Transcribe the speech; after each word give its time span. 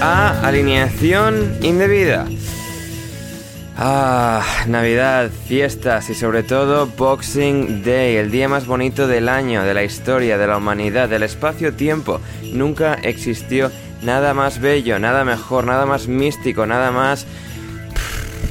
A 0.00 0.40
Alineación 0.46 1.58
Indebida. 1.60 2.26
Ah, 3.76 4.42
Navidad, 4.66 5.30
fiestas 5.46 6.08
y 6.08 6.14
sobre 6.14 6.42
todo 6.42 6.86
Boxing 6.86 7.82
Day, 7.84 8.16
el 8.16 8.30
día 8.30 8.48
más 8.48 8.66
bonito 8.66 9.06
del 9.06 9.28
año, 9.28 9.64
de 9.64 9.74
la 9.74 9.84
historia, 9.84 10.38
de 10.38 10.46
la 10.46 10.56
humanidad, 10.56 11.10
del 11.10 11.24
espacio-tiempo. 11.24 12.22
Nunca 12.54 12.94
existió 12.94 13.70
nada 14.00 14.32
más 14.32 14.62
bello, 14.62 14.98
nada 14.98 15.24
mejor, 15.24 15.66
nada 15.66 15.84
más 15.84 16.08
místico, 16.08 16.64
nada 16.64 16.90
más... 16.90 17.26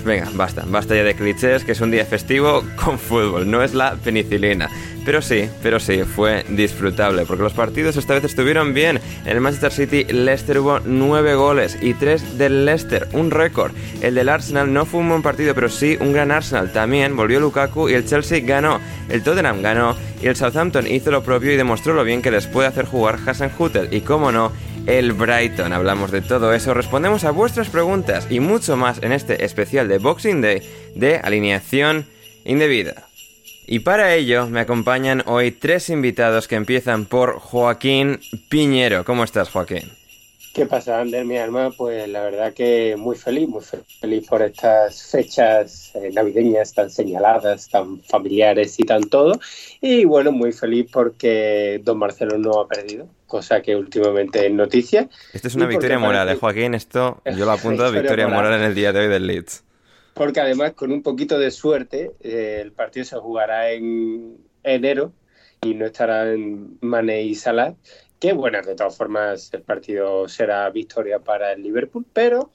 Venga, 0.06 0.30
basta, 0.35 0.64
basta 0.68 0.94
ya 0.96 1.03
de 1.03 1.16
clichés, 1.16 1.64
que 1.64 1.72
es 1.72 1.81
un 1.81 1.90
día 1.90 2.06
festivo 2.06 2.64
con 2.75 3.00
fútbol, 3.00 3.50
no 3.50 3.64
es 3.64 3.74
la 3.74 3.96
penicilina. 3.96 4.69
Pero 5.05 5.21
sí, 5.21 5.47
pero 5.61 5.79
sí, 5.79 6.03
fue 6.03 6.43
disfrutable, 6.49 7.25
porque 7.27 7.43
los 7.43 7.53
partidos 7.53 7.95
esta 7.95 8.16
vez 8.16 8.23
estuvieron 8.23 8.73
bien. 8.73 8.99
En 9.23 9.31
el 9.31 9.39
Manchester 9.39 9.71
City, 9.71 10.03
Leicester 10.11 10.57
hubo 10.57 10.79
9 10.79 11.35
goles 11.35 11.77
y 11.79 11.93
3 11.93 12.39
del 12.39 12.66
Leicester, 12.66 13.07
un 13.13 13.29
récord. 13.29 13.71
El 14.01 14.16
del 14.16 14.29
Arsenal 14.29 14.73
no 14.73 14.85
fue 14.85 15.01
un 15.01 15.09
buen 15.09 15.21
partido, 15.21 15.53
pero 15.53 15.69
sí 15.69 15.95
un 15.99 16.11
gran 16.11 16.31
Arsenal. 16.31 16.73
También 16.73 17.16
volvió 17.16 17.39
Lukaku 17.39 17.88
y 17.88 17.93
el 17.93 18.07
Chelsea 18.07 18.39
ganó. 18.39 18.81
El 19.07 19.21
Tottenham 19.21 19.61
ganó 19.61 19.95
y 20.23 20.25
el 20.25 20.35
Southampton 20.35 20.88
hizo 20.88 21.11
lo 21.11 21.22
propio 21.22 21.51
y 21.51 21.57
demostró 21.57 21.93
lo 21.93 22.03
bien 22.03 22.23
que 22.23 22.31
les 22.31 22.47
puede 22.47 22.67
hacer 22.67 22.85
jugar 22.85 23.19
Hassan 23.27 23.51
Hutel. 23.57 23.93
Y 23.93 24.01
cómo 24.01 24.31
no, 24.31 24.51
el 24.87 25.13
Brighton. 25.13 25.72
Hablamos 25.72 26.09
de 26.09 26.23
todo 26.23 26.51
eso, 26.51 26.73
respondemos 26.73 27.25
a 27.25 27.31
vuestras 27.31 27.69
preguntas 27.69 28.25
y 28.31 28.39
mucho 28.39 28.75
más 28.75 29.03
en 29.03 29.11
este 29.11 29.45
especial 29.45 29.87
de 29.87 29.99
Boxing 29.99 30.41
Day 30.41 30.61
de 30.95 31.17
alineación 31.17 32.07
indebida. 32.43 33.04
Y 33.68 33.80
para 33.80 34.14
ello 34.14 34.48
me 34.48 34.59
acompañan 34.59 35.24
hoy 35.26 35.52
tres 35.52 35.90
invitados 35.90 36.48
que 36.48 36.56
empiezan 36.56 37.06
por 37.06 37.40
Joaquín 37.40 38.20
Piñero. 38.50 39.03
¿Cómo 39.03 39.24
estás, 39.24 39.50
Joaquín? 39.50 39.92
¿Qué 40.56 40.66
pasa, 40.66 41.02
Ander, 41.02 41.26
mi 41.26 41.38
alma? 41.38 41.72
Pues 41.76 42.08
la 42.08 42.22
verdad 42.22 42.53
que 42.53 42.96
muy 42.98 43.18
feliz, 43.18 43.50
muy 43.50 43.62
feliz 44.00 44.26
por 44.26 44.42
estas 44.42 45.03
fechas 45.03 45.92
eh, 45.96 46.12
navideñas 46.14 46.74
tan 46.74 46.90
señaladas, 46.90 47.68
tan 47.68 48.00
familiares 48.00 48.80
y 48.80 48.84
tan 48.84 49.03
todo. 49.09 49.38
Y 49.82 50.06
bueno, 50.06 50.32
muy 50.32 50.53
feliz 50.53 50.88
porque 50.90 51.82
Don 51.84 51.97
Marcelo 51.97 52.38
no 52.38 52.62
ha 52.62 52.68
perdido, 52.70 53.08
cosa 53.28 53.62
que 53.62 53.76
últimamente 53.76 54.46
es 54.46 54.53
noticia. 54.53 55.09
Esto 55.34 55.50
es 55.50 55.56
una 55.56 55.66
victoria 55.66 56.00
moral, 56.00 56.30
¿eh, 56.30 56.36
Joaquín? 56.36 56.74
Esto 56.74 57.22
yo 57.26 57.44
lo 57.46 57.52
apunto 57.52 57.84
a 57.84 57.88
Victoria 57.88 58.02
victoria 58.02 58.28
moral. 58.28 58.44
moral 58.44 58.62
en 58.62 58.68
el 58.68 58.76
día 58.76 58.94
de 58.94 59.00
hoy 59.02 59.08
del 59.08 59.28
Leeds. 59.28 59.65
Porque 60.16 60.40
además, 60.40 60.72
con 60.74 60.94
un 60.94 61.03
poquito 61.03 61.38
de 61.38 61.52
suerte, 61.52 62.14
eh, 62.22 62.59
el 62.62 62.72
partido 62.72 63.06
se 63.06 63.18
jugará 63.18 63.72
en 63.72 64.38
enero 64.64 65.12
y 65.62 65.74
no 65.74 65.86
estarán 65.86 66.78
Mane 66.80 67.24
y 67.24 67.36
Salah. 67.36 67.76
Que 68.18 68.31
bueno, 68.31 68.62
de 68.62 68.76
todas 68.76 68.96
formas, 68.96 69.53
el 69.53 69.62
partido 69.62 70.30
será 70.30 70.70
victoria 70.70 71.20
para 71.20 71.52
el 71.52 71.62
Liverpool, 71.62 72.06
pero 72.14 72.50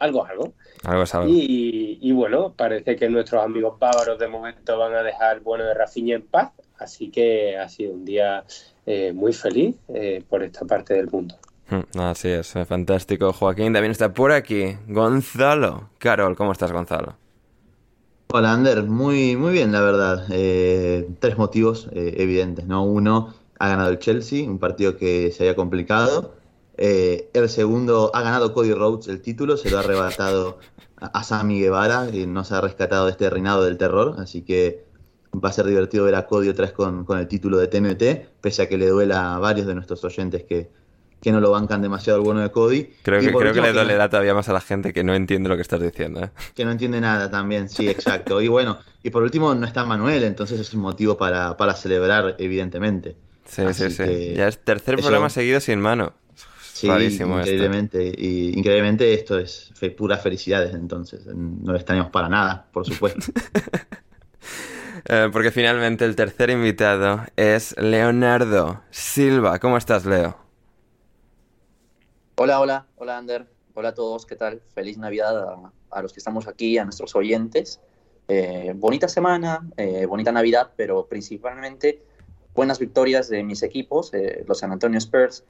algo 0.00 0.24
es 0.24 0.32
algo. 0.32 0.52
Algo 0.82 1.02
es 1.04 1.14
algo. 1.14 1.28
Y, 1.28 2.00
y 2.02 2.12
bueno, 2.12 2.52
parece 2.56 2.96
que 2.96 3.08
nuestros 3.08 3.44
amigos 3.44 3.78
bávaros 3.78 4.18
de 4.18 4.26
momento 4.26 4.76
van 4.76 4.94
a 4.94 5.04
dejar 5.04 5.40
bueno 5.40 5.64
de 5.64 5.74
Rafinha 5.74 6.16
en 6.16 6.22
paz. 6.22 6.50
Así 6.76 7.10
que 7.10 7.56
ha 7.56 7.68
sido 7.68 7.94
un 7.94 8.04
día 8.04 8.44
eh, 8.84 9.12
muy 9.12 9.32
feliz 9.32 9.76
eh, 9.94 10.24
por 10.28 10.42
esta 10.42 10.64
parte 10.64 10.94
del 10.94 11.08
mundo. 11.08 11.36
Mm, 11.68 11.98
Así 11.98 12.28
es, 12.28 12.54
eh, 12.56 12.64
fantástico. 12.64 13.32
Joaquín 13.32 13.72
también 13.72 13.90
está 13.90 14.12
por 14.14 14.32
aquí. 14.32 14.76
Gonzalo. 14.88 15.90
Carol, 15.98 16.36
¿cómo 16.36 16.52
estás, 16.52 16.70
Gonzalo? 16.72 17.16
Hola, 18.28 18.52
Ander. 18.52 18.84
Muy, 18.84 19.36
muy 19.36 19.52
bien, 19.52 19.72
la 19.72 19.80
verdad. 19.80 20.26
Eh, 20.30 21.08
tres 21.18 21.36
motivos 21.38 21.88
eh, 21.92 22.14
evidentes, 22.18 22.66
¿no? 22.66 22.84
Uno, 22.84 23.34
ha 23.58 23.68
ganado 23.68 23.90
el 23.90 23.98
Chelsea, 23.98 24.48
un 24.48 24.58
partido 24.58 24.96
que 24.96 25.32
se 25.32 25.44
había 25.44 25.56
complicado. 25.56 26.34
El 26.78 27.48
segundo, 27.48 28.10
ha 28.12 28.20
ganado 28.20 28.52
Cody 28.52 28.74
Rhodes 28.74 29.08
el 29.08 29.22
título, 29.22 29.56
se 29.56 29.70
lo 29.70 29.78
ha 29.78 29.80
arrebatado 29.80 30.58
a, 30.96 31.24
Sammy 31.24 31.58
Guevara 31.58 32.10
y 32.12 32.26
nos 32.26 32.52
ha 32.52 32.60
rescatado 32.60 33.06
de 33.06 33.12
este 33.12 33.30
reinado 33.30 33.64
del 33.64 33.78
terror. 33.78 34.16
Así 34.18 34.42
que 34.42 34.84
va 35.32 35.48
a 35.48 35.52
ser 35.52 35.64
divertido 35.66 36.04
ver 36.04 36.14
a 36.16 36.26
Cody 36.26 36.50
otra 36.50 36.66
vez 36.66 36.74
con 36.74 37.18
el 37.18 37.28
título 37.28 37.56
de 37.56 37.68
TNT, 37.68 38.28
pese 38.42 38.62
a 38.62 38.68
que 38.68 38.76
le 38.76 38.88
duela 38.88 39.36
a 39.36 39.38
varios 39.38 39.66
de 39.66 39.74
nuestros 39.74 40.04
oyentes 40.04 40.44
que, 40.44 40.70
que 41.20 41.32
no 41.32 41.40
lo 41.40 41.50
bancan 41.50 41.82
demasiado 41.82 42.18
el 42.18 42.24
bueno 42.24 42.40
de 42.40 42.50
Cody. 42.50 42.90
Creo 43.02 43.20
que, 43.20 43.52
que 43.52 43.60
le 43.60 43.72
dolerá 43.72 44.08
todavía 44.08 44.34
más 44.34 44.48
a 44.48 44.52
la 44.52 44.60
gente 44.60 44.92
que 44.92 45.02
no 45.02 45.14
entiende 45.14 45.48
lo 45.48 45.56
que 45.56 45.62
estás 45.62 45.80
diciendo. 45.80 46.22
¿eh? 46.24 46.30
que 46.54 46.64
no 46.64 46.70
entiende 46.70 47.00
nada 47.00 47.30
también, 47.30 47.68
sí, 47.68 47.88
exacto. 47.88 48.40
Y 48.40 48.48
bueno, 48.48 48.78
y 49.02 49.10
por 49.10 49.22
último 49.22 49.54
no 49.54 49.66
está 49.66 49.84
Manuel, 49.84 50.22
entonces 50.24 50.60
es 50.60 50.72
un 50.74 50.80
motivo 50.82 51.16
para, 51.16 51.56
para 51.56 51.74
celebrar, 51.74 52.36
evidentemente. 52.38 53.16
Sí, 53.46 53.62
Así 53.62 53.84
sí, 53.84 53.90
sí. 53.90 54.02
que 54.04 54.34
Ya 54.34 54.48
es 54.48 54.58
tercer 54.58 54.94
eso- 54.94 55.02
programa 55.04 55.30
seguido 55.30 55.60
sin 55.60 55.80
mano. 55.80 56.12
Sí, 56.72 56.88
Rarísimo 56.88 57.38
esto. 57.38 57.50
increíblemente. 57.52 58.12
Y 58.18 58.50
increíblemente 58.58 59.14
esto 59.14 59.38
es 59.38 59.70
fe- 59.74 59.90
pura 59.92 60.18
felicidades, 60.18 60.74
entonces. 60.74 61.24
No 61.26 61.72
lo 61.72 61.76
extrañamos 61.78 62.10
para 62.10 62.28
nada, 62.28 62.66
por 62.72 62.84
supuesto. 62.86 63.32
Eh, 65.08 65.28
porque 65.32 65.52
finalmente 65.52 66.04
el 66.04 66.16
tercer 66.16 66.50
invitado 66.50 67.24
es 67.36 67.76
Leonardo 67.78 68.82
Silva. 68.90 69.60
¿Cómo 69.60 69.76
estás, 69.76 70.04
Leo? 70.04 70.36
Hola, 72.38 72.60
hola, 72.60 72.86
hola 72.96 73.16
Ander, 73.16 73.46
hola 73.72 73.88
a 73.88 73.94
todos, 73.94 74.26
¿qué 74.26 74.36
tal? 74.36 74.60
Feliz 74.74 74.98
Navidad 74.98 75.56
a, 75.90 76.02
los 76.02 76.12
que 76.12 76.18
estamos 76.18 76.46
aquí, 76.46 76.76
a 76.76 76.84
nuestros 76.84 77.16
oyentes. 77.16 77.80
Eh, 78.28 78.74
bonita 78.76 79.08
semana, 79.08 79.66
eh, 79.78 80.04
bonita 80.04 80.32
Navidad, 80.32 80.72
pero 80.76 81.06
principalmente 81.06 82.02
buenas 82.54 82.78
victorias 82.78 83.30
de 83.30 83.42
mis 83.42 83.62
equipos, 83.62 84.12
eh, 84.12 84.44
los 84.46 84.58
San 84.58 84.70
Antonio 84.70 84.98
Spurs 84.98 85.44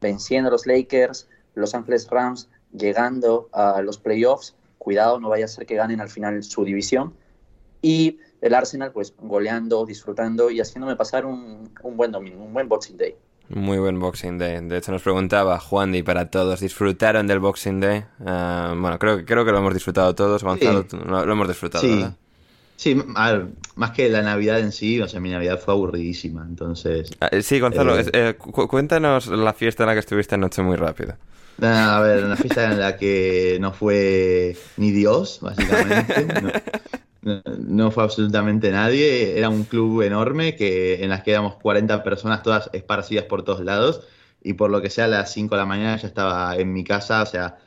venciendo 0.00 0.48
a 0.48 0.52
los 0.52 0.66
Lakers, 0.66 1.28
Los 1.54 1.74
Ángeles 1.74 2.08
Rams 2.08 2.48
llegando 2.72 3.50
a 3.52 3.82
los 3.82 3.98
playoffs, 3.98 4.56
cuidado, 4.78 5.20
no 5.20 5.28
vaya 5.28 5.44
a 5.44 5.48
ser 5.48 5.66
que 5.66 5.74
ganen 5.74 6.00
al 6.00 6.08
final 6.08 6.42
su 6.42 6.64
división, 6.64 7.12
y 7.82 8.18
el 8.40 8.54
Arsenal 8.54 8.92
pues 8.92 9.12
goleando, 9.18 9.84
disfrutando 9.84 10.50
y 10.50 10.62
haciéndome 10.62 10.96
pasar 10.96 11.26
un, 11.26 11.70
un 11.82 11.96
buen 11.98 12.10
domingo, 12.10 12.42
un 12.42 12.54
buen 12.54 12.66
Boxing 12.66 12.96
Day. 12.96 13.14
Muy 13.50 13.78
buen 13.78 13.98
Boxing 13.98 14.38
Day. 14.38 14.60
De 14.62 14.78
hecho, 14.78 14.92
nos 14.92 15.02
preguntaba 15.02 15.58
Juan 15.58 15.92
y 15.94 16.04
para 16.04 16.30
todos, 16.30 16.60
¿disfrutaron 16.60 17.26
del 17.26 17.40
Boxing 17.40 17.80
Day? 17.80 18.04
Ah, 18.24 18.74
bueno, 18.78 18.96
creo, 18.98 19.24
creo 19.24 19.44
que 19.44 19.50
lo 19.50 19.58
hemos 19.58 19.74
disfrutado 19.74 20.14
todos. 20.14 20.44
Gonzalo, 20.44 20.86
lo, 21.04 21.32
hemos 21.32 21.48
disfrutado, 21.48 21.82
sí. 21.82 21.96
¿verdad? 21.96 22.14
Sí, 22.76 22.96
a 23.16 23.32
ver, 23.32 23.48
más 23.74 23.90
que 23.90 24.08
la 24.08 24.22
Navidad 24.22 24.60
en 24.60 24.72
sí, 24.72 25.00
o 25.00 25.08
sea, 25.08 25.20
mi 25.20 25.30
Navidad 25.30 25.60
fue 25.62 25.74
aburridísima, 25.74 26.46
entonces... 26.48 27.10
Ah, 27.20 27.28
sí, 27.42 27.60
Gonzalo, 27.60 27.98
eh, 27.98 28.06
eh, 28.12 28.34
cu 28.38 28.66
cuéntanos 28.68 29.26
la 29.26 29.52
fiesta 29.52 29.82
en 29.82 29.88
la 29.88 29.92
que 29.94 30.00
estuviste 30.00 30.36
anoche 30.36 30.62
muy 30.62 30.76
rápido. 30.76 31.16
A 31.60 32.00
ver, 32.00 32.24
una 32.24 32.36
fiesta 32.36 32.72
en 32.72 32.80
la 32.80 32.96
que 32.96 33.58
no 33.60 33.72
fue 33.72 34.56
ni 34.78 34.92
Dios, 34.92 35.40
básicamente. 35.42 36.26
No, 36.40 36.50
no, 37.22 37.90
fue 37.90 38.02
absolutamente 38.02 38.70
nadie. 38.70 39.38
Era 39.38 39.48
un 39.48 39.64
club 39.64 40.02
enorme 40.02 40.56
que 40.56 41.02
en 41.02 41.10
las 41.10 41.22
que 41.22 41.32
éramos 41.32 41.56
40 41.56 42.02
personas, 42.02 42.42
todas 42.42 42.70
esparcidas 42.72 43.24
por 43.24 43.42
todos 43.44 43.60
lados. 43.60 44.06
Y 44.42 44.54
por 44.54 44.70
lo 44.70 44.80
que 44.80 44.90
sea, 44.90 45.04
a 45.04 45.08
las 45.08 45.32
5 45.32 45.54
de 45.54 45.60
la 45.60 45.66
mañana 45.66 45.96
ya 45.96 46.08
estaba 46.08 46.56
en 46.56 46.72
mi 46.72 46.84
casa. 46.84 47.22
O 47.22 47.26
sea, 47.26 47.58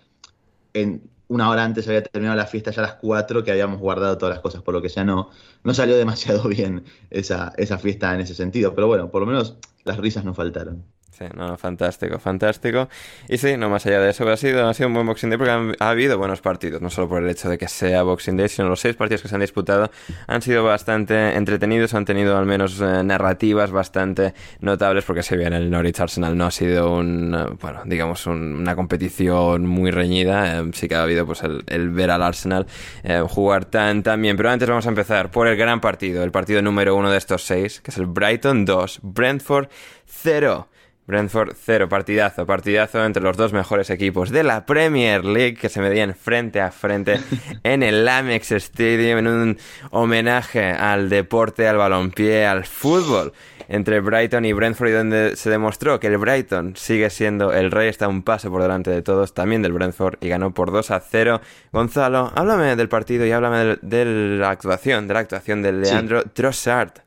en 0.73 1.09
una 1.27 1.50
hora 1.50 1.63
antes 1.63 1.88
había 1.88 2.03
terminado 2.03 2.38
la 2.38 2.47
fiesta, 2.47 2.71
ya 2.71 2.81
a 2.81 2.88
las 2.88 2.95
4 2.95 3.44
que 3.44 3.51
habíamos 3.51 3.79
guardado 3.79 4.17
todas 4.17 4.35
las 4.35 4.41
cosas. 4.41 4.61
Por 4.63 4.73
lo 4.73 4.81
que 4.81 4.89
sea, 4.89 5.03
no, 5.03 5.29
no 5.63 5.73
salió 5.73 5.95
demasiado 5.97 6.44
bien 6.50 6.85
esa, 7.09 7.53
esa 7.57 7.77
fiesta 7.79 8.13
en 8.15 8.21
ese 8.21 8.35
sentido. 8.35 8.73
Pero 8.75 8.88
bueno, 8.88 9.11
por 9.11 9.21
lo 9.21 9.27
menos 9.27 9.57
las 9.83 9.97
risas 9.97 10.25
no 10.25 10.33
faltaron. 10.33 10.83
Sí, 11.24 11.30
no, 11.38 11.58
fantástico, 11.58 12.20
fantástico. 12.20 12.90
Y 13.30 13.38
sí, 13.38 13.56
no 13.56 13.70
más 13.70 13.86
allá 13.86 14.02
de 14.02 14.10
eso, 14.10 14.28
ha 14.30 14.36
sido, 14.36 14.68
ha 14.68 14.74
sido 14.74 14.88
un 14.88 14.94
buen 14.96 15.06
Boxing 15.06 15.30
Day 15.30 15.38
porque 15.38 15.75
ha 15.80 15.90
habido 15.90 16.18
buenos 16.18 16.42
partidos, 16.42 16.81
no 16.81 16.90
solo 16.90 17.08
por 17.08 17.24
el 17.24 17.30
hecho 17.30 17.50
de 17.50 17.58
que 17.58 17.68
sea 17.68 18.04
Boxing 18.04 18.36
Day, 18.36 18.50
sino 18.50 18.68
los 18.68 18.81
seis 18.81 18.96
partidos 18.96 19.22
que 19.22 19.28
se 19.30 19.36
han 19.36 19.42
disputado 19.42 19.90
han 20.28 20.42
sido 20.42 20.64
bastante 20.64 21.36
entretenidos, 21.36 21.94
han 21.94 22.06
tenido 22.06 22.38
al 22.38 22.46
menos 22.46 22.81
eh, 22.81 23.04
narrativas 23.04 23.72
bastante 23.72 24.34
notables 24.60 25.06
porque 25.06 25.24
si 25.24 25.38
bien 25.38 25.54
el 25.54 25.70
Norwich 25.70 26.00
Arsenal 26.00 26.38
no 26.38 26.46
ha 26.46 26.52
sido 26.52 26.94
un, 26.94 27.34
eh, 27.36 27.56
bueno, 27.62 27.81
digamos 27.86 28.25
un, 28.28 28.56
una 28.56 28.75
competición 28.75 29.66
muy 29.66 29.92
reñida, 29.92 30.60
eh, 30.60 30.72
sí 30.74 30.90
que 30.90 30.96
ha 30.96 31.04
habido 31.04 31.25
pues 31.25 31.42
el, 31.44 31.90
ver 31.92 32.12
al 32.12 32.24
Arsenal 32.24 32.68
jugar 33.30 33.66
tan, 33.66 34.04
tan 34.04 34.22
bien. 34.22 34.36
Pero 34.36 34.50
antes 34.50 34.68
vamos 34.68 34.86
a 34.86 34.90
empezar 34.90 35.31
por 35.31 35.48
el 35.48 35.56
gran 35.56 35.80
partido, 35.80 36.24
el 36.24 36.31
partido 36.31 36.62
número 36.62 36.96
uno 36.96 37.12
de 37.12 37.18
estos 37.18 37.44
seis, 37.44 37.80
que 37.81 37.92
es 37.92 37.98
el 37.98 38.08
Brighton 38.08 38.66
2, 38.66 39.00
Brentford 39.04 39.68
0. 40.06 40.68
Brentford 41.05 41.55
0, 41.55 41.89
partidazo, 41.89 42.45
partidazo 42.45 43.03
entre 43.03 43.21
los 43.21 43.35
dos 43.35 43.51
mejores 43.51 43.89
equipos 43.89 44.29
de 44.29 44.44
la 44.44 44.65
Premier 44.65 45.25
League 45.25 45.55
que 45.55 45.69
se 45.69 45.81
medían 45.81 46.15
frente 46.15 46.61
a 46.61 46.71
frente 46.71 47.19
en 47.63 47.83
el 47.83 48.07
Amex 48.07 48.51
Stadium 48.51 49.19
en 49.19 49.27
un 49.27 49.57
homenaje 49.91 50.71
al 50.71 51.09
deporte, 51.09 51.67
al 51.67 51.77
balompié, 51.77 52.45
al 52.45 52.65
fútbol 52.65 53.33
entre 53.67 54.00
Brighton 54.01 54.45
y 54.45 54.53
Brentford 54.53 54.89
y 54.89 54.91
donde 54.91 55.35
se 55.35 55.50
demostró 55.50 56.00
que 56.00 56.07
el 56.07 56.17
Brighton 56.17 56.75
sigue 56.75 57.09
siendo 57.09 57.53
el 57.53 57.71
rey, 57.71 57.89
está 57.89 58.07
un 58.07 58.23
paso 58.23 58.50
por 58.50 58.61
delante 58.61 58.91
de 58.91 59.01
todos, 59.01 59.33
también 59.33 59.61
del 59.61 59.73
Brentford 59.73 60.17
y 60.21 60.29
ganó 60.29 60.53
por 60.53 60.71
2 60.71 60.91
a 60.91 61.00
0. 61.00 61.41
Gonzalo, 61.71 62.31
háblame 62.35 62.75
del 62.75 62.89
partido 62.89 63.25
y 63.25 63.31
háblame 63.31 63.77
de, 63.81 64.05
la 64.38 64.50
actuación, 64.50 65.07
de 65.07 65.13
la 65.13 65.19
actuación 65.21 65.61
de 65.61 65.73
Leandro 65.73 66.21
sí. 66.21 66.29
Trossard. 66.33 67.02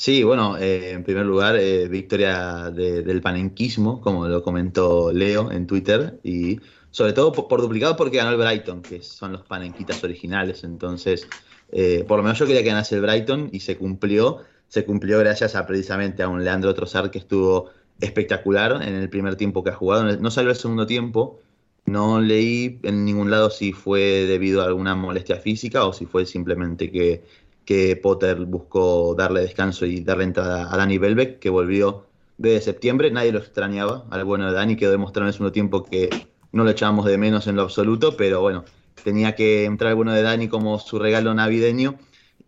Sí, 0.00 0.22
bueno, 0.22 0.56
eh, 0.56 0.92
en 0.92 1.04
primer 1.04 1.26
lugar, 1.26 1.56
eh, 1.56 1.86
victoria 1.86 2.70
de, 2.70 3.02
del 3.02 3.20
panenquismo, 3.20 4.00
como 4.00 4.26
lo 4.28 4.42
comentó 4.42 5.12
Leo 5.12 5.50
en 5.52 5.66
Twitter, 5.66 6.18
y 6.24 6.58
sobre 6.90 7.12
todo 7.12 7.32
por, 7.32 7.60
duplicado 7.60 7.96
porque 7.96 8.16
ganó 8.16 8.30
el 8.30 8.38
Brighton, 8.38 8.80
que 8.80 9.02
son 9.02 9.32
los 9.32 9.42
panenquitas 9.42 10.02
originales. 10.02 10.64
Entonces, 10.64 11.28
eh, 11.70 12.02
por 12.08 12.16
lo 12.16 12.22
menos 12.22 12.38
yo 12.38 12.46
quería 12.46 12.62
que 12.62 12.70
ganase 12.70 12.94
el 12.94 13.02
Brighton 13.02 13.50
y 13.52 13.60
se 13.60 13.76
cumplió. 13.76 14.38
Se 14.68 14.86
cumplió 14.86 15.18
gracias 15.18 15.54
a 15.54 15.66
precisamente 15.66 16.22
a 16.22 16.28
un 16.28 16.44
Leandro 16.44 16.72
Trossard 16.72 17.10
que 17.10 17.18
estuvo 17.18 17.68
espectacular 18.00 18.80
en 18.82 18.94
el 18.94 19.10
primer 19.10 19.36
tiempo 19.36 19.62
que 19.62 19.68
ha 19.68 19.74
jugado. 19.74 20.16
No 20.16 20.30
salió 20.30 20.50
el 20.50 20.56
segundo 20.56 20.86
tiempo. 20.86 21.42
No 21.84 22.20
leí 22.22 22.78
en 22.84 23.04
ningún 23.04 23.30
lado 23.30 23.50
si 23.50 23.72
fue 23.72 24.00
debido 24.26 24.62
a 24.62 24.66
alguna 24.66 24.94
molestia 24.94 25.36
física 25.36 25.84
o 25.84 25.92
si 25.92 26.06
fue 26.06 26.24
simplemente 26.24 26.90
que 26.90 27.22
que 27.64 27.96
Potter 27.96 28.36
buscó 28.46 29.14
darle 29.16 29.42
descanso 29.42 29.86
y 29.86 30.00
darle 30.00 30.24
entrada 30.24 30.72
a 30.72 30.76
Dani 30.76 30.98
Belbeck, 30.98 31.38
que 31.38 31.50
volvió 31.50 32.06
desde 32.38 32.60
septiembre. 32.62 33.10
Nadie 33.10 33.32
lo 33.32 33.38
extrañaba 33.38 34.04
al 34.10 34.24
bueno 34.24 34.46
de 34.46 34.52
Dani, 34.52 34.76
quedó 34.76 34.90
demostrado 34.90 35.26
en 35.26 35.28
el 35.28 35.32
segundo 35.34 35.52
tiempo 35.52 35.84
que 35.84 36.08
no 36.52 36.64
lo 36.64 36.70
echábamos 36.70 37.06
de 37.06 37.18
menos 37.18 37.46
en 37.46 37.56
lo 37.56 37.62
absoluto, 37.62 38.16
pero 38.16 38.40
bueno, 38.40 38.64
tenía 39.04 39.34
que 39.34 39.64
entrar 39.64 39.90
el 39.90 39.96
bueno 39.96 40.12
de 40.12 40.22
Dani 40.22 40.48
como 40.48 40.78
su 40.78 40.98
regalo 40.98 41.34
navideño. 41.34 41.98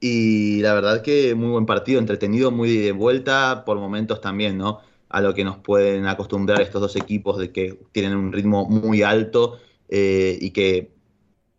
Y 0.00 0.60
la 0.62 0.74
verdad 0.74 1.02
que 1.02 1.34
muy 1.36 1.50
buen 1.50 1.66
partido, 1.66 2.00
entretenido, 2.00 2.50
muy 2.50 2.76
de 2.76 2.92
vuelta, 2.92 3.64
por 3.64 3.78
momentos 3.78 4.20
también, 4.20 4.58
¿no? 4.58 4.80
A 5.08 5.20
lo 5.20 5.34
que 5.34 5.44
nos 5.44 5.58
pueden 5.58 6.06
acostumbrar 6.06 6.60
estos 6.60 6.80
dos 6.80 6.96
equipos 6.96 7.38
de 7.38 7.52
que 7.52 7.78
tienen 7.92 8.16
un 8.16 8.32
ritmo 8.32 8.64
muy 8.64 9.02
alto 9.02 9.60
eh, 9.88 10.38
y 10.40 10.50
que 10.50 10.90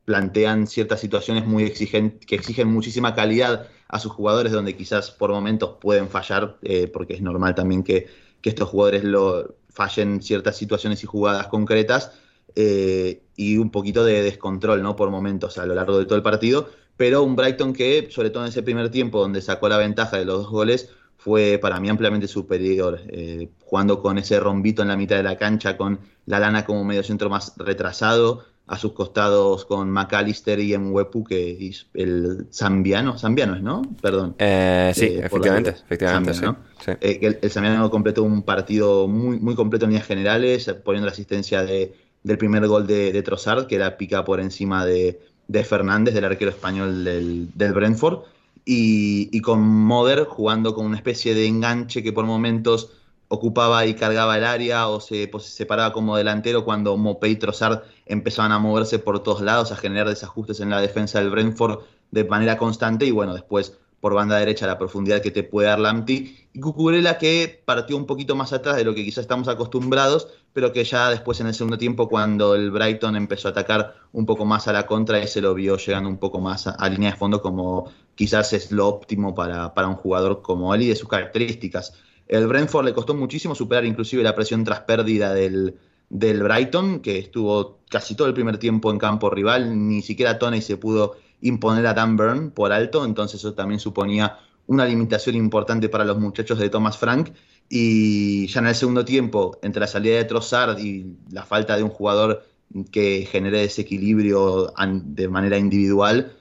plantean 0.06 0.68
ciertas 0.68 1.00
situaciones 1.00 1.46
muy 1.46 1.64
exigentes, 1.64 2.26
que 2.26 2.36
exigen 2.36 2.68
muchísima 2.68 3.16
calidad 3.16 3.68
a 3.88 4.00
sus 4.00 4.12
jugadores, 4.12 4.52
donde 4.52 4.76
quizás 4.76 5.12
por 5.12 5.32
momentos 5.32 5.78
pueden 5.80 6.10
fallar, 6.10 6.58
eh, 6.62 6.88
porque 6.88 7.14
es 7.14 7.22
normal 7.22 7.56
también 7.56 7.84
que, 7.84 8.08
que, 8.42 8.50
estos 8.50 8.70
jugadores 8.70 9.04
lo 9.04 9.56
fallen 9.70 10.22
ciertas 10.22 10.58
situaciones 10.58 11.04
y 11.04 11.08
jugadas 11.08 11.48
concretas, 11.48 12.12
eh, 12.56 13.24
y 13.36 13.58
un 13.58 13.72
poquito 13.72 14.04
de 14.04 14.22
descontrol, 14.22 14.84
¿no? 14.84 14.96
Por 14.96 15.10
momentos 15.10 15.58
a 15.58 15.66
lo 15.66 15.74
largo 15.74 15.98
de 15.98 16.06
todo 16.06 16.16
el 16.16 16.22
partido, 16.24 16.70
pero 16.98 17.24
un 17.24 17.36
Brighton 17.36 17.74
que, 17.74 18.10
sobre 18.12 18.30
todo 18.30 18.44
en 18.44 18.50
ese 18.50 18.62
primer 18.62 18.90
tiempo, 18.92 19.20
donde 19.20 19.42
sacó 19.42 19.70
la 19.70 19.78
ventaja 19.78 20.18
de 20.18 20.26
los 20.26 20.44
dos 20.44 20.50
goles, 20.52 20.90
fue 21.18 21.58
para 21.60 21.80
mí 21.80 21.90
ampliamente 21.90 22.28
superior, 22.28 23.00
eh, 23.08 23.50
jugando 23.62 24.02
con 24.02 24.18
ese 24.18 24.40
rombito 24.40 24.82
en 24.82 24.90
la 24.90 24.98
mitad 24.98 25.16
de 25.16 25.24
la 25.24 25.38
cancha, 25.38 25.78
con 25.78 26.00
la 26.26 26.40
lana 26.40 26.66
como 26.66 26.84
medio 26.84 27.02
centro 27.02 27.30
más 27.30 27.54
retrasado, 27.58 28.46
a 28.66 28.78
sus 28.78 28.94
costados 28.94 29.66
con 29.66 29.92
McAllister 29.92 30.60
y 30.60 30.78
Mwepu, 30.78 31.24
que 31.24 31.68
es 31.68 31.88
el 31.94 32.48
zambiano, 32.52 33.18
zambiano 33.18 33.56
es, 33.56 33.62
¿no? 33.62 33.82
Perdón. 34.02 34.36
Eh, 34.40 34.92
sí, 34.96 35.06
eh, 35.06 35.26
efectivamente, 35.26 35.72
efectivamente, 35.72 36.34
Zambia, 36.34 36.64
sí, 36.80 36.86
sí. 36.86 36.92
Eh, 37.02 37.20
el, 37.22 37.40
el, 37.42 37.52
zambiano 37.52 37.90
completó 37.90 38.24
un 38.24 38.44
partido 38.44 39.08
muy, 39.08 39.38
muy 39.40 39.56
completo 39.56 39.86
en 39.86 39.92
líneas 39.92 40.08
generales, 40.08 40.74
poniendo 40.84 41.06
la 41.06 41.12
asistencia 41.12 41.64
de, 41.64 41.94
del 42.24 42.38
primer 42.38 42.66
gol 42.68 42.88
de, 42.88 43.12
de 43.12 43.22
Trossard, 43.22 43.68
que 43.68 43.76
era 43.76 43.98
pica 43.98 44.24
por 44.24 44.40
encima 44.40 44.86
de, 44.86 45.20
de 45.50 45.64
Fernández, 45.66 46.14
del 46.14 46.26
arquero 46.26 46.52
español 46.52 47.04
del, 47.04 47.50
del 47.54 47.74
Brentford, 47.74 48.20
y, 48.64 49.28
y 49.36 49.42
con 49.42 49.60
Moder 49.62 50.24
jugando 50.24 50.74
con 50.74 50.86
una 50.86 50.96
especie 50.96 51.36
de 51.36 51.48
enganche 51.48 52.02
que 52.02 52.14
por 52.14 52.26
momentos 52.26 52.92
ocupaba 53.34 53.86
y 53.88 53.96
cargaba 53.96 54.38
el 54.38 54.44
área 54.44 54.88
o 54.88 55.00
se, 55.00 55.28
pues, 55.28 55.46
se 55.46 55.66
paraba 55.66 55.92
como 55.92 56.16
delantero 56.16 56.64
cuando 56.64 56.96
Mopé 56.98 57.30
y 57.30 57.36
Trossard 57.36 57.82
empezaban 58.06 58.52
a 58.52 58.60
moverse 58.60 59.00
por 59.00 59.24
todos 59.24 59.42
lados, 59.42 59.72
a 59.72 59.76
generar 59.76 60.08
desajustes 60.08 60.60
en 60.60 60.70
la 60.70 60.80
defensa 60.80 61.20
del 61.20 61.32
Brentford 61.32 61.80
de 62.12 62.24
manera 62.26 62.58
constante 62.58 63.06
y 63.06 63.12
bueno, 63.12 63.34
después 63.34 63.80
por 64.00 64.14
banda 64.14 64.38
derecha 64.38 64.68
la 64.68 64.78
profundidad 64.78 65.22
que 65.22 65.32
te 65.32 65.44
puede 65.44 65.70
dar 65.70 65.80
Lamptey 65.80 66.50
y 66.54 66.60
Cucurella 66.60 67.18
que 67.18 67.64
partió 67.66 67.98
un 67.98 68.06
poquito 68.06 68.36
más 68.36 68.54
atrás 68.54 68.76
de 68.76 68.84
lo 68.84 68.94
que 68.94 69.04
quizás 69.04 69.24
estamos 69.24 69.48
acostumbrados, 69.48 70.28
pero 70.52 70.72
que 70.72 70.84
ya 70.84 71.10
después 71.10 71.40
en 71.40 71.48
el 71.48 71.56
segundo 71.56 71.78
tiempo 71.78 72.10
cuando 72.10 72.54
el 72.54 72.70
Brighton 72.70 73.16
empezó 73.16 73.48
a 73.48 73.52
atacar 73.52 73.96
un 74.12 74.28
poco 74.28 74.46
más 74.46 74.68
a 74.68 74.74
la 74.74 74.86
contra, 74.86 75.20
ese 75.20 75.42
lo 75.42 75.56
vio 75.56 75.78
llegando 75.78 76.10
un 76.10 76.18
poco 76.18 76.40
más 76.40 76.68
a, 76.68 76.72
a 76.72 76.90
línea 76.90 77.12
de 77.12 77.18
fondo 77.18 77.42
como 77.42 77.90
quizás 78.14 78.54
es 78.54 78.72
lo 78.72 78.88
óptimo 78.88 79.34
para, 79.34 79.74
para 79.74 79.88
un 79.88 79.96
jugador 79.96 80.42
como 80.42 80.76
él 80.76 80.84
y 80.84 80.90
de 80.90 80.96
sus 80.96 81.10
características. 81.10 81.94
El 82.28 82.48
Brentford 82.48 82.86
le 82.86 82.94
costó 82.94 83.14
muchísimo 83.14 83.56
superar 83.56 83.86
inclusive 83.86 84.24
la 84.24 84.36
presión 84.36 84.64
tras 84.64 84.82
pérdida 84.82 85.34
del, 85.34 85.76
del 86.10 86.44
Brighton, 86.44 87.00
que 87.00 87.20
estuvo 87.20 87.80
casi 87.90 88.16
todo 88.16 88.28
el 88.28 88.34
primer 88.34 88.58
tiempo 88.58 88.92
en 88.92 89.00
campo 89.00 89.30
rival, 89.30 89.88
ni 89.88 90.02
siquiera 90.02 90.40
Tony 90.40 90.62
se 90.62 90.78
pudo 90.78 91.16
imponer 91.42 91.86
a 91.88 91.94
Dan 91.94 92.16
Burn 92.16 92.52
por 92.52 92.72
alto, 92.72 93.06
entonces 93.06 93.40
eso 93.40 93.54
también 93.54 93.80
suponía 93.80 94.40
una 94.68 94.86
limitación 94.86 95.36
importante 95.36 95.90
para 95.90 96.06
los 96.06 96.18
muchachos 96.18 96.60
de 96.60 96.70
Thomas 96.70 96.98
Frank. 96.98 97.32
Y 97.70 98.48
ya 98.48 98.60
en 98.60 98.68
el 98.68 98.76
segundo 98.76 99.04
tiempo, 99.04 99.58
entre 99.62 99.82
la 99.82 99.88
salida 99.88 100.18
de 100.18 100.26
Trossard 100.26 100.80
y 100.80 101.18
la 101.32 101.44
falta 101.44 101.76
de 101.76 101.84
un 101.84 101.90
jugador 101.90 102.46
que 102.92 103.28
genere 103.30 103.60
desequilibrio 103.60 104.74
de 105.04 105.28
manera 105.28 105.58
individual, 105.58 106.34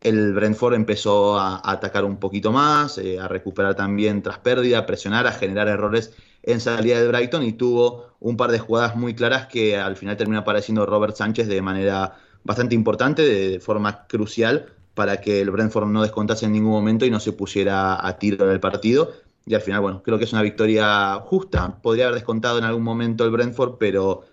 el 0.00 0.32
Brentford 0.32 0.74
empezó 0.74 1.38
a, 1.38 1.60
atacar 1.64 2.04
un 2.04 2.18
poquito 2.18 2.52
más, 2.52 2.98
eh, 2.98 3.18
a 3.18 3.28
recuperar 3.28 3.74
también 3.74 4.22
tras 4.22 4.38
pérdida, 4.38 4.78
a 4.78 4.86
presionar, 4.86 5.26
a 5.26 5.32
generar 5.32 5.68
errores 5.68 6.14
en 6.42 6.60
salida 6.60 6.98
del 6.98 7.08
Brighton 7.08 7.42
y 7.42 7.52
tuvo 7.52 8.06
un 8.20 8.36
par 8.36 8.50
de 8.50 8.58
jugadas 8.58 8.96
muy 8.96 9.14
claras 9.14 9.46
que 9.46 9.76
al 9.76 9.96
final 9.96 10.16
termina 10.16 10.40
apareciendo 10.40 10.86
Robert 10.86 11.16
Sánchez 11.16 11.48
de 11.48 11.60
manera 11.62 12.16
bastante 12.44 12.74
importante, 12.74 13.22
de 13.22 13.60
forma 13.60 14.06
crucial, 14.06 14.66
para 14.94 15.20
que 15.20 15.40
el 15.40 15.50
Brentford 15.50 15.86
no 15.86 16.02
descontase 16.02 16.46
en 16.46 16.52
ningún 16.52 16.72
momento 16.72 17.04
y 17.04 17.10
no 17.10 17.20
se 17.20 17.32
pusiera 17.32 18.06
a 18.06 18.18
tiro 18.18 18.44
en 18.46 18.52
el 18.52 18.60
partido. 18.60 19.12
y 19.46 19.54
al 19.54 19.60
final, 19.62 19.80
bueno, 19.80 20.02
creo 20.02 20.18
que 20.18 20.24
es 20.24 20.32
una 20.32 20.42
victoria 20.42 21.14
justa. 21.20 21.80
Podría 21.82 22.04
haber 22.04 22.16
descontado 22.16 22.58
en 22.58 22.64
algún 22.64 22.82
momento 22.82 23.24
el 23.24 23.30
Brentford, 23.30 23.76
pero 23.78 24.24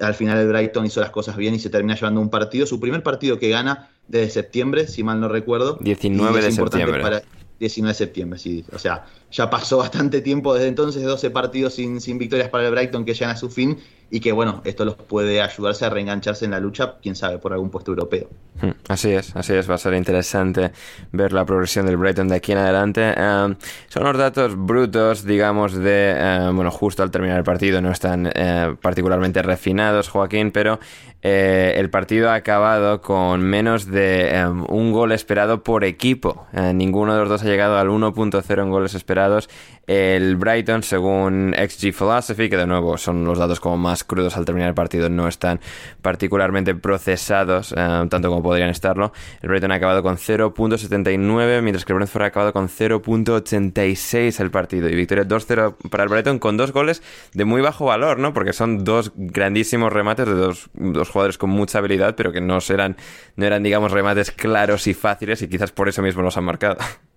al 0.00 0.14
final 0.14 0.38
el 0.38 0.48
Brighton 0.48 0.86
hizo 0.86 1.00
las 1.00 1.10
cosas 1.10 1.36
bien 1.36 1.54
y 1.54 1.58
se 1.58 1.70
termina 1.70 1.94
llevando 1.94 2.20
un 2.20 2.30
partido, 2.30 2.66
su 2.66 2.80
primer 2.80 3.02
partido 3.02 3.38
que 3.38 3.50
gana 3.50 3.90
desde 4.12 4.30
septiembre, 4.30 4.86
si 4.86 5.02
mal 5.02 5.18
no 5.18 5.28
recuerdo. 5.28 5.78
19 5.80 6.42
de 6.42 6.52
septiembre. 6.52 7.22
19 7.58 7.88
de 7.88 7.94
septiembre, 7.94 8.38
sí. 8.38 8.64
O 8.74 8.78
sea, 8.78 9.06
ya 9.30 9.48
pasó 9.48 9.78
bastante 9.78 10.20
tiempo 10.20 10.52
desde 10.52 10.68
entonces, 10.68 11.02
12 11.02 11.30
partidos 11.30 11.74
sin, 11.74 12.00
sin 12.00 12.18
victorias 12.18 12.50
para 12.50 12.66
el 12.66 12.72
Brighton 12.72 13.04
que 13.04 13.14
llegan 13.14 13.30
a 13.30 13.36
su 13.36 13.48
fin 13.48 13.78
y 14.10 14.20
que 14.20 14.30
bueno, 14.30 14.60
esto 14.64 14.84
los 14.84 14.96
puede 14.96 15.40
ayudarse 15.40 15.86
a 15.86 15.90
reengancharse 15.90 16.44
en 16.44 16.50
la 16.50 16.60
lucha, 16.60 16.96
quién 17.00 17.16
sabe, 17.16 17.38
por 17.38 17.54
algún 17.54 17.70
puesto 17.70 17.92
europeo. 17.92 18.28
Hmm, 18.60 18.72
así 18.88 19.12
es, 19.12 19.34
así 19.34 19.54
es, 19.54 19.70
va 19.70 19.76
a 19.76 19.78
ser 19.78 19.94
interesante 19.94 20.70
ver 21.12 21.32
la 21.32 21.46
progresión 21.46 21.86
del 21.86 21.96
Brighton 21.96 22.28
de 22.28 22.36
aquí 22.36 22.52
en 22.52 22.58
adelante. 22.58 23.14
Em, 23.16 23.56
son 23.88 24.04
los 24.04 24.18
datos 24.18 24.54
brutos, 24.54 25.24
digamos, 25.24 25.72
de, 25.72 26.10
em, 26.10 26.54
bueno, 26.54 26.70
justo 26.70 27.02
al 27.02 27.10
terminar 27.10 27.38
el 27.38 27.44
partido, 27.44 27.80
no 27.80 27.90
están 27.90 28.30
eh, 28.34 28.76
particularmente 28.82 29.40
refinados, 29.40 30.10
Joaquín, 30.10 30.50
pero 30.50 30.78
eh, 31.24 31.74
el 31.76 31.88
partido 31.88 32.30
ha 32.30 32.34
acabado 32.34 33.00
con 33.00 33.42
menos 33.42 33.86
de 33.86 34.36
em, 34.36 34.64
un 34.68 34.90
gol 34.90 35.12
esperado 35.12 35.62
por 35.62 35.84
equipo. 35.84 36.46
Eh, 36.52 36.72
ninguno 36.74 37.14
de 37.14 37.20
los 37.20 37.28
dos 37.28 37.42
ha 37.42 37.46
llegado 37.46 37.78
al 37.78 37.88
1.0 37.88 38.62
en 38.62 38.70
goles 38.70 38.94
esperados. 38.94 39.48
El 39.86 40.36
Brighton, 40.36 40.82
según 40.84 41.54
XG 41.56 41.92
Philosophy, 41.92 42.48
que 42.48 42.56
de 42.56 42.66
nuevo 42.66 42.96
son 42.96 43.24
los 43.24 43.38
datos 43.38 43.58
como 43.58 43.76
más 43.76 44.04
crudos 44.04 44.36
al 44.36 44.44
terminar 44.44 44.68
el 44.68 44.74
partido, 44.74 45.08
no 45.08 45.26
están 45.26 45.60
particularmente 46.00 46.74
procesados, 46.74 47.72
eh, 47.72 48.06
tanto 48.08 48.28
como 48.28 48.42
podrían 48.42 48.70
estarlo. 48.70 49.12
El 49.40 49.48
Brighton 49.48 49.72
ha 49.72 49.76
acabado 49.76 50.02
con 50.02 50.16
0.79, 50.18 51.62
mientras 51.62 51.84
que 51.84 51.92
el 51.92 51.96
Brentford 51.96 52.22
ha 52.22 52.26
acabado 52.26 52.52
con 52.52 52.68
0.86 52.68 54.40
el 54.40 54.50
partido. 54.52 54.88
Y 54.88 54.94
victoria 54.94 55.24
2-0 55.24 55.74
para 55.90 56.04
el 56.04 56.08
Brighton 56.08 56.38
con 56.38 56.56
dos 56.56 56.72
goles 56.72 57.02
de 57.34 57.44
muy 57.44 57.60
bajo 57.60 57.86
valor, 57.86 58.18
¿no? 58.18 58.32
Porque 58.32 58.52
son 58.52 58.84
dos 58.84 59.12
grandísimos 59.16 59.92
remates 59.92 60.26
de 60.26 60.34
dos, 60.34 60.70
dos 60.74 61.08
jugadores 61.08 61.38
con 61.38 61.50
mucha 61.50 61.78
habilidad, 61.78 62.14
pero 62.14 62.32
que 62.32 62.40
no, 62.40 62.60
serán, 62.60 62.96
no 63.34 63.46
eran, 63.46 63.64
digamos, 63.64 63.90
remates 63.90 64.30
claros 64.30 64.86
y 64.86 64.94
fáciles 64.94 65.42
y 65.42 65.48
quizás 65.48 65.72
por 65.72 65.88
eso 65.88 66.02
mismo 66.02 66.22
los 66.22 66.36
han 66.36 66.44
marcado. 66.44 66.76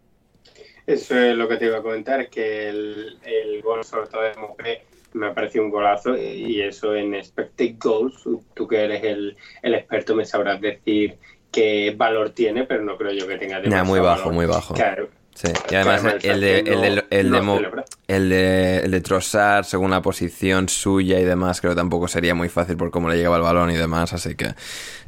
Eso 0.87 1.17
es 1.17 1.35
lo 1.35 1.47
que 1.47 1.57
te 1.57 1.65
iba 1.65 1.77
a 1.77 1.81
comentar, 1.81 2.29
que 2.29 2.69
el, 2.69 3.17
el 3.23 3.61
gol, 3.61 3.83
sobre 3.83 4.07
todo 4.07 4.21
de 4.21 4.35
Mopé, 4.35 4.83
me 5.13 5.27
ha 5.27 5.33
parecido 5.33 5.63
un 5.63 5.71
golazo 5.71 6.15
y 6.17 6.61
eso 6.61 6.93
en 6.93 7.15
expected 7.15 7.75
goals, 7.79 8.23
tú 8.53 8.67
que 8.67 8.83
eres 8.83 9.03
el, 9.03 9.35
el 9.61 9.73
experto 9.73 10.15
me 10.15 10.25
sabrás 10.25 10.61
decir 10.61 11.17
qué 11.51 11.93
valor 11.97 12.31
tiene, 12.31 12.65
pero 12.65 12.83
no 12.83 12.97
creo 12.97 13.13
yo 13.13 13.27
que 13.27 13.37
tenga 13.37 13.59
demasiado 13.59 13.85
muy 13.85 13.99
bajo, 13.99 14.31
muy 14.31 14.45
bajo. 14.45 14.73
Claro. 14.73 15.09
Sí, 15.33 15.49
y 15.69 15.75
además 15.75 16.01
el, 16.23 16.39
de, 16.39 16.59
el, 16.59 16.65
de, 16.65 16.87
el, 17.09 17.31
de, 17.31 17.71
el, 18.07 18.29
de, 18.29 18.79
el 18.79 18.91
de 18.91 19.01
Trossard, 19.01 19.65
según 19.65 19.91
la 19.91 20.01
posición 20.01 20.69
suya 20.69 21.19
y 21.19 21.25
demás, 21.25 21.59
creo 21.59 21.73
que 21.73 21.77
tampoco 21.77 22.07
sería 22.07 22.33
muy 22.33 22.47
fácil 22.47 22.77
por 22.77 22.89
cómo 22.89 23.09
le 23.09 23.17
llegaba 23.17 23.35
el 23.35 23.41
balón 23.41 23.69
y 23.69 23.75
demás, 23.75 24.13
así 24.13 24.35
que 24.35 24.53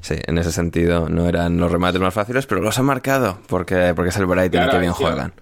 sí, 0.02 0.16
en 0.26 0.38
ese 0.38 0.52
sentido 0.52 1.08
no 1.08 1.30
eran 1.30 1.58
los 1.58 1.72
remates 1.72 2.02
más 2.02 2.14
fáciles, 2.14 2.46
pero 2.46 2.60
los 2.60 2.78
han 2.78 2.86
marcado 2.86 3.40
porque, 3.48 3.94
porque 3.96 4.10
es 4.10 4.18
el 4.18 4.26
Brighton 4.26 4.66
y 4.66 4.70
que 4.70 4.80
bien 4.80 4.92
juegan. 4.92 5.34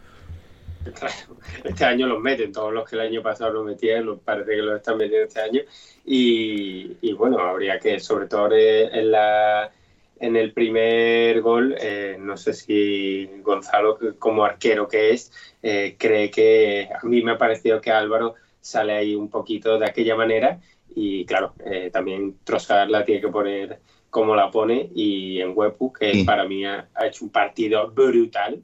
este 1.64 1.86
año 1.86 2.08
los 2.08 2.22
meten, 2.22 2.52
todos 2.52 2.74
los 2.74 2.88
que 2.88 2.96
el 2.96 3.02
año 3.02 3.22
pasado 3.22 3.54
los 3.54 3.66
metían, 3.66 4.20
parece 4.20 4.52
que 4.52 4.62
los 4.62 4.78
están 4.78 4.98
metiendo 4.98 5.28
este 5.28 5.42
año. 5.42 5.62
Y, 6.06 7.14
bueno, 7.14 7.40
habría 7.40 7.80
que, 7.80 8.00
sobre 8.00 8.28
todo 8.28 8.50
en, 8.54 9.12
la, 9.12 9.72
en 10.20 10.36
el 10.36 10.54
primer 10.54 11.42
gol, 11.42 11.76
eh, 11.80 12.18
no 12.20 12.38
sé 12.38 12.54
si 12.54 13.30
Gonzalo, 13.42 13.98
como 14.20 14.46
arquero 14.46 14.88
que 14.88 15.12
es, 15.12 15.32
eh, 15.64 15.96
cree 15.98 16.30
que 16.30 16.90
a 16.94 17.06
mí 17.06 17.22
me 17.22 17.32
ha 17.32 17.38
parecido 17.38 17.82
que 17.82 17.92
Álvaro 17.92 18.36
sale 18.62 18.94
ahí 18.94 19.16
un 19.16 19.30
poquito 19.30 19.80
de 19.80 19.86
aquella 19.86 20.16
manera. 20.16 20.60
Y 20.96 21.26
claro, 21.26 21.54
eh, 21.66 21.90
también 21.92 22.38
Trossard 22.44 22.90
la 22.90 23.04
tiene 23.04 23.22
que 23.22 23.28
poner 23.28 23.80
como 24.10 24.34
la 24.34 24.50
pone 24.50 24.90
y 24.96 25.42
en 25.42 25.52
Wepu, 25.54 25.92
que 25.92 26.24
para 26.26 26.46
mí 26.46 26.66
ha 26.66 26.88
hecho 27.04 27.26
un 27.26 27.32
partido 27.32 27.92
brutal 27.92 28.64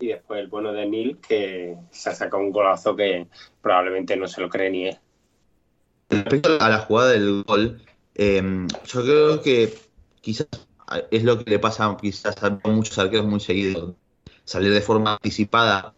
y 0.00 0.08
después 0.08 0.40
el 0.40 0.48
bueno 0.48 0.72
de 0.72 0.86
Neil 0.86 1.18
que 1.18 1.76
se 1.90 2.10
ha 2.10 2.14
sacado 2.14 2.42
un 2.42 2.50
golazo 2.50 2.96
que 2.96 3.26
probablemente 3.60 4.16
no 4.16 4.26
se 4.26 4.40
lo 4.40 4.48
cree 4.48 4.70
ni 4.70 4.88
él. 4.88 4.98
Respecto 6.08 6.58
a 6.60 6.68
la 6.68 6.78
jugada 6.78 7.10
del 7.10 7.44
gol, 7.44 7.80
em, 8.14 8.66
yo 8.86 9.02
creo 9.02 9.42
que 9.42 9.72
quizás 10.20 10.48
es 11.10 11.22
lo 11.22 11.38
que 11.38 11.50
le 11.50 11.58
pasa 11.58 11.96
quizás 12.00 12.34
a 12.42 12.58
muchos 12.64 12.98
arqueros 12.98 13.26
muy 13.26 13.38
seguidos, 13.38 13.94
salir 14.44 14.72
de 14.72 14.80
forma 14.80 15.12
anticipada 15.12 15.94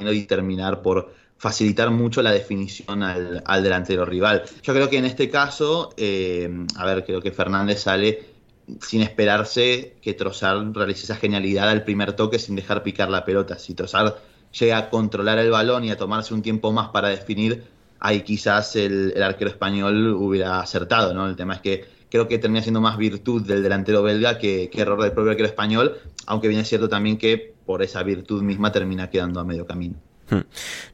y 0.00 0.24
terminar 0.24 0.82
por 0.82 1.12
facilitar 1.36 1.90
mucho 1.90 2.22
la 2.22 2.32
definición 2.32 3.02
al, 3.02 3.62
delantero 3.62 4.04
rival. 4.04 4.42
Yo 4.62 4.74
creo 4.74 4.90
que 4.90 4.98
en 4.98 5.04
este 5.04 5.30
caso, 5.30 5.90
em, 5.96 6.66
a 6.76 6.84
ver, 6.86 7.04
creo 7.04 7.20
que 7.20 7.30
Fernández 7.30 7.80
sale 7.80 8.39
sin 8.80 9.02
esperarse 9.02 9.96
que 10.02 10.14
Trossard 10.14 10.72
realice 10.74 11.04
esa 11.04 11.16
genialidad 11.16 11.68
al 11.68 11.84
primer 11.84 12.12
toque 12.12 12.38
sin 12.38 12.56
dejar 12.56 12.82
picar 12.82 13.10
la 13.10 13.24
pelota. 13.24 13.58
Si 13.58 13.74
Trossard 13.74 14.14
llega 14.58 14.78
a 14.78 14.90
controlar 14.90 15.38
el 15.38 15.50
balón 15.50 15.84
y 15.84 15.90
a 15.90 15.96
tomarse 15.96 16.34
un 16.34 16.42
tiempo 16.42 16.72
más 16.72 16.88
para 16.88 17.08
definir, 17.08 17.64
ahí 18.00 18.22
quizás 18.22 18.76
el, 18.76 19.20
arquero 19.22 19.50
español 19.50 20.14
hubiera 20.14 20.60
acertado, 20.60 21.14
¿no? 21.14 21.26
El 21.26 21.36
tema 21.36 21.54
es 21.54 21.60
que 21.60 21.84
creo 22.10 22.26
que 22.26 22.38
termina 22.38 22.62
siendo 22.62 22.80
más 22.80 22.96
virtud 22.96 23.46
del 23.46 23.62
delantero 23.62 24.02
belga 24.02 24.38
que, 24.38 24.70
error 24.74 25.00
del 25.02 25.12
propio 25.12 25.30
arquero 25.30 25.48
español, 25.48 25.96
aunque 26.26 26.48
bien 26.48 26.60
es 26.60 26.68
cierto 26.68 26.88
también 26.88 27.18
que 27.18 27.54
por 27.64 27.82
esa 27.82 28.02
virtud 28.02 28.42
misma 28.42 28.72
termina 28.72 29.10
quedando 29.10 29.40
a 29.40 29.44
medio 29.44 29.66
camino. 29.66 29.96
Hmm. 30.30 30.42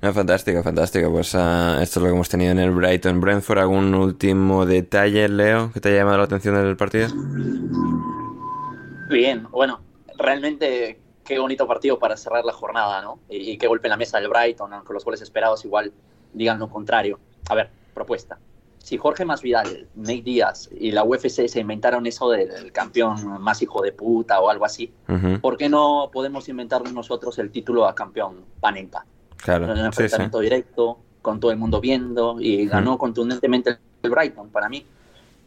No, 0.01 0.13
fantástico, 0.15 0.63
fantástico. 0.63 1.11
Pues 1.11 1.35
uh, 1.35 1.81
esto 1.81 1.83
es 1.83 1.97
lo 1.97 2.05
que 2.05 2.15
hemos 2.15 2.29
tenido 2.29 2.53
en 2.53 2.59
el 2.59 2.71
Brighton 2.71 3.21
Brentford. 3.21 3.59
¿Algún 3.59 3.95
último 3.95 4.65
detalle, 4.65 5.29
Leo, 5.29 5.71
que 5.73 5.81
te 5.81 5.91
haya 5.91 5.99
llamado 5.99 6.19
la 6.19 6.25
atención 6.25 6.55
del 6.55 6.77
partido? 6.77 7.09
Bien, 9.11 9.47
bueno, 9.51 9.81
realmente 10.19 10.99
qué 11.25 11.39
bonito 11.39 11.67
partido 11.67 11.99
para 11.99 12.17
cerrar 12.17 12.45
la 12.45 12.53
jornada, 12.53 13.03
¿no? 13.03 13.19
Y, 13.29 13.59
qué 13.59 13.67
golpe 13.67 13.89
en 13.89 13.91
la 13.91 13.97
mesa 13.97 14.19
del 14.19 14.29
Brighton, 14.29 14.73
aunque 14.73 14.93
los 14.95 15.05
goles 15.05 15.21
esperados 15.21 15.65
igual 15.65 15.93
digan 16.33 16.59
lo 16.59 16.71
contrario. 16.71 17.19
A 17.49 17.55
ver, 17.55 17.71
propuesta. 17.93 18.39
Si 18.79 18.97
Jorge 18.97 19.25
Masvidal, 19.25 19.89
Nate 19.97 20.23
Díaz 20.23 20.71
y 20.73 20.93
la 20.93 21.03
UFC 21.03 21.49
se 21.49 21.59
inventaron 21.59 22.07
eso 22.07 22.31
del 22.31 22.71
campeón 22.71 23.43
más 23.43 23.61
hijo 23.61 23.83
de 23.83 23.91
puta 23.91 24.41
o 24.41 24.49
algo 24.49 24.65
así, 24.65 24.93
¿por 25.41 25.57
qué 25.57 25.69
no 25.69 26.09
podemos 26.13 26.49
inventarnos 26.49 26.93
nosotros 26.93 27.37
el 27.41 27.51
título 27.51 27.87
a 27.87 27.97
campeón 27.97 28.45
panenka? 28.61 29.05
Claro. 29.37 29.65
En 29.67 29.79
un 29.79 29.87
enfrentamiento 29.87 30.41
directo, 30.41 30.99
con 31.23 31.41
todo 31.41 31.51
el 31.51 31.57
mundo 31.57 31.81
viendo, 31.81 32.37
y 32.41 32.67
ganó 32.67 32.99
contundentemente 32.99 33.79
el 34.03 34.11
Brighton 34.11 34.49
para 34.51 34.69
mí. 34.69 34.87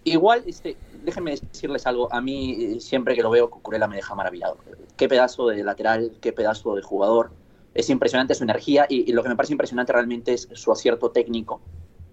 Igual, 0.04 0.44
este, 0.46 0.78
déjenme 1.04 1.32
decirles 1.32 1.86
algo, 1.86 2.12
a 2.12 2.22
mí 2.22 2.52
eh, 2.52 2.80
siempre 2.80 3.16
que 3.16 3.22
lo 3.22 3.30
veo, 3.30 3.50
Cucurella 3.50 3.88
me 3.88 3.98
deja 3.98 4.16
maravillado. 4.16 4.58
Qué 4.96 5.08
pedazo 5.08 5.48
de 5.48 5.64
lateral, 5.64 6.14
qué 6.22 6.32
pedazo 6.32 6.76
de 6.76 6.82
jugador. 6.82 7.32
Es 7.74 7.90
impresionante 7.90 8.34
su 8.34 8.44
energía 8.44 8.86
y, 8.90 9.12
lo 9.12 9.24
que 9.24 9.30
me 9.30 9.36
parece 9.36 9.54
impresionante 9.54 9.94
realmente 9.94 10.34
es 10.34 10.48
su 10.54 10.72
acierto 10.72 11.12
técnico, 11.12 11.62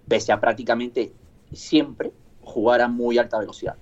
pese 0.09 0.33
a 0.33 0.41
prácticamente 0.41 1.13
siempre 1.53 2.13
jugar 2.43 2.81
a 2.81 2.89
muy 2.89 3.19
alta 3.19 3.39
velocidad. 3.39 3.77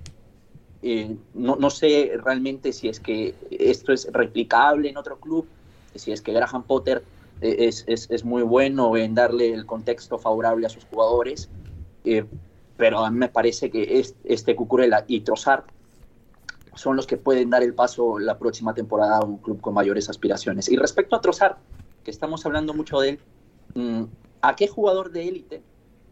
Eh, 0.82 1.16
no, 1.32 1.56
no, 1.56 1.70
sé 1.70 2.12
realmente 2.22 2.72
si 2.72 2.88
es 2.88 3.00
que 3.00 3.34
esto 3.50 3.92
es 3.92 4.06
replicable 4.12 4.90
en 4.90 4.98
otro 4.98 5.18
club, 5.18 5.46
si 5.94 6.12
es 6.12 6.20
que 6.20 6.32
Graham 6.32 6.62
Potter 6.64 7.02
es, 7.40 7.84
es, 7.86 8.10
es, 8.10 8.24
muy 8.24 8.42
bueno 8.42 8.96
en 8.96 9.14
darle 9.14 9.52
el 9.52 9.66
contexto 9.66 10.18
favorable 10.18 10.66
a 10.66 10.68
sus 10.68 10.84
jugadores, 10.84 11.50
eh, 12.04 12.24
pero 12.76 13.04
a 13.04 13.10
mí 13.10 13.18
me 13.18 13.28
parece 13.28 13.70
que 13.70 14.02
este 14.24 14.56
Cucurella 14.56 15.04
y 15.06 15.20
Trossard 15.20 15.64
son 16.74 16.96
los 16.96 17.06
que 17.06 17.16
pueden 17.16 17.50
dar 17.50 17.62
el 17.62 17.74
paso 17.74 18.18
la 18.18 18.38
próxima 18.38 18.74
temporada 18.74 19.18
a 19.18 19.24
un 19.24 19.38
club 19.38 19.60
con 19.60 19.74
mayores 19.74 20.08
aspiraciones. 20.08 20.68
Y 20.68 20.76
respecto 20.76 21.14
a 21.14 21.20
Trossard, 21.20 21.56
que 22.02 22.10
estamos 22.10 22.44
hablando 22.46 22.74
mucho 22.74 22.98
de 23.00 23.10
él, 23.10 23.20
mm, 23.74 24.04
¿a 24.42 24.56
qué 24.56 24.66
jugador 24.66 25.12
de 25.12 25.28
élite 25.28 25.62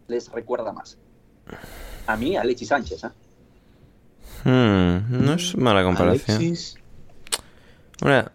les 0.06 0.30
recuerda 0.30 0.72
más? 0.72 0.98
A 2.06 2.16
mí, 2.16 2.36
a 2.36 2.42
Alexis 2.42 2.68
Sánchez. 2.68 3.04
¿eh? 3.04 3.10
Hmm, 4.44 5.24
no 5.24 5.34
es 5.34 5.56
mala 5.56 5.82
comparación. 5.82 6.36
Alexis. 6.36 6.76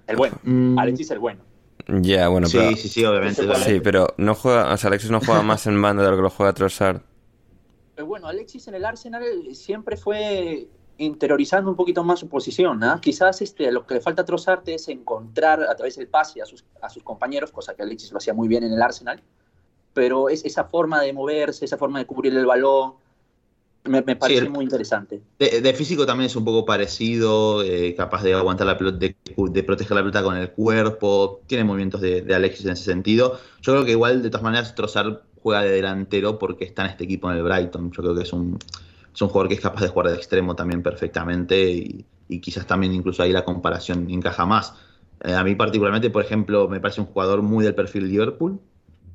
El 0.08 0.15
bueno. 0.15 0.38
Mm. 0.44 0.77
Alexis 0.79 1.12
el 1.12 1.20
bueno. 1.20 1.47
Ya, 1.88 2.27
bueno, 2.27 2.48
sí, 2.48 2.75
Sí, 2.75 2.89
sí, 2.89 3.06
obviamente. 3.06 3.44
Sí, 3.63 3.79
pero 3.79 4.13
no 4.17 4.36
juega, 4.36 4.74
o 4.74 4.77
sea, 4.77 4.89
Alexis 4.89 5.10
no 5.10 5.20
juega 5.20 5.41
más 5.41 5.67
en 5.67 5.82
banda 5.82 6.03
de 6.03 6.12
lo 6.12 6.17
que 6.17 6.24
lo 6.24 6.29
juega 6.29 6.53
Trossard. 6.53 7.01
Eh, 7.96 8.01
bueno, 8.01 8.27
Alexis 8.27 8.67
en 8.67 8.75
el 8.75 8.86
Arsenal 8.86 9.24
siempre 9.53 9.96
fue 9.96 10.67
interiorizando 10.98 11.70
un 11.70 11.75
poquito 11.75 12.03
más 12.03 12.20
su 12.20 12.27
posición. 12.27 12.84
¿ah? 12.84 13.00
Quizás 13.01 13.41
este, 13.41 13.72
lo 13.72 13.86
que 13.86 13.96
le 13.96 14.01
falta 14.01 14.24
a 14.24 14.25
Trossard 14.25 14.67
es 14.67 14.88
encontrar 14.89 15.63
a 15.63 15.75
través 15.75 15.96
del 15.96 16.08
pase 16.08 16.41
a 16.41 16.46
sus, 16.46 16.65
a 16.82 16.89
sus 16.89 17.03
compañeros, 17.03 17.51
cosa 17.51 17.75
que 17.75 17.84
Alexis 17.84 18.12
lo 18.12 18.17
hacía 18.17 18.34
muy 18.34 18.48
bien 18.48 18.63
en 18.63 18.74
el 18.74 18.82
Arsenal, 18.82 19.22
pero 19.94 20.29
es 20.29 20.44
esa 20.46 20.65
forma 20.65 21.01
de 21.01 21.13
moverse, 21.13 21.65
esa 21.65 21.77
forma 21.77 22.00
de 22.00 22.06
cubrir 22.06 22.36
el 22.36 22.46
balón, 22.46 22.96
Me, 23.86 24.01
parece 24.15 24.50
muy 24.50 24.65
interesante. 24.65 25.22
De, 25.39 25.74
físico 25.74 26.05
también 26.05 26.27
es 26.27 26.36
un 26.36 26.43
poco 26.43 26.65
parecido, 26.65 27.63
eh, 27.63 27.96
capaz 27.96 28.24
de 28.24 28.34
aguantar 28.34 28.67
la 28.67 28.77
pelota, 28.77 28.98
de, 28.98 29.63
proteger 29.63 29.96
la 29.96 30.01
pelota 30.01 30.24
con 30.24 30.36
el 30.36 30.51
cuerpo. 30.51 31.41
Tiene 31.48 31.63
movimientos 31.63 32.01
de, 32.01 32.25
Alexis 32.34 32.65
en 32.65 32.74
ese 32.74 32.84
sentido. 32.84 33.39
Yo 33.62 33.74
creo 33.74 33.86
que 33.86 33.91
igual, 33.91 34.22
de 34.22 34.29
todas 34.29 34.43
maneras, 34.43 34.75
Trossard 34.75 35.19
juega 35.41 35.62
de 35.62 35.72
delantero 35.72 36.38
porque 36.38 36.65
está 36.65 36.84
en 36.84 36.91
este 36.91 37.05
equipo 37.05 37.31
en 37.31 37.38
el 37.38 37.43
Brighton. 37.43 37.91
Yo 37.91 38.03
creo 38.03 38.15
que 38.15 38.24
es 38.24 38.34
un, 38.34 38.60
es 39.13 39.22
un 39.22 39.29
jugador 39.29 39.48
que 39.48 39.55
es 39.55 39.62
capaz 39.62 39.81
de 39.81 39.88
jugar 39.88 40.10
de 40.10 40.15
extremo 40.15 40.55
también 40.55 40.84
perfectamente 40.84 41.69
y, 41.69 42.05
quizás 42.41 42.67
también 42.67 42.93
incluso 42.93 43.24
ahí 43.24 43.31
la 43.31 43.46
comparación 43.46 44.10
encaja 44.10 44.46
más. 44.46 44.74
Eh, 45.24 45.34
a 45.34 45.43
mí 45.43 45.55
particularmente, 45.55 46.10
por 46.10 46.24
ejemplo, 46.24 46.67
me 46.67 46.81
parece 46.81 47.00
un 47.00 47.07
jugador 47.07 47.41
muy 47.41 47.63
del 47.63 47.74
perfil 47.74 48.10
Liverpool, 48.10 48.60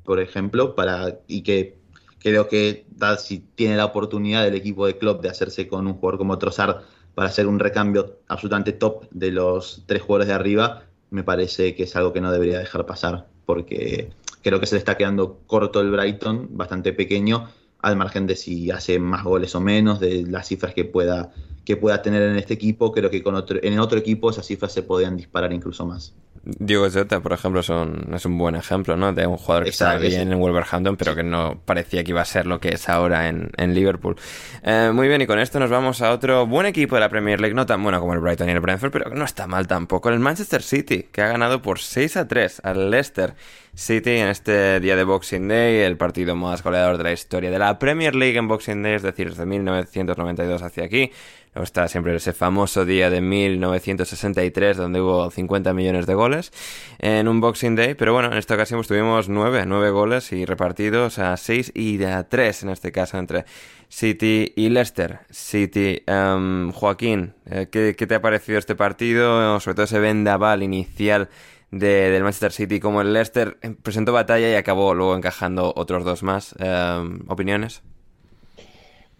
por 0.03 0.19
ejemplo, 0.19 0.73
para 0.73 1.19
y 1.27 1.43
que 1.43 1.77
creo 2.23 2.47
que 2.47 2.85
si 3.19 3.39
tiene 3.39 3.75
la 3.75 3.85
oportunidad 3.85 4.43
del 4.43 4.55
equipo 4.55 4.87
de 4.87 4.97
club 4.97 5.21
de 5.21 5.29
hacerse 5.29 5.67
con 5.67 5.85
un 5.85 5.95
jugador 5.95 6.17
como 6.17 6.39
Trossard 6.39 6.77
para 7.13 7.27
hacer 7.27 7.47
un 7.47 7.59
recambio 7.59 8.19
absolutamente 8.27 8.71
top 8.71 9.07
de 9.11 9.31
los 9.31 9.83
tres 9.85 10.01
jugadores 10.01 10.29
de 10.29 10.33
arriba, 10.33 10.83
me 11.11 11.23
parece 11.23 11.75
que 11.75 11.83
es 11.83 11.95
algo 11.95 12.13
que 12.13 12.21
no 12.21 12.31
debería 12.31 12.57
dejar 12.57 12.85
pasar, 12.85 13.27
porque 13.45 14.09
creo 14.41 14.59
que 14.59 14.65
se 14.65 14.75
le 14.75 14.79
está 14.79 14.97
quedando 14.97 15.41
corto 15.45 15.81
el 15.81 15.91
Brighton, 15.91 16.47
bastante 16.51 16.93
pequeño, 16.93 17.49
al 17.79 17.97
margen 17.97 18.25
de 18.25 18.37
si 18.37 18.71
hace 18.71 18.97
más 18.97 19.23
goles 19.23 19.53
o 19.53 19.59
menos, 19.59 19.99
de 19.99 20.23
las 20.23 20.47
cifras 20.47 20.73
que 20.73 20.85
pueda, 20.85 21.33
que 21.65 21.75
pueda 21.75 22.01
tener 22.01 22.21
en 22.23 22.37
este 22.37 22.53
equipo, 22.53 22.93
creo 22.93 23.09
que 23.09 23.21
con 23.21 23.35
otro, 23.35 23.59
en 23.61 23.77
otro 23.79 23.99
equipo 23.99 24.29
esas 24.29 24.45
cifras 24.45 24.71
se 24.71 24.83
podrían 24.83 25.17
disparar 25.17 25.51
incluso 25.51 25.85
más. 25.85 26.15
Diego 26.45 26.89
Jota, 26.91 27.21
por 27.21 27.31
ejemplo, 27.31 27.63
son, 27.63 28.09
es 28.13 28.25
un 28.25 28.37
buen 28.37 28.55
ejemplo, 28.55 28.97
¿no? 28.97 29.13
De 29.13 29.25
un 29.25 29.37
jugador 29.37 29.63
que 29.63 29.69
estaba 29.69 29.95
bien 29.95 30.33
en 30.33 30.39
Wolverhampton, 30.39 30.97
pero 30.97 31.15
que 31.15 31.23
no 31.23 31.61
parecía 31.63 32.03
que 32.03 32.11
iba 32.11 32.21
a 32.21 32.25
ser 32.25 32.45
lo 32.45 32.59
que 32.59 32.73
es 32.73 32.89
ahora 32.89 33.29
en, 33.29 33.73
Liverpool. 33.73 34.17
Eh, 34.61 34.91
muy 34.93 35.07
bien, 35.07 35.21
y 35.21 35.25
con 35.25 35.39
esto 35.39 35.57
nos 35.57 35.69
vamos 35.69 36.01
a 36.01 36.11
otro 36.11 36.45
buen 36.45 36.65
equipo 36.65 36.95
de 36.95 37.01
la 37.01 37.07
Premier 37.07 37.39
League, 37.39 37.55
no 37.55 37.65
tan 37.65 37.81
bueno 37.81 38.01
como 38.01 38.13
el 38.13 38.19
Brighton 38.19 38.49
y 38.49 38.51
el 38.51 38.59
Brentford, 38.59 38.91
pero 38.91 39.09
no 39.11 39.23
está 39.23 39.47
mal 39.47 39.67
tampoco. 39.67 40.09
El 40.09 40.19
Manchester 40.19 40.61
City, 40.61 41.07
que 41.11 41.21
ha 41.21 41.27
ganado 41.27 41.61
por 41.61 41.79
6 41.79 42.17
a 42.17 42.27
3 42.27 42.61
al 42.65 42.91
Leicester 42.91 43.35
City 43.73 44.17
en 44.17 44.27
este 44.27 44.81
día 44.81 44.97
de 44.97 45.05
Boxing 45.05 45.47
Day, 45.47 45.79
el 45.79 45.95
partido 45.95 46.35
más 46.35 46.61
goleador 46.61 46.97
de 46.97 47.05
la 47.05 47.13
historia 47.13 47.51
de 47.51 47.57
la 47.57 47.79
Premier 47.79 48.15
League 48.15 48.37
en 48.37 48.49
Boxing 48.49 48.83
Day, 48.83 48.95
es 48.95 49.01
decir, 49.01 49.29
desde 49.29 49.45
1992 49.45 50.61
hacia 50.61 50.83
aquí. 50.83 51.09
Luego 51.53 51.65
está 51.65 51.87
siempre 51.87 52.15
ese 52.15 52.33
famoso 52.33 52.83
día 52.83 53.11
de 53.11 53.21
1963 53.21 54.75
donde 54.75 55.01
hubo 55.01 55.29
50 55.29 55.73
millones 55.73 56.07
de 56.07 56.15
goles 56.15 56.51
en 56.97 57.27
un 57.27 57.41
Boxing 57.41 57.75
Day. 57.75 57.93
Pero 57.93 58.11
bueno, 58.13 58.31
en 58.31 58.37
esta 58.37 58.55
ocasión 58.55 58.79
pues, 58.79 58.87
tuvimos 58.87 59.29
9, 59.29 59.65
9 59.67 59.91
goles 59.91 60.31
y 60.31 60.45
repartidos 60.45 61.19
a 61.19 61.37
6 61.37 61.73
y 61.75 62.03
a 62.03 62.27
3 62.27 62.63
en 62.63 62.69
este 62.69 62.91
caso 62.91 63.19
entre 63.19 63.45
City 63.87 64.51
y 64.55 64.69
Leicester. 64.69 65.19
City, 65.29 66.01
um, 66.07 66.71
Joaquín, 66.71 67.35
eh, 67.45 67.67
¿qué, 67.71 67.93
te 67.93 68.15
ha 68.15 68.21
parecido 68.21 68.57
este 68.57 68.75
partido? 68.75 69.59
Sobre 69.59 69.75
todo 69.75 69.85
ese 69.85 69.99
vendaval 69.99 70.63
inicial 70.63 71.29
del 71.69 72.23
Manchester 72.23 72.51
City 72.51 72.79
como 72.79 73.01
el 73.01 73.13
Leicester 73.13 73.59
presentó 73.83 74.11
batalla 74.11 74.49
y 74.49 74.55
acabó 74.55 74.95
luego 74.95 75.15
encajando 75.15 75.71
otros 75.75 76.03
dos 76.03 76.23
más. 76.23 76.55
Um, 76.59 77.19
¿Opiniones? 77.27 77.83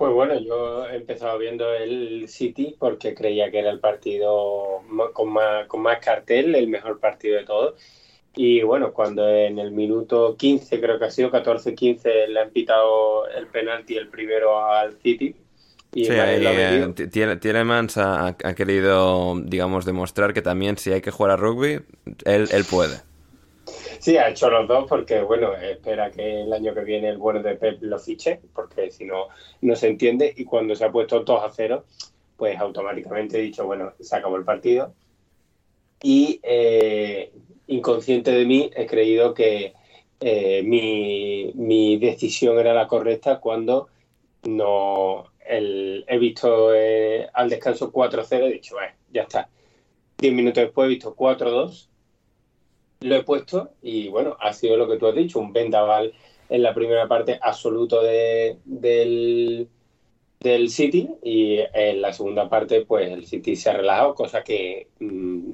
Pues 0.04 0.14
bueno, 0.16 0.38
yo 0.38 0.86
he 0.86 0.98
empezado 0.98 1.40
viendo 1.40 1.74
el 1.74 2.28
City 2.28 2.76
porque 2.78 3.16
creía 3.16 3.50
que 3.50 3.60
era 3.60 3.70
el 3.70 3.80
partido 3.80 4.82
con 5.14 5.32
más, 5.32 5.66
con 5.68 5.82
más 5.82 6.00
cartel, 6.00 6.56
el 6.56 6.68
mejor 6.68 7.00
partido 7.00 7.38
de 7.38 7.46
todos. 7.46 7.76
Y 8.36 8.64
bueno, 8.64 8.92
cuando 8.92 9.26
en 9.30 9.60
el 9.60 9.72
minuto 9.72 10.36
15, 10.36 10.82
creo 10.82 11.00
que 11.00 11.06
ha 11.06 11.10
sido 11.10 11.32
14-15, 11.32 12.28
le 12.28 12.38
han 12.38 12.50
pitado 12.50 13.30
el 13.30 13.48
penalti 13.48 13.96
el 13.96 14.10
primero 14.10 14.70
al 14.70 14.98
City. 15.02 15.38
Y 15.94 16.04
sí, 16.04 16.12
eh, 16.12 17.38
Tielemans 17.40 17.98
ha, 17.98 18.28
ha, 18.28 18.56
querido, 18.56 19.40
digamos, 19.40 19.86
demostrar 19.86 20.34
que 20.34 20.42
también 20.42 20.76
si 20.78 20.92
hay 20.92 21.00
que 21.00 21.12
jugar 21.12 21.32
a 21.32 21.38
rugby, 21.38 21.80
él, 22.26 22.50
él 22.52 22.66
puede. 22.70 22.98
Sí, 24.04 24.18
ha 24.18 24.28
hecho 24.28 24.50
los 24.50 24.68
dos 24.68 24.86
porque, 24.90 25.22
bueno, 25.22 25.56
espera 25.56 26.12
que 26.12 26.42
el 26.42 26.52
año 26.52 26.74
que 26.74 26.82
viene 26.84 27.08
el 27.08 27.18
bueno 27.18 27.42
de 27.42 27.56
Pep 27.56 27.82
lo 27.84 27.98
fiche, 27.98 28.42
porque 28.54 28.92
si 28.92 29.06
no, 29.06 29.30
no 29.62 29.78
se 29.78 29.88
entiende. 29.88 30.34
Y 30.36 30.44
cuando 30.44 30.76
se 30.76 30.84
ha 30.84 30.92
puesto 30.92 31.22
2 31.22 31.42
a 31.42 31.50
0, 31.50 31.86
pues 32.36 32.60
automáticamente 32.60 33.40
he 33.40 33.44
dicho, 33.44 33.66
bueno, 33.66 33.94
se 33.98 34.14
acabó 34.14 34.36
el 34.36 34.44
partido. 34.44 34.94
Y 36.02 36.42
eh, 36.44 37.32
inconsciente 37.68 38.32
de 38.32 38.46
mí 38.46 38.70
he 38.76 38.86
creído 38.88 39.34
que 39.34 39.74
eh, 40.20 40.64
mi, 40.64 41.98
decisión 41.98 42.60
era 42.60 42.74
la 42.74 42.90
correcta 42.90 43.40
cuando 43.40 43.88
no 44.44 45.32
he 45.48 46.18
visto 46.18 46.74
eh, 46.76 47.30
al 47.34 47.50
descanso 47.50 47.90
4-0, 47.90 48.48
he 48.48 48.52
dicho, 48.52 48.76
ya 49.14 49.22
está. 49.22 49.50
Diez 50.18 50.34
minutos 50.34 50.62
después 50.62 50.88
he 50.88 50.90
visto 50.90 51.16
4-2 51.16 51.93
lo 53.04 53.16
he 53.16 53.24
puesto 53.24 53.72
y 53.82 54.08
bueno, 54.10 54.38
ha 54.40 54.54
sido 54.54 54.78
lo 54.78 54.88
que 54.88 54.98
tú 54.98 55.08
has 55.08 55.16
dicho, 55.16 55.40
un 55.40 55.54
vendaval 55.54 56.14
en 56.50 56.64
la 56.64 56.74
primera 56.74 57.08
parte 57.08 57.40
absoluto 57.42 58.02
de, 58.02 58.58
del, 58.66 59.68
del 60.40 60.70
City 60.70 61.10
y 61.22 61.60
en 61.74 62.02
la 62.02 62.14
segunda 62.14 62.50
parte 62.50 62.86
pues 62.86 63.12
el 63.12 63.26
City 63.26 63.56
se 63.56 63.70
ha 63.70 63.78
relajado, 63.78 64.16
cosa 64.16 64.44
que 64.44 64.88
mm, 65.00 65.54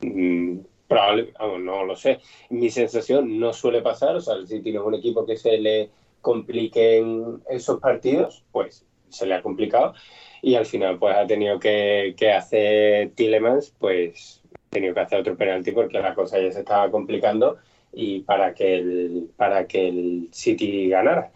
mm, 0.00 0.60
probablemente, 0.88 1.38
no 1.60 1.84
lo 1.84 1.96
sé, 1.96 2.20
mi 2.50 2.70
sensación 2.70 3.38
no 3.38 3.52
suele 3.52 3.80
pasar, 3.80 4.16
o 4.16 4.20
sea, 4.20 4.34
el 4.34 4.46
City 4.46 4.72
no 4.72 4.82
es 4.82 4.86
un 4.86 4.94
equipo 4.94 5.24
que 5.24 5.36
se 5.36 5.58
le 5.58 5.90
compliquen 6.20 7.42
esos 7.48 7.80
partidos, 7.80 8.44
pues 8.52 8.86
se 9.08 9.26
le 9.26 9.34
ha 9.34 9.42
complicado 9.42 9.94
y 10.42 10.54
al 10.56 10.66
final 10.66 10.98
pues 10.98 11.16
ha 11.16 11.26
tenido 11.26 11.58
que, 11.58 12.14
que 12.16 12.32
hacer 12.32 13.10
Tillemans 13.14 13.74
pues 13.78 14.41
tenido 14.72 14.94
que 14.94 15.00
hacer 15.00 15.20
otro 15.20 15.36
penalti 15.36 15.70
porque 15.70 16.00
la 16.00 16.14
cosa 16.14 16.40
ya 16.40 16.50
se 16.50 16.60
estaba 16.60 16.90
complicando 16.90 17.58
y 17.92 18.20
para 18.20 18.54
que 18.54 18.76
el, 18.76 19.30
para 19.36 19.66
que 19.66 19.88
el 19.88 20.28
City 20.32 20.88
ganara. 20.88 21.30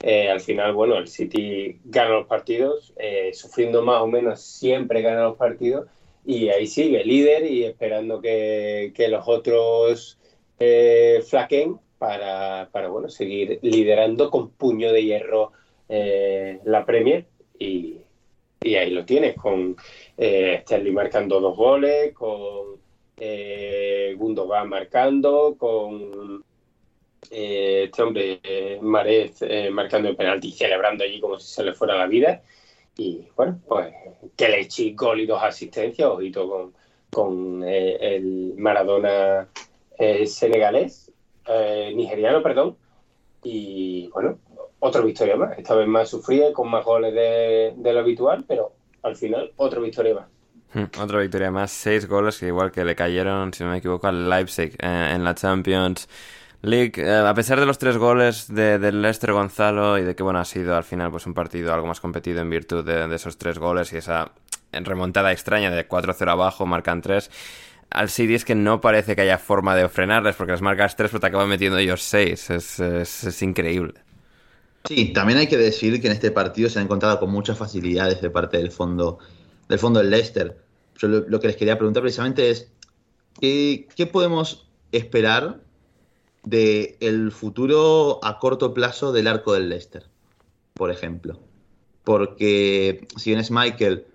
Eh, 0.00 0.30
al 0.30 0.40
final, 0.40 0.72
bueno, 0.72 0.96
el 0.96 1.06
City 1.06 1.78
gana 1.84 2.10
los 2.10 2.26
partidos, 2.26 2.94
eh, 2.96 3.30
sufriendo 3.34 3.82
más 3.82 4.00
o 4.00 4.06
menos 4.06 4.40
siempre 4.40 5.02
gana 5.02 5.24
los 5.24 5.36
partidos 5.36 5.86
y 6.24 6.48
ahí 6.48 6.66
sigue 6.66 7.04
líder 7.04 7.44
y 7.50 7.64
esperando 7.64 8.20
que, 8.22 8.92
los 9.10 9.28
otros 9.28 10.18
eh, 10.58 11.22
flaquen 11.28 11.78
para, 11.98 12.70
para, 12.72 12.88
bueno, 12.88 13.10
seguir 13.10 13.58
liderando 13.60 14.30
con 14.30 14.50
puño 14.50 14.92
de 14.92 15.04
hierro 15.04 15.52
la 15.90 16.84
Premier 16.84 17.24
y, 17.58 17.98
y 18.60 18.74
ahí 18.74 18.90
lo 18.90 19.04
tienes, 19.04 19.36
con 19.36 19.76
eh, 20.16 20.60
Sterling 20.62 20.94
marcando 20.94 21.40
dos 21.40 21.56
goles, 21.56 22.12
con 22.12 22.78
eh, 23.16 24.14
Gundogan 24.16 24.68
marcando, 24.68 25.56
con 25.58 26.44
eh, 27.30 27.84
este 27.84 28.02
hombre 28.02 28.40
eh, 28.42 28.78
Marez 28.80 29.42
eh, 29.42 29.70
marcando 29.70 30.08
el 30.08 30.16
penalti 30.16 30.48
y 30.48 30.52
celebrando 30.52 31.04
allí 31.04 31.20
como 31.20 31.38
si 31.38 31.52
se 31.52 31.64
le 31.64 31.72
fuera 31.72 31.96
la 31.96 32.06
vida. 32.06 32.42
Y 32.96 33.26
bueno, 33.36 33.60
pues 33.68 33.94
que 34.36 34.48
le 34.48 34.60
eché 34.60 34.92
gol 34.92 35.20
y 35.20 35.26
dos 35.26 35.42
asistencias, 35.42 36.08
ojito 36.08 36.48
con, 36.48 36.74
con 37.10 37.64
el 37.64 38.54
Maradona 38.56 39.48
senegalés, 40.26 41.12
nigeriano, 41.94 42.42
perdón. 42.42 42.76
Y 43.44 44.08
bueno, 44.08 44.38
otra 44.80 45.00
victoria 45.02 45.36
más, 45.36 45.58
esta 45.58 45.74
vez 45.74 45.88
más 45.88 46.08
sufrida, 46.08 46.52
con 46.52 46.70
más 46.70 46.84
goles 46.84 47.12
de, 47.14 47.92
lo 47.92 48.00
habitual, 48.00 48.44
pero 48.46 48.72
al 49.02 49.16
final 49.16 49.52
otra 49.56 49.80
victoria 49.80 50.14
más. 50.14 50.26
Hmm, 50.72 51.00
otra 51.00 51.20
victoria 51.20 51.50
más, 51.50 51.70
seis 51.70 52.06
goles 52.06 52.38
que 52.38 52.46
igual 52.46 52.70
que 52.70 52.84
le 52.84 52.94
cayeron, 52.94 53.52
si 53.52 53.64
no 53.64 53.70
me 53.70 53.78
equivoco, 53.78 54.06
al 54.06 54.28
Leipzig 54.28 54.76
eh, 54.78 55.12
en 55.14 55.24
la 55.24 55.34
Champions 55.34 56.08
League. 56.62 56.92
Eh, 56.96 57.10
a 57.10 57.34
pesar 57.34 57.58
de 57.58 57.66
los 57.66 57.78
tres 57.78 57.96
goles 57.96 58.52
de, 58.52 58.78
del 58.78 59.00
Leicester 59.02 59.32
Gonzalo 59.32 59.98
y 59.98 60.02
de 60.02 60.14
que 60.14 60.22
bueno 60.22 60.40
ha 60.40 60.44
sido 60.44 60.76
al 60.76 60.84
final 60.84 61.10
pues 61.10 61.26
un 61.26 61.34
partido 61.34 61.72
algo 61.72 61.86
más 61.86 62.00
competido 62.00 62.40
en 62.40 62.50
virtud 62.50 62.84
de, 62.84 63.12
esos 63.14 63.38
tres 63.38 63.58
goles 63.58 63.92
y 63.92 63.96
esa 63.96 64.32
remontada 64.72 65.32
extraña 65.32 65.70
de 65.70 65.88
4-0 65.88 66.30
abajo, 66.30 66.66
marcan 66.66 67.00
tres. 67.00 67.30
Al 67.90 68.10
City 68.10 68.34
es 68.34 68.44
que 68.44 68.54
no 68.54 68.82
parece 68.82 69.16
que 69.16 69.22
haya 69.22 69.38
forma 69.38 69.74
de 69.74 69.88
frenarles 69.88 70.36
porque 70.36 70.52
les 70.52 70.60
marcas 70.60 70.94
tres 70.94 71.10
pero 71.10 71.20
te 71.20 71.26
acaban 71.28 71.48
metiendo 71.48 71.78
ellos 71.78 72.02
seis. 72.02 72.50
es, 72.50 72.78
es 72.78 73.42
increíble. 73.42 73.94
Sí, 74.88 75.12
también 75.12 75.38
hay 75.38 75.48
que 75.48 75.58
decir 75.58 76.00
que 76.00 76.06
en 76.06 76.14
este 76.14 76.30
partido 76.30 76.70
se 76.70 76.78
han 76.78 76.86
encontrado 76.86 77.20
con 77.20 77.30
muchas 77.30 77.58
facilidades 77.58 78.22
de 78.22 78.30
parte 78.30 78.56
del 78.56 78.70
fondo 78.70 79.18
del 79.68 79.78
fondo 79.78 80.00
del 80.00 80.08
Leicester. 80.08 80.56
Yo 80.96 81.08
lo, 81.08 81.40
que 81.40 81.48
les 81.48 81.56
quería 81.56 81.76
preguntar 81.76 82.02
precisamente 82.02 82.48
es 82.48 82.72
¿qué, 83.38 83.86
podemos 84.10 84.66
esperar 84.90 85.60
del 86.42 87.32
futuro 87.32 88.18
a 88.22 88.38
corto 88.38 88.72
plazo 88.72 89.12
del 89.12 89.26
arco 89.26 89.52
del 89.52 89.68
Leicester, 89.68 90.06
por 90.72 90.90
ejemplo? 90.90 91.38
Porque 92.02 93.06
si 93.18 93.28
bien 93.28 93.40
es 93.40 93.50
Michael, 93.50 94.06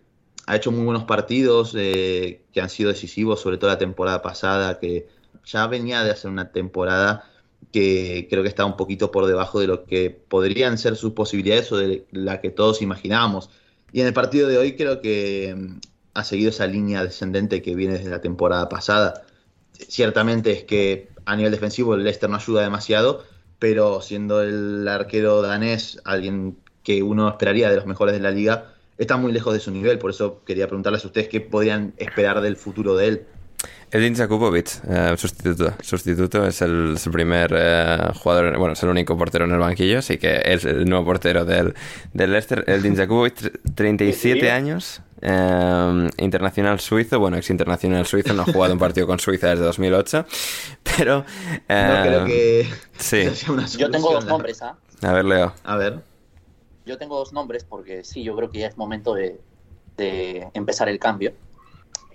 ha 0.48 0.56
hecho 0.56 0.72
muy 0.72 0.86
buenos 0.86 1.04
partidos 1.04 1.76
eh, 1.78 2.42
que 2.52 2.62
han 2.62 2.72
sido 2.72 2.90
decisivos, 2.90 3.42
sobre 3.42 3.60
todo 3.60 3.70
la 3.70 3.78
temporada 3.78 4.24
pasada, 4.24 4.80
que 4.80 5.08
ya 5.46 5.68
venía 5.68 6.04
de 6.04 6.10
hacer 6.10 6.32
una 6.32 6.52
temporada 6.52 7.30
que 7.72 8.28
creo 8.30 8.44
que 8.44 8.50
está 8.50 8.66
un 8.66 8.78
poquito 8.78 9.12
por 9.12 9.26
debajo 9.26 9.60
de 9.60 9.68
lo 9.68 9.86
que 9.86 10.10
podrían 10.10 10.78
ser 10.78 10.96
sus 10.96 11.14
posibilidades 11.14 11.72
o 11.72 11.78
de 11.78 12.06
la 12.12 12.42
que 12.42 12.50
todos 12.50 12.82
imaginábamos. 12.82 13.50
Y 13.92 14.02
en 14.02 14.08
el 14.08 14.14
partido 14.14 14.48
de 14.48 14.58
hoy 14.58 14.76
creo 14.76 15.02
que 15.02 15.56
mm, 15.56 15.80
ha 16.14 16.24
seguido 16.24 16.50
esa 16.50 16.68
línea 16.68 17.04
descendente 17.04 17.62
que 17.62 17.76
viene 17.76 17.98
desde 17.98 18.10
la 18.10 18.22
temporada 18.22 18.70
pasada. 18.70 19.26
Ciertamente 19.74 20.52
es 20.52 20.64
que 20.64 21.10
a 21.26 21.36
nivel 21.36 21.52
defensivo 21.52 21.96
el 21.96 22.04
Leicester 22.04 22.30
no 22.30 22.38
ayuda 22.38 22.64
demasiado, 22.64 23.24
pero 23.60 24.02
siendo 24.02 24.42
el 24.42 24.88
arquero 24.88 25.42
danés 25.42 26.02
alguien 26.04 26.58
que 26.84 27.02
uno 27.02 27.30
esperaría 27.30 27.70
de 27.70 27.78
los 27.78 27.86
mejores 27.86 28.14
de 28.14 28.20
la 28.20 28.32
liga, 28.32 28.74
está 28.98 29.18
muy 29.18 29.32
lejos 29.32 29.54
de 29.54 29.60
su 29.60 29.72
nivel. 29.72 30.00
Por 30.00 30.12
eso 30.12 30.44
quería 30.46 30.68
preguntarles 30.68 31.04
a 31.04 31.08
ustedes 31.08 31.30
qué 31.30 31.42
podrían 31.42 31.94
esperar 31.98 32.42
del 32.42 32.58
futuro 32.58 32.96
de 32.96 33.08
él. 33.08 33.26
Edin 33.94 34.16
Jakubovic, 34.16 34.82
eh, 34.90 35.14
sustituto. 35.18 35.74
Sustituto 35.82 36.48
es 36.48 36.64
el, 36.64 36.98
primer 37.12 37.54
eh, 37.56 37.98
jugador, 38.16 38.58
bueno, 38.58 38.74
es 38.74 38.82
el 38.82 38.90
único 38.90 39.16
portero 39.16 39.46
en 39.46 39.52
el 39.52 39.60
banquillo, 39.60 40.00
así 40.00 40.18
que 40.18 40.42
es 40.44 40.66
el 40.66 40.86
nuevo 40.86 41.06
portero 41.06 41.46
del, 41.46 41.76
del 42.12 42.32
Leicester. 42.32 42.64
Edin 42.66 42.96
Jakubovic, 42.96 43.62
37 43.76 44.50
años, 44.50 45.02
eh, 45.22 46.10
internacional 46.18 46.80
suizo, 46.80 47.20
bueno, 47.20 47.38
ex 47.38 47.52
internacional 47.52 48.08
suizo, 48.08 48.34
no 48.34 48.42
ha 48.42 48.46
jugado 48.46 48.74
un 48.74 48.80
partido 48.80 49.06
con 49.06 49.20
Suiza 49.20 49.50
desde 49.50 49.64
2008, 49.64 50.26
pero... 50.98 51.20
no 51.20 51.24
creo 51.68 52.26
que... 52.26 52.68
Sí. 52.98 53.26
Yo 53.78 53.92
tengo 53.92 54.12
dos 54.12 54.26
nombres, 54.26 54.64
¿ah? 54.64 54.76
A 55.04 55.14
ver, 55.14 55.26
Leo. 55.26 55.54
A 55.64 55.78
ver. 55.78 56.00
Yo 56.88 56.98
tengo 56.98 57.18
dos 57.18 57.32
nombres 57.32 57.64
porque 57.64 58.04
sí, 58.04 58.24
yo 58.24 58.36
creo 58.36 58.50
que 58.50 58.58
ya 58.58 58.68
es 58.68 58.78
momento 58.78 59.14
de, 59.14 59.40
de 59.98 60.48
empezar 60.56 60.90
el 60.90 60.98
cambio. 60.98 61.34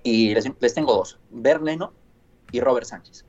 Y 0.02 0.34
les, 0.34 0.50
les 0.60 0.74
tengo 0.74 0.94
dos, 0.94 1.18
Berleno 1.30 1.92
y 2.52 2.60
Robert 2.60 2.86
Sánchez. 2.86 3.24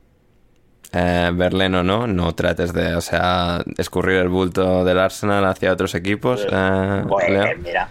Eh, 0.92 1.30
Berleno 1.34 1.82
no, 1.84 2.06
no 2.06 2.34
trates 2.34 2.72
de, 2.72 2.96
o 2.96 3.00
sea, 3.00 3.62
escurrir 3.78 4.16
el 4.16 4.28
bulto 4.28 4.84
del 4.84 4.98
Arsenal 4.98 5.44
hacia 5.44 5.72
otros 5.72 5.94
equipos. 5.94 6.44
Eh, 6.50 7.02
bueno, 7.06 7.44
mira. 7.62 7.88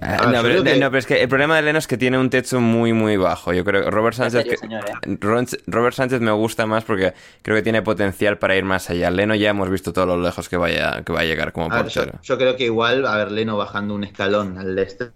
Eh, 0.00 0.16
no, 0.32 0.40
pero, 0.42 0.62
no, 0.62 0.62
pero 0.62 0.98
es 0.98 1.06
que 1.06 1.20
el 1.20 1.28
problema 1.28 1.56
de 1.56 1.62
Leno 1.62 1.80
es 1.80 1.88
que 1.88 1.96
tiene 1.98 2.16
un 2.16 2.30
techo 2.30 2.60
muy, 2.60 2.92
muy 2.92 3.16
bajo. 3.16 3.52
Yo 3.52 3.64
creo 3.64 3.82
que 3.82 3.90
Robert 3.90 4.14
Sánchez, 4.16 4.42
serio, 4.42 4.52
que- 4.52 4.56
señor, 4.58 4.84
eh? 4.88 5.16
Ron- 5.20 5.48
Robert 5.66 5.96
Sánchez 5.96 6.20
me 6.20 6.30
gusta 6.30 6.64
más 6.66 6.84
porque 6.84 7.12
creo 7.42 7.56
que 7.56 7.62
tiene 7.62 7.82
potencial 7.82 8.38
para 8.38 8.54
ir 8.54 8.62
más 8.62 8.88
allá. 8.90 9.10
Leno 9.10 9.34
ya 9.34 9.50
hemos 9.50 9.68
visto 9.68 9.92
todo 9.92 10.06
lo 10.06 10.18
lejos 10.22 10.48
que 10.48 10.56
vaya, 10.56 11.02
que 11.04 11.12
va 11.12 11.20
a 11.20 11.24
llegar 11.24 11.52
como 11.52 11.66
A 11.72 11.82
ver, 11.82 11.88
yo, 11.90 12.02
portero. 12.02 12.20
yo 12.22 12.38
creo 12.38 12.54
que 12.56 12.66
igual, 12.66 13.04
a 13.04 13.16
ver, 13.16 13.32
Leno 13.32 13.56
bajando 13.56 13.94
un 13.96 14.04
escalón 14.04 14.56
al 14.58 14.76
Leicester. 14.76 15.10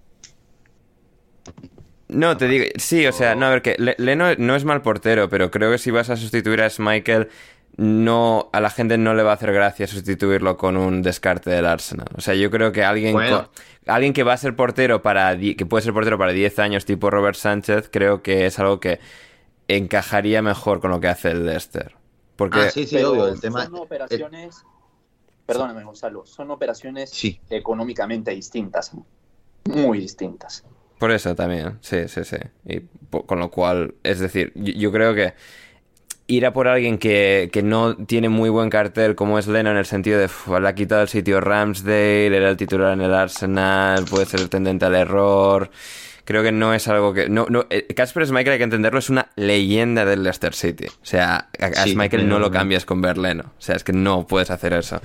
No, 2.14 2.36
te 2.36 2.46
digo, 2.48 2.64
sí, 2.76 3.06
o 3.06 3.12
sea, 3.12 3.34
no, 3.34 3.46
a 3.46 3.50
ver, 3.50 3.62
que 3.62 3.76
Le- 3.78 3.96
Leno 3.98 4.26
no 4.38 4.54
es 4.56 4.64
mal 4.64 4.82
portero, 4.82 5.28
pero 5.28 5.50
creo 5.50 5.70
que 5.70 5.78
si 5.78 5.90
vas 5.90 6.10
a 6.10 6.16
sustituir 6.16 6.62
a 6.62 6.70
Schmeichel, 6.70 7.28
no, 7.76 8.50
a 8.52 8.60
la 8.60 8.70
gente 8.70 8.96
no 8.98 9.14
le 9.14 9.22
va 9.24 9.32
a 9.32 9.34
hacer 9.34 9.52
gracia 9.52 9.86
sustituirlo 9.88 10.56
con 10.56 10.76
un 10.76 11.02
descarte 11.02 11.50
del 11.50 11.66
Arsenal. 11.66 12.06
O 12.16 12.20
sea, 12.20 12.34
yo 12.34 12.50
creo 12.50 12.70
que 12.70 12.84
alguien, 12.84 13.12
Bueno. 13.14 13.50
alguien 13.86 14.12
que 14.12 14.22
va 14.22 14.32
a 14.32 14.36
ser 14.36 14.54
portero 14.54 15.02
para, 15.02 15.36
que 15.36 15.66
puede 15.66 15.82
ser 15.82 15.92
portero 15.92 16.16
para 16.16 16.30
10 16.32 16.58
años, 16.60 16.84
tipo 16.84 17.10
Robert 17.10 17.36
Sánchez, 17.36 17.88
creo 17.92 18.22
que 18.22 18.46
es 18.46 18.58
algo 18.60 18.78
que 18.78 19.00
encajaría 19.66 20.40
mejor 20.42 20.80
con 20.80 20.90
lo 20.90 21.00
que 21.00 21.08
hace 21.08 21.30
el 21.30 21.46
Leicester. 21.46 21.96
Porque, 22.36 22.60
Ah, 22.60 22.70
sí, 22.70 22.86
sí, 22.86 22.96
Pero 22.96 23.10
obvio. 23.12 23.28
El 23.28 23.40
tema. 23.40 23.64
son 23.64 23.76
operaciones, 23.76 24.64
perdóname 25.46 25.84
Gonzalo, 25.84 26.26
son 26.26 26.50
operaciones 26.50 27.10
Sí. 27.10 27.40
económicamente 27.50 28.30
distintas, 28.32 28.92
muy 29.64 29.98
distintas. 29.98 30.64
Por 30.98 31.10
eso 31.10 31.34
también, 31.34 31.78
sí, 31.80 32.08
sí, 32.08 32.24
sí. 32.24 32.36
Y 32.66 32.82
con 33.26 33.38
lo 33.38 33.50
cual, 33.50 33.94
es 34.02 34.20
decir, 34.20 34.52
yo, 34.54 34.72
yo 34.72 34.92
creo 34.92 35.14
que 35.14 35.34
ir 36.26 36.46
a 36.46 36.52
por 36.52 36.68
alguien 36.68 36.98
que, 36.98 37.50
que 37.52 37.62
no 37.62 37.96
tiene 37.96 38.28
muy 38.30 38.48
buen 38.50 38.70
cartel 38.70 39.14
como 39.14 39.38
es 39.38 39.46
Leno 39.46 39.70
en 39.70 39.76
el 39.76 39.86
sentido 39.86 40.18
de 40.18 40.26
"Uf, 40.26 40.48
le 40.60 40.68
ha 40.68 40.74
quitado 40.74 41.02
el 41.02 41.08
sitio 41.08 41.40
Ramsdale, 41.40 42.36
era 42.36 42.50
el 42.50 42.56
titular 42.56 42.94
en 42.94 43.02
el 43.02 43.14
Arsenal, 43.14 44.04
puede 44.06 44.26
ser 44.26 44.48
tendente 44.48 44.86
al 44.86 44.94
error. 44.94 45.70
Creo 46.24 46.42
que 46.42 46.52
no 46.52 46.72
es 46.72 46.88
algo 46.88 47.12
que... 47.12 47.28
No, 47.28 47.46
no, 47.50 47.66
eh, 47.68 47.86
Casper 47.94 48.26
Schmeichel, 48.26 48.52
hay 48.54 48.58
que 48.58 48.64
entenderlo, 48.64 48.98
es 48.98 49.10
una 49.10 49.28
leyenda 49.36 50.06
del 50.06 50.22
Leicester 50.22 50.54
City. 50.54 50.86
O 50.86 50.92
sea, 51.04 51.48
a, 51.60 51.66
a 51.66 51.72
Sí, 51.84 51.90
Schmeichel 51.92 52.26
no 52.28 52.38
lo 52.38 52.50
cambias 52.50 52.86
con 52.86 53.02
Berleno. 53.02 53.44
O 53.58 53.60
sea, 53.60 53.76
es 53.76 53.84
que 53.84 53.92
no 53.92 54.26
puedes 54.26 54.50
hacer 54.50 54.72
eso. 54.72 55.02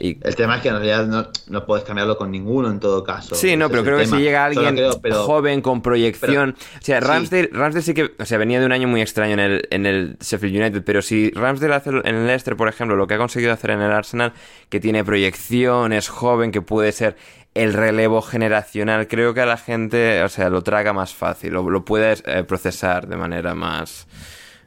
Y 0.00 0.18
El 0.26 0.34
tema 0.34 0.56
es 0.56 0.62
que 0.62 0.68
en 0.68 0.74
realidad 0.76 1.06
no, 1.06 1.28
no 1.48 1.64
puedes 1.66 1.84
cambiarlo 1.84 2.16
con 2.16 2.30
ninguno 2.30 2.70
en 2.70 2.80
todo 2.80 3.04
caso. 3.04 3.34
Sí, 3.36 3.54
no, 3.56 3.66
Ese 3.66 3.70
pero 3.72 3.84
creo 3.84 3.98
que 3.98 4.06
si 4.06 4.16
llega 4.16 4.46
alguien 4.46 4.74
creo, 4.74 4.98
pero- 5.00 5.22
joven 5.24 5.60
con 5.60 5.80
proyección. 5.82 6.56
o 6.58 6.82
sea, 6.82 7.00
sí. 7.00 7.06
Ramsdale, 7.06 7.50
Ramsdale 7.52 7.82
sí 7.84 7.94
que. 7.94 8.10
O 8.18 8.24
sea, 8.24 8.38
venía 8.38 8.58
de 8.58 8.66
un 8.66 8.72
año 8.72 8.88
muy 8.88 9.00
extraño 9.00 9.34
en 9.34 9.40
el, 9.40 9.68
en 9.70 9.86
el 9.86 10.16
Sheffield 10.20 10.56
United. 10.56 10.82
Pero 10.84 11.02
si 11.02 11.30
Ramsdale 11.32 11.74
hace 11.74 11.90
en 11.90 12.06
el 12.16 12.26
Leicester, 12.26 12.56
por 12.56 12.68
ejemplo, 12.68 12.96
lo 12.96 13.06
que 13.06 13.14
ha 13.14 13.18
conseguido 13.18 13.52
hacer 13.52 13.70
en 13.70 13.80
el 13.82 13.92
Arsenal, 13.92 14.32
que 14.70 14.80
tiene 14.80 15.04
proyección, 15.04 15.92
es 15.92 16.08
joven, 16.08 16.50
que 16.50 16.62
puede 16.62 16.90
ser 16.90 17.14
el 17.54 17.72
relevo 17.74 18.22
generacional, 18.22 19.08
creo 19.08 19.34
que 19.34 19.40
a 19.42 19.46
la 19.46 19.56
gente, 19.56 20.22
o 20.22 20.28
sea, 20.28 20.48
lo 20.50 20.62
traga 20.62 20.92
más 20.92 21.14
fácil, 21.14 21.52
lo, 21.52 21.68
lo 21.68 21.84
puedes 21.84 22.22
eh, 22.26 22.44
procesar 22.44 23.06
de 23.06 23.16
manera 23.16 23.54
más 23.54 24.06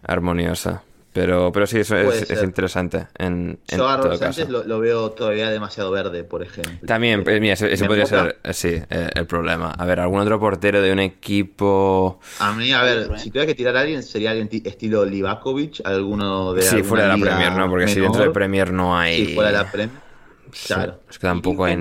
armoniosa. 0.03 0.83
Pero, 1.13 1.49
pero 1.53 1.65
sí, 1.65 1.79
eso 1.79 1.95
Puede 1.95 2.23
es, 2.33 2.43
interesante 2.43 3.07
en, 3.17 3.57
en 3.69 3.77
Yo 3.77 3.87
a 3.87 4.01
todo 4.01 4.19
caso. 4.19 4.45
Lo, 4.49 4.65
lo 4.65 4.81
veo 4.81 5.11
todavía 5.11 5.49
demasiado 5.49 5.89
verde, 5.89 6.25
por 6.25 6.43
ejemplo. 6.43 6.85
También, 6.85 7.23
pues, 7.23 7.39
mira, 7.39 7.53
ese, 7.53 7.85
podría 7.85 8.05
ser, 8.05 8.37
sí, 8.51 8.81
eh, 8.89 9.09
el 9.15 9.25
problema. 9.25 9.71
A 9.71 9.85
ver, 9.85 10.01
algún 10.01 10.19
otro 10.19 10.37
portero 10.41 10.81
de 10.81 10.91
un 10.91 10.99
equipo... 10.99 12.19
A 12.39 12.51
mí, 12.51 12.73
a 12.73 12.83
ver, 12.83 13.17
si 13.17 13.29
tuviera 13.29 13.47
que 13.47 13.55
tirar 13.55 13.77
a 13.77 13.79
alguien, 13.79 14.03
sería 14.03 14.31
alguien 14.31 14.49
ti- 14.49 14.61
estilo 14.65 15.05
Livakovic, 15.05 15.79
alguno 15.85 16.51
de. 16.51 16.63
Sí, 16.63 16.83
fuera 16.83 17.03
de 17.05 17.17
la 17.17 17.17
Premier, 17.17 17.53
¿no? 17.53 17.69
Porque 17.69 17.87
si 17.87 18.01
dentro 18.01 18.21
de 18.21 18.31
Premier 18.31 18.73
no 18.73 18.97
hay... 18.97 19.27
Sí, 19.27 19.33
fuera 19.35 19.51
de 19.51 19.57
la 19.57 19.71
Premier. 19.71 20.01
Sí, 20.51 20.67
Claro. 20.67 20.99
Es 21.09 21.17
que 21.17 21.27
tampoco 21.27 21.63
hay... 21.63 21.77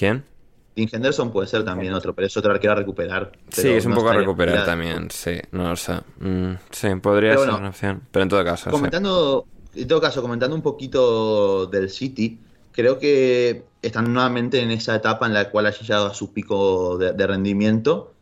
¿Quién? 0.00 0.24
Tim 0.72 0.88
Henderson 0.90 1.30
puede 1.30 1.46
ser 1.46 1.62
también 1.62 1.92
otro, 1.92 2.14
pero 2.14 2.26
es 2.26 2.34
otro 2.34 2.52
arquero 2.52 2.72
a 2.72 2.76
recuperar. 2.76 3.32
Sí, 3.50 3.68
es 3.68 3.84
un 3.84 3.90
no 3.90 3.96
poco 3.98 4.08
a 4.08 4.14
recuperar 4.14 4.64
también, 4.64 5.10
sí, 5.10 5.32
no 5.52 5.68
lo 5.68 5.76
sé. 5.76 6.00
Mm, 6.20 6.54
sí, 6.70 6.88
podría 7.02 7.32
Pero 7.32 7.44
ser 7.44 7.54
una 7.54 7.68
opción. 7.68 8.00
Pero 8.10 8.22
en 8.22 8.28
todo 8.30 8.42
caso, 8.42 8.70
sí. 8.70 8.70
Comentando, 8.70 9.46
en 9.74 9.86
todo 9.86 10.00
caso, 10.00 10.22
comentando 10.22 10.56
un 10.56 10.62
poquito 10.62 11.66
del 11.66 11.90
City, 11.90 12.40
creo 12.72 12.98
que 12.98 13.66
están 13.82 14.10
nuevamente 14.10 14.62
en 14.62 14.70
esa 14.70 14.96
etapa 14.96 15.26
en 15.26 15.34
la 15.34 15.50
cual 15.50 15.66
ha 15.66 15.70
llegado 15.70 16.06
a 16.06 16.14
su 16.14 16.32
pico 16.32 16.96
de, 16.96 17.12
de 17.12 17.26
rendimiento. 17.26 18.14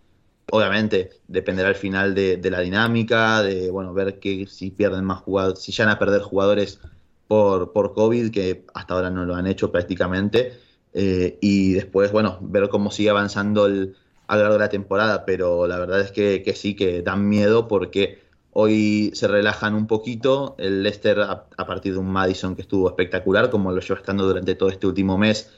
Obviamente, 0.50 1.10
dependerá 1.28 1.68
al 1.68 1.76
final 1.76 2.12
de, 2.12 2.38
de 2.38 2.50
la 2.50 2.58
dinámica, 2.58 3.40
de 3.42 3.70
bueno, 3.70 3.94
ver 3.94 4.18
que 4.18 4.48
si 4.48 4.72
pierden 4.72 5.04
más 5.04 5.20
jugadores, 5.20 5.60
si 5.60 5.70
llegan 5.70 5.90
a 5.90 5.98
perder 6.00 6.22
jugadores 6.22 6.80
por, 7.28 7.72
por 7.72 7.94
COVID, 7.94 8.32
que 8.32 8.64
hasta 8.74 8.94
ahora 8.94 9.10
no 9.10 9.24
lo 9.24 9.36
han 9.36 9.46
hecho 9.46 9.70
prácticamente. 9.70 10.66
Eh, 10.94 11.38
y 11.40 11.72
después, 11.72 12.12
bueno, 12.12 12.38
ver 12.42 12.68
cómo 12.68 12.90
sigue 12.90 13.10
avanzando 13.10 13.66
el- 13.66 13.96
a 14.26 14.36
lo 14.36 14.42
largo 14.42 14.54
de 14.54 14.60
la 14.60 14.68
temporada. 14.68 15.24
Pero 15.24 15.66
la 15.66 15.78
verdad 15.78 16.00
es 16.00 16.12
que, 16.12 16.42
que 16.42 16.54
sí, 16.54 16.74
que 16.76 17.02
dan 17.02 17.28
miedo 17.28 17.68
porque 17.68 18.28
Hoy 18.60 19.12
se 19.14 19.28
relajan 19.28 19.74
un 19.76 19.86
poquito. 19.86 20.56
El 20.58 20.82
Leicester, 20.82 21.20
a, 21.20 21.46
partir 21.66 21.92
de 21.92 21.98
un 22.00 22.10
Madison 22.10 22.56
que 22.56 22.62
estuvo 22.62 22.88
espectacular, 22.88 23.50
como 23.50 23.70
lo 23.70 23.80
lleva 23.80 24.00
estando 24.00 24.26
durante 24.26 24.54
todo 24.56 24.68
este 24.68 24.86
último 24.88 25.16
mes, 25.16 25.52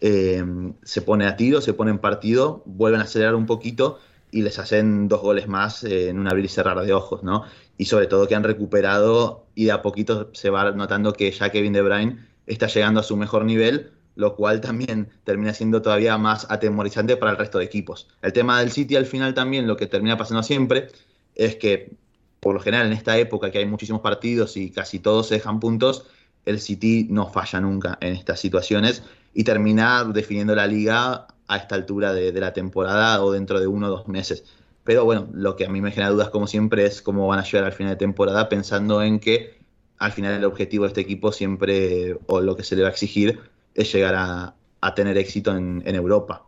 eh, 0.00 0.42
se 0.82 1.02
pone 1.02 1.26
a 1.26 1.36
tiro, 1.36 1.60
se 1.60 1.74
pone 1.74 1.90
en 1.90 1.98
partido, 1.98 2.62
vuelven 2.64 3.00
a 3.00 3.04
acelerar 3.04 3.34
un 3.34 3.44
poquito 3.44 3.98
y 4.30 4.40
les 4.42 4.58
hacen 4.58 5.06
dos 5.08 5.20
goles 5.20 5.48
más 5.48 5.84
eh, 5.84 6.08
en 6.08 6.18
un 6.18 6.28
abrir 6.28 6.46
y 6.46 6.48
cerrar 6.48 6.80
de 6.80 6.92
ojos, 6.94 7.22
¿no? 7.22 7.44
Y 7.76 7.86
sobre 7.86 8.06
todo 8.06 8.26
que 8.26 8.34
han 8.34 8.44
recuperado 8.44 9.46
y 9.54 9.66
de 9.66 9.72
a 9.72 9.82
poquito 9.82 10.30
se 10.32 10.48
va 10.50 10.70
notando 10.72 11.12
que 11.12 11.30
ya 11.30 11.50
Kevin 11.50 11.72
De 11.74 11.82
Bruyne 11.82 12.26
está 12.46 12.68
llegando 12.68 13.00
a 13.00 13.02
su 13.02 13.16
mejor 13.16 13.44
nivel, 13.44 13.92
lo 14.16 14.34
cual 14.34 14.60
también 14.60 15.08
termina 15.24 15.54
siendo 15.54 15.80
todavía 15.82 16.18
más 16.18 16.46
atemorizante 16.50 17.16
para 17.16 17.32
el 17.32 17.38
resto 17.38 17.58
de 17.58 17.64
equipos. 17.64 18.08
El 18.22 18.32
tema 18.32 18.58
del 18.58 18.72
City 18.72 18.96
al 18.96 19.06
final 19.06 19.34
también, 19.34 19.66
lo 19.66 19.76
que 19.76 19.86
termina 19.86 20.16
pasando 20.16 20.42
siempre, 20.42 20.88
es 21.34 21.56
que 21.56 21.92
por 22.40 22.54
lo 22.54 22.60
general 22.60 22.86
en 22.86 22.92
esta 22.92 23.16
época 23.18 23.50
que 23.50 23.58
hay 23.58 23.66
muchísimos 23.66 24.00
partidos 24.00 24.56
y 24.56 24.70
casi 24.70 24.98
todos 24.98 25.28
se 25.28 25.34
dejan 25.34 25.60
puntos, 25.60 26.06
el 26.44 26.60
City 26.60 27.06
no 27.10 27.28
falla 27.28 27.60
nunca 27.60 27.98
en 28.00 28.14
estas 28.14 28.40
situaciones 28.40 29.02
y 29.34 29.44
termina 29.44 30.04
definiendo 30.04 30.54
la 30.54 30.66
liga 30.66 31.26
a 31.48 31.56
esta 31.56 31.74
altura 31.74 32.12
de, 32.12 32.32
la 32.32 32.52
temporada 32.52 33.22
o 33.22 33.32
dentro 33.32 33.60
de 33.60 33.66
uno 33.66 33.88
o 33.88 33.90
dos 33.90 34.08
meses. 34.08 34.44
Pero 34.84 35.04
bueno, 35.04 35.28
lo 35.32 35.56
que 35.56 35.66
a 35.66 35.68
mí 35.68 35.80
me 35.80 35.90
genera 35.90 36.10
dudas 36.10 36.30
como 36.30 36.46
siempre 36.46 36.86
es 36.86 37.02
cómo 37.02 37.26
van 37.26 37.40
a 37.40 37.44
llegar 37.44 37.64
al 37.64 37.72
final 37.72 37.92
de 37.92 37.96
temporada 37.96 38.48
pensando 38.48 39.02
en 39.02 39.20
que 39.20 39.58
al 39.98 40.12
final 40.12 40.34
el 40.34 40.44
objetivo 40.44 40.84
de 40.84 40.88
este 40.88 41.00
equipo 41.00 41.32
siempre, 41.32 42.18
o 42.26 42.40
lo 42.40 42.56
que 42.56 42.62
se 42.62 42.76
le 42.76 42.82
va 42.82 42.88
a 42.88 42.92
exigir, 42.92 43.40
es 43.76 43.92
llegar 43.92 44.14
a, 44.16 44.56
a 44.80 44.94
tener 44.94 45.18
éxito 45.18 45.56
en, 45.56 45.82
Europa. 45.86 46.46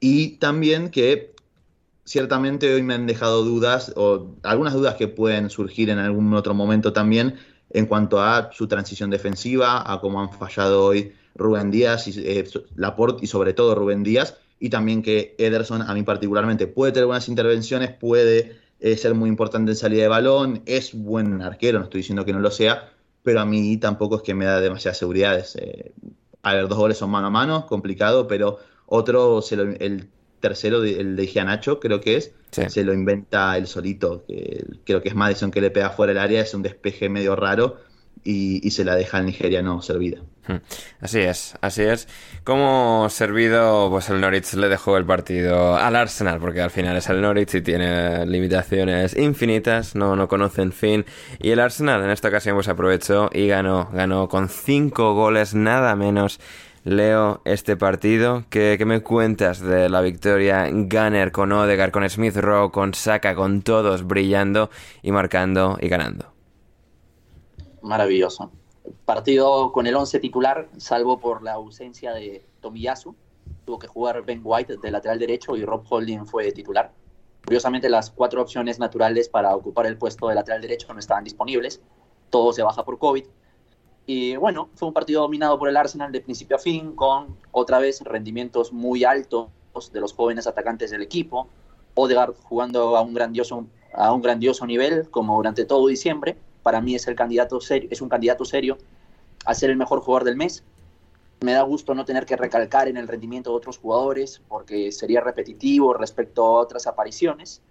Y 0.00 0.36
también 0.38 0.90
que 0.90 1.34
ciertamente 2.04 2.72
hoy 2.72 2.82
me 2.82 2.94
han 2.94 3.06
dejado 3.06 3.42
dudas, 3.42 3.92
o 3.96 4.36
algunas 4.42 4.74
dudas 4.74 4.94
que 4.94 5.08
pueden 5.08 5.50
surgir 5.50 5.90
en 5.90 5.98
algún 5.98 6.32
otro 6.34 6.54
momento 6.54 6.92
también, 6.92 7.36
en 7.70 7.86
cuanto 7.86 8.22
a 8.22 8.50
su 8.52 8.68
transición 8.68 9.10
defensiva, 9.10 9.90
a 9.90 10.00
cómo 10.00 10.20
han 10.20 10.30
fallado 10.32 10.84
hoy 10.84 11.12
Rubén 11.34 11.70
Díaz, 11.70 12.06
y, 12.06 12.20
eh, 12.24 12.44
Laporte 12.76 13.24
y 13.24 13.26
sobre 13.26 13.52
todo 13.52 13.74
Rubén 13.74 14.02
Díaz, 14.02 14.36
y 14.60 14.70
también 14.70 15.02
que 15.02 15.34
Ederson, 15.38 15.82
a 15.82 15.92
mí 15.92 16.02
particularmente, 16.02 16.66
puede 16.66 16.92
tener 16.92 17.06
buenas 17.06 17.28
intervenciones, 17.28 17.90
puede 17.90 18.58
eh, 18.78 18.96
ser 18.96 19.14
muy 19.14 19.28
importante 19.28 19.72
en 19.72 19.76
salida 19.76 20.02
de 20.02 20.08
balón, 20.08 20.62
es 20.66 20.94
buen 20.94 21.42
arquero, 21.42 21.78
no 21.78 21.84
estoy 21.86 22.02
diciendo 22.02 22.24
que 22.24 22.32
no 22.32 22.38
lo 22.38 22.50
sea, 22.50 22.92
pero 23.22 23.40
a 23.40 23.44
mí 23.44 23.76
tampoco 23.78 24.16
es 24.16 24.22
que 24.22 24.34
me 24.34 24.44
da 24.44 24.60
demasiadas 24.60 24.98
seguridades. 24.98 25.56
Eh, 25.56 25.92
a 26.46 26.54
ver, 26.54 26.68
dos 26.68 26.78
goles 26.78 26.96
son 26.96 27.10
mano 27.10 27.26
a 27.26 27.30
mano, 27.30 27.66
complicado, 27.66 28.28
pero 28.28 28.60
otro, 28.86 29.42
se 29.42 29.56
lo, 29.56 29.64
el 29.64 30.08
tercero, 30.38 30.84
el 30.84 31.16
de 31.16 31.26
Gianacho, 31.26 31.80
creo 31.80 32.00
que 32.00 32.16
es, 32.16 32.32
se 32.68 32.84
lo 32.84 32.94
inventa 32.94 33.58
él 33.58 33.66
solito. 33.66 34.24
Que, 34.28 34.64
creo 34.84 35.02
que 35.02 35.08
es 35.08 35.16
Madison 35.16 35.50
que 35.50 35.60
le 35.60 35.72
pega 35.72 35.90
fuera 35.90 36.12
el 36.12 36.18
área, 36.18 36.40
es 36.40 36.54
un 36.54 36.62
despeje 36.62 37.08
medio 37.08 37.34
raro 37.34 37.78
y, 38.22 38.70
se 38.70 38.84
la 38.84 38.94
deja 38.94 39.18
al 39.18 39.26
nigeriano 39.26 39.82
servida. 39.82 40.22
Hmm. 40.46 40.56
Así 41.00 41.20
es, 41.20 41.56
así 41.60 41.82
es. 41.82 42.08
Como 42.44 43.08
servido, 43.10 43.90
pues 43.90 44.08
el 44.10 44.20
Norwich 44.20 44.54
le 44.54 44.68
dejó 44.68 44.96
el 44.96 45.04
partido 45.04 45.76
al 45.76 45.96
Arsenal, 45.96 46.38
porque 46.38 46.60
al 46.60 46.70
final 46.70 46.96
es 46.96 47.08
el 47.08 47.20
Norwich 47.20 47.54
y 47.54 47.62
tiene 47.62 48.24
limitaciones 48.26 49.16
infinitas, 49.16 49.96
no, 49.96 50.14
no 50.14 50.28
conocen 50.28 50.72
fin. 50.72 51.04
Y 51.40 51.50
el 51.50 51.60
Arsenal 51.60 52.02
en 52.02 52.10
esta 52.10 52.28
ocasión 52.28 52.56
pues 52.56 52.68
aprovechó 52.68 53.28
y 53.32 53.48
ganó, 53.48 53.90
ganó 53.92 54.28
con 54.28 54.48
cinco 54.48 55.14
goles 55.14 55.54
nada 55.54 55.96
menos. 55.96 56.38
Leo 56.84 57.40
este 57.44 57.76
partido. 57.76 58.44
¿Qué, 58.48 58.80
me 58.86 59.00
cuentas 59.00 59.58
de 59.58 59.88
la 59.88 60.00
victoria 60.02 60.70
Gunner 60.70 61.32
con 61.32 61.50
Odegaard, 61.50 61.90
con 61.90 62.08
Smith 62.08 62.36
Rowe, 62.36 62.70
con 62.70 62.94
Saka, 62.94 63.34
con 63.34 63.62
todos 63.62 64.06
brillando 64.06 64.70
y 65.02 65.10
marcando 65.10 65.78
y 65.80 65.88
ganando? 65.88 66.36
maravilloso. 67.86 68.52
Partido 69.04 69.72
con 69.72 69.86
el 69.86 69.94
11 69.94 70.20
titular, 70.20 70.68
salvo 70.76 71.18
por 71.18 71.42
la 71.42 71.54
ausencia 71.54 72.12
de 72.12 72.46
Tomiyasu. 72.60 73.14
Tuvo 73.64 73.78
que 73.78 73.86
jugar 73.86 74.24
Ben 74.24 74.40
White 74.44 74.76
de 74.76 74.90
lateral 74.90 75.18
derecho 75.18 75.56
y 75.56 75.64
Rob 75.64 75.84
Holding 75.88 76.26
fue 76.26 76.52
titular. 76.52 76.92
Curiosamente, 77.44 77.88
las 77.88 78.10
cuatro 78.10 78.42
opciones 78.42 78.78
naturales 78.78 79.28
para 79.28 79.54
ocupar 79.54 79.86
el 79.86 79.96
puesto 79.96 80.28
de 80.28 80.34
lateral 80.34 80.60
derecho 80.60 80.92
no 80.92 80.98
estaban 80.98 81.24
disponibles. 81.24 81.80
Todo 82.30 82.52
se 82.52 82.62
baja 82.62 82.84
por 82.84 82.98
COVID. 82.98 83.24
Y 84.06 84.36
bueno, 84.36 84.68
fue 84.74 84.88
un 84.88 84.94
partido 84.94 85.22
dominado 85.22 85.58
por 85.58 85.68
el 85.68 85.76
Arsenal 85.76 86.12
de 86.12 86.20
principio 86.20 86.56
a 86.56 86.60
fin, 86.60 86.94
con 86.94 87.36
otra 87.52 87.78
vez 87.78 88.00
rendimientos 88.02 88.72
muy 88.72 89.04
altos 89.04 89.48
de 89.92 90.00
los 90.00 90.12
jóvenes 90.12 90.46
atacantes 90.46 90.90
del 90.90 91.02
equipo. 91.02 91.48
Odegaard 91.94 92.34
jugando 92.34 92.96
a 92.96 93.00
un 93.00 93.14
grandioso, 93.14 93.66
a 93.94 94.12
un 94.12 94.22
grandioso 94.22 94.66
nivel, 94.66 95.10
como 95.10 95.36
durante 95.36 95.64
todo 95.64 95.86
diciembre 95.88 96.36
para 96.66 96.80
mí 96.80 96.96
es, 96.96 97.06
el 97.06 97.14
candidato 97.14 97.60
es 97.60 98.02
un 98.02 98.08
candidato 98.08 98.44
serio 98.44 98.76
a 99.44 99.54
ser 99.54 99.70
el 99.70 99.76
mejor 99.76 100.00
jugador 100.00 100.24
del 100.24 100.34
mes. 100.34 100.64
Me 101.40 101.52
da 101.52 101.62
gusto 101.62 101.94
no 101.94 102.04
tener 102.04 102.26
que 102.26 102.34
recalcar 102.34 102.88
en 102.88 102.96
el 102.96 103.06
rendimiento 103.06 103.50
de 103.50 103.56
otros 103.56 103.78
jugadores 103.78 104.42
porque 104.48 104.90
sería 104.90 105.20
repetitivo 105.20 105.94
respecto 105.94 106.44
a 106.44 106.60
otras 106.60 106.88
apariciones, 106.88 107.62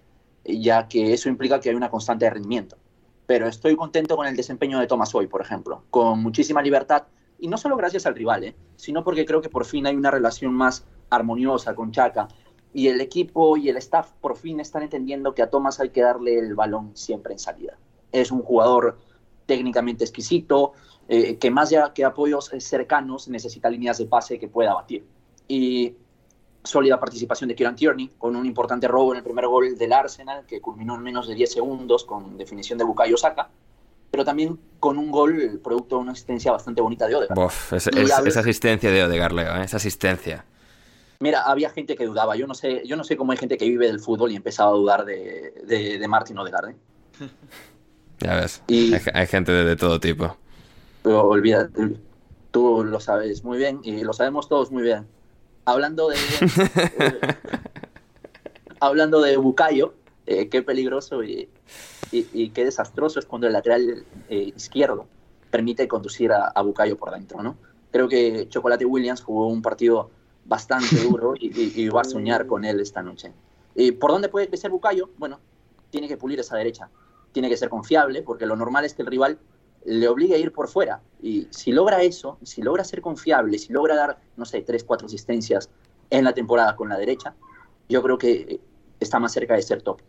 ya 0.45 0.87
que 0.87 1.11
eso 1.11 1.27
implica 1.27 1.59
que 1.59 1.71
hay 1.71 1.75
una 1.75 1.91
constante 1.91 2.23
de 2.23 2.31
rendimiento. 2.31 2.77
Pero 3.25 3.49
estoy 3.49 3.75
contento 3.75 4.15
con 4.15 4.27
el 4.27 4.37
desempeño 4.37 4.79
de 4.79 4.87
Thomas 4.87 5.13
hoy, 5.13 5.27
por 5.27 5.41
ejemplo, 5.41 5.83
con 5.89 6.23
muchísima 6.23 6.61
libertad, 6.61 7.03
y 7.37 7.49
no 7.49 7.57
solo 7.57 7.75
gracias 7.75 8.05
al 8.05 8.15
rival, 8.15 8.45
¿eh? 8.45 8.55
sino 8.77 9.03
porque 9.03 9.25
creo 9.25 9.41
que 9.41 9.49
por 9.49 9.65
fin 9.65 9.87
hay 9.87 9.97
una 9.97 10.09
relación 10.09 10.53
más 10.53 10.85
armoniosa 11.09 11.75
con 11.75 11.91
Chaka, 11.91 12.29
y 12.71 12.87
el 12.87 13.01
equipo 13.01 13.57
y 13.57 13.67
el 13.67 13.75
staff 13.75 14.13
por 14.21 14.37
fin 14.37 14.61
están 14.61 14.83
entendiendo 14.83 15.35
que 15.35 15.41
a 15.41 15.49
Thomas 15.49 15.81
hay 15.81 15.89
que 15.89 15.99
darle 15.99 16.39
el 16.39 16.55
balón 16.55 16.91
siempre 16.95 17.33
en 17.33 17.39
salida 17.39 17.77
es 18.11 18.31
un 18.31 18.41
jugador 18.41 18.97
técnicamente 19.45 20.03
exquisito, 20.03 20.73
eh, 21.07 21.37
que 21.37 21.51
más 21.51 21.69
ya 21.69 21.93
que 21.93 22.03
apoyos 22.03 22.51
cercanos 22.59 23.27
necesita 23.27 23.69
líneas 23.69 23.97
de 23.97 24.05
pase 24.05 24.39
que 24.39 24.47
pueda 24.47 24.73
batir. 24.73 25.05
Y 25.47 25.95
sólida 26.63 26.99
participación 26.99 27.47
de 27.47 27.55
Kieran 27.55 27.75
Tierney, 27.75 28.11
con 28.17 28.35
un 28.35 28.45
importante 28.45 28.87
robo 28.87 29.11
en 29.11 29.17
el 29.17 29.23
primer 29.23 29.47
gol 29.47 29.77
del 29.77 29.93
Arsenal, 29.93 30.45
que 30.47 30.61
culminó 30.61 30.95
en 30.95 31.03
menos 31.03 31.27
de 31.27 31.35
10 31.35 31.53
segundos 31.53 32.03
con 32.05 32.37
definición 32.37 32.77
de 32.79 32.85
Bukayo 32.85 33.17
Saka, 33.17 33.49
pero 34.09 34.25
también 34.25 34.59
con 34.79 34.97
un 34.97 35.11
gol 35.11 35.59
producto 35.63 35.97
de 35.97 36.01
una 36.01 36.13
asistencia 36.13 36.51
bastante 36.51 36.81
bonita 36.81 37.07
de 37.07 37.15
Odegaard. 37.15 37.51
esa 38.27 38.39
asistencia 38.39 38.89
de 38.89 39.03
Odegaard, 39.03 39.33
Leo, 39.33 39.55
¿eh? 39.57 39.63
esa 39.63 39.77
asistencia. 39.77 40.45
Mira, 41.19 41.43
había 41.43 41.69
gente 41.69 41.95
que 41.95 42.05
dudaba. 42.05 42.35
Yo 42.35 42.47
no 42.47 42.53
sé, 42.53 42.81
yo 42.85 42.97
no 42.97 43.03
sé 43.03 43.15
cómo 43.15 43.31
hay 43.31 43.37
gente 43.37 43.57
que 43.57 43.65
vive 43.65 43.87
del 43.87 43.99
fútbol 43.99 44.31
y 44.31 44.35
empezaba 44.35 44.71
a 44.71 44.73
dudar 44.73 45.05
de, 45.05 45.53
de, 45.65 45.97
de 45.97 46.07
Martin 46.07 46.37
Odegaard. 46.37 46.69
¿eh? 46.69 46.75
Ya 48.19 48.35
ves, 48.35 48.61
hay, 49.13 49.27
gente 49.27 49.51
de, 49.51 49.75
todo 49.75 49.99
tipo. 49.99 50.37
Pero 51.03 51.27
olvida, 51.27 51.69
tú 52.51 52.83
lo 52.83 52.99
sabes 52.99 53.43
muy 53.43 53.57
bien 53.57 53.81
y 53.83 54.03
lo 54.03 54.13
sabemos 54.13 54.47
todos 54.47 54.71
muy 54.71 54.83
bien. 54.83 55.05
Hablando 55.65 56.09
de... 56.09 56.15
hablando 58.79 59.21
de 59.21 59.37
Bucayo, 59.37 59.93
eh, 60.25 60.49
qué 60.49 60.61
peligroso 60.61 61.23
y, 61.23 61.49
y, 62.11 62.49
qué 62.49 62.65
desastroso 62.65 63.19
es 63.19 63.25
cuando 63.25 63.47
el 63.47 63.53
lateral 63.53 64.05
eh, 64.29 64.53
izquierdo 64.55 65.07
permite 65.51 65.87
conducir 65.87 66.31
a, 66.31 66.47
a, 66.47 66.61
Bucayo 66.61 66.97
por 66.97 67.11
dentro, 67.11 67.41
¿no? 67.41 67.57
Creo 67.91 68.07
que 68.07 68.47
Chocolate 68.49 68.85
Williams 68.85 69.21
jugó 69.21 69.47
un 69.47 69.61
partido 69.61 70.09
bastante 70.45 70.95
duro 71.03 71.33
y, 71.39 71.89
va 71.89 72.01
a 72.01 72.05
soñar 72.05 72.45
con 72.45 72.65
él 72.65 72.79
esta 72.79 73.01
noche. 73.01 73.31
¿Y 73.75 73.91
¿Por 73.91 74.11
dónde 74.11 74.29
puede 74.29 74.47
crecer 74.47 74.71
Bucayo? 74.71 75.09
Bueno, 75.17 75.39
tiene 75.89 76.07
que 76.07 76.17
pulir 76.17 76.39
esa 76.39 76.57
derecha 76.57 76.89
tiene 77.35 77.49
que 77.49 77.57
ser 77.57 77.67
confiable, 77.67 78.21
porque 78.21 78.45
lo 78.45 78.55
normal 78.55 78.85
es 78.85 78.93
que 78.93 79.01
el 79.01 79.09
rival 79.09 79.37
le 79.83 80.07
obligue 80.07 80.35
a 80.35 80.37
ir 80.37 80.53
por 80.53 80.69
fuera. 80.69 81.01
Y 81.21 81.49
si 81.51 81.73
logra 81.73 82.01
eso, 82.01 82.37
si 82.43 82.61
logra 82.61 82.85
ser 82.85 83.01
confiable, 83.01 83.59
si 83.59 83.73
logra 83.73 83.93
dar, 83.93 84.17
no 84.37 84.45
sé, 84.45 84.61
tres, 84.61 84.85
cuatro 84.85 85.07
asistencias 85.07 85.69
en 86.09 86.23
la 86.23 86.31
temporada 86.31 86.77
con 86.77 86.87
la 86.87 86.97
derecha, 86.97 87.33
yo 87.89 88.01
creo 88.01 88.17
que 88.17 88.61
está 89.01 89.19
más 89.19 89.33
cerca 89.33 89.53
de 89.53 89.63
ser 89.63 89.81
top. 89.81 89.99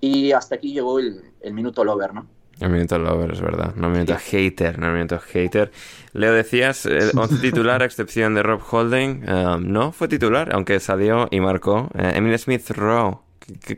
Y 0.00 0.32
hasta 0.32 0.54
aquí 0.54 0.72
llegó 0.72 0.98
el, 0.98 1.22
minuto 1.52 1.84
Lover, 1.84 2.14
¿no? 2.14 2.26
El 2.60 2.70
minuto 2.70 2.98
Lover, 2.98 3.32
es 3.32 3.42
verdad. 3.42 3.74
No 3.74 3.90
minuto 3.90 4.16
hater, 4.16 4.78
no 4.78 4.90
minuto 4.90 5.18
hater. 5.18 5.70
Leo, 6.14 6.32
decías, 6.32 6.86
el 6.86 7.10
11 7.14 7.42
titular, 7.42 7.82
a 7.82 7.84
excepción 7.84 8.34
de 8.34 8.42
Rob 8.42 8.62
Holding, 8.70 9.28
um, 9.28 9.70
no 9.70 9.92
fue 9.92 10.08
titular, 10.08 10.54
aunque 10.54 10.80
salió 10.80 11.28
y 11.30 11.40
marcó. 11.40 11.90
Eh, 11.94 12.12
Emil 12.14 12.38
Smith 12.38 12.70
Rowe 12.70 13.23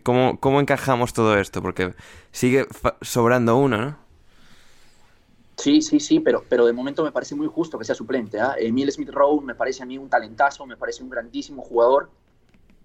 ¿Cómo, 0.02 0.38
¿Cómo 0.40 0.60
encajamos 0.60 1.12
todo 1.12 1.38
esto? 1.38 1.62
Porque 1.62 1.94
sigue 2.30 2.66
sobrando 3.00 3.56
uno, 3.56 3.78
¿no? 3.78 4.06
Sí, 5.56 5.80
sí, 5.80 6.00
sí, 6.00 6.20
pero, 6.20 6.44
pero 6.48 6.66
de 6.66 6.72
momento 6.72 7.02
me 7.02 7.12
parece 7.12 7.34
muy 7.34 7.46
justo 7.46 7.78
que 7.78 7.84
sea 7.84 7.94
suplente. 7.94 8.38
¿ah? 8.40 8.54
Emil 8.58 8.92
Smith 8.92 9.10
Rowe 9.10 9.42
me 9.42 9.54
parece 9.54 9.82
a 9.82 9.86
mí 9.86 9.96
un 9.96 10.08
talentazo, 10.08 10.66
me 10.66 10.76
parece 10.76 11.02
un 11.02 11.10
grandísimo 11.10 11.62
jugador, 11.62 12.10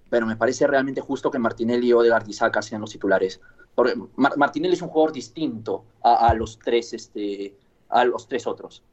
pero 0.10 0.26
me 0.26 0.38
parece 0.38 0.66
realmente 0.68 1.02
justo 1.02 1.30
que 1.30 1.38
Martinelli, 1.38 1.92
Odegaard 1.92 2.28
y 2.28 2.34
Saka 2.34 2.62
sean 2.62 2.82
los 2.82 2.92
titulares. 2.92 3.42
Porque 3.76 3.96
Martinelli 4.16 4.74
es 4.74 4.82
un 4.82 4.90
jugador 4.90 5.14
distinto 5.14 5.86
a, 6.04 6.34
los 6.34 6.60
tres, 6.60 6.94
este, 6.94 7.56
a 7.90 8.04
los 8.06 8.28
tres 8.28 8.48
otros. 8.48 8.84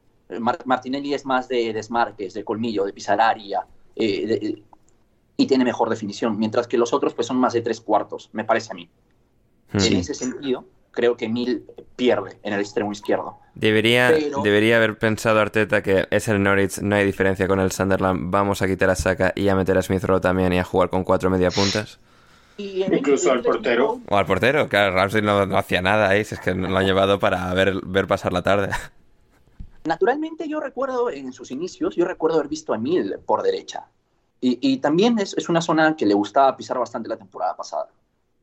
Martinelli 0.65 1.15
es 1.15 1.25
más 1.25 1.49
de 1.49 1.73
desmarques, 1.73 2.35
de 2.35 2.45
colmillo, 2.45 2.85
de 2.85 2.93
pisar 2.93 3.21
área, 3.21 3.67
eh, 3.97 4.63
y 5.41 5.47
tiene 5.47 5.65
mejor 5.65 5.89
definición, 5.89 6.37
mientras 6.37 6.67
que 6.67 6.77
los 6.77 6.93
otros 6.93 7.15
pues 7.15 7.29
son 7.29 7.39
más 7.39 7.53
de 7.53 7.63
tres 7.63 7.81
cuartos, 7.81 8.29
me 8.33 8.45
parece 8.45 8.73
a 8.73 8.75
mí. 8.75 8.91
En 9.73 9.97
ese 9.97 10.13
sentido, 10.13 10.65
creo 10.91 11.17
que 11.17 11.29
Mil 11.29 11.65
pierde 11.95 12.41
en 12.43 12.55
el 12.55 12.61
extremo 12.61 12.91
izquierdo. 12.91 13.39
Debería, 13.55 14.11
debería 14.43 14.79
haber 14.79 14.99
pensado 14.99 15.39
Arteta 15.39 15.81
que 15.81 16.09
es 16.11 16.27
el 16.27 16.43
Norwich, 16.43 16.81
no 16.81 16.97
hay 16.97 17.07
diferencia 17.07 17.47
con 17.47 17.61
el 17.61 17.71
Sunderland, 17.71 18.33
vamos 18.33 18.63
a 18.63 18.67
quitar 18.67 18.91
a 18.91 18.97
Saka 18.97 19.33
y 19.37 19.49
a 19.49 19.55
meter 19.55 19.79
a 19.79 19.83
Smith 19.83 20.03
Rowe 20.03 20.21
también 20.21 20.53
y 20.53 20.59
a 20.59 20.65
jugar 20.65 20.91
con 20.91 21.05
cuatro 21.05 21.31
media 21.31 21.53
puntas. 21.53 22.01
Incluso 22.57 23.31
al 23.31 23.41
portero. 23.43 24.01
O 24.09 24.17
al 24.17 24.27
portero, 24.27 24.69
claro, 24.69 24.97
Ramsey 24.97 25.23
no, 25.23 25.39
hacía 25.57 25.81
nada 25.81 26.09
ahí, 26.09 26.23
es 26.23 26.41
que 26.41 26.53
lo 26.53 26.77
han 26.77 26.85
llevado 26.85 27.21
para 27.21 27.55
ver, 27.55 27.81
ver 27.85 28.09
pasar 28.09 28.33
la 28.33 28.43
tarde. 28.43 28.71
Naturalmente 29.85 30.49
yo 30.49 30.59
recuerdo 30.59 31.11
en 31.11 31.33
sus 31.33 31.53
inicios, 31.53 31.95
yo 31.95 32.05
recuerdo 32.05 32.39
haber 32.39 32.49
visto 32.49 32.75
a 32.75 32.79
Mil 32.79 33.15
por 33.25 33.45
derecha. 33.45 33.87
Y, 34.41 34.77
también 34.79 35.19
es, 35.19 35.37
es, 35.37 35.49
una 35.49 35.61
zona 35.61 35.97
que 35.97 36.07
le 36.07 36.15
gustaba 36.15 36.57
pisar 36.57 36.79
bastante 36.79 37.09
la 37.09 37.17
temporada 37.17 37.57
pasada. 37.57 37.89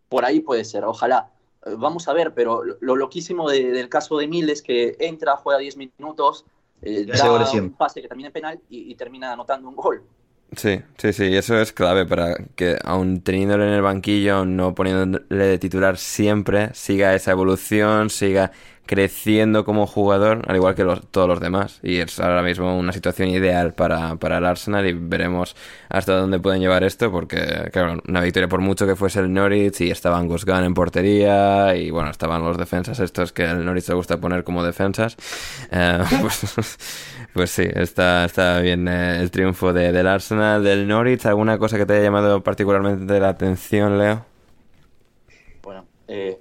Por 0.10 0.26
ahí 0.26 0.42
puede 0.42 0.66
ser, 0.66 0.84
ojalá. 0.84 1.32
Eh, 1.66 1.76
vamos 1.78 2.08
a 2.10 2.14
ver, 2.14 2.34
pero 2.34 2.64
lo 2.64 2.96
loquísimo 2.96 3.50
del 3.50 3.88
caso 3.88 4.18
de 4.18 4.28
Mil 4.28 4.50
es 4.50 4.62
que 4.62 4.98
entra, 5.00 5.38
juega 5.38 5.60
10 5.60 5.78
minutos, 5.78 6.46
eh, 6.82 7.06
da 7.06 7.50
un 7.54 7.72
pase 7.72 8.02
que 8.02 8.10
termina 8.10 8.28
en 8.28 8.34
penal 8.34 8.62
y, 8.70 8.92
y, 8.92 8.96
termina 8.96 9.32
anotando 9.32 9.70
un 9.70 9.76
gol. 9.76 10.04
Sí, 10.56 10.82
sí, 10.98 11.12
sí, 11.12 11.36
eso 11.36 11.60
es 11.60 11.74
clave 11.74 12.06
para 12.06 12.36
que, 12.56 12.78
aun 12.84 13.22
teniéndole 13.22 13.68
en 13.68 13.74
el 13.74 13.82
banquillo, 13.82 14.46
no 14.46 14.74
poniéndole 14.74 15.26
de 15.30 15.58
titular 15.60 15.98
siempre, 15.98 16.70
siga 16.74 17.14
esa 17.14 17.32
evolución, 17.32 18.10
siga 18.10 18.52
creciendo 18.86 19.66
como 19.66 19.88
jugador, 19.88 20.44
al 20.48 20.56
igual 20.56 20.76
que 20.76 20.86
todos 21.12 21.28
los 21.28 21.40
demás. 21.40 21.80
Y 21.84 21.98
es 21.98 22.20
ahora 22.20 22.42
mismo 22.42 22.78
una 22.78 22.94
situación 22.94 23.30
ideal 23.30 23.74
para, 23.74 24.16
para, 24.18 24.38
el 24.38 24.46
Arsenal 24.46 24.86
y 24.88 24.94
veremos 24.94 25.56
hasta 25.90 26.16
dónde 26.16 26.40
pueden 26.40 26.62
llevar 26.62 26.84
esto, 26.84 27.12
porque, 27.12 27.70
claro, 27.72 28.02
una 28.08 28.22
victoria 28.22 28.48
por 28.48 28.62
mucho 28.62 28.86
que 28.86 28.96
fuese 28.96 29.20
el 29.20 29.34
Norwich 29.34 29.82
y 29.82 29.92
estaban 29.92 30.28
Gusgan 30.28 30.64
en 30.64 30.74
portería 30.74 31.76
y, 31.76 31.90
bueno, 31.90 32.10
estaban 32.10 32.44
los 32.44 32.58
defensas 32.58 33.00
estos 33.00 33.34
que 33.34 33.46
al 33.46 33.66
Norwich 33.66 33.88
le 33.90 33.96
gusta 33.96 34.20
poner 34.20 34.44
como 34.44 34.64
defensas. 34.64 35.18
Eh, 35.72 36.00
pues, 36.22 36.78
pues, 37.36 37.52
sí, 37.52 37.64
está, 37.76 38.26
está 38.26 38.60
bien 38.62 38.88
eh, 38.88 39.20
el 39.20 39.30
triunfo 39.30 39.74
de, 39.74 39.92
del 39.92 40.08
Arsenal, 40.08 40.64
del 40.64 40.88
Norwich. 40.88 41.26
¿Alguna 41.26 41.58
cosa 41.58 41.78
que 41.78 41.86
te 41.86 41.94
haya 41.94 42.04
llamado 42.04 42.42
particularmente 42.44 43.20
la 43.20 43.30
atención, 43.30 43.98
Leo? 43.98 44.26
Bueno, 45.62 45.86
eh, 46.08 46.40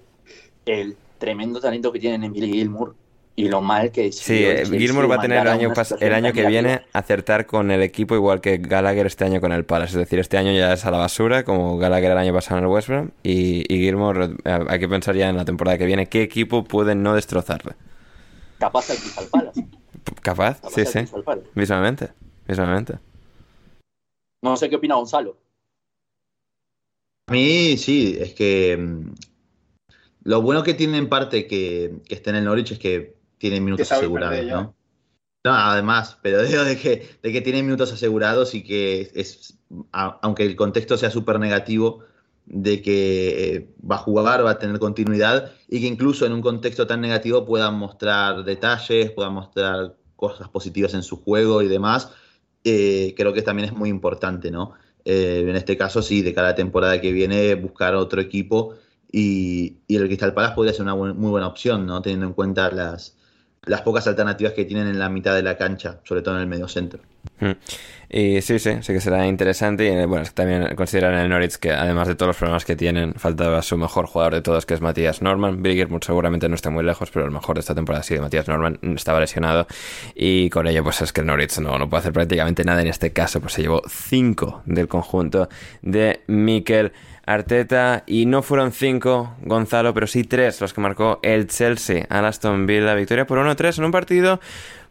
el 0.66 0.96
tremendo 1.18 1.60
talento 1.60 1.92
que 1.92 1.98
tienen 2.00 2.24
en 2.24 2.32
Billy 2.32 2.52
Gilmour. 2.52 2.94
y 3.36 3.48
lo 3.48 3.60
mal 3.60 3.90
que 3.90 4.12
Sí, 4.12 4.44
Gilmore 4.70 5.08
va 5.08 5.16
a 5.16 5.20
tener 5.20 5.38
el 5.40 5.48
año, 5.48 5.72
el 6.00 6.14
año 6.14 6.32
que 6.32 6.46
viene 6.46 6.82
acertar 6.92 7.46
con 7.46 7.70
el 7.72 7.82
equipo 7.82 8.14
igual 8.14 8.40
que 8.40 8.58
Gallagher 8.58 9.06
este 9.06 9.24
año 9.24 9.40
con 9.40 9.52
el 9.52 9.64
Palace. 9.64 9.92
Es 9.92 9.98
decir, 9.98 10.20
este 10.20 10.38
año 10.38 10.52
ya 10.52 10.72
es 10.72 10.84
a 10.84 10.90
la 10.92 10.98
basura, 10.98 11.44
como 11.44 11.76
Gallagher 11.78 12.12
el 12.12 12.18
año 12.18 12.32
pasado 12.32 12.58
en 12.58 12.64
el 12.64 12.70
West 12.70 12.88
Brom. 12.88 13.10
Y, 13.24 13.64
y 13.72 13.78
Gilmore, 13.80 14.36
eh, 14.44 14.64
hay 14.68 14.78
que 14.78 14.88
pensar 14.88 15.16
ya 15.16 15.28
en 15.28 15.36
la 15.36 15.44
temporada 15.44 15.78
que 15.78 15.86
viene 15.86 16.06
qué 16.08 16.22
equipo 16.22 16.64
puede 16.64 16.94
no 16.94 17.14
destrozarle. 17.14 17.72
Capaz 18.58 18.90
el 18.90 18.98
Crystal 18.98 19.26
Palace. 19.30 19.66
Capaz, 20.22 20.60
sí, 20.70 20.84
sí. 20.84 21.00
Mismamente, 21.54 22.12
mismamente. 22.46 22.98
No 24.42 24.56
sé 24.56 24.68
qué 24.68 24.76
opina 24.76 24.96
Gonzalo. 24.96 25.38
A 27.26 27.32
mí 27.32 27.76
sí, 27.78 28.16
es 28.20 28.34
que 28.34 28.76
mm, 28.76 29.14
lo 30.24 30.42
bueno 30.42 30.62
que 30.62 30.74
tiene 30.74 30.98
en 30.98 31.08
parte 31.08 31.46
que, 31.46 32.00
que 32.06 32.14
esté 32.14 32.30
en 32.30 32.36
el 32.36 32.44
Norwich 32.44 32.72
es 32.72 32.78
que 32.78 33.16
tiene 33.38 33.60
minutos 33.60 33.90
asegurados, 33.90 34.44
¿no? 34.44 34.74
No, 35.44 35.52
además, 35.52 36.18
pero 36.22 36.42
digo 36.46 36.64
de 36.64 36.78
que, 36.78 37.18
de 37.22 37.32
que 37.32 37.40
tiene 37.40 37.62
minutos 37.62 37.92
asegurados 37.92 38.54
y 38.54 38.62
que 38.62 39.10
es, 39.14 39.58
aunque 39.92 40.44
el 40.44 40.56
contexto 40.56 40.96
sea 40.96 41.10
súper 41.10 41.38
negativo, 41.38 42.04
de 42.46 42.82
que 42.82 43.56
eh, 43.56 43.68
va 43.90 43.96
a 43.96 43.98
jugar, 43.98 44.44
va 44.44 44.52
a 44.52 44.58
tener 44.58 44.78
continuidad 44.78 45.52
y 45.68 45.80
que 45.80 45.86
incluso 45.86 46.26
en 46.26 46.32
un 46.32 46.42
contexto 46.42 46.86
tan 46.86 47.00
negativo 47.00 47.44
pueda 47.44 47.70
mostrar 47.70 48.44
detalles, 48.44 49.10
pueda 49.12 49.30
mostrar 49.30 49.96
cosas 50.16 50.48
positivas 50.48 50.94
en 50.94 51.02
su 51.02 51.22
juego 51.22 51.62
y 51.62 51.68
demás, 51.68 52.10
eh, 52.64 53.14
creo 53.16 53.32
que 53.32 53.42
también 53.42 53.68
es 53.68 53.74
muy 53.74 53.88
importante, 53.88 54.50
¿no? 54.50 54.72
Eh, 55.04 55.44
en 55.46 55.56
este 55.56 55.76
caso, 55.76 56.02
sí, 56.02 56.22
de 56.22 56.34
cada 56.34 56.54
temporada 56.54 57.00
que 57.00 57.12
viene, 57.12 57.54
buscar 57.56 57.94
otro 57.94 58.20
equipo 58.20 58.74
y, 59.10 59.78
y 59.86 59.96
el 59.96 60.06
Crystal 60.06 60.34
Palace 60.34 60.54
podría 60.54 60.72
ser 60.72 60.82
una 60.82 60.94
muy 60.94 61.30
buena 61.30 61.46
opción, 61.46 61.86
¿no? 61.86 62.00
Teniendo 62.02 62.26
en 62.26 62.32
cuenta 62.32 62.70
las, 62.70 63.16
las 63.66 63.82
pocas 63.82 64.06
alternativas 64.06 64.52
que 64.52 64.64
tienen 64.64 64.88
en 64.88 64.98
la 64.98 65.08
mitad 65.08 65.34
de 65.34 65.42
la 65.42 65.56
cancha, 65.56 65.98
sobre 66.04 66.22
todo 66.22 66.36
en 66.36 66.42
el 66.42 66.46
medio 66.46 66.68
centro. 66.68 67.00
Hmm. 67.40 67.52
Y 68.08 68.42
sí, 68.42 68.58
sí, 68.58 68.70
sí 68.80 68.92
que 68.92 69.00
será 69.00 69.26
interesante. 69.26 69.86
Y 69.86 70.06
bueno, 70.06 70.24
también 70.32 70.74
considerar 70.76 71.14
en 71.14 71.20
el 71.20 71.28
Norwich 71.28 71.56
que 71.56 71.72
además 71.72 72.06
de 72.06 72.14
todos 72.14 72.28
los 72.28 72.36
problemas 72.36 72.64
que 72.64 72.76
tienen, 72.76 73.14
faltaba 73.14 73.60
su 73.62 73.76
mejor 73.76 74.06
jugador 74.06 74.34
de 74.34 74.42
todos, 74.42 74.66
que 74.66 74.74
es 74.74 74.80
Matías 74.80 75.22
Norman. 75.22 75.62
Brigger 75.62 75.88
seguramente 76.00 76.48
no 76.48 76.54
esté 76.54 76.70
muy 76.70 76.84
lejos, 76.84 77.10
pero 77.10 77.24
el 77.24 77.32
mejor 77.32 77.56
de 77.56 77.60
esta 77.60 77.74
temporada 77.74 78.02
sido 78.04 78.22
Matías 78.22 78.46
Norman, 78.46 78.78
estaba 78.94 79.20
lesionado. 79.20 79.66
Y 80.14 80.48
con 80.50 80.66
ello, 80.66 80.84
pues 80.84 81.02
es 81.02 81.12
que 81.12 81.22
el 81.22 81.26
Norwich 81.26 81.58
no, 81.58 81.78
no 81.78 81.88
puede 81.88 82.00
hacer 82.00 82.12
prácticamente 82.12 82.64
nada 82.64 82.82
en 82.82 82.88
este 82.88 83.12
caso, 83.12 83.40
pues 83.40 83.54
se 83.54 83.62
llevó 83.62 83.82
5 83.88 84.62
del 84.66 84.86
conjunto 84.86 85.48
de 85.82 86.22
Mikel. 86.26 86.92
Arteta 87.26 88.04
y 88.06 88.26
no 88.26 88.42
fueron 88.42 88.72
cinco, 88.72 89.34
Gonzalo, 89.42 89.94
pero 89.94 90.06
sí 90.06 90.24
tres 90.24 90.60
los 90.60 90.72
que 90.72 90.80
marcó 90.80 91.20
el 91.22 91.46
Chelsea 91.46 92.06
a 92.10 92.26
Aston 92.26 92.66
Villa. 92.66 92.94
Victoria 92.94 93.26
por 93.26 93.38
1-3 93.38 93.78
en 93.78 93.84
un 93.84 93.92
partido 93.92 94.40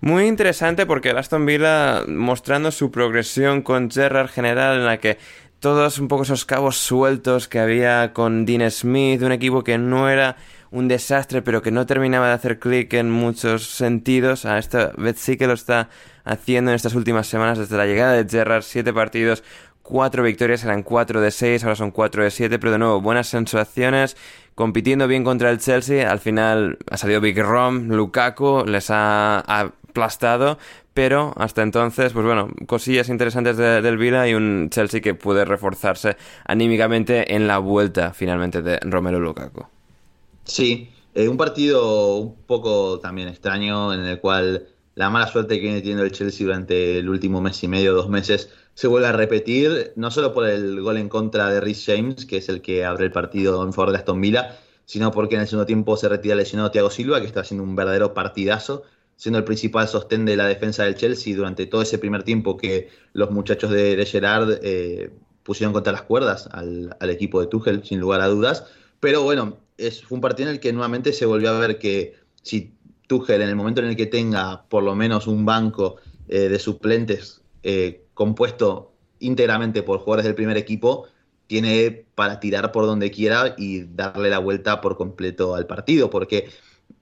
muy 0.02 0.26
interesante 0.26 0.86
porque 0.86 1.12
Aston 1.12 1.46
Villa 1.46 2.04
mostrando 2.08 2.72
su 2.72 2.91
progresión 2.91 3.62
con 3.62 3.89
Gerrard 3.89 4.30
general 4.30 4.78
en 4.78 4.86
la 4.86 4.98
que 4.98 5.17
todos 5.60 5.98
un 6.00 6.10
poco 6.10 6.24
esos 6.24 6.43
cabos 6.43 6.78
sueltos 6.78 7.48
que 7.48 7.60
había 7.60 8.12
con 8.12 8.46
Dean 8.46 8.69
Smith, 8.69 9.22
un 9.22 9.32
equipo 9.32 9.63
que 9.63 9.78
no 9.78 10.10
era 10.10 10.36
un 10.72 10.88
desastre 10.88 11.41
pero 11.41 11.62
que 11.62 11.72
no 11.72 11.86
terminaba 11.86 12.28
de 12.28 12.34
hacer 12.34 12.60
clic 12.60 12.93
en 12.96 13.10
muchos 13.12 13.67
sentidos. 13.67 14.46
A 14.46 14.58
esta 14.58 14.91
vez 14.98 15.19
sí 15.19 15.38
que 15.38 15.48
lo 15.48 15.54
está 15.54 15.89
haciendo 16.26 16.72
en 16.72 16.76
estas 16.76 16.96
últimas 16.96 17.28
semanas 17.28 17.60
desde 17.60 17.78
la 17.78 17.86
llegada 17.86 18.12
de 18.13 18.30
Gerrard, 18.30 18.63
siete 18.63 18.91
partidos, 18.91 19.43
cuatro 19.84 20.24
victorias, 20.24 20.63
eran 20.63 20.82
cuatro 20.82 21.22
de 21.22 21.30
seis, 21.30 21.63
ahora 21.63 21.76
son 21.76 21.91
cuatro 21.91 22.24
de 22.24 22.32
siete, 22.32 22.58
pero 22.58 22.72
de 22.72 22.80
nuevo, 22.80 23.02
buenas 23.02 23.28
sensaciones, 23.28 24.17
compitiendo 24.56 25.08
bien 25.08 25.24
contra 25.24 25.52
el 25.52 25.60
Chelsea, 25.60 26.10
al 26.10 26.19
final 26.19 26.80
ha 26.89 26.98
salido 26.98 27.22
Big 27.22 27.38
Rom, 27.38 27.89
Lukaku, 27.89 28.63
les 28.65 28.89
ha 28.89 29.39
aplastado, 29.39 30.58
pero 30.93 31.34
hasta 31.38 31.62
entonces, 31.62 32.13
pues 32.13 32.26
bueno, 32.26 32.50
cosillas 32.65 33.10
interesantes 33.10 33.58
del 33.58 33.98
Vila 33.98 34.28
y 34.28 34.34
un 34.34 34.69
Chelsea 34.72 35.02
que 35.02 35.15
puede 35.15 35.43
reforzarse 35.43 36.15
anímicamente 36.46 37.36
en 37.36 37.48
la 37.48 37.58
vuelta 37.58 38.13
finalmente 38.13 38.62
de 38.62 38.80
Romero 38.82 39.19
Lukaku. 39.19 39.65
Sí, 40.46 40.89
eh, 41.15 41.28
un 41.28 41.38
partido 41.38 42.17
un 42.17 42.36
poco 42.46 43.00
también 43.00 43.28
extraño 43.28 43.93
en 43.93 44.02
el 44.02 44.19
cual 44.19 44.67
la 44.96 45.10
mala 45.10 45.28
suerte 45.28 45.56
que 45.56 45.62
viene 45.62 45.80
teniendo 45.80 46.04
el 46.04 46.12
Chelsea 46.12 46.46
durante 46.46 47.00
el 47.00 47.10
último 47.10 47.41
mes 47.41 47.63
y 47.63 47.67
medio, 47.67 47.93
dos 47.93 48.10
meses, 48.10 48.50
se 48.75 48.88
vuelve 48.88 49.07
a 49.07 49.12
repetir, 49.12 49.93
no 49.95 50.09
solo 50.09 50.33
por 50.33 50.47
el 50.47 50.81
gol 50.81 50.97
en 50.97 51.09
contra 51.09 51.49
de 51.49 51.62
Rhys 51.62 51.83
James, 51.86 52.25
que 52.25 52.38
es 52.38 52.49
el 52.49 52.62
que 52.62 52.86
abre 52.86 53.05
el 53.05 53.12
partido 53.12 53.63
en 53.63 53.73
favor 53.73 53.91
de 53.91 53.99
Aston 53.99 54.19
Villa, 54.19 54.57
sino 54.86 55.12
porque 55.12 55.36
en 55.36 55.41
el 55.41 55.47
segundo 55.47 55.65
tiempo 55.65 55.95
se 55.95 56.09
retira 56.09 56.36
lesionado 56.36 56.71
Thiago 56.71 56.89
Silva, 56.89 57.21
que 57.21 57.27
está 57.27 57.41
haciendo 57.41 57.63
un 57.63 57.75
verdadero 57.75 58.13
partidazo, 58.13 58.83
siendo 59.15 59.38
el 59.39 59.45
principal 59.45 59.88
sostén 59.88 60.25
de 60.25 60.36
la 60.36 60.47
defensa 60.47 60.83
del 60.83 60.95
Chelsea 60.95 61.36
durante 61.36 61.65
todo 61.67 61.81
ese 61.81 61.99
primer 61.99 62.23
tiempo 62.23 62.57
que 62.57 62.89
los 63.13 63.31
muchachos 63.31 63.69
de, 63.69 64.03
Gerard 64.05 64.59
eh, 64.63 65.12
pusieron 65.43 65.71
contra 65.73 65.93
las 65.93 66.01
cuerdas 66.01 66.49
al, 66.51 66.95
equipo 67.09 67.39
de 67.39 67.47
Tuchel, 67.47 67.83
sin 67.83 67.99
lugar 67.99 68.21
a 68.21 68.27
dudas. 68.27 68.65
Pero 68.99 69.21
bueno, 69.21 69.57
es, 69.77 70.03
fue 70.03 70.15
un 70.15 70.21
partido 70.21 70.49
en 70.49 70.55
el 70.55 70.59
que 70.59 70.73
nuevamente 70.73 71.13
se 71.13 71.25
volvió 71.25 71.51
a 71.51 71.59
ver 71.59 71.77
que 71.77 72.15
si 72.41 72.73
Tuchel, 73.07 73.41
en 73.41 73.49
el 73.49 73.55
momento 73.55 73.81
en 73.81 73.88
el 73.88 73.95
que 73.95 74.07
tenga 74.07 74.65
por 74.67 74.83
lo 74.83 74.95
menos 74.95 75.27
un 75.27 75.45
banco 75.45 75.97
eh, 76.27 76.49
de 76.49 76.59
suplentes 76.59 77.41
eh, 77.62 78.02
compuesto 78.13 78.93
íntegramente 79.19 79.84
por 79.84 79.99
jugadores 79.99 80.26
del 80.26 80.36
primer 80.36 80.58
equipo, 80.58 81.08
tiene 81.47 82.06
para 82.15 82.39
tirar 82.39 82.71
por 82.71 82.86
donde 82.86 83.12
quiera 83.12 83.56
y 83.58 83.84
darle 83.84 84.30
la 84.30 84.39
vuelta 84.39 84.82
por 84.82 84.97
completo 84.97 85.56
al 85.56 85.67
partido, 85.67 86.10
porque 86.10 86.49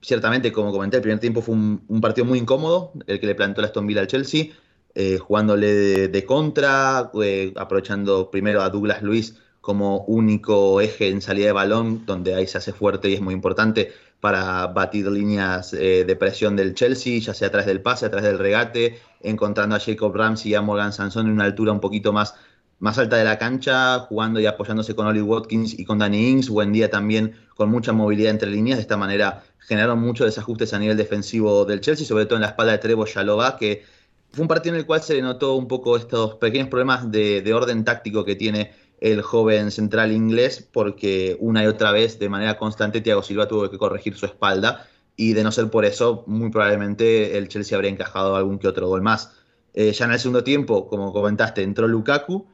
ciertamente, 0.00 0.52
como 0.52 0.72
comenté, 0.72 0.96
el 0.96 1.02
primer 1.02 1.20
tiempo 1.20 1.42
fue 1.42 1.54
un, 1.54 2.00
partido 2.00 2.24
muy 2.24 2.38
incómodo, 2.38 2.92
el 3.06 3.20
que 3.20 3.26
le 3.26 3.34
plantó 3.34 3.60
la 3.60 3.68
Aston 3.68 3.88
al 3.96 4.06
Chelsea, 4.06 4.46
eh, 4.94 5.18
jugándole 5.18 6.08
de, 6.08 6.24
contra, 6.24 7.10
eh, 7.22 7.52
aprovechando 7.56 8.30
primero 8.30 8.62
a 8.62 8.68
Douglas 8.68 9.02
Luis 9.02 9.36
como 9.60 10.04
único 10.04 10.80
eje 10.80 11.08
en 11.08 11.22
salida 11.22 11.46
de 11.46 11.52
balón, 11.52 12.04
donde 12.04 12.34
ahí 12.34 12.46
se 12.46 12.58
hace 12.58 12.72
fuerte 12.72 13.08
y 13.08 13.14
es 13.14 13.20
muy 13.20 13.32
importante 13.32 13.92
para 14.22 14.68
batir 14.68 15.10
líneas 15.10 15.72
eh, 15.72 16.04
de 16.06 16.14
presión 16.14 16.54
del 16.54 16.76
Chelsea, 16.76 17.18
ya 17.18 17.34
sea 17.34 17.48
a 17.48 17.50
través 17.50 17.66
del 17.66 17.82
pase, 17.82 18.06
a 18.06 18.10
través 18.10 18.30
del 18.30 18.38
regate, 18.38 19.00
encontrando 19.20 19.74
a 19.74 19.80
Jacob 19.80 20.14
Ramsey 20.14 20.52
y 20.52 20.54
a 20.54 20.62
Morgan 20.62 20.92
Sanson 20.92 21.26
en 21.26 21.32
una 21.32 21.42
altura 21.42 21.72
un 21.72 21.80
poquito 21.80 22.12
más, 22.12 22.36
más 22.78 22.98
alta 22.98 23.16
de 23.16 23.24
la 23.24 23.36
cancha, 23.36 23.98
jugando 23.98 24.38
y 24.38 24.46
apoyándose 24.46 24.94
con 24.94 25.08
Oli 25.08 25.20
Watkins 25.20 25.76
y 25.76 25.84
con 25.84 25.98
Danny 25.98 26.28
Ings, 26.28 26.50
buen 26.50 26.72
día 26.72 26.88
también 26.88 27.34
con 27.56 27.68
mucha 27.68 27.92
movilidad 27.92 28.30
entre 28.30 28.48
líneas, 28.48 28.78
de 28.78 28.82
esta 28.82 28.96
manera 28.96 29.42
generaron 29.58 29.98
muchos 29.98 30.26
desajustes 30.26 30.72
a 30.72 30.78
nivel 30.78 30.96
defensivo 30.96 31.64
del 31.64 31.80
Chelsea, 31.80 32.06
sobre 32.06 32.26
todo 32.26 32.36
en 32.36 32.42
la 32.42 32.48
espalda 32.50 32.70
de 32.70 32.78
Trevo 32.78 33.06
Yalova, 33.06 33.56
que 33.56 33.82
fue 34.30 34.42
un 34.42 34.48
partido 34.48 34.76
en 34.76 34.82
el 34.82 34.86
cual 34.86 35.02
se 35.02 35.14
le 35.14 35.22
notó 35.22 35.56
un 35.56 35.66
poco 35.66 35.96
estos 35.96 36.36
pequeños 36.36 36.68
problemas 36.68 37.10
de, 37.10 37.42
de 37.42 37.54
orden 37.54 37.82
táctico 37.82 38.24
que 38.24 38.36
tiene 38.36 38.70
el 39.02 39.20
joven 39.20 39.72
central 39.72 40.12
inglés 40.12 40.66
porque 40.72 41.36
una 41.40 41.64
y 41.64 41.66
otra 41.66 41.90
vez 41.90 42.20
de 42.20 42.28
manera 42.28 42.56
constante 42.56 43.00
Thiago 43.00 43.22
Silva 43.22 43.48
tuvo 43.48 43.68
que 43.68 43.76
corregir 43.76 44.16
su 44.16 44.26
espalda 44.26 44.86
y 45.16 45.32
de 45.32 45.42
no 45.42 45.50
ser 45.50 45.70
por 45.70 45.84
eso 45.84 46.22
muy 46.28 46.50
probablemente 46.50 47.36
el 47.36 47.48
Chelsea 47.48 47.76
habría 47.76 47.90
encajado 47.90 48.36
algún 48.36 48.58
que 48.58 48.68
otro 48.68 48.86
gol 48.86 49.02
más. 49.02 49.32
Eh, 49.74 49.92
ya 49.92 50.04
en 50.04 50.12
el 50.12 50.18
segundo 50.20 50.44
tiempo, 50.44 50.86
como 50.88 51.12
comentaste, 51.12 51.62
entró 51.62 51.88
Lukaku, 51.88 52.46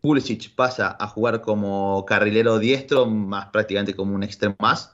Pulisic 0.00 0.54
pasa 0.54 0.96
a 0.98 1.06
jugar 1.06 1.42
como 1.42 2.04
carrilero 2.06 2.58
diestro, 2.58 3.06
más 3.06 3.46
prácticamente 3.48 3.94
como 3.94 4.14
un 4.14 4.22
extremo 4.22 4.56
más, 4.58 4.92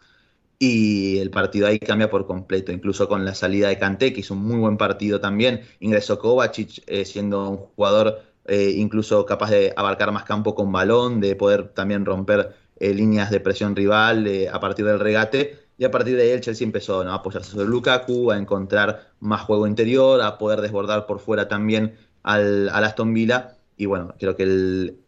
y 0.58 1.18
el 1.18 1.30
partido 1.30 1.68
ahí 1.68 1.78
cambia 1.78 2.10
por 2.10 2.26
completo, 2.26 2.72
incluso 2.72 3.08
con 3.08 3.24
la 3.24 3.34
salida 3.34 3.68
de 3.68 3.78
Kanté, 3.78 4.12
que 4.12 4.20
hizo 4.20 4.34
un 4.34 4.42
muy 4.42 4.58
buen 4.58 4.76
partido 4.76 5.20
también, 5.20 5.62
ingresó 5.80 6.18
Kovacic 6.18 6.82
eh, 6.86 7.04
siendo 7.04 7.48
un 7.50 7.56
jugador 7.58 8.22
eh, 8.48 8.74
incluso 8.76 9.26
capaz 9.26 9.50
de 9.50 9.72
abarcar 9.76 10.12
más 10.12 10.24
campo 10.24 10.54
con 10.54 10.70
balón, 10.72 11.20
de 11.20 11.34
poder 11.34 11.68
también 11.68 12.04
romper 12.04 12.54
eh, 12.78 12.94
líneas 12.94 13.30
de 13.30 13.40
presión 13.40 13.74
rival 13.74 14.26
eh, 14.26 14.48
a 14.48 14.60
partir 14.60 14.84
del 14.84 15.00
regate. 15.00 15.58
Y 15.78 15.84
a 15.84 15.90
partir 15.90 16.16
de 16.16 16.22
ahí 16.22 16.30
el 16.30 16.40
Chelsea 16.40 16.64
empezó 16.64 17.02
a 17.02 17.14
apoyarse 17.14 17.50
sobre 17.50 17.66
Lukaku, 17.68 18.30
a 18.30 18.38
encontrar 18.38 19.10
más 19.20 19.42
juego 19.42 19.66
interior, 19.66 20.22
a 20.22 20.38
poder 20.38 20.60
desbordar 20.60 21.06
por 21.06 21.20
fuera 21.20 21.48
también 21.48 21.96
al, 22.22 22.68
Aston 22.70 23.12
Villa. 23.12 23.56
Y 23.76 23.86
bueno, 23.86 24.14
creo 24.18 24.36
que 24.36 24.44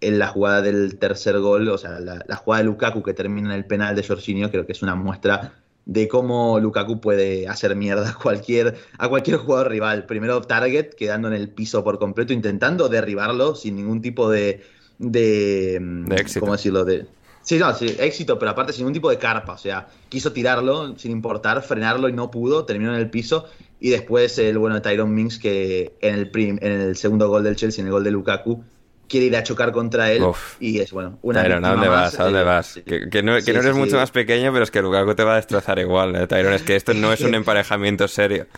en 0.00 0.18
la 0.18 0.28
jugada 0.28 0.60
del 0.60 0.98
tercer 0.98 1.38
gol, 1.38 1.68
o 1.68 1.78
sea, 1.78 2.00
la, 2.00 2.22
la, 2.26 2.36
jugada 2.36 2.62
de 2.62 2.68
Lukaku 2.68 3.02
que 3.02 3.14
termina 3.14 3.48
en 3.48 3.54
el 3.54 3.64
penal 3.64 3.96
de 3.96 4.06
Jorginho, 4.06 4.50
creo 4.50 4.66
que 4.66 4.72
es 4.72 4.82
una 4.82 4.94
muestra 4.94 5.54
de 5.88 6.06
cómo 6.06 6.60
Lukaku 6.60 7.00
puede 7.00 7.48
hacer 7.48 7.74
mierda 7.74 8.10
a 8.10 8.14
cualquier, 8.14 8.76
a 8.98 9.08
cualquier 9.08 9.38
jugador 9.38 9.70
rival. 9.70 10.04
Primero 10.04 10.42
target, 10.42 10.90
quedando 10.90 11.28
en 11.28 11.34
el 11.34 11.48
piso 11.48 11.82
por 11.82 11.98
completo, 11.98 12.34
intentando 12.34 12.88
derribarlo 12.88 13.56
sin 13.56 13.74
ningún 13.76 14.00
tipo 14.00 14.30
de... 14.30 14.62
De, 14.98 15.76
éxito. 16.10 16.40
¿Cómo 16.40 16.52
decirlo? 16.52 16.84
De, 16.84 17.06
sí, 17.42 17.56
no, 17.56 17.72
sí, 17.72 17.96
éxito, 18.00 18.38
pero 18.38 18.50
aparte 18.50 18.72
sin 18.72 18.82
ningún 18.82 18.94
tipo 18.94 19.08
de 19.08 19.16
carpa. 19.16 19.54
O 19.54 19.58
sea, 19.58 19.88
quiso 20.08 20.32
tirarlo 20.32 20.98
sin 20.98 21.10
importar, 21.10 21.62
frenarlo 21.62 22.08
y 22.08 22.12
no 22.12 22.30
pudo, 22.30 22.64
terminó 22.66 22.92
en 22.92 23.00
el 23.00 23.08
piso. 23.08 23.46
Y 23.80 23.88
después 23.88 24.38
el 24.38 24.58
bueno 24.58 24.74
de 24.74 24.82
Tyrone 24.82 25.12
Mings, 25.12 25.38
que 25.38 25.94
en 26.00 26.14
el, 26.16 26.30
en 26.34 26.70
el 26.70 26.96
segundo 26.96 27.28
gol 27.28 27.44
del 27.44 27.56
Chelsea, 27.56 27.80
en 27.80 27.86
el 27.86 27.92
gol 27.92 28.04
de 28.04 28.10
Lukaku, 28.10 28.62
quiere 29.08 29.26
ir 29.26 29.36
a 29.36 29.42
chocar 29.42 29.72
contra 29.72 30.12
él. 30.12 30.22
Uf. 30.22 30.56
Y 30.60 30.80
es, 30.80 30.92
bueno, 30.92 31.18
una 31.22 31.42
Tyron, 31.42 31.64
¿a 31.64 31.70
dónde 31.70 31.88
más, 31.88 31.88
vas? 31.88 32.20
¿A 32.20 32.24
dónde 32.24 32.40
eh, 32.40 32.44
vas? 32.44 32.80
Que, 32.86 33.08
que 33.10 33.22
no, 33.22 33.42
que 33.44 33.52
Sí, 33.52 33.52
no 33.54 33.60
eres 33.60 33.74
sí, 33.74 33.76
mucho 33.76 33.92
sí. 33.92 33.96
más 33.96 34.10
pequeño, 34.10 34.52
pero 34.52 34.64
es 34.64 34.70
que 34.70 34.82
Lukaku 34.82 35.14
te 35.14 35.24
va 35.24 35.32
a 35.34 35.36
destrozar 35.36 35.78
igual, 35.78 36.16
¿eh, 36.16 36.26
Tyron? 36.26 36.52
Es 36.54 36.62
que 36.62 36.76
esto 36.76 36.94
no 36.94 37.12
es 37.12 37.22
un 37.24 37.34
emparejamiento 37.34 38.08
serio. 38.08 38.48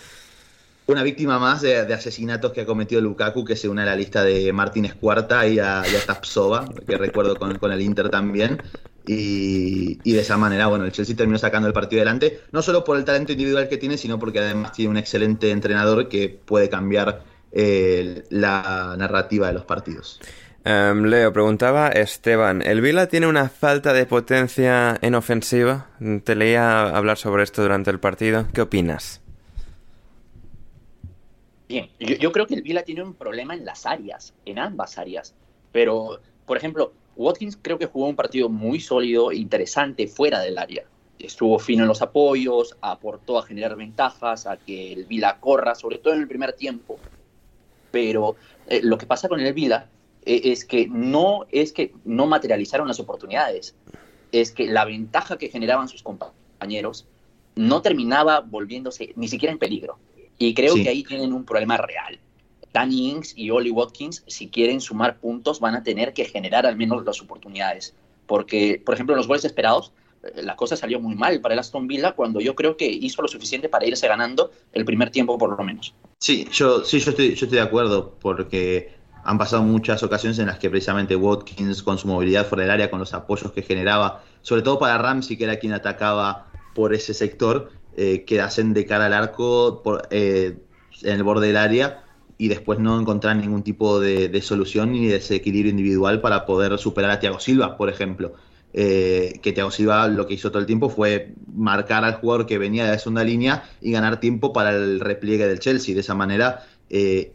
Una 0.87 1.05
víctima 1.05 1.39
más 1.39 1.61
de, 1.63 1.85
de 1.85 1.95
asesinatos 1.95 2.53
que 2.53 2.63
ha 2.63 2.67
cometido 2.67 3.01
Lukaku, 3.01 3.45
que 3.45 3.55
se 3.55 3.69
une 3.69 3.83
a 3.83 3.85
la 3.85 3.95
lista 3.95 4.25
de 4.25 4.53
Martínez 4.53 4.95
Cuarta 4.95 5.47
y 5.47 5.59
a, 5.61 5.85
y 5.91 5.95
a 5.95 6.05
Tapsova, 6.05 6.65
que 6.87 6.99
recuerdo 6.99 7.37
con, 7.37 7.59
con 7.59 7.71
el 7.71 7.81
Inter 7.81 8.09
también. 8.11 8.61
Y, 9.07 10.01
y 10.03 10.13
de 10.13 10.21
esa 10.21 10.37
manera, 10.37 10.67
bueno, 10.67 10.85
el 10.85 10.93
Chelsea 10.93 11.15
terminó 11.17 11.39
sacando 11.39 11.69
el 11.69 11.75
partido 11.75 12.01
adelante, 12.03 12.41
no 12.51 12.61
solo 12.63 12.83
por 12.83 12.97
el 12.97 13.05
talento 13.05 13.33
individual 13.33 13.69
que 13.69 13.79
tiene, 13.79 13.97
sino 13.99 14.19
porque 14.19 14.41
además 14.41 14.73
tiene 14.73 14.91
un 14.91 14.97
excelente 14.97 15.51
entrenador 15.53 16.09
que 16.09 16.29
puede 16.29 16.69
cambiar 16.69 17.25
eh, 17.53 18.25
la 18.31 18.97
narrativa 18.99 19.47
de 19.47 19.53
los 19.55 19.65
partidos. 19.65 20.21
Em, 20.63 21.05
Leo, 21.07 21.33
preguntaba 21.33 21.89
Esteban, 21.89 22.61
¿el 22.61 22.83
Vila 22.83 23.07
tiene 23.07 23.27
una 23.27 23.49
falta 23.49 23.95
de 23.95 24.05
potencia 24.05 24.99
en 25.01 25.15
ofensiva? 25.15 25.89
Te 26.25 26.35
leía 26.35 26.83
hablar 26.83 27.17
sobre 27.17 27.45
esto 27.45 27.63
durante 27.63 27.91
el 27.91 27.99
partido. 27.99 28.47
¿Qué 28.53 28.61
opinas? 28.61 29.23
Bien, 31.67 31.89
yo, 31.99 32.31
creo 32.33 32.47
que 32.47 32.57
el 32.57 32.63
Vila 32.63 32.83
tiene 32.83 33.03
un 33.03 33.15
problema 33.15 33.55
en 33.55 33.65
las 33.65 33.87
áreas, 33.87 34.35
en 34.45 34.59
ambas 34.59 34.99
áreas. 34.99 35.35
Pero, 35.73 36.21
por 36.45 36.59
ejemplo, 36.59 36.93
Watkins 37.17 37.57
creo 37.61 37.79
que 37.79 37.87
jugó 37.87 38.09
un 38.09 38.17
partido 38.17 38.51
muy 38.51 38.81
sólido 38.81 39.33
interesante 39.33 40.09
fuera 40.09 40.41
del 40.41 40.59
área. 40.59 40.85
Estuvo 41.19 41.59
fino 41.59 41.85
en 41.85 41.89
los 41.89 42.03
apoyos, 42.03 42.77
aportó 42.83 43.39
a 43.39 43.45
generar 43.45 43.77
ventajas, 43.77 44.47
a 44.47 44.59
que 44.59 44.93
el 44.93 45.07
Vila 45.07 45.39
corra, 45.41 45.75
sobre 45.75 45.99
todo 45.99 46.13
en 46.13 46.21
el 46.21 46.29
primer 46.29 46.53
tiempo. 46.53 46.99
Pero 47.91 48.37
eh, 48.67 48.81
lo 48.83 48.99
que 48.99 49.07
pasa 49.07 49.29
con 49.29 49.41
el 49.41 49.55
Vila 49.55 49.89
es 50.25 50.65
que 50.65 50.87
no 50.89 51.47
es 51.51 51.73
que 51.73 51.93
no 52.05 52.27
materializaron 52.27 52.89
las 52.89 53.01
oportunidades, 53.01 53.75
es 54.33 54.53
que 54.53 54.67
la 54.67 54.85
ventaja 54.85 55.39
que 55.39 55.49
generaban 55.49 55.89
sus 55.89 56.03
compañeros 56.03 57.07
no 57.57 57.83
terminaba 57.83 58.41
volviéndose 58.41 59.13
ni 59.17 59.29
siquiera 59.29 59.53
en 59.53 59.59
peligro. 59.59 59.99
Y 60.39 60.55
creo 60.55 60.75
Sí. 60.75 60.83
que 60.83 60.89
ahí 60.89 61.03
tienen 61.03 61.33
un 61.33 61.45
problema 61.45 61.77
real. 61.77 62.19
Danny 62.73 63.11
Ings 63.11 63.35
y 63.37 63.51
Oli 63.51 63.71
Watkins, 63.71 64.23
si 64.27 64.49
quieren 64.49 64.81
sumar 64.81 65.19
puntos, 65.19 65.59
van 65.59 65.75
a 65.75 65.83
tener 65.83 66.13
que 66.13 66.25
generar 66.25 66.67
al 66.67 66.77
menos 66.77 67.05
las 67.05 67.21
oportunidades. 67.21 67.95
Porque, 68.27 68.81
por 68.85 68.95
ejemplo, 68.95 69.15
en 69.15 69.19
los 69.19 69.27
goles 69.27 69.45
esperados, 69.45 69.93
eh, 70.23 70.43
la 70.45 70.55
cosa 70.55 70.77
salió 70.77 71.01
muy 71.01 71.17
mal 71.17 71.41
para 71.41 71.55
el 71.55 71.59
Aston 71.59 71.89
Villa 71.89 72.13
cuando 72.13 72.41
yo 72.41 72.55
creo 72.55 72.77
que 72.77 72.87
hizo 72.87 73.23
lo 73.23 73.29
suficiente 73.29 73.69
para 73.69 73.87
irse 73.87 74.07
ganando 74.07 74.53
el 74.73 74.85
primer 74.85 75.11
tiempo 75.11 75.37
por 75.37 75.51
lo 75.59 75.65
menos. 75.65 75.93
Sí, 76.21 76.47
yo, 76.53 76.85
sí, 76.85 77.01
yo 77.01 77.11
estoy, 77.11 77.29
yo 77.35 77.47
estoy 77.47 77.59
de 77.59 77.61
acuerdo, 77.61 78.17
porque 78.21 78.93
han 79.25 79.39
pasado 79.39 79.63
muchas 79.63 80.03
ocasiones 80.03 80.39
en 80.39 80.47
las 80.47 80.59
que 80.59 80.71
precisamente 80.71 81.17
Watkins, 81.17 81.83
con 81.83 81.99
su 81.99 82.09
movilidad 82.09 82.47
fuera 82.47 82.63
del 82.63 82.71
área, 82.71 82.91
con 82.91 82.99
los 82.99 83.15
apoyos 83.15 83.53
que 83.53 83.63
generaba, 83.63 84.23
sobre 84.43 84.63
todo 84.63 84.79
para 84.79 84.99
Ramsey, 84.99 85.37
que 85.37 85.45
era 85.45 85.59
quien 85.59 85.73
atacaba 85.73 86.47
por 86.75 86.95
ese 86.95 87.15
sector, 87.15 87.71
eh, 87.97 88.25
quedasen 88.25 88.73
de 88.73 88.87
cara 88.87 89.07
al 89.07 89.13
arco 89.13 89.83
eh, 90.11 90.59
en 91.03 91.17
el 91.17 91.23
borde 91.23 91.49
del 91.49 91.57
área 91.57 92.05
y 92.39 92.49
después 92.49 92.79
no 92.79 92.99
encontrar 92.99 93.37
ningún 93.37 93.63
tipo 93.63 94.01
de, 94.01 94.41
solución 94.41 94.93
ni 94.93 95.07
de 95.07 95.15
desequilibrio 95.15 95.71
individual 95.71 96.23
para 96.23 96.47
poder 96.47 96.79
superar 96.79 97.11
a 97.11 97.21
Thiago 97.21 97.39
Silva, 97.39 97.77
por 97.77 97.91
ejemplo. 97.91 98.33
Eh, 98.73 99.41
que 99.43 99.53
Thiago 99.53 99.71
Silva 99.73 100.07
lo 100.07 100.27
que 100.27 100.35
hizo 100.35 100.51
todo 100.51 100.61
el 100.61 100.67
tiempo 100.67 100.89
fue 100.89 101.35
marcar 101.55 102.05
al 102.05 102.15
jugador 102.15 102.47
que 102.47 102.57
venía 102.57 102.85
de 102.85 102.93
la 102.93 102.99
segunda 102.99 103.25
línea 103.25 103.65
y 103.81 103.91
ganar 103.91 104.21
tiempo 104.21 104.53
para 104.53 104.71
el 104.71 105.01
repliegue 105.01 105.47
del 105.47 105.59
Chelsea. 105.59 105.95
De 105.95 106.01
esa 106.01 106.15
manera, 106.15 106.65
eh, 106.89 107.33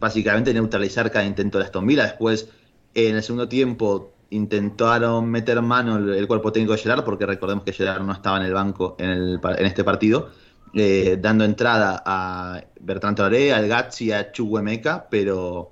básicamente 0.00 0.52
neutralizar 0.52 1.10
cada 1.10 1.24
intento 1.24 1.58
de 1.58 1.64
Aston 1.64 1.86
Villa. 1.86 2.04
Después, 2.04 2.48
en 2.94 3.16
el 3.16 3.22
segundo 3.22 3.48
tiempo, 3.48 4.12
intentaron 4.30 5.30
meter 5.30 5.60
mano 5.62 5.96
el, 5.96 6.26
cuerpo 6.26 6.52
técnico 6.52 6.72
de 6.72 6.78
Gerard, 6.78 7.04
porque 7.04 7.26
recordemos 7.26 7.64
que 7.64 7.72
Gerard 7.72 8.02
no 8.02 8.12
estaba 8.12 8.38
en 8.38 8.44
el 8.44 8.52
banco 8.52 8.96
en, 8.98 9.10
el 9.10 9.40
en 9.42 9.66
este 9.66 9.84
partido, 9.84 10.30
eh, 10.74 11.18
dando 11.20 11.44
entrada 11.44 12.02
a 12.04 12.64
Bertrand 12.80 13.16
Traoré, 13.16 13.52
al 13.52 13.68
Gazzi 13.68 14.12
a 14.12 14.32
Chukwuemeka, 14.32 15.08
pero 15.10 15.70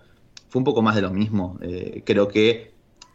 fue 0.49 0.61
un 0.61 0.65
poco 0.65 0.83
más 0.83 0.95
de 0.95 1.03
lo 1.03 1.11
mismo. 1.11 1.59
Eh, 1.63 2.03
creo 2.07 2.29
que 2.29 2.75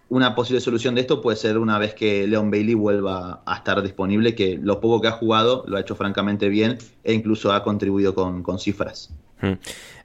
una 0.09 0.35
posible 0.35 0.59
solución 0.59 0.95
de 0.95 1.01
esto 1.01 1.21
puede 1.21 1.37
ser 1.37 1.57
una 1.57 1.77
vez 1.77 1.93
que 1.93 2.27
Leon 2.27 2.49
Bailey 2.51 2.73
vuelva 2.73 3.43
a 3.45 3.55
estar 3.55 3.81
disponible, 3.81 4.35
que 4.35 4.57
lo 4.57 4.81
poco 4.81 5.01
que 5.01 5.07
ha 5.07 5.11
jugado 5.11 5.63
lo 5.67 5.77
ha 5.77 5.81
hecho 5.81 5.95
francamente 5.95 6.49
bien 6.49 6.77
e 7.03 7.13
incluso 7.13 7.53
ha 7.53 7.63
contribuido 7.63 8.13
con, 8.15 8.43
con 8.43 8.59
cifras. 8.59 9.13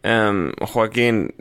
Em, 0.02 0.52
Joaquín, 0.60 1.34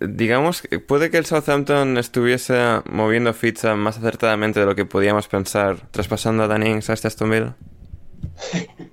digamos, 0.00 0.62
puede 0.86 1.10
que 1.10 1.18
el 1.18 1.26
Southampton 1.26 1.98
estuviese 1.98 2.54
moviendo 2.90 3.32
ficha 3.34 3.74
más 3.76 3.98
acertadamente 3.98 4.60
de 4.60 4.66
lo 4.66 4.74
que 4.74 4.84
podíamos 4.84 5.28
pensar, 5.28 5.90
traspasando 5.90 6.42
a 6.42 6.48
Danny 6.48 6.70
Ings 6.70 6.90
a 6.90 6.94
este. 6.94 7.08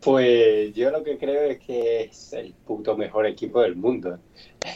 Pues 0.00 0.74
yo 0.74 0.90
lo 0.90 1.04
que 1.04 1.16
creo 1.16 1.44
es 1.44 1.60
que 1.60 2.02
es 2.02 2.32
el 2.32 2.54
puto 2.54 2.96
mejor 2.96 3.24
equipo 3.24 3.62
del 3.62 3.76
mundo. 3.76 4.18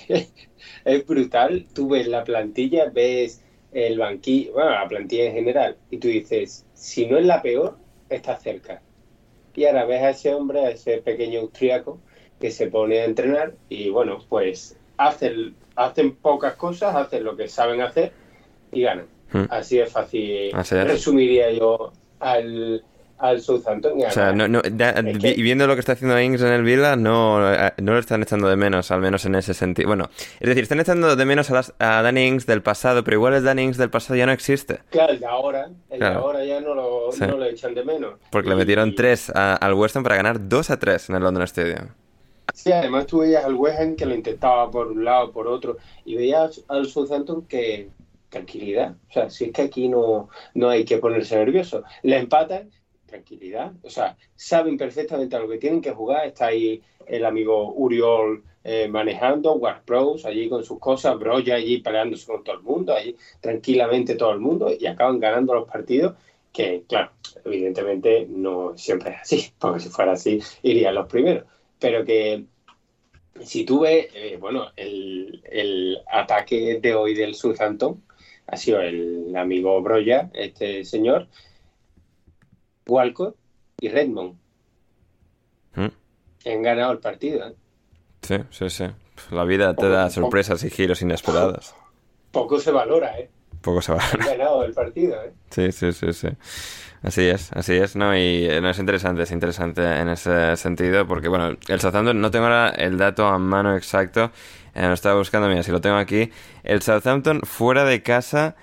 es 0.85 1.07
brutal. 1.07 1.67
Tú 1.75 1.89
ves 1.89 2.07
la 2.07 2.23
plantilla, 2.23 2.91
ves 2.91 3.43
el 3.73 3.99
banquillo, 3.99 4.53
bueno, 4.55 4.71
la 4.71 4.89
plantilla 4.89 5.25
en 5.27 5.35
general, 5.35 5.77
y 5.91 5.99
tú 5.99 6.09
dices, 6.09 6.65
si 6.73 7.07
no 7.07 7.19
es 7.19 7.27
la 7.27 7.43
peor, 7.43 7.77
está 8.09 8.37
cerca. 8.39 8.81
Y 9.55 9.65
ahora 9.65 9.85
ves 9.85 10.03
a 10.03 10.11
ese 10.11 10.35
hombre, 10.35 10.61
a 10.61 10.71
ese 10.71 10.99
pequeño 10.99 11.41
austriaco, 11.41 12.01
que 12.41 12.51
se 12.51 12.67
pone 12.69 13.01
a 13.01 13.05
entrenar 13.05 13.55
y 13.69 13.89
bueno, 13.91 14.19
pues 14.29 14.77
hacen, 14.99 15.55
hacen 15.75 16.17
pocas 16.17 16.55
cosas, 16.55 16.95
hacen 16.95 17.25
lo 17.25 17.37
que 17.37 17.49
saben 17.49 17.81
hacer 17.83 18.13
y 18.73 18.83
ganan. 18.83 19.07
Hmm. 19.33 19.45
Así 19.51 19.79
es 19.79 19.91
fácil. 19.93 20.51
Así 20.55 20.77
es. 20.77 20.85
Resumiría 20.87 21.51
yo 21.51 21.93
al, 22.21 22.83
al 23.19 23.41
Southampton. 23.41 23.99
y 23.99 24.05
O 24.05 24.11
sea, 24.11 24.29
además- 24.29 24.51
no, 24.51 24.63
no, 24.63 24.77
da- 24.77 24.91
Es 24.91 25.05
vi- 25.19 25.35
que- 25.35 25.43
viendo 25.43 25.67
lo 25.67 25.75
que 25.75 25.81
está 25.81 25.93
haciendo 25.93 26.21
Ings 26.21 26.43
en 26.43 26.53
el 26.53 26.63
Villa, 26.63 26.95
no, 26.97 27.53
eh, 27.53 27.73
no 27.79 27.93
lo 27.95 27.99
están 27.99 28.23
echando 28.23 28.49
de 28.49 28.57
menos, 28.57 28.91
al 28.91 29.01
menos 29.01 29.25
en 29.25 29.35
ese 29.35 29.53
sentido. 29.55 29.89
Bueno, 29.89 30.09
es 30.39 30.49
decir, 30.49 30.63
están 30.63 30.79
echando 30.81 31.17
de 31.17 31.25
menos 31.25 31.51
a, 31.51 31.55
las- 31.55 31.75
a 31.79 32.03
Danny 32.03 32.27
Ings 32.27 32.47
del 32.47 32.63
pasado, 32.63 33.03
pero 33.03 33.17
igual 33.17 33.35
el 33.35 33.45
Danny 33.45 33.63
Ings 33.65 33.79
del 33.79 33.91
pasado 33.91 34.17
ya 34.17 34.27
no 34.27 34.33
existe. 34.33 34.81
Claro, 34.91 35.13
el 35.13 35.21
de 35.21 35.27
ahora, 35.27 35.69
el 35.91 35.99
Claro. 35.99 36.15
de 36.15 36.21
ahora 36.21 36.45
ya 36.45 36.61
no 36.61 36.75
lo, 36.75 37.11
Sí. 37.13 37.21
no 37.27 37.37
lo 37.39 37.45
echan 37.47 37.75
de 37.75 37.85
menos. 37.85 38.15
Porque 38.31 38.49
le 38.49 38.55
metieron 38.57 38.95
3 38.95 39.31
al 39.35 39.75
West 39.75 39.97
Ham 39.97 40.03
para 40.05 40.17
ganar 40.17 40.49
2 40.49 40.71
a 40.71 40.79
3 40.79 41.09
en 41.11 41.17
el 41.17 41.23
London 41.23 41.43
Stadium. 41.45 41.89
Sí, 42.55 42.73
además 42.73 43.07
tú 43.07 43.19
veías 43.19 43.45
al 43.45 43.55
West 43.55 43.97
que 43.97 44.07
lo 44.07 44.15
intentaba 44.15 44.71
por 44.71 44.89
un 44.89 45.05
lado, 45.05 45.31
por 45.31 45.47
otro, 45.47 45.77
y 46.05 46.17
veías 46.17 46.65
al 46.69 46.87
Southampton 46.87 47.47
que 47.47 47.91
tranquilidad. 48.29 48.97
O 49.09 49.13
sea, 49.13 49.31
si 49.31 49.47
es 49.47 49.53
que 49.53 49.63
aquí 49.63 49.89
no, 49.89 50.29
no 50.55 50.69
hay 50.69 50.85
que 50.85 50.99
ponerse 50.99 51.37
nervioso. 51.37 51.85
Le 52.03 52.19
empatan, 52.19 52.71
tranquilidad. 53.07 53.73
O 53.83 53.91
sea, 53.91 54.17
saben 54.35 54.77
perfectamente 54.77 55.37
a 55.37 55.41
lo 55.41 55.49
que 55.49 55.59
tienen 55.59 55.81
que 55.81 55.93
jugar. 55.93 56.27
Está 56.27 56.47
ahí 56.47 56.83
el 57.07 57.25
amigo 57.25 57.73
Uriol 57.75 58.43
eh, 58.65 58.89
manejando, 58.89 59.55
War 59.55 59.83
Pros 59.85 60.27
allí 60.27 60.49
con 60.49 60.65
sus 60.65 60.79
cosas, 60.79 61.19
Broya 61.19 61.55
allí 61.55 61.79
peleándose 61.79 62.27
con 62.27 62.43
todo 62.43 62.57
el 62.57 62.63
mundo, 62.63 62.95
allí 62.95 63.17
tranquilamente 63.41 64.17
todo 64.17 64.33
el 64.33 64.41
mundo, 64.41 64.71
y 64.79 64.87
acaban 64.87 65.21
ganando 65.21 65.55
los 65.55 65.69
partidos. 65.69 66.15
Que, 66.53 66.85
claro, 66.89 67.11
evidentemente 67.45 68.27
no 68.29 68.77
siempre 68.77 69.11
es 69.11 69.21
así, 69.21 69.53
porque 69.59 69.81
si 69.81 69.89
fuera 69.89 70.13
así 70.13 70.41
irían 70.63 70.95
los 70.95 71.07
primeros. 71.07 71.45
Pero 71.79 72.05
que 72.05 72.47
si 73.41 73.65
tú 73.65 73.81
ves, 73.81 74.09
eh, 74.15 74.37
bueno, 74.41 74.69
el, 74.77 75.43
el 75.51 75.99
ataque 76.11 76.81
de 76.81 76.95
hoy 76.95 77.15
del 77.15 77.35
Southampton 77.35 78.03
ha 78.47 78.57
sido 78.57 78.81
el 78.81 79.35
amigo 79.37 79.81
Broya, 79.83 80.31
este 80.33 80.85
señor, 80.85 81.29
Walcott 82.87 83.37
y 83.81 83.89
Redmond. 83.89 84.39
Mm. 85.75 86.49
Han 86.49 86.63
ganado 86.63 86.93
el 86.93 86.99
partido. 86.99 87.49
¿eh? 87.49 87.55
Sí, 88.23 88.37
sí, 88.51 88.71
sí. 88.71 88.85
La 89.31 89.45
vida 89.45 89.75
te 89.75 89.89
da 89.89 90.11
sorpresas 90.11 90.63
y 90.65 90.71
giros 90.71 91.03
inesperados. 91.03 91.75
Poco 92.31 92.59
se 92.61 92.71
valora, 92.71 93.19
¿eh? 93.19 93.31
Poco 93.63 93.81
se 93.83 93.93
va. 93.93 94.01
Han 94.13 94.27
ganado 94.27 94.65
el 94.65 94.73
partido, 94.73 95.23
¿eh? 95.25 95.33
Sí, 95.51 95.73
sí, 95.73 95.93
sí, 95.93 96.13
sí. 96.13 96.29
Así 97.07 97.23
es, 97.23 97.53
así 97.53 97.75
es, 97.75 97.95
¿no? 97.95 98.17
Y 98.17 98.47
eh, 98.47 98.61
no 98.61 98.69
es 98.69 98.81
interesante, 98.81 99.23
es 99.23 99.31
interesante 99.31 99.81
en 99.81 100.09
ese 100.09 100.57
sentido, 100.57 101.07
porque 101.07 101.29
bueno, 101.29 101.57
el 101.69 101.81
Southampton, 101.81 102.21
no 102.21 102.33
tengo 102.33 102.47
ahora 102.47 102.71
el 102.71 102.99
dato 102.99 103.27
a 103.27 103.39
mano 103.39 103.77
exacto, 103.77 104.33
eh, 104.75 104.83
lo 104.83 104.93
estaba 104.93 105.15
buscando, 105.17 105.49
mira, 105.49 105.63
si 105.63 105.71
lo 105.71 105.81
tengo 105.81 105.97
aquí. 105.99 106.31
El 106.65 106.83
Southampton 106.83 107.43
fuera 107.43 107.85
de 107.85 108.03
casa 108.03 108.57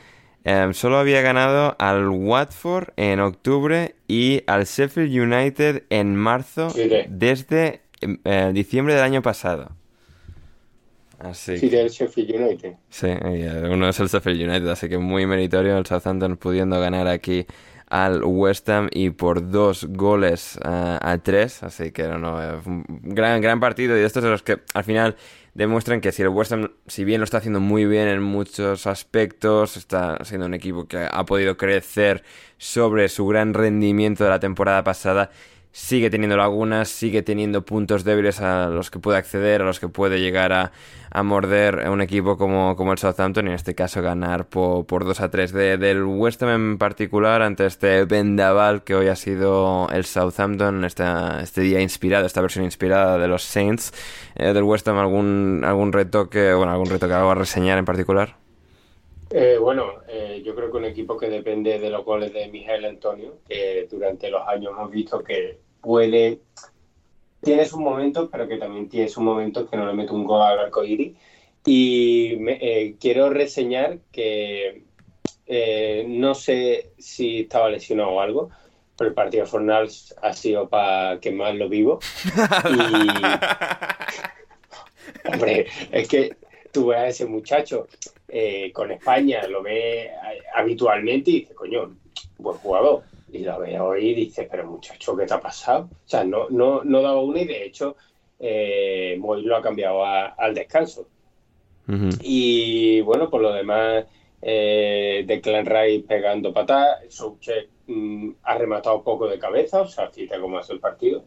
eh, 0.43 0.69
solo 0.73 0.97
había 0.97 1.21
ganado 1.21 1.77
al 1.79 2.09
Watford 2.09 2.89
en 2.97 3.21
octubre 3.21 3.95
y 4.09 4.43
al 4.45 4.65
Sheffield 4.65 5.17
United 5.17 5.83
en 5.89 6.17
marzo 6.17 6.67
desde 7.07 7.81
eh, 8.01 8.51
diciembre 8.53 8.93
del 8.93 9.03
año 9.03 9.21
pasado. 9.21 9.71
Así 11.17 11.57
Sí, 11.57 11.69
del 11.69 11.89
Sheffield 11.89 12.35
United. 12.35 12.73
Sí, 12.89 13.07
eh, 13.07 13.69
uno 13.71 13.87
es 13.87 13.97
el 14.01 14.09
Sheffield 14.09 14.41
United, 14.49 14.67
así 14.67 14.89
que 14.89 14.97
muy 14.97 15.25
meritorio 15.25 15.77
el 15.77 15.85
Southampton 15.85 16.35
pudiendo 16.35 16.77
ganar 16.81 17.07
aquí 17.07 17.45
al 17.93 18.23
West 18.23 18.67
Ham 18.69 18.89
y 18.91 19.11
por 19.11 19.51
dos 19.51 19.85
goles 19.87 20.57
eh, 20.65 20.97
a 20.99 21.19
tres, 21.19 21.61
así 21.61 21.91
que 21.91 22.07
no, 22.07 22.17
no, 22.17 22.39
un 22.65 22.83
gran, 23.03 23.39
gran 23.39 23.59
partido 23.59 23.95
y 23.95 24.01
estos 24.01 24.23
de 24.23 24.31
los 24.31 24.41
que 24.41 24.61
al 24.73 24.83
final 24.83 25.15
demuestran 25.53 26.01
que 26.01 26.11
si 26.11 26.23
el 26.23 26.29
West 26.29 26.53
Ham, 26.53 26.71
si 26.87 27.03
bien 27.03 27.21
lo 27.21 27.25
está 27.25 27.37
haciendo 27.37 27.59
muy 27.59 27.85
bien 27.85 28.07
en 28.07 28.23
muchos 28.23 28.87
aspectos, 28.87 29.77
está 29.77 30.17
siendo 30.23 30.47
un 30.47 30.55
equipo 30.55 30.87
que 30.87 31.07
ha 31.07 31.23
podido 31.25 31.55
crecer 31.55 32.23
sobre 32.57 33.09
su 33.09 33.27
gran 33.27 33.53
rendimiento 33.53 34.23
de 34.23 34.31
la 34.31 34.39
temporada 34.39 34.83
pasada, 34.83 35.29
sigue 35.74 36.11
teniendo 36.11 36.38
lagunas, 36.38 36.88
sigue 36.88 37.24
teniendo 37.24 37.65
puntos 37.65 38.03
débiles 38.03 38.39
a 38.41 38.67
los 38.67 38.91
que 38.91 38.99
puede 38.99 39.17
acceder, 39.17 39.63
a 39.63 39.65
los 39.65 39.80
que 39.80 39.89
puede 39.89 40.19
llegar 40.19 40.53
a, 40.53 40.71
a 41.09 41.24
morder 41.24 41.89
un 41.89 41.99
equipo 41.99 42.38
como, 42.38 42.76
como 42.76 42.91
el 42.91 42.99
Southampton 42.99 43.47
y 43.47 43.49
en 43.49 43.55
este 43.55 43.74
caso 43.74 44.03
ganar 44.03 44.47
por, 44.47 44.86
por 44.86 45.03
2 45.03 45.19
a 45.19 45.32
3 45.32 45.51
de, 45.51 45.78
del 45.78 46.03
West 46.03 46.43
Ham 46.43 46.49
en 46.49 46.78
particular 46.78 47.41
ante 47.41 47.65
este 47.65 48.05
vendaval 48.05 48.84
que 48.84 48.93
hoy 48.93 49.07
ha 49.07 49.15
sido 49.15 49.89
el 49.91 50.05
Southampton, 50.05 50.86
este, 50.86 51.03
este 51.41 51.61
día 51.61 51.82
inspirado, 51.82 52.28
esta 52.28 52.41
versión 52.41 52.65
inspirada 52.65 53.17
de 53.17 53.28
los 53.28 53.41
Saints 53.41 53.93
eh, 54.36 54.53
del 54.53 54.63
West 54.63 54.88
Ham, 54.88 54.99
algún, 54.99 55.63
algún 55.65 55.91
retoque, 55.91 56.53
bueno, 56.53 56.71
algún 56.71 56.88
reto 56.88 57.07
que 57.07 57.13
hago 57.15 57.32
a 57.32 57.36
reseñar 57.36 57.80
en 57.80 57.86
particular. 57.86 58.36
Eh, 59.36 59.57
bueno, 59.59 60.03
eh, 60.07 60.43
yo 60.45 60.53
creo 60.53 60.69
que 60.69 60.78
un 60.78 60.86
equipo 60.86 61.17
que 61.17 61.28
depende 61.28 61.80
de 61.80 61.89
los 61.89 62.05
goles 62.05 62.32
de 62.32 62.47
Miguel 62.49 62.86
Antonio, 62.86 63.38
que 63.49 63.88
durante 63.89 64.30
los 64.30 64.47
años 64.47 64.74
hemos 64.78 64.91
visto 64.91 65.24
que 65.24 65.57
puede, 65.84 66.39
tiene 67.43 67.65
sus 67.65 67.79
momentos, 67.79 68.29
pero 68.31 68.47
que 68.47 68.57
también 68.57 68.89
tiene 68.89 69.09
sus 69.09 69.21
momentos 69.21 69.69
que 69.69 69.77
no 69.77 69.86
le 69.86 69.93
mete 69.93 70.13
un 70.13 70.23
gol 70.23 70.41
al 70.41 70.57
arco 70.57 70.84
iris. 70.84 71.15
Y 71.65 72.36
me, 72.39 72.57
eh, 72.59 72.95
quiero 72.99 73.29
reseñar 73.29 73.99
que 74.11 74.84
eh, 75.45 76.05
no 76.07 76.34
sé 76.34 76.91
si 76.97 77.41
estaba 77.41 77.69
lesionado 77.69 78.09
o 78.11 78.21
algo, 78.21 78.49
pero 78.97 79.09
el 79.09 79.13
partido 79.13 79.43
de 79.43 79.49
Fornals 79.49 80.15
ha 80.21 80.34
sido 80.34 80.67
para 80.69 81.19
quemarlo 81.19 81.69
vivo. 81.69 81.99
Y... 85.25 85.31
Hombre, 85.31 85.67
es 85.91 86.07
que 86.07 86.36
tú 86.71 86.88
ves 86.88 86.97
a 86.97 87.07
ese 87.07 87.25
muchacho 87.25 87.88
eh, 88.27 88.71
con 88.73 88.91
España, 88.91 89.47
lo 89.47 89.61
ves 89.61 90.09
habitualmente 90.53 91.31
y 91.31 91.39
dices, 91.41 91.55
coño, 91.55 91.95
buen 92.38 92.57
jugador 92.57 93.03
y 93.34 93.39
lo 93.39 93.59
veo 93.59 93.97
y 93.97 94.13
dice, 94.13 94.47
pero 94.49 94.65
muchacho, 94.67 95.15
¿qué 95.17 95.25
te 95.25 95.34
ha 95.34 95.41
pasado? 95.41 95.89
O 95.91 96.07
sea, 96.07 96.23
no, 96.23 96.49
no, 96.49 96.84
no 96.84 97.01
daba 97.01 97.21
una 97.21 97.41
y 97.41 97.47
de 97.47 97.65
hecho 97.65 97.95
eh, 98.39 99.17
Moy 99.19 99.41
lo 99.41 99.55
ha 99.57 99.61
cambiado 99.61 100.05
a, 100.05 100.27
al 100.27 100.53
descanso. 100.53 101.07
Uh 101.88 101.91
-huh. 101.91 102.17
Y 102.21 103.01
bueno, 103.01 103.29
por 103.29 103.41
lo 103.41 103.51
demás, 103.51 104.05
eh, 104.41 105.23
Declan 105.25 105.65
Rice 105.65 106.05
pegando 106.07 106.53
patas, 106.53 106.99
Soucek 107.09 107.69
mm, 107.88 108.29
ha 108.43 108.57
rematado 108.57 108.97
un 108.97 109.03
poco 109.03 109.27
de 109.27 109.39
cabeza, 109.39 109.81
o 109.81 109.88
sea, 109.88 110.09
fíjate 110.09 110.39
cómo 110.39 110.57
hace 110.57 110.73
el 110.73 110.79
partido. 110.79 111.23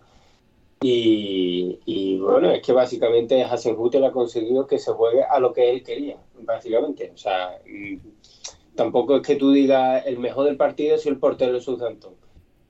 Y, 0.82 1.80
y, 1.86 2.18
bueno, 2.18 2.50
es 2.50 2.61
que 2.62 2.72
básicamente 2.72 3.42
Hasenhutel 3.42 4.04
ha 4.04 4.12
conseguido 4.12 4.66
que 4.66 4.78
se 4.78 4.92
juegue 4.92 5.22
a 5.24 5.40
lo 5.40 5.52
que 5.52 5.70
él 5.70 5.82
quería, 5.82 6.18
básicamente. 6.40 7.11
O 7.14 7.16
sea, 7.16 7.59
tampoco 8.77 9.16
es 9.16 9.22
que 9.22 9.37
tú 9.37 9.51
digas 9.51 10.05
el 10.07 10.18
mejor 10.18 10.47
del 10.47 10.57
partido 10.57 10.97
es 10.97 11.07
el 11.07 11.18
portero 11.18 11.55
de 11.55 11.61
Southampton, 11.61 12.14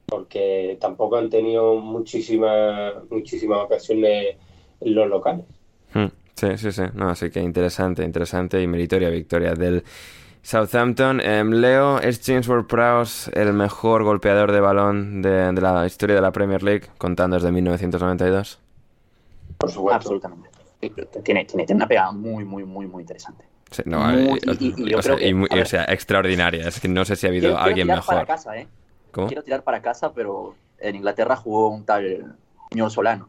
porque 0.07 0.79
tampoco 0.81 1.17
han 1.17 1.29
tenido 1.29 1.77
muchísimas 1.77 2.95
muchísimas 3.11 3.65
ocasiones 3.65 4.37
en 4.81 4.95
los 4.95 5.09
locales. 5.09 5.45
Hmm. 5.93 6.07
Sí, 6.35 6.59
sí, 6.59 6.71
sí. 6.71 6.83
No, 6.95 7.09
así 7.09 7.31
que 7.31 7.41
interesante, 7.41 8.05
interesante 8.05 8.61
y 8.61 8.67
meritoria 8.67 9.09
victoria 9.09 9.55
del 9.55 9.83
Southampton. 10.43 11.21
Eh, 11.21 11.43
Leo, 11.45 11.99
¿es 11.99 12.21
James 12.25 12.47
Ward-Prowse 12.49 13.33
el 13.35 13.53
mejor 13.55 14.05
golpeador 14.05 14.53
de 14.53 14.61
balón 14.61 15.23
de, 15.23 15.53
de, 15.53 15.61
la 15.61 15.87
historia 15.87 16.15
de 16.15 16.23
la 16.23 16.33
Premier 16.33 16.63
League, 16.63 16.89
contando 16.99 17.37
desde 17.37 17.51
1992? 17.51 18.61
Por 19.59 19.71
supuesto. 19.71 19.97
Absolutamente. 19.97 20.51
Tiene, 20.79 21.47
tiene, 21.47 21.65
tiene 21.65 21.75
una 21.75 21.89
pegada 21.89 22.13
muy, 22.13 22.45
muy, 22.45 22.65
muy, 22.65 22.87
muy 22.87 23.03
interesante. 23.03 23.45
Sí, 23.71 23.83
no, 23.85 24.01
muy, 24.01 24.39
y, 24.59 24.67
y, 24.67 24.91
y 24.91 24.95
o, 24.95 25.03
sea, 25.03 25.17
que, 25.17 25.35
muy, 25.35 25.49
o, 25.51 25.65
sea, 25.65 25.85
extraordinaria. 25.85 26.69
Es 26.69 26.81
que 26.81 26.89
no 26.89 27.05
sé 27.05 27.17
si 27.17 27.27
ha 27.27 27.31
habido 27.31 27.49
quiero, 27.49 27.59
alguien 27.59 27.87
quiero 27.87 28.01
mejor. 28.01 28.15
Para 28.15 28.27
casa, 28.27 28.57
¿eh? 28.57 28.69
¿Cómo? 29.11 29.27
Quiero 29.27 29.43
tirar 29.43 29.63
para 29.65 29.83
casa, 29.83 30.13
pero 30.13 30.55
en 30.79 30.97
Inglaterra 30.97 31.37
jugó 31.37 31.69
un 31.69 31.85
tal 31.85 32.37
señor 32.71 32.91
Solano. 32.91 33.29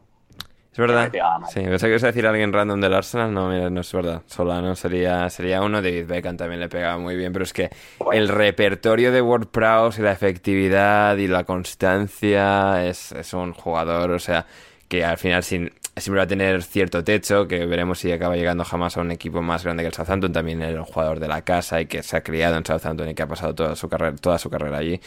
Es 0.72 0.78
verdad. 0.78 1.10
Sí, 1.48 1.60
pensé 1.60 1.86
que 1.86 1.90
ibas 1.90 2.04
a 2.04 2.08
decir 2.08 2.24
a 2.24 2.30
alguien 2.30 2.52
random 2.52 2.80
del 2.80 2.94
Arsenal. 2.94 3.34
No, 3.34 3.48
mira, 3.48 3.68
no 3.68 3.80
es 3.80 3.92
verdad. 3.92 4.22
Solano 4.26 4.76
sería, 4.76 5.28
sería 5.28 5.60
uno. 5.60 5.82
David 5.82 6.06
Beckham 6.06 6.36
también 6.36 6.60
le 6.60 6.68
pegaba 6.68 6.98
muy 6.98 7.16
bien. 7.16 7.32
Pero 7.32 7.42
es 7.42 7.52
que 7.52 7.70
bueno. 7.98 8.12
el 8.12 8.28
repertorio 8.28 9.10
de 9.10 9.20
Ward 9.20 9.48
Prowse 9.48 10.00
y 10.00 10.04
la 10.04 10.12
efectividad 10.12 11.16
y 11.16 11.26
la 11.26 11.42
constancia 11.42 12.86
es, 12.86 13.10
es 13.10 13.32
un 13.32 13.54
jugador, 13.54 14.12
o 14.12 14.20
sea, 14.20 14.46
que 14.86 15.04
al 15.04 15.18
final 15.18 15.42
sin, 15.42 15.72
siempre 16.00 16.18
va 16.18 16.24
a 16.24 16.26
tener 16.28 16.62
cierto 16.62 17.04
techo, 17.04 17.46
que 17.48 17.66
veremos 17.66 17.98
si 17.98 18.12
acaba 18.12 18.36
llegando 18.36 18.64
jamás 18.64 18.96
a 18.96 19.00
un 19.00 19.10
equipo 19.10 19.42
más 19.42 19.64
grande 19.64 19.82
que 19.82 19.88
el 19.88 19.94
Southampton, 19.94 20.32
también 20.32 20.62
era 20.62 20.80
un 20.80 20.86
jugador 20.86 21.20
de 21.20 21.28
la 21.28 21.42
casa 21.42 21.80
y 21.80 21.86
que 21.86 22.02
se 22.02 22.16
ha 22.16 22.22
criado 22.22 22.56
en 22.56 22.64
Southampton 22.64 23.08
y 23.08 23.14
que 23.14 23.22
ha 23.22 23.28
pasado 23.28 23.54
toda 23.54 23.76
su 23.76 23.88
carrera, 23.88 24.16
toda 24.16 24.38
su 24.38 24.50
carrera 24.50 24.78
allí. 24.78 25.00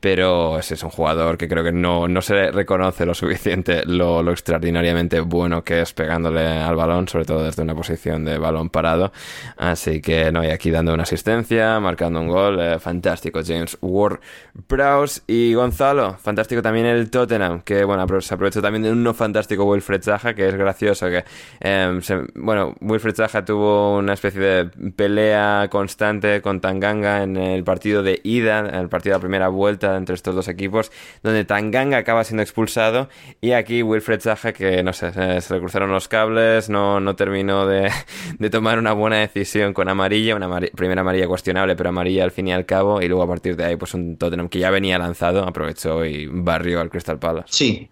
Pero 0.00 0.58
ese 0.58 0.74
es 0.74 0.82
un 0.82 0.90
jugador 0.90 1.36
que 1.36 1.48
creo 1.48 1.64
que 1.64 1.72
no, 1.72 2.06
no 2.06 2.22
se 2.22 2.50
reconoce 2.52 3.04
lo 3.04 3.14
suficiente 3.14 3.82
lo, 3.84 4.22
lo, 4.22 4.30
extraordinariamente 4.30 5.20
bueno 5.20 5.64
que 5.64 5.80
es 5.80 5.92
pegándole 5.92 6.46
al 6.46 6.76
balón, 6.76 7.08
sobre 7.08 7.24
todo 7.24 7.42
desde 7.44 7.62
una 7.62 7.74
posición 7.74 8.24
de 8.24 8.38
balón 8.38 8.70
parado. 8.70 9.12
Así 9.56 10.00
que 10.00 10.30
no, 10.30 10.44
y 10.44 10.48
aquí 10.48 10.70
dando 10.70 10.94
una 10.94 11.02
asistencia, 11.02 11.80
marcando 11.80 12.20
un 12.20 12.28
gol, 12.28 12.60
eh, 12.60 12.78
fantástico 12.78 13.40
James 13.44 13.76
Ward 13.80 14.20
Prowse 14.66 15.22
y 15.26 15.54
Gonzalo, 15.54 16.16
fantástico 16.18 16.62
también 16.62 16.86
el 16.86 17.10
Tottenham, 17.10 17.62
que 17.62 17.84
bueno, 17.84 18.06
se 18.20 18.34
aprovechó 18.34 18.62
también 18.62 18.82
de 18.84 18.92
un 18.92 19.02
no 19.02 19.14
fantástico 19.14 19.64
Wilfred 19.64 20.02
Zaha, 20.02 20.34
que 20.34 20.48
es 20.48 20.54
gracioso, 20.54 21.08
que 21.08 21.24
se, 21.60 22.24
bueno, 22.34 22.74
Wilfred 22.80 23.14
Zaha 23.14 23.44
tuvo 23.44 23.98
una 23.98 24.12
especie 24.12 24.40
de 24.40 24.64
pelea 24.92 25.68
constante 25.70 26.40
con 26.40 26.60
Tanganga 26.60 27.22
en 27.22 27.36
el 27.36 27.64
partido 27.64 28.02
de 28.02 28.20
ida, 28.22 28.60
en 28.60 28.74
el 28.74 28.88
partido 28.88 29.14
de 29.14 29.18
la 29.18 29.20
primera 29.20 29.48
vuelta 29.48 29.87
entre 29.96 30.14
estos 30.14 30.34
dos 30.34 30.48
equipos, 30.48 30.90
donde 31.22 31.44
Tanganga 31.44 31.98
acaba 31.98 32.24
siendo 32.24 32.42
expulsado 32.42 33.08
y 33.40 33.52
aquí 33.52 33.82
Wilfred 33.82 34.20
Zaha, 34.20 34.52
que 34.52 34.82
no 34.82 34.92
sé, 34.92 35.12
se 35.40 35.54
le 35.54 35.60
cruzaron 35.60 35.90
los 35.90 36.08
cables, 36.08 36.68
no, 36.68 37.00
no 37.00 37.16
terminó 37.16 37.66
de, 37.66 37.90
de 38.38 38.50
tomar 38.50 38.78
una 38.78 38.92
buena 38.92 39.18
decisión 39.18 39.72
con 39.72 39.88
amarilla, 39.88 40.36
una 40.36 40.60
primera 40.74 41.00
amarilla 41.00 41.26
cuestionable, 41.26 41.76
pero 41.76 41.88
amarilla 41.88 42.24
al 42.24 42.30
fin 42.30 42.48
y 42.48 42.52
al 42.52 42.66
cabo, 42.66 43.00
y 43.02 43.08
luego 43.08 43.22
a 43.22 43.28
partir 43.28 43.56
de 43.56 43.64
ahí, 43.64 43.76
pues 43.76 43.94
un 43.94 44.16
Tottenham 44.16 44.48
que 44.48 44.58
ya 44.58 44.70
venía 44.70 44.98
lanzado, 44.98 45.44
aprovechó 45.44 46.04
y 46.04 46.26
barrió 46.26 46.80
al 46.80 46.90
Crystal 46.90 47.18
Palace. 47.18 47.48
Sí, 47.50 47.88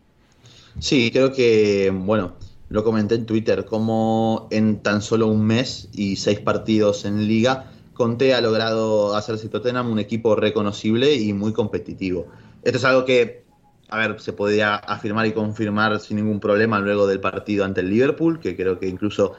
sí, 0.79 1.11
creo 1.11 1.33
que, 1.33 1.93
bueno, 1.95 2.35
lo 2.69 2.83
comenté 2.83 3.15
en 3.15 3.27
Twitter, 3.27 3.65
como 3.65 4.49
en 4.51 4.81
tan 4.83 5.03
solo 5.03 5.29
un 5.29 5.47
mes 5.47 5.89
y 5.93 6.17
seis 6.17 6.41
partidos 6.41 7.05
en 7.05 7.27
liga, 7.27 7.71
Conte 7.97 8.35
ha 8.35 8.41
logrado 8.41 9.17
hacerse 9.17 9.49
Tottenham 9.49 9.91
un 9.91 9.99
equipo 9.99 10.37
reconocible 10.37 11.15
y 11.15 11.33
muy 11.33 11.53
competitivo. 11.53 12.27
Esto 12.63 12.79
es 12.79 12.85
algo 12.85 13.05
que, 13.05 13.45
a 13.89 13.99
ver, 13.99 14.21
se 14.21 14.33
podía 14.33 14.77
afirmar 14.77 15.27
y 15.27 15.33
confirmar 15.33 15.99
sin 16.01 16.19
ningún 16.19 16.39
problema 16.39 16.79
luego 16.79 17.07
del 17.07 17.21
partido 17.21 17.65
ante 17.65 17.81
el 17.81 17.91
Liverpool, 17.91 18.39
que 18.39 18.55
creo 18.55 18.79
que 18.79 18.87
incluso 18.87 19.35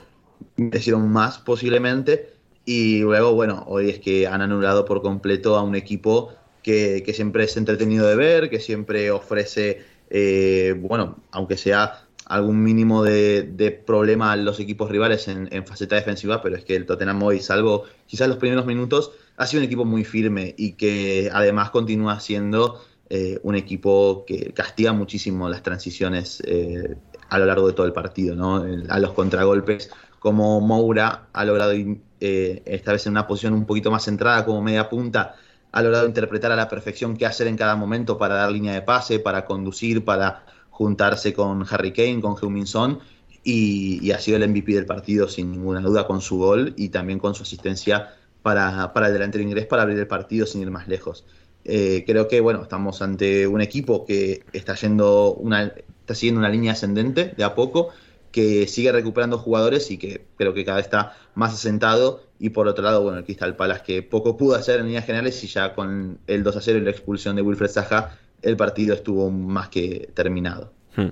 merecieron 0.55 1.07
más 1.09 1.37
posiblemente. 1.37 2.33
Y 2.65 3.01
luego, 3.01 3.33
bueno, 3.33 3.63
hoy 3.67 3.89
es 3.89 3.99
que 3.99 4.27
han 4.27 4.41
anulado 4.41 4.85
por 4.85 5.01
completo 5.01 5.55
a 5.55 5.61
un 5.61 5.75
equipo 5.75 6.33
que, 6.63 7.03
que 7.05 7.13
siempre 7.13 7.43
es 7.43 7.55
entretenido 7.57 8.07
de 8.07 8.15
ver, 8.15 8.49
que 8.49 8.59
siempre 8.59 9.11
ofrece, 9.11 9.83
eh, 10.09 10.75
bueno, 10.77 11.17
aunque 11.31 11.57
sea 11.57 12.06
algún 12.29 12.61
mínimo 12.61 13.03
de, 13.03 13.83
problema 13.85 14.31
a 14.31 14.35
los 14.35 14.59
equipos 14.59 14.89
rivales 14.89 15.27
en, 15.27 15.65
faceta 15.65 15.95
defensiva, 15.95 16.41
pero 16.41 16.55
es 16.55 16.65
que 16.65 16.75
el 16.75 16.85
Tottenham 16.85 17.23
hoy, 17.23 17.39
salvo 17.39 17.85
quizás 18.05 18.27
los 18.27 18.37
primeros 18.37 18.65
minutos, 18.65 19.11
ha 19.37 19.47
sido 19.47 19.61
un 19.61 19.65
equipo 19.65 19.85
muy 19.85 20.03
firme 20.03 20.53
y 20.57 20.73
que 20.73 21.29
además 21.31 21.69
continúa 21.69 22.19
siendo 22.19 22.81
eh, 23.09 23.39
un 23.43 23.55
equipo 23.55 24.25
que 24.27 24.51
castiga 24.53 24.91
muchísimo 24.91 25.47
las 25.47 25.63
transiciones 25.63 26.43
eh, 26.45 26.97
a 27.29 27.39
lo 27.39 27.45
largo 27.45 27.67
de 27.67 27.73
todo 27.73 27.85
el 27.85 27.93
partido, 27.93 28.35
¿no? 28.35 28.65
a 28.89 28.99
los 28.99 29.13
contragolpes, 29.13 29.89
como 30.19 30.59
Moura 30.59 31.27
ha 31.31 31.45
logrado 31.45 31.73
esta 32.19 32.91
vez 32.91 33.05
en 33.05 33.11
una 33.11 33.27
posición 33.27 33.53
un 33.53 33.65
poquito 33.65 33.91
más 33.91 34.03
centrada 34.03 34.43
como 34.43 34.61
media 34.61 34.89
punta, 34.89 35.35
ha 35.71 35.81
logrado 35.81 36.07
interpretar 36.07 36.51
a 36.51 36.55
la 36.55 36.67
perfección 36.67 37.15
qué 37.15 37.25
hacer 37.25 37.47
en 37.47 37.55
cada 37.55 37.75
momento 37.75 38.17
para 38.17 38.35
dar 38.35 38.51
línea 38.51 38.73
de 38.73 38.81
pase, 38.81 39.19
para 39.19 39.45
conducir, 39.45 40.03
para 40.03 40.43
juntarse 40.77 41.33
con 41.33 41.65
Harry 41.71 41.91
Kane, 41.91 42.21
con 42.21 42.35
Heung-Min 42.35 42.99
y, 43.43 44.11
ha 44.11 44.19
sido 44.19 44.37
el 44.37 44.47
MVP 44.47 44.73
del 44.73 44.85
partido 44.85 45.27
sin 45.27 45.49
ninguna 45.49 45.81
duda 45.81 46.05
con 46.05 46.21
su 46.21 46.37
gol 46.37 46.75
y 46.77 46.89
también 46.89 47.17
con 47.17 47.33
su 47.33 47.41
asistencia 47.41 48.13
para, 48.43 48.93
para 48.93 49.07
el 49.07 49.13
delantero 49.13 49.43
inglés 49.43 49.65
para 49.65 49.81
abrir 49.81 49.97
el 49.97 50.05
partido 50.05 50.45
sin 50.45 50.61
ir 50.61 50.69
más 50.69 50.87
lejos. 50.87 51.25
Eh, 51.65 52.03
creo 52.05 52.27
que 52.27 52.41
bueno, 52.41 52.61
estamos 52.61 53.01
ante 53.01 53.47
un 53.47 53.59
equipo 53.59 54.05
que 54.05 54.43
está 54.53 54.75
yendo 54.75 55.33
una, 55.33 55.63
está 55.63 56.13
siguiendo 56.13 56.39
una 56.39 56.49
línea 56.49 56.73
ascendente 56.73 57.33
de 57.35 57.43
a 57.43 57.55
poco, 57.55 57.89
que 58.31 58.67
sigue 58.67 58.91
recuperando 58.91 59.39
jugadores 59.39 59.89
y 59.89 59.97
que 59.97 60.27
creo 60.37 60.53
que 60.53 60.63
cada 60.63 60.77
vez 60.77 60.85
está 60.85 61.17
más 61.33 61.55
asentado. 61.55 62.21
Y 62.37 62.49
por 62.51 62.67
otro 62.67 62.83
lado, 62.83 63.01
bueno, 63.01 63.17
el 63.17 63.23
Crystal 63.23 63.55
Palace 63.55 63.81
que 63.83 64.03
poco 64.03 64.37
pudo 64.37 64.55
hacer 64.55 64.79
en 64.79 64.85
líneas 64.85 65.05
generales 65.05 65.43
y 65.43 65.47
ya 65.47 65.73
con 65.73 66.19
el 66.27 66.43
2 66.43 66.55
a 66.55 66.61
0 66.61 66.77
y 66.77 66.81
la 66.81 66.91
expulsión 66.91 67.35
de 67.35 67.41
Wilfred 67.41 67.71
Zaha 67.71 68.19
el 68.41 68.57
partido 68.57 68.93
estuvo 68.95 69.29
más 69.29 69.69
que 69.69 70.09
terminado. 70.13 70.71
Hmm. 70.95 71.09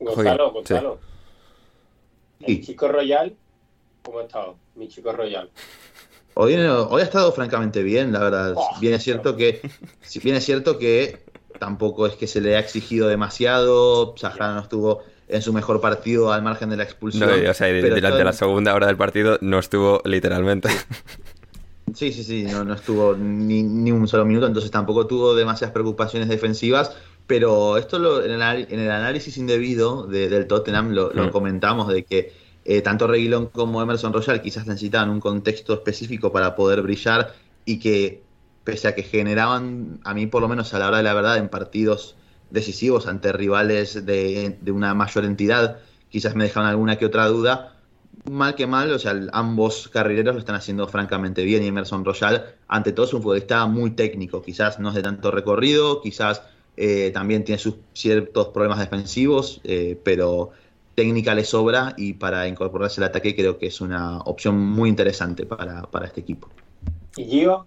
Gonzalo, 0.00 0.52
Gonzalo. 0.52 0.98
Sí. 2.40 2.44
El 2.46 2.64
chico 2.64 2.88
Royal, 2.88 3.36
¿cómo 4.02 4.20
ha 4.20 4.22
estado? 4.22 4.56
Mi 4.74 4.88
chico 4.88 5.12
Royal. 5.12 5.50
Hoy, 6.34 6.54
hoy 6.54 7.00
ha 7.00 7.04
estado 7.04 7.32
francamente 7.32 7.82
bien, 7.82 8.12
la 8.12 8.20
verdad. 8.20 8.54
Oh, 8.56 8.68
bien 8.80 8.94
es 8.94 9.02
cierto 9.02 9.36
que, 9.36 9.60
bien 10.22 10.36
es 10.36 10.44
cierto 10.44 10.78
que 10.78 11.24
tampoco 11.58 12.06
es 12.06 12.14
que 12.14 12.28
se 12.28 12.40
le 12.40 12.56
ha 12.56 12.60
exigido 12.60 13.08
demasiado. 13.08 14.14
Sahara 14.16 14.54
no 14.54 14.60
estuvo 14.60 15.02
en 15.26 15.42
su 15.42 15.52
mejor 15.52 15.80
partido 15.80 16.32
al 16.32 16.42
margen 16.42 16.70
de 16.70 16.76
la 16.76 16.84
expulsión. 16.84 17.28
No, 17.28 17.50
o 17.50 17.54
sea, 17.54 17.66
pero 17.66 17.88
durante 17.96 18.10
todo- 18.10 18.24
la 18.24 18.32
segunda 18.32 18.74
hora 18.74 18.86
del 18.86 18.96
partido 18.96 19.38
no 19.40 19.58
estuvo 19.58 20.00
literalmente. 20.04 20.68
Sí, 21.94 22.12
sí, 22.12 22.22
sí, 22.24 22.46
no, 22.46 22.64
no 22.64 22.74
estuvo 22.74 23.16
ni, 23.16 23.62
ni 23.62 23.90
un 23.92 24.06
solo 24.08 24.24
minuto, 24.24 24.46
entonces 24.46 24.70
tampoco 24.70 25.06
tuvo 25.06 25.34
demasiadas 25.34 25.72
preocupaciones 25.72 26.28
defensivas, 26.28 26.96
pero 27.26 27.76
esto 27.76 27.98
lo- 27.98 28.24
en, 28.24 28.32
el, 28.32 28.72
en 28.72 28.80
el 28.80 28.90
análisis 28.90 29.36
indebido 29.38 30.06
de- 30.06 30.28
del 30.28 30.46
Tottenham 30.46 30.90
lo, 30.92 31.12
lo 31.12 31.30
comentamos, 31.30 31.88
de 31.88 32.04
que 32.04 32.32
eh, 32.64 32.82
tanto 32.82 33.06
Reguilón 33.06 33.48
como 33.50 33.80
Emerson 33.82 34.12
Royal 34.12 34.40
quizás 34.42 34.66
necesitaban 34.66 35.10
un 35.10 35.20
contexto 35.20 35.72
específico 35.74 36.30
para 36.32 36.54
poder 36.54 36.82
brillar 36.82 37.34
y 37.64 37.78
que 37.80 38.28
pese 38.64 38.88
a 38.88 38.94
que 38.94 39.02
generaban, 39.02 40.00
a 40.04 40.14
mí 40.14 40.26
por 40.26 40.42
lo 40.42 40.48
menos 40.48 40.74
a 40.74 40.78
la 40.78 40.88
hora 40.88 40.98
de 40.98 41.02
la 41.04 41.14
verdad, 41.14 41.38
en 41.38 41.48
partidos 41.48 42.18
decisivos 42.50 43.06
ante 43.06 43.32
rivales 43.32 44.04
de, 44.06 44.58
de 44.60 44.72
una 44.72 44.94
mayor 44.94 45.24
entidad, 45.24 45.80
quizás 46.08 46.34
me 46.34 46.44
dejaban 46.44 46.68
alguna 46.70 46.96
que 46.98 47.06
otra 47.06 47.26
duda, 47.26 47.77
mal 48.30 48.54
que 48.54 48.66
mal, 48.66 48.90
o 48.92 48.98
sea, 48.98 49.18
ambos 49.32 49.88
carrileros 49.88 50.34
lo 50.34 50.40
están 50.40 50.54
haciendo 50.54 50.86
francamente 50.88 51.42
bien 51.44 51.62
y 51.62 51.68
Emerson 51.68 52.04
Royal, 52.04 52.54
ante 52.68 52.92
todo, 52.92 53.06
es 53.06 53.14
un 53.14 53.22
futbolista 53.22 53.66
muy 53.66 53.92
técnico, 53.92 54.42
quizás 54.42 54.78
no 54.78 54.88
es 54.90 54.94
de 54.94 55.02
tanto 55.02 55.30
recorrido, 55.30 56.00
quizás 56.00 56.42
eh, 56.76 57.10
también 57.12 57.44
tiene 57.44 57.58
sus 57.58 57.74
ciertos 57.92 58.48
problemas 58.48 58.78
defensivos, 58.78 59.60
eh, 59.64 59.98
pero 60.04 60.50
técnica 60.94 61.34
le 61.34 61.44
sobra 61.44 61.94
y 61.96 62.14
para 62.14 62.48
incorporarse 62.48 63.00
al 63.00 63.08
ataque 63.08 63.34
creo 63.34 63.58
que 63.58 63.66
es 63.66 63.80
una 63.80 64.18
opción 64.20 64.58
muy 64.58 64.88
interesante 64.88 65.46
para, 65.46 65.82
para 65.82 66.06
este 66.06 66.20
equipo. 66.20 66.48
¿Y 67.16 67.24
Gio? 67.24 67.66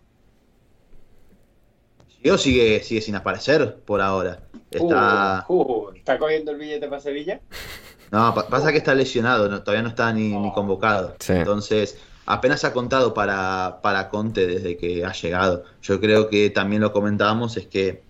Gio 2.21 2.37
sigue, 2.37 2.81
sigue 2.83 3.01
sin 3.01 3.15
aparecer 3.15 3.77
por 3.85 4.01
ahora. 4.01 4.43
Está, 4.69 5.45
Uh, 5.49 5.53
uh, 5.53 5.91
¿Está 5.95 6.17
cogiendo 6.17 6.51
el 6.51 6.57
billete 6.57 6.87
para 6.87 7.01
Sevilla? 7.01 7.41
No, 8.11 8.33
pa- 8.33 8.47
pasa 8.47 8.71
que 8.71 8.77
está 8.77 8.93
lesionado, 8.93 9.47
no- 9.49 9.61
todavía 9.63 9.83
no 9.83 9.89
está 9.89 10.11
ni, 10.13 10.29
ni 10.29 10.51
convocado. 10.53 11.15
Sí. 11.19 11.33
Entonces, 11.33 11.97
apenas 12.25 12.63
ha 12.65 12.73
contado 12.73 13.13
para, 13.13 13.79
para 13.81 14.09
Conte 14.09 14.47
desde 14.47 14.77
que 14.77 15.05
ha 15.05 15.13
llegado. 15.13 15.63
Yo 15.81 15.99
creo 16.01 16.29
que 16.29 16.49
también 16.49 16.81
lo 16.81 16.91
comentábamos, 16.91 17.57
es 17.57 17.67
que 17.67 18.03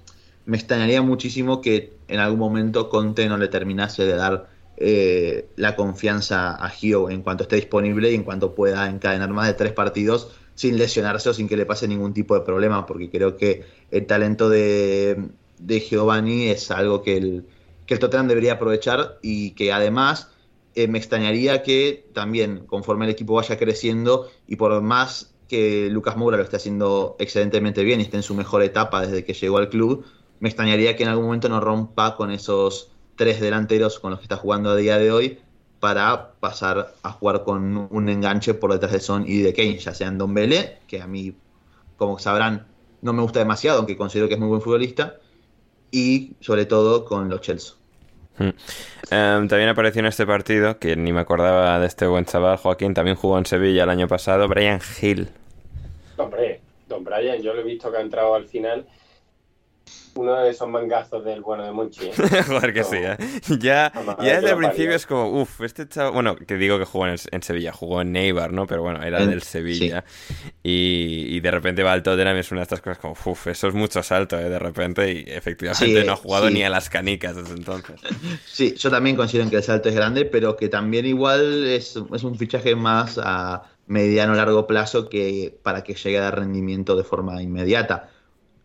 me 0.46 0.58
extrañaría 0.58 1.02
muchísimo 1.04 1.62
que 1.62 1.94
en 2.08 2.20
algún 2.20 2.40
momento 2.40 2.90
Conte 2.90 3.28
no 3.30 3.38
le 3.38 3.48
terminase 3.48 4.04
de 4.04 4.16
dar 4.16 4.50
eh, 4.78 5.48
la 5.56 5.76
confianza 5.76 6.56
a 6.56 6.70
Gio 6.70 7.10
en 7.12 7.22
cuanto 7.22 7.44
esté 7.44 7.58
disponible 7.58 8.12
y 8.12 8.16
en 8.16 8.24
cuanto 8.24 8.56
pueda 8.56 8.90
encadenar 8.90 9.30
más 9.30 9.46
de 9.48 9.54
tres 9.54 9.72
partidos 9.74 10.30
sin 10.56 10.78
lesionarse 10.80 11.30
o 11.30 11.34
sin 11.34 11.48
que 11.48 11.56
le 11.58 11.66
pase 11.68 11.88
ningún 11.88 12.14
tipo 12.14 12.34
de 12.36 12.42
problema, 12.42 12.86
porque 12.88 13.10
creo 13.12 13.38
que 13.38 13.64
el 13.92 14.06
talento 14.08 14.50
de, 14.50 15.30
de 15.60 15.80
Giovanni 15.80 16.48
es 16.50 16.72
algo 16.72 17.04
que 17.04 17.18
el, 17.18 17.46
que 17.92 17.96
el 17.96 18.00
Tottenham 18.00 18.30
debería 18.30 18.54
aprovechar 18.54 19.20
y 19.22 19.52
que 19.52 19.74
además 19.74 20.30
eh, 20.76 20.88
me 20.88 20.98
extrañaría 20.98 21.62
que 21.62 22.08
también 22.14 22.66
conforme 22.66 23.04
el 23.04 23.12
equipo 23.12 23.34
vaya 23.34 23.58
creciendo 23.58 24.30
y 24.48 24.56
por 24.56 24.82
más 24.82 25.34
que 25.50 25.90
Lucas 25.90 26.16
Moura 26.16 26.38
lo 26.38 26.44
esté 26.44 26.56
haciendo 26.56 27.18
excelentemente 27.20 27.84
bien 27.84 28.00
y 28.00 28.04
esté 28.04 28.16
en 28.16 28.24
su 28.24 28.34
mejor 28.34 28.64
etapa 28.64 29.02
desde 29.02 29.26
que 29.26 29.34
llegó 29.34 29.58
al 29.58 29.68
club, 29.68 30.06
me 30.40 30.48
extrañaría 30.48 30.96
que 30.96 31.04
en 31.04 31.10
algún 31.10 31.26
momento 31.26 31.50
no 31.50 31.60
rompa 31.60 32.16
con 32.16 32.32
esos 32.32 32.94
tres 33.18 33.42
delanteros 33.42 34.00
con 34.00 34.12
los 34.12 34.22
que 34.22 34.24
está 34.24 34.38
jugando 34.38 34.70
a 34.70 34.78
día 34.78 34.98
de 34.98 35.12
hoy 35.12 35.40
para 35.82 36.36
pasar 36.40 36.94
a 37.04 37.12
jugar 37.12 37.44
con 37.44 37.90
un 37.92 38.08
enganche 38.08 38.54
por 38.54 38.72
detrás 38.72 38.94
de 38.94 39.02
Son 39.02 39.26
y 39.28 39.40
de 39.40 39.54
Kane, 39.54 39.80
ya 39.80 39.94
sean 39.94 40.18
Don 40.18 40.34
Bele, 40.34 40.78
que 40.88 41.02
a 41.02 41.08
mí, 41.08 41.36
como 41.98 42.20
sabrán, 42.20 42.68
no 43.02 43.12
me 43.12 43.22
gusta 43.22 43.40
demasiado, 43.40 43.80
aunque 43.80 43.98
considero 43.98 44.30
que 44.30 44.36
es 44.36 44.40
muy 44.40 44.48
buen 44.48 44.62
futbolista, 44.62 45.18
y 45.92 46.38
sobre 46.40 46.66
todo 46.66 47.04
con 47.04 47.28
los 47.28 47.42
Chelsea. 47.42 47.81
Mm. 48.42 48.54
Em, 49.12 49.48
también 49.48 49.70
apareció 49.70 50.00
en 50.00 50.06
este 50.06 50.26
partido, 50.26 50.80
que 50.80 50.96
ni 50.96 51.12
me 51.12 51.22
acordaba 51.22 51.80
de 51.80 51.88
este 51.88 52.08
buen 52.08 52.26
chaval, 52.26 52.58
Joaquín, 52.58 52.94
también 52.94 53.18
jugó 53.18 53.38
en 53.38 53.46
Sevilla 53.46 53.84
el 53.84 53.90
año 53.90 54.08
pasado, 54.08 54.48
Brian 54.48 54.80
Hill. 55.02 55.30
Hombre, 56.18 56.62
Don 56.88 57.04
Brian, 57.04 57.42
yo 57.42 57.54
lo 57.54 57.62
he 57.62 57.64
visto 57.64 57.92
que 57.92 57.98
ha 57.98 58.02
entrado 58.02 58.36
al 58.36 58.46
final. 58.46 58.86
Uno 60.16 60.36
de 60.42 60.50
esos 60.50 60.68
mangazos 60.68 61.24
del 61.24 61.42
bueno 61.42 61.64
de 61.64 61.72
Monchi. 61.72 62.08
¿eh? 62.08 62.14
Joder, 62.48 62.74
que 62.74 62.84
sí, 62.84 62.98
¿eh? 62.98 63.18
Ya, 63.60 63.92
ya 64.22 64.36
desde 64.42 64.52
el 64.52 64.58
principio 64.58 64.92
es 64.96 65.06
como, 65.06 65.42
uff, 65.42 65.62
este 65.62 65.88
chaval. 65.88 66.14
Bueno, 66.14 66.36
que 66.36 66.56
digo 66.58 66.78
que 66.78 66.86
jugó 66.86 67.08
en, 67.08 67.16
en 67.32 67.44
Sevilla, 67.44 67.72
jugó 67.72 68.02
en 68.02 68.12
Neibar, 68.12 68.52
¿no? 68.54 68.68
Pero 68.68 68.82
bueno, 68.82 69.02
era 69.04 69.26
del 69.26 69.42
Sevilla. 69.42 70.04
Y, 70.64 71.28
y 71.30 71.40
de 71.40 71.52
repente 71.52 71.84
va 71.84 71.94
al 71.94 72.04
Tottenham 72.04 72.38
y 72.38 72.40
es 72.42 72.52
una 72.52 72.62
de 72.62 72.64
estas 72.64 72.82
cosas 72.82 72.98
como, 72.98 73.14
uff, 73.26 73.48
eso 73.48 73.68
es 73.68 73.74
mucho 73.74 74.04
salto, 74.04 74.38
¿eh? 74.38 74.50
De 74.50 74.60
repente, 74.60 75.12
y 75.12 75.24
efectivamente 75.28 76.02
Sí, 76.02 76.06
no 76.06 76.14
ha 76.14 76.18
jugado 76.18 76.48
sí. 76.48 76.54
ni 76.56 76.64
a 76.64 76.70
las 76.70 76.90
canicas 76.90 77.36
desde 77.36 77.54
entonces. 77.54 78.00
Sí, 78.46 78.76
yo 78.78 78.90
también 78.92 79.16
considero 79.16 79.50
que 79.50 79.56
el 79.58 79.64
salto 79.64 79.90
es 79.90 79.96
grande, 79.96 80.26
pero 80.26 80.56
que 80.58 80.68
también 80.70 81.06
igual 81.06 81.66
es, 81.68 81.96
es 82.14 82.24
un 82.24 82.38
fichaje 82.38 82.76
más 82.76 83.20
a 83.22 83.64
mediano 83.88 84.34
largo 84.36 84.68
plazo 84.68 85.10
que 85.10 85.58
para 85.64 85.84
que 85.84 85.94
llegue 85.96 86.18
a 86.18 86.22
dar 86.22 86.40
rendimiento 86.40 86.96
de 86.96 87.04
forma 87.04 87.42
inmediata. 87.42 88.10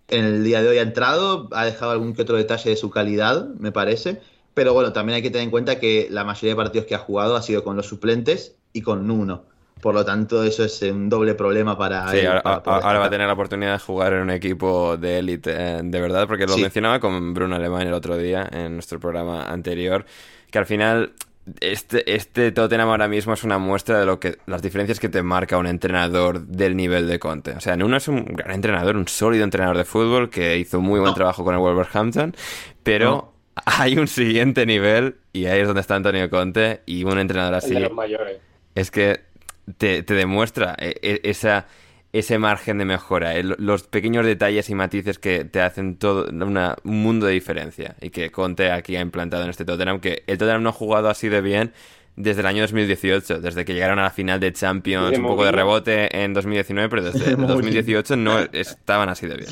En 0.09 0.25
el 0.25 0.45
día 0.45 0.63
de 0.63 0.69
hoy 0.69 0.79
ha 0.79 0.83
entrado, 0.83 1.49
ha 1.53 1.65
dejado 1.65 1.91
algún 1.93 2.15
que 2.15 2.23
otro 2.23 2.37
detalle 2.37 2.71
de 2.71 2.77
su 2.77 2.91
calidad, 2.91 3.49
me 3.59 3.73
parece, 3.73 4.21
pero 4.55 4.73
bueno, 4.73 4.93
también 4.93 5.17
hay 5.17 5.23
que 5.23 5.31
tener 5.31 5.45
en 5.45 5.51
cuenta 5.51 5.79
que 5.81 6.07
la 6.11 6.25
mayoría 6.25 6.53
de 6.53 6.57
partidos 6.57 6.87
que 6.87 6.95
ha 6.95 6.99
jugado 6.99 7.37
ha 7.37 7.43
sido 7.43 7.65
con 7.65 7.77
los 7.77 7.87
suplentes 7.87 8.57
y 8.73 8.83
con 8.83 9.07
Nuno. 9.07 9.45
Por 9.81 9.95
lo 9.95 10.05
tanto, 10.05 10.43
eso 10.43 10.65
es 10.65 10.81
un 10.83 11.09
doble 11.09 11.35
problema 11.35 11.77
para 11.77 12.11
Sí, 12.11 12.19
él. 12.19 12.27
ahora, 12.29 12.43
para 12.63 12.99
va 12.99 13.07
a 13.07 13.11
tener 13.11 13.27
la 13.27 13.35
oportunidad 13.35 13.73
de 13.73 13.79
jugar 13.79 14.15
en 14.15 14.23
un 14.23 14.31
equipo 14.31 14.97
de 14.97 15.19
élite, 15.19 15.53
eh, 15.55 15.81
de 15.85 16.01
verdad, 16.01 16.27
porque 16.27 16.47
lo 16.47 16.55
Sí. 16.55 16.63
mencionaba 16.63 16.99
con 16.99 17.35
Bruno 17.35 17.57
Alemán 17.57 17.87
el 17.87 17.93
otro 17.93 18.17
día 18.17 18.49
en 18.51 18.75
nuestro 18.75 18.99
programa 18.99 19.45
anterior, 19.45 20.07
que 20.51 20.59
al 20.59 20.67
final 20.67 21.13
este, 21.61 22.15
este 22.15 22.51
Tottenham 22.53 22.89
ahora 22.89 23.09
mismo 23.09 23.33
es 23.33 23.45
una 23.45 23.59
muestra 23.59 24.01
de 24.01 24.07
lo 24.07 24.19
que 24.19 24.39
las 24.47 24.63
diferencias 24.63 24.99
que 24.99 25.09
te 25.09 25.23
marca 25.23 25.59
un 25.59 25.67
entrenador 25.67 26.41
del 26.47 26.77
nivel 26.77 27.07
de 27.07 27.19
Conte. 27.19 27.53
O 27.53 27.61
sea, 27.61 27.77
Nuno 27.77 27.97
es 27.97 28.09
un 28.09 28.25
gran 28.25 28.53
entrenador, 28.53 28.97
un 28.97 29.07
sólido 29.09 29.45
entrenador 29.45 29.77
de 29.79 29.85
fútbol 29.85 30.29
que 30.31 30.59
hizo 30.59 30.81
muy 30.81 30.99
buen 31.01 31.11
No. 31.11 31.15
trabajo 31.15 31.45
con 31.45 31.55
el 31.55 31.61
Wolverhampton, 31.61 32.35
pero 32.83 33.11
No. 33.11 33.33
hay 33.65 33.97
un 33.99 34.09
siguiente 34.09 34.67
nivel 34.67 35.17
y 35.33 35.47
ahí 35.47 35.61
es 35.61 35.67
donde 35.67 35.81
está 35.83 35.95
Antonio 35.97 36.29
Conte 36.31 36.81
y 36.87 37.05
un 37.05 37.19
entrenador 37.19 37.55
El 37.55 37.59
así 37.59 37.75
de 37.75 37.81
los 37.81 37.93
mayores. 37.93 38.39
es 38.75 38.91
que 38.91 39.21
te, 39.79 40.03
te 40.03 40.15
demuestra 40.15 40.75
eh, 40.79 40.95
eh, 41.03 41.21
esa, 41.25 41.67
ese 42.19 42.39
margen 42.39 42.79
de 42.79 42.85
mejora, 42.85 43.35
el- 43.35 43.55
los 43.59 43.85
pequeños 43.85 44.25
detalles 44.27 44.69
y 44.71 44.75
matices 44.75 45.19
que 45.19 45.45
te 45.45 45.61
hacen 45.61 45.97
todo 45.97 46.27
una- 46.31 46.77
un 46.85 47.03
mundo 47.03 47.27
de 47.27 47.33
diferencia 47.33 47.97
y 48.01 48.11
que 48.11 48.31
Conte 48.31 48.71
aquí 48.71 48.97
ha 48.97 49.01
implantado 49.01 49.45
en 49.45 49.51
este 49.51 49.65
Tottenham, 49.65 50.01
que 50.01 50.23
el 50.27 50.39
Tottenham 50.39 50.63
no 50.63 50.71
ha 50.71 50.73
jugado 50.73 51.09
así 51.09 51.29
de 51.29 51.41
bien 51.41 51.73
desde 52.17 52.41
el 52.41 52.47
año 52.47 52.63
2018, 52.63 53.41
desde 53.41 53.65
que 53.65 53.75
llegaron 53.75 53.99
a 53.99 54.03
la 54.05 54.11
final 54.11 54.41
de 54.41 54.53
Champions, 54.53 55.11
¿De 55.11 55.19
un 55.19 55.25
poco 55.27 55.45
de 55.45 55.53
rebote 55.53 56.25
en 56.25 56.33
2019, 56.33 56.89
pero 56.89 57.03
desde 57.03 57.19
De 57.21 57.37
Mourinho. 57.37 57.55
2018 57.55 58.17
no 58.17 58.39
estaban 58.53 59.09
así 59.11 59.27
de 59.27 59.37
bien. 59.37 59.51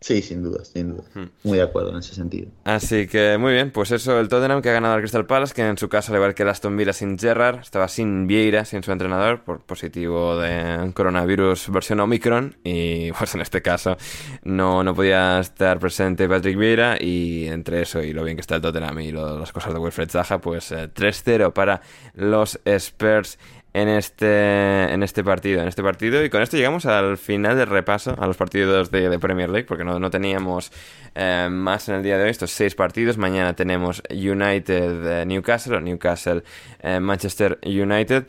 Sí, 0.00 0.22
sin 0.22 0.44
duda, 0.44 0.64
sin 0.64 0.90
duda. 0.90 1.02
Hmm. 1.14 1.24
Muy 1.42 1.58
de 1.58 1.64
acuerdo 1.64 1.90
en 1.90 1.96
ese 1.98 2.14
sentido. 2.14 2.48
Así 2.62 3.08
que 3.08 3.36
muy 3.36 3.52
bien, 3.52 3.72
pues 3.72 3.90
eso, 3.90 4.20
el 4.20 4.28
Tottenham 4.28 4.62
que 4.62 4.70
ha 4.70 4.72
ganado 4.72 4.94
al 4.94 5.00
Crystal 5.00 5.26
Palace, 5.26 5.52
que 5.54 5.66
en 5.66 5.76
su 5.76 5.88
caso, 5.88 6.12
al 6.12 6.18
igual 6.18 6.34
que 6.34 6.44
el 6.44 6.48
Aston 6.50 6.76
Villa 6.76 6.92
sin 6.92 7.18
Gerrard, 7.18 7.58
estaba 7.60 7.88
sin 7.88 8.28
Vieira, 8.28 8.64
sin 8.64 8.82
su 8.84 8.92
entrenador, 8.92 9.42
por 9.42 9.60
positivo 9.62 10.38
de 10.38 10.92
coronavirus 10.94 11.68
versión 11.70 11.98
Omicron, 11.98 12.56
y 12.62 13.10
pues 13.18 13.34
en 13.34 13.40
este 13.40 13.60
caso 13.60 13.96
no, 14.44 14.84
no 14.84 14.94
podía 14.94 15.40
estar 15.40 15.80
presente 15.80 16.28
Patrick 16.28 16.56
Vieira, 16.56 16.96
y 17.00 17.48
entre 17.48 17.82
eso 17.82 18.00
y 18.00 18.12
lo 18.12 18.22
bien 18.22 18.36
que 18.36 18.42
está 18.42 18.54
el 18.56 18.62
Tottenham 18.62 19.00
y 19.00 19.10
lo- 19.10 19.38
las 19.38 19.50
cosas 19.52 19.72
de 19.72 19.80
Wilfred 19.80 20.08
Zaha, 20.10 20.40
pues 20.40 20.70
eh, 20.70 20.88
3-0 20.94 21.52
para 21.52 21.80
los 22.14 22.60
Spurs 22.64 23.38
en 23.74 23.88
este, 23.88 24.92
en 24.92 25.02
este 25.02 25.22
partido, 25.22 25.60
en 25.62 25.68
este 25.68 25.82
partido. 25.82 26.24
Y 26.24 26.30
con 26.30 26.42
esto 26.42 26.56
llegamos 26.56 26.86
al 26.86 27.18
final 27.18 27.56
del 27.56 27.68
repaso 27.68 28.14
a 28.18 28.26
los 28.26 28.36
partidos 28.36 28.90
de, 28.90 29.08
de 29.08 29.18
Premier 29.18 29.50
League, 29.50 29.66
porque 29.66 29.84
no, 29.84 29.98
no 29.98 30.10
teníamos 30.10 30.72
eh, 31.14 31.48
más 31.50 31.88
en 31.88 31.96
el 31.96 32.02
día 32.02 32.16
de 32.16 32.24
hoy, 32.24 32.30
estos 32.30 32.50
seis 32.50 32.74
partidos. 32.74 33.18
Mañana 33.18 33.54
tenemos 33.54 34.02
United 34.10 35.20
eh, 35.20 35.26
Newcastle, 35.26 35.76
o 35.76 35.80
Newcastle 35.80 36.42
eh, 36.80 37.00
Manchester 37.00 37.58
United, 37.64 38.26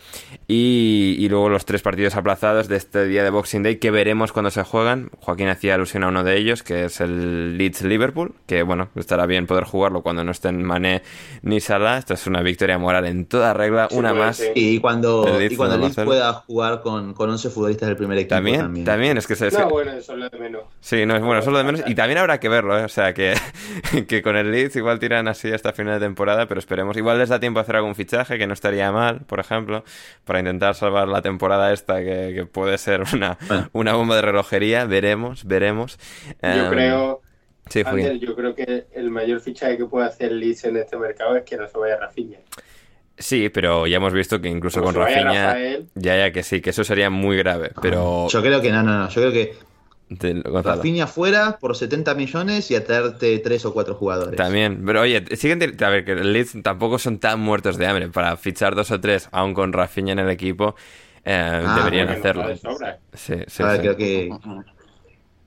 y, 0.47 1.15
y 1.19 1.29
luego 1.29 1.49
los 1.49 1.65
tres 1.65 1.81
partidos 1.81 2.15
aplazados 2.15 2.67
de 2.67 2.77
este 2.77 3.05
día 3.05 3.23
de 3.23 3.29
Boxing 3.29 3.63
Day 3.63 3.77
que 3.77 3.91
veremos 3.91 4.31
cuando 4.31 4.51
se 4.51 4.63
juegan. 4.63 5.09
Joaquín 5.19 5.47
hacía 5.47 5.75
alusión 5.75 6.03
a 6.03 6.09
uno 6.09 6.23
de 6.23 6.37
ellos, 6.37 6.63
que 6.63 6.85
es 6.85 6.99
el 7.01 7.57
Leeds 7.57 7.83
Liverpool, 7.83 8.33
que 8.45 8.63
bueno, 8.63 8.89
estará 8.95 9.25
bien 9.25 9.47
poder 9.47 9.63
jugarlo 9.63 10.01
cuando 10.01 10.23
no 10.23 10.31
estén 10.31 10.63
Mané 10.63 11.01
ni 11.43 11.59
Salah. 11.59 11.97
Esto 11.99 12.13
es 12.13 12.27
una 12.27 12.41
victoria 12.41 12.77
moral 12.77 13.05
en 13.05 13.25
toda 13.25 13.53
regla, 13.53 13.87
Sí, 13.89 13.97
una 13.97 14.13
más. 14.13 14.43
Y 14.55 14.79
cuando, 14.79 15.28
cuando, 15.29 15.45
y 15.45 15.55
cuando 15.55 15.75
el 15.75 15.81
Leeds 15.81 15.95
pueda 16.03 16.33
jugar 16.33 16.81
con, 16.81 17.13
con 17.13 17.29
11 17.29 17.49
futbolistas 17.49 17.87
del 17.87 17.97
primer 17.97 18.17
equipo 18.17 18.35
También, 18.35 18.61
también. 18.61 18.85
también, 18.85 19.17
es 19.17 19.27
que 19.27 19.35
se... 19.35 19.49
No, 19.51 19.69
bueno, 19.69 19.91
eso 19.91 20.13
es 20.13 20.19
lo 20.19 20.29
de 20.29 20.37
menos. 20.39 20.63
Sí, 20.79 21.05
no, 21.05 21.15
es 21.15 21.21
bueno, 21.21 21.39
eso 21.39 21.49
es 21.49 21.51
lo 21.53 21.57
de 21.59 21.63
menos. 21.63 21.81
Y 21.87 21.95
también 21.95 22.17
habrá 22.19 22.39
que 22.39 22.49
verlo, 22.49 22.77
¿eh? 22.77 22.83
O 22.83 22.89
sea, 22.89 23.13
que, 23.13 23.33
que 24.07 24.21
con 24.21 24.35
el 24.37 24.51
Leeds 24.51 24.75
igual 24.75 24.99
tiran 24.99 25.27
así 25.27 25.51
hasta 25.51 25.73
final 25.73 25.99
de 25.99 26.05
temporada, 26.05 26.47
pero 26.47 26.59
esperemos. 26.59 26.95
Igual 26.97 27.17
les 27.19 27.29
da 27.29 27.39
tiempo 27.39 27.59
a 27.59 27.63
hacer 27.63 27.75
algún 27.75 27.95
fichaje, 27.95 28.37
que 28.37 28.47
no 28.47 28.53
estaría 28.53 28.91
mal, 28.91 29.21
por 29.21 29.39
ejemplo, 29.39 29.83
para 30.25 30.39
intentar 30.39 30.75
salvar 30.75 31.07
la 31.07 31.21
temporada 31.21 31.71
esta, 31.73 31.99
que, 31.99 32.31
que 32.35 32.45
puede 32.45 32.77
ser 32.77 33.03
una, 33.13 33.37
Bueno. 33.47 33.69
una 33.73 33.93
bomba 33.93 34.15
de 34.15 34.21
relojería. 34.21 34.85
Veremos, 34.85 35.45
veremos. 35.45 35.97
Yo 36.41 36.49
Em, 36.49 36.69
creo, 36.69 37.21
Sí, 37.69 37.83
yo 38.19 38.35
creo 38.35 38.55
que 38.55 38.87
el 38.93 39.11
mayor 39.11 39.39
fichaje 39.41 39.77
que 39.77 39.85
puede 39.85 40.07
hacer 40.07 40.31
Leeds 40.31 40.65
en 40.65 40.77
este 40.77 40.97
mercado 40.97 41.35
es 41.35 41.43
que 41.43 41.55
no 41.55 41.67
se 41.67 41.77
vaya 41.77 41.97
Rafinha. 41.97 42.39
Sí, 43.19 43.49
pero 43.49 43.85
ya 43.85 43.97
hemos 43.97 44.13
visto 44.13 44.39
que 44.39 44.47
incluso 44.47 44.79
Como 44.79 44.93
con 44.93 45.01
Rafinha... 45.03 45.47
Rafael. 45.47 45.89
Ya, 45.95 46.17
ya 46.17 46.31
que 46.31 46.41
sí, 46.43 46.61
que 46.61 46.69
eso 46.69 46.83
sería 46.85 47.09
muy 47.09 47.35
grave, 47.37 47.71
pero... 47.81 48.27
Yo 48.29 48.41
creo 48.41 48.61
que 48.61 48.71
no, 48.71 48.81
no, 48.81 48.97
no. 48.97 49.09
Yo 49.09 49.21
creo 49.21 49.31
que 49.33 49.55
Te-. 50.17 50.41
Rafinha 50.41 51.05
fuera 51.05 51.57
por 51.59 51.75
70 51.75 52.15
millones 52.15 52.71
y 52.71 52.75
atraerte 52.75 53.37
3 53.39 53.65
o 53.65 53.73
4 53.73 53.95
jugadores. 53.95 54.35
También, 54.37 54.83
pero 54.85 55.01
oye, 55.01 55.23
siguen 55.35 55.61
a 55.83 55.89
ver 55.89 56.05
que 56.05 56.13
el 56.13 56.33
Leeds 56.33 56.57
tampoco 56.63 56.97
son 56.97 57.19
tan 57.19 57.39
muertos 57.41 57.77
de 57.77 57.87
hambre 57.87 58.09
para 58.09 58.37
fichar 58.37 58.73
dos 58.75 58.89
o 58.91 58.99
tres, 58.99 59.27
aún 59.31 59.53
con 59.53 59.73
Rafinha 59.73 60.13
en 60.13 60.19
el 60.19 60.29
equipo, 60.29 60.75
eh, 61.25 61.65
Ah, 61.65 61.75
deberían 61.75 62.07
Porque 62.07 62.07
no 62.07 62.11
hacerlo. 62.11 62.47
de 62.47 62.57
sobra. 62.57 62.99
Sí, 63.13 63.35
sí, 63.47 63.63
A 63.63 63.67
ver, 63.67 63.77
sí. 63.77 63.81
creo 63.81 63.97
que 63.97 64.39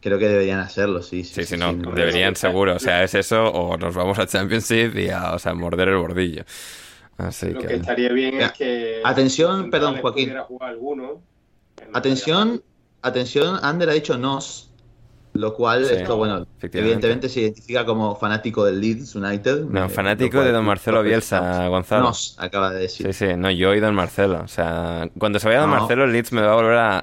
creo 0.00 0.18
que 0.18 0.28
deberían 0.28 0.60
hacerlo, 0.60 1.02
sí. 1.02 1.24
Sí, 1.24 1.34
Sí, 1.34 1.44
sí, 1.46 1.56
sí, 1.56 1.56
no, 1.56 1.72
sí, 1.72 1.76
no. 1.76 1.92
deberían 1.92 2.36
seguro. 2.36 2.74
O 2.76 2.78
sea, 2.78 3.02
es 3.04 3.14
eso 3.14 3.44
o 3.50 3.76
nos 3.78 3.94
vamos 3.94 4.18
a 4.18 4.26
Championship 4.26 4.96
y 4.96 5.10
a, 5.10 5.32
o 5.34 5.38
sea, 5.38 5.54
morder 5.54 5.88
el 5.88 5.96
bordillo. 5.96 6.44
Así 7.18 7.50
Lo 7.50 7.60
que 7.60 7.68
que... 7.68 7.74
estaría 7.76 8.12
bien 8.12 8.38
Ya. 8.38 8.46
es 8.46 8.52
que. 8.52 9.00
Atención, 9.04 9.70
perdón, 9.70 9.98
Joaquín. 10.00 10.34
jugar 10.48 10.70
alguno. 10.70 11.20
Atención, 11.92 12.62
atención, 13.02 13.58
Ander 13.62 13.90
ha 13.90 13.92
dicho 13.92 14.16
nos, 14.18 14.71
lo 15.34 15.54
cual 15.54 15.86
Sí, 15.86 15.94
esto, 15.94 16.16
bueno, 16.18 16.46
evidentemente 16.60 17.28
se 17.28 17.40
identifica 17.40 17.86
como 17.86 18.14
fanático 18.16 18.64
del 18.66 18.80
Leeds 18.80 19.14
United. 19.14 19.64
No, 19.64 19.86
eh, 19.86 19.88
fanático 19.88 20.32
cual- 20.38 20.44
de 20.46 20.52
Don 20.52 20.64
Marcelo 20.64 21.02
Bielsa, 21.02 21.68
Gonzalo. 21.68 22.04
Nos, 22.04 22.36
acaba 22.38 22.70
de 22.70 22.80
decir. 22.80 23.06
Sí, 23.06 23.26
sí, 23.28 23.36
no, 23.36 23.50
yo 23.50 23.74
y 23.74 23.80
Don 23.80 23.94
Marcelo. 23.94 24.42
O 24.44 24.48
sea, 24.48 25.08
cuando 25.18 25.38
se 25.38 25.48
vaya 25.48 25.60
Don 25.60 25.70
No. 25.70 25.76
Marcelo, 25.78 26.04
el 26.04 26.12
Leeds 26.12 26.32
me 26.32 26.42
va 26.42 26.52
a 26.52 26.56
volver 26.56 26.76
a, 26.76 27.00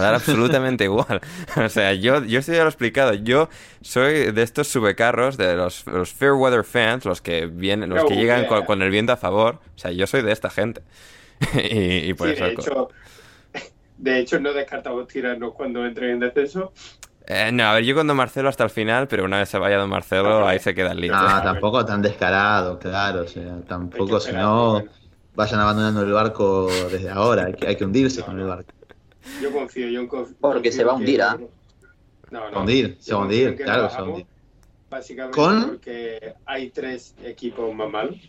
dar 0.00 0.14
absolutamente 0.14 0.84
igual. 0.84 1.20
O 1.56 1.68
sea, 1.68 1.92
yo, 1.94 2.24
yo 2.24 2.40
esto 2.40 2.52
ya 2.52 2.58
lo 2.58 2.64
he 2.64 2.68
explicado. 2.68 3.14
Yo 3.14 3.48
soy 3.80 4.32
de 4.32 4.42
estos 4.42 4.66
subecarros, 4.66 5.36
de 5.36 5.54
los, 5.54 5.86
los 5.86 6.12
fair 6.12 6.32
weather 6.32 6.64
fans, 6.64 7.04
los 7.04 7.20
que 7.22 7.46
vienen, 7.46 7.90
los 7.90 8.04
que 8.04 8.16
llegan 8.16 8.40
yeah. 8.40 8.48
con, 8.48 8.64
con 8.64 8.82
el 8.82 8.90
viento 8.90 9.12
a 9.12 9.16
favor. 9.16 9.60
O 9.76 9.78
sea, 9.78 9.92
yo 9.92 10.06
soy 10.08 10.22
de 10.22 10.32
esta 10.32 10.50
gente. 10.50 10.82
y, 11.54 12.10
y 12.10 12.14
por 12.14 12.28
Sí, 12.28 12.34
eso. 12.34 12.44
de 12.44 12.52
hecho, 12.52 12.88
de 13.98 14.18
hecho, 14.20 14.40
no 14.40 14.52
descartamos 14.52 15.08
tirarnos 15.08 15.54
cuando 15.54 15.84
entre 15.86 16.10
en 16.10 16.20
descenso. 16.20 16.72
Eh, 17.28 17.50
no, 17.52 17.64
a 17.64 17.74
ver, 17.74 17.84
yo 17.84 17.94
con 17.94 18.06
Don 18.06 18.16
Marcelo 18.16 18.48
hasta 18.48 18.62
el 18.64 18.70
final, 18.70 19.08
pero 19.08 19.24
una 19.24 19.38
vez 19.38 19.48
se 19.48 19.58
vaya 19.58 19.76
Don 19.78 19.90
Marcelo, 19.90 20.46
Ah, 20.46 20.50
ahí 20.50 20.58
se 20.60 20.74
queda 20.74 20.92
el 20.92 21.00
Leeds. 21.00 21.12
No, 21.16 21.42
tampoco 21.42 21.84
tan 21.84 22.00
descarado, 22.00 22.78
claro. 22.78 23.22
O 23.22 23.26
sea, 23.28 23.56
tampoco, 23.66 24.20
si 24.20 24.32
no, 24.32 24.84
vayan 25.34 25.60
abandonando 25.60 26.02
el 26.02 26.12
barco 26.12 26.68
desde 26.90 27.10
ahora. 27.10 27.46
Hay 27.46 27.54
que, 27.54 27.66
hay 27.66 27.76
que 27.76 27.84
hundirse 27.84 28.22
con 28.22 28.38
el 28.38 28.46
barco. 28.46 28.70
Yo 29.42 29.50
confío, 29.52 29.88
yo 29.88 30.06
confío. 30.06 30.36
Porque 30.40 30.70
se 30.70 30.84
va 30.84 30.92
a 30.92 30.94
hundir, 30.96 31.20
¿ah? 31.22 31.36
No, 31.36 31.48
Se 32.28 32.34
no. 32.34 32.40
va 32.40 32.48
a 32.48 32.60
hundir, 32.60 32.96
se 33.00 33.10
Yo 33.10 33.16
va 33.16 33.22
a 33.22 33.24
hundir, 33.26 33.56
claro, 33.56 33.90
se 33.90 33.96
va 33.96 34.00
a 34.00 34.04
hundir. 34.04 34.26
Básicamente 34.88 35.36
¿Con? 35.36 35.64
porque 35.70 36.34
hay 36.44 36.70
tres 36.70 37.16
equipos 37.24 37.74
más 37.74 37.90
mal. 37.90 38.20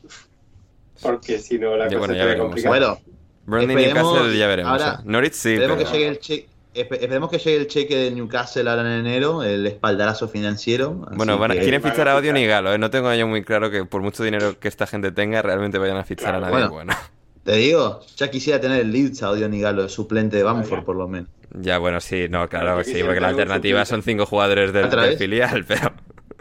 Porque 1.04 1.38
si 1.38 1.60
no, 1.60 1.78
la 1.78 1.88
Ya, 1.88 1.98
cosa 1.98 2.00
bueno, 2.00 2.14
ya 2.16 2.20
sería 2.22 2.26
veremos. 2.26 2.48
complicada. 2.48 2.76
Bueno, 2.78 3.00
Burnley 3.46 3.76
Esperemos- 3.86 4.04
Newcastle 4.14 4.38
ya 4.40 4.48
veremos. 4.48 4.72
ahora, 4.72 4.94
¿eh? 5.00 5.04
Norwich 5.06 5.34
sí, 5.34 5.54
esperemos, 5.54 5.78
pero... 5.78 5.92
que 5.92 5.98
llegue 5.98 6.08
el 6.10 6.20
espe- 6.20 6.46
esperemos 6.82 7.30
que 7.30 7.38
llegue 7.40 7.58
el 7.58 7.68
cheque 7.68 7.96
de 7.98 8.12
Newcastle 8.12 8.70
ahora 8.70 8.82
en 8.82 9.06
enero, 9.06 9.44
el 9.44 9.66
espaldarazo 9.68 10.28
financiero. 10.28 10.94
Bueno, 11.14 11.38
van 11.38 11.52
a- 11.52 11.54
que- 11.56 11.62
quieren 11.62 11.82
fichar 11.82 12.08
a 12.08 12.14
Odio 12.16 12.22
fichar. 12.32 12.36
ni 12.36 12.46
Galo, 12.48 12.74
¿eh? 12.74 12.78
No 12.78 12.90
tengo 12.90 13.14
yo 13.14 13.28
muy 13.28 13.44
claro 13.44 13.70
que 13.72 13.86
por 13.86 14.02
mucho 14.02 14.24
dinero 14.24 14.60
que 14.60 14.68
esta 14.68 14.88
gente 14.88 15.12
tenga, 15.12 15.42
realmente 15.42 15.78
vayan 15.78 15.98
a 15.98 16.04
fichar 16.04 16.36
a 16.36 16.40
nadie 16.40 16.52
bueno. 16.54 16.70
bueno. 16.72 16.94
Te 17.44 17.56
digo, 17.56 18.02
ya 18.18 18.30
quisiera 18.30 18.60
tener 18.60 18.82
el 18.82 18.92
Leeds 18.92 19.24
a 19.24 19.30
Odio 19.32 19.48
Nigalo 19.48 19.84
de 19.84 19.90
suplente 19.90 20.36
de 20.36 20.44
Bamford, 20.44 20.84
por 20.84 20.98
lo 20.98 21.08
menos. 21.08 21.30
Ya, 21.54 21.78
bueno, 21.78 22.02
sí, 22.02 22.28
no, 22.30 22.50
claro, 22.50 22.84
sí, 22.84 23.02
porque 23.04 23.22
la 23.22 23.30
alternativa 23.30 23.86
son 23.86 24.04
cinco 24.04 24.26
jugadores 24.26 24.74
del, 24.74 24.86
¿Otra 24.86 25.04
del 25.04 25.18
filial, 25.18 25.64
pero... 25.68 25.94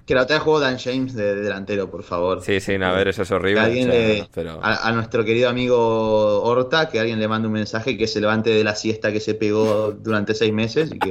Que 0.06 0.14
la 0.14 0.22
otra 0.22 0.38
jugó 0.38 0.60
Dan 0.60 0.78
James 0.78 1.14
de, 1.14 1.34
de 1.34 1.42
delantero, 1.42 1.90
por 1.90 2.04
favor. 2.04 2.40
Sí, 2.40 2.60
sí, 2.60 2.78
no, 2.78 2.86
a 2.86 2.92
ver, 2.92 3.08
eso 3.08 3.22
es 3.22 3.28
Que 3.28 3.34
horrible, 3.34 3.60
alguien 3.60 4.28
pero... 4.32 4.60
a, 4.62 4.88
a 4.88 4.92
nuestro 4.92 5.24
querido 5.24 5.48
amigo 5.48 6.42
Horta, 6.42 6.88
que 6.88 7.00
alguien 7.00 7.18
le 7.18 7.26
mande 7.26 7.48
un 7.48 7.54
mensaje 7.54 7.90
y 7.90 7.98
que 7.98 8.06
se 8.06 8.20
levante 8.20 8.50
de 8.50 8.62
la 8.62 8.76
siesta 8.76 9.10
que 9.12 9.18
se 9.18 9.34
pegó 9.34 9.90
durante 9.92 10.32
seis 10.34 10.52
meses 10.52 10.92
y 10.94 10.98
que, 11.00 11.10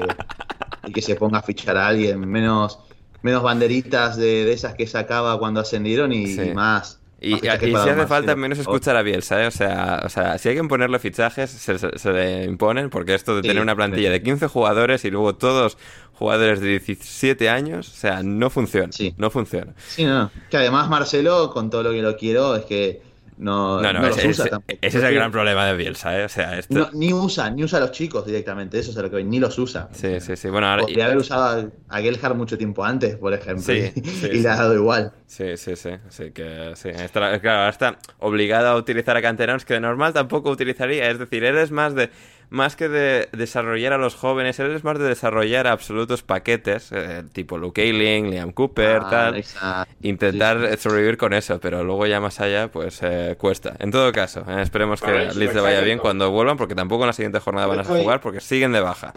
y 0.88 0.94
que 0.94 1.02
se 1.02 1.16
ponga 1.16 1.40
a 1.40 1.42
fichar 1.44 1.76
a 1.76 1.88
alguien. 1.88 2.22
Menos, 2.22 2.80
menos 3.22 3.44
banderitas 3.44 4.16
de, 4.16 4.46
de 4.46 4.54
esas 4.54 4.76
que 4.76 4.88
sacaba 4.88 5.38
cuando 5.40 5.60
ascendieron 5.60 6.14
y, 6.14 6.28
Sí. 6.28 6.42
y 6.42 6.54
más. 6.54 7.02
Y, 7.28 7.40
si 7.40 7.48
hace 7.48 8.08
falta 8.08 8.36
menos 8.36 8.60
escuchar 8.60 8.96
a 8.96 9.02
Bielsa, 9.02 9.44
¿eh? 9.44 9.48
O 9.48 9.52
sea, 9.52 10.02
o 10.06 10.10
sea, 10.10 10.38
si 10.38 10.50
hay 10.50 10.56
que 10.56 10.64
ponerle 10.66 11.00
fichajes, 11.00 11.50
se, 11.50 11.78
se- 11.80 11.98
se 11.98 12.12
le 12.14 12.44
imponen, 12.44 12.90
porque 12.90 13.14
esto 13.16 13.36
de 13.36 13.42
Sí, 13.42 13.48
tener 13.48 13.64
una 13.64 13.76
plantilla 13.76 14.08
sí. 14.10 14.14
de 14.14 14.22
15 14.24 14.48
jugadores 14.48 15.04
y 15.06 15.12
luego 15.12 15.36
todos 15.36 15.78
jugadores 16.14 16.62
de 16.62 16.68
17 16.80 17.50
años, 17.50 17.90
o 17.90 17.96
sea, 17.96 18.22
no 18.24 18.50
funciona, 18.50 18.92
Sí. 18.92 19.14
no 19.18 19.30
funciona. 19.30 19.74
Sí, 19.88 20.06
no, 20.06 20.20
no. 20.20 20.32
Que 20.50 20.58
además 20.58 20.88
Marcelo, 20.90 21.52
con 21.52 21.70
todo 21.70 21.84
lo 21.84 21.92
que 21.92 22.02
lo 22.02 22.16
quiero, 22.16 22.56
es 22.56 22.66
que 22.66 23.02
no, 23.38 23.82
No, 23.82 23.94
no, 23.94 24.00
no 24.00 24.08
los 24.08 24.18
ese, 24.18 24.30
usa 24.30 24.46
ese- 24.68 24.98
es 24.98 25.04
el 25.04 25.14
gran 25.14 25.32
problema 25.32 25.66
de 25.66 25.76
Bielsa, 25.76 26.18
¿eh? 26.20 26.26
O 26.26 26.30
sea, 26.30 26.58
esto... 26.58 26.74
No, 26.78 26.90
ni 26.94 27.12
usa, 27.14 27.50
ni 27.50 27.64
usa 27.64 27.80
a 27.80 27.82
los 27.82 27.92
chicos 27.92 28.26
directamente, 28.26 28.80
eso 28.80 28.92
es 28.92 28.98
a 28.98 29.02
lo 29.02 29.12
que 29.12 29.24
ni 29.24 29.40
los 29.40 29.58
usa. 29.60 29.90
Sí, 29.92 30.20
sí, 30.22 30.36
sí, 30.36 30.50
bueno, 30.50 30.68
ahora... 30.68 30.84
Podría 30.84 31.06
haber 31.06 31.18
usado 31.18 31.72
a, 31.90 32.34
mucho 32.34 32.58
tiempo 32.58 32.84
antes, 32.86 33.16
por 33.18 33.34
ejemplo, 33.34 33.64
Sí, 33.64 33.92
y, 33.96 34.02
sí, 34.02 34.28
y 34.34 34.40
le 34.40 34.50
ha 34.50 34.56
dado 34.56 34.74
igual. 34.74 35.12
Sí, 35.28 35.58
sí, 35.58 35.76
sí, 35.76 35.92
sí 36.10 36.32
que 36.32 36.72
sí. 36.76 36.90
Está- 36.90 37.40
claro, 37.40 37.60
ahora 37.60 37.70
está 37.70 37.98
obligado 38.20 38.68
a 38.70 38.76
utilizar 38.78 39.18
a 39.18 39.22
canteranos 39.22 39.66
que 39.66 39.74
de 39.74 39.80
normal 39.80 40.14
tampoco 40.14 40.50
utilizaría. 40.50 41.10
Es 41.10 41.20
decir, 41.20 41.44
eres 41.44 41.72
más 41.72 41.94
de 41.96 42.10
más 42.50 42.76
que 42.76 42.88
de 42.90 43.28
desarrollar 43.32 43.94
a 43.94 43.98
los 43.98 44.16
jóvenes, 44.16 44.60
eres 44.60 44.84
más 44.84 44.98
de 45.00 45.06
desarrollar 45.08 45.68
absolutos 45.68 46.24
paquetes, 46.24 46.92
eh, 46.92 47.24
tipo 47.34 47.58
Luke 47.58 47.82
Ayling, 47.82 48.30
Liam 48.32 48.52
Cooper, 48.52 49.02
Ah, 49.04 49.10
tal. 49.10 49.36
exacto. 49.38 49.92
Intentar 50.02 50.60
Sí, 50.62 50.68
sí. 50.72 50.78
sobrevivir 50.78 51.18
con 51.18 51.34
eso, 51.34 51.60
pero 51.60 51.84
luego 51.84 52.06
ya 52.08 52.20
más 52.20 52.40
allá, 52.40 52.70
pues 52.70 53.00
eh, 53.04 53.36
cuesta. 53.38 53.76
En 53.80 53.92
todo 53.92 54.12
caso, 54.12 54.44
eh, 54.48 54.62
esperemos 54.62 55.02
que 55.02 55.12
Vale, 55.12 55.34
Leeds 55.34 55.56
le 55.56 55.62
vaya 55.62 55.82
bien 55.82 56.00
cuando 56.00 56.32
vuelvan, 56.32 56.58
porque 56.58 56.76
tampoco 56.76 57.04
en 57.04 57.08
la 57.08 57.14
siguiente 57.14 57.40
jornada 57.40 57.68
van 57.68 57.80
a 57.80 57.84
jugar, 57.84 58.22
porque 58.22 58.40
siguen 58.42 58.72
de 58.72 58.82
baja. 58.82 59.14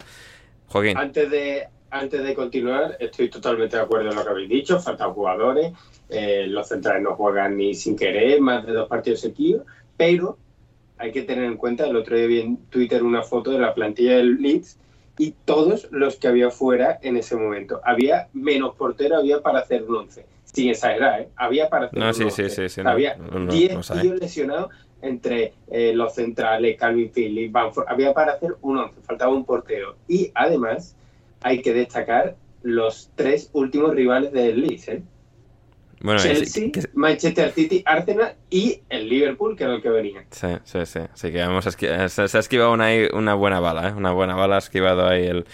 Joaquín. 0.67 0.97
Antes 0.97 1.29
de, 1.31 1.67
antes 1.91 2.23
de 2.23 2.35
continuar, 2.35 2.95
estoy 2.99 3.29
totalmente 3.29 3.75
de 3.77 3.81
acuerdo 3.83 4.09
en 4.09 4.15
lo 4.15 4.23
que 4.23 4.29
habéis 4.29 4.49
dicho. 4.49 4.79
Faltan 4.79 5.13
jugadores, 5.13 5.71
eh, 6.09 6.45
los 6.47 6.67
centrales 6.67 7.01
no 7.03 7.15
juegan 7.15 7.57
ni 7.57 7.73
sin 7.73 7.95
querer, 7.95 8.39
más 8.41 8.65
de 8.65 8.73
dos 8.73 8.87
partidos 8.87 9.21
seguidos, 9.21 9.63
pero 9.97 10.37
hay 10.99 11.11
que 11.11 11.23
tener 11.23 11.45
en 11.45 11.57
cuenta, 11.57 11.85
el 11.87 11.95
otro 11.95 12.15
día 12.15 12.27
vi 12.27 12.41
en 12.41 12.57
Twitter 12.69 13.01
una 13.03 13.23
foto 13.23 13.51
de 13.51 13.59
la 13.59 13.73
plantilla 13.73 14.17
del 14.17 14.41
Leeds 14.41 14.77
y 15.17 15.33
todos 15.45 15.87
los 15.91 16.17
que 16.17 16.27
había 16.27 16.49
fuera 16.51 16.99
en 17.01 17.17
ese 17.17 17.35
momento. 17.35 17.81
Había 17.83 18.27
menos 18.33 18.75
portero, 18.75 19.17
había 19.17 19.41
para 19.41 19.59
hacer 19.59 19.83
un 19.83 19.95
11. 19.95 20.25
Sin 20.45 20.69
exagerar, 20.69 21.21
¿eh? 21.21 21.29
Había 21.35 21.69
para 21.69 21.85
hacer 21.87 21.99
No, 21.99 22.07
un 22.07 22.13
sí, 22.13 22.23
11. 22.23 22.49
sí, 22.49 22.69
sí, 22.69 22.81
no, 22.83 22.89
había 22.89 23.15
no, 23.17 23.39
no, 23.39 23.51
10 23.51 23.73
los 23.75 23.91
hay. 23.91 24.01
tíos 24.01 24.19
lesionados 24.19 24.71
entre 25.01 25.53
eh, 25.71 25.93
los 25.93 26.13
centrales, 26.15 26.77
Calvin 26.77 27.11
Phillips, 27.13 27.51
Bamford. 27.51 27.85
Había 27.87 28.13
para 28.13 28.33
hacer 28.33 28.55
un 28.61 28.77
11, 28.77 29.01
faltaba 29.03 29.33
un 29.33 29.45
portero. 29.45 29.95
Y 30.07 30.31
además 30.35 30.95
hay 31.41 31.61
que 31.61 31.73
destacar 31.73 32.35
los 32.63 33.09
tres 33.15 33.49
últimos 33.53 33.93
rivales 33.95 34.31
del 34.33 34.61
Leeds, 34.61 34.87
¿eh? 34.89 35.03
Bueno, 36.01 36.19
es- 36.21 36.53
Chelsea, 36.53 36.71
que- 36.71 36.83
Manchester 36.93 37.51
City, 37.51 37.83
Arsenal 37.85 38.33
y 38.49 38.79
el 38.89 39.09
Liverpool, 39.09 39.55
que 39.57 39.65
era 39.65 39.75
el 39.75 39.81
que 39.81 39.89
venía. 39.89 40.23
Sí, 40.31 40.47
sí, 40.63 40.85
sí. 40.85 40.99
Así 41.13 41.31
que 41.31 41.39
hemos 41.41 41.65
esqui- 41.67 42.07
se, 42.07 42.27
se 42.27 42.37
ha 42.37 42.39
esquivado 42.39 42.71
una, 42.71 43.33
buena 43.33 43.59
bala, 43.59 43.89
¿eh? 43.89 43.93
Una 43.93 44.11
buena 44.11 44.35
bala 44.35 44.55
ha 44.55 44.59
esquivado 44.59 45.07
ahí 45.07 45.25
el, 45.27 45.45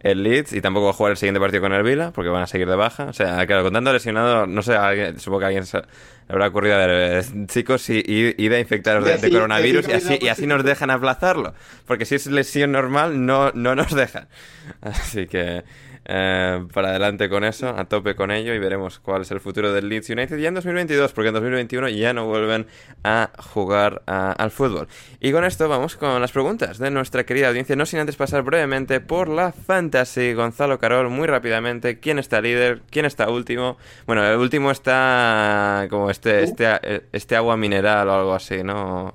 el 0.00 0.22
Leeds 0.22 0.52
y 0.52 0.60
tampoco 0.60 0.84
va 0.86 0.90
a 0.90 0.94
jugar 0.94 1.12
el 1.12 1.16
siguiente 1.16 1.40
partido 1.40 1.62
con 1.62 1.72
el 1.72 1.82
Vila 1.82 2.10
porque 2.14 2.28
van 2.28 2.42
a 2.42 2.46
seguir 2.46 2.68
de 2.68 2.76
baja. 2.76 3.04
O 3.04 3.12
sea, 3.14 3.46
claro, 3.46 3.62
con 3.62 3.72
tanto 3.72 3.92
lesionado, 3.92 4.46
no 4.46 4.60
sé, 4.62 4.74
a 4.74 4.88
alguien- 4.88 5.18
supongo 5.18 5.38
que 5.40 5.44
a 5.44 5.48
alguien 5.48 5.64
se 5.64 5.80
habrá 6.28 6.48
ocurrido, 6.48 6.74
a 6.76 6.86
ver, 6.86 7.24
eh, 7.24 7.46
chicos, 7.46 7.88
y, 7.88 8.02
y, 8.06 8.48
a 8.52 8.58
infectaros 8.58 9.04
de, 9.04 9.16
de 9.16 9.30
coronavirus 9.30 9.88
y 9.88 9.92
así, 9.92 10.18
y 10.20 10.28
así 10.28 10.46
nos 10.46 10.64
dejan 10.64 10.90
aplazarlo. 10.90 11.54
Porque 11.86 12.04
si 12.04 12.14
es 12.16 12.26
lesión 12.26 12.72
normal, 12.72 13.24
no, 13.24 13.52
no 13.52 13.74
nos 13.74 13.94
dejan. 13.94 14.28
Así 14.82 15.26
que... 15.26 15.62
eh, 16.06 16.64
para 16.72 16.88
adelante 16.90 17.28
con 17.28 17.44
eso, 17.44 17.68
a 17.68 17.84
tope 17.86 18.14
con 18.14 18.30
ello 18.30 18.52
y 18.54 18.58
veremos 18.58 18.98
cuál 18.98 19.22
es 19.22 19.30
el 19.30 19.40
futuro 19.40 19.72
del 19.72 19.88
Leeds 19.88 20.10
United 20.10 20.36
ya 20.38 20.48
en 20.48 20.54
2022, 20.54 21.12
porque 21.12 21.28
en 21.28 21.34
2021 21.34 21.88
ya 21.88 22.12
no 22.12 22.26
vuelven 22.26 22.66
a 23.04 23.30
jugar 23.38 24.02
a- 24.06 24.32
al 24.32 24.50
fútbol. 24.50 24.86
Y 25.20 25.32
con 25.32 25.44
esto 25.44 25.68
vamos 25.68 25.96
con 25.96 26.20
las 26.20 26.32
preguntas 26.32 26.78
de 26.78 26.90
nuestra 26.90 27.24
querida 27.24 27.48
audiencia, 27.48 27.74
no 27.76 27.86
sin 27.86 28.00
antes 28.00 28.16
pasar 28.16 28.42
brevemente 28.42 29.00
por 29.00 29.28
la 29.28 29.52
Fantasy. 29.52 30.34
Gonzalo 30.34 30.78
Carol, 30.78 31.08
muy 31.10 31.26
rápidamente, 31.26 31.98
¿quién 32.00 32.18
está 32.18 32.40
líder? 32.40 32.82
¿Quién 32.90 33.06
está 33.06 33.28
último? 33.30 33.78
Bueno, 34.06 34.24
el 34.26 34.38
último 34.38 34.70
está 34.70 35.86
como 35.90 36.10
este, 36.10 36.42
este, 36.42 37.04
este 37.12 37.36
agua 37.36 37.56
mineral 37.56 38.08
o 38.08 38.14
algo 38.14 38.34
así, 38.34 38.62
¿no? 38.62 39.12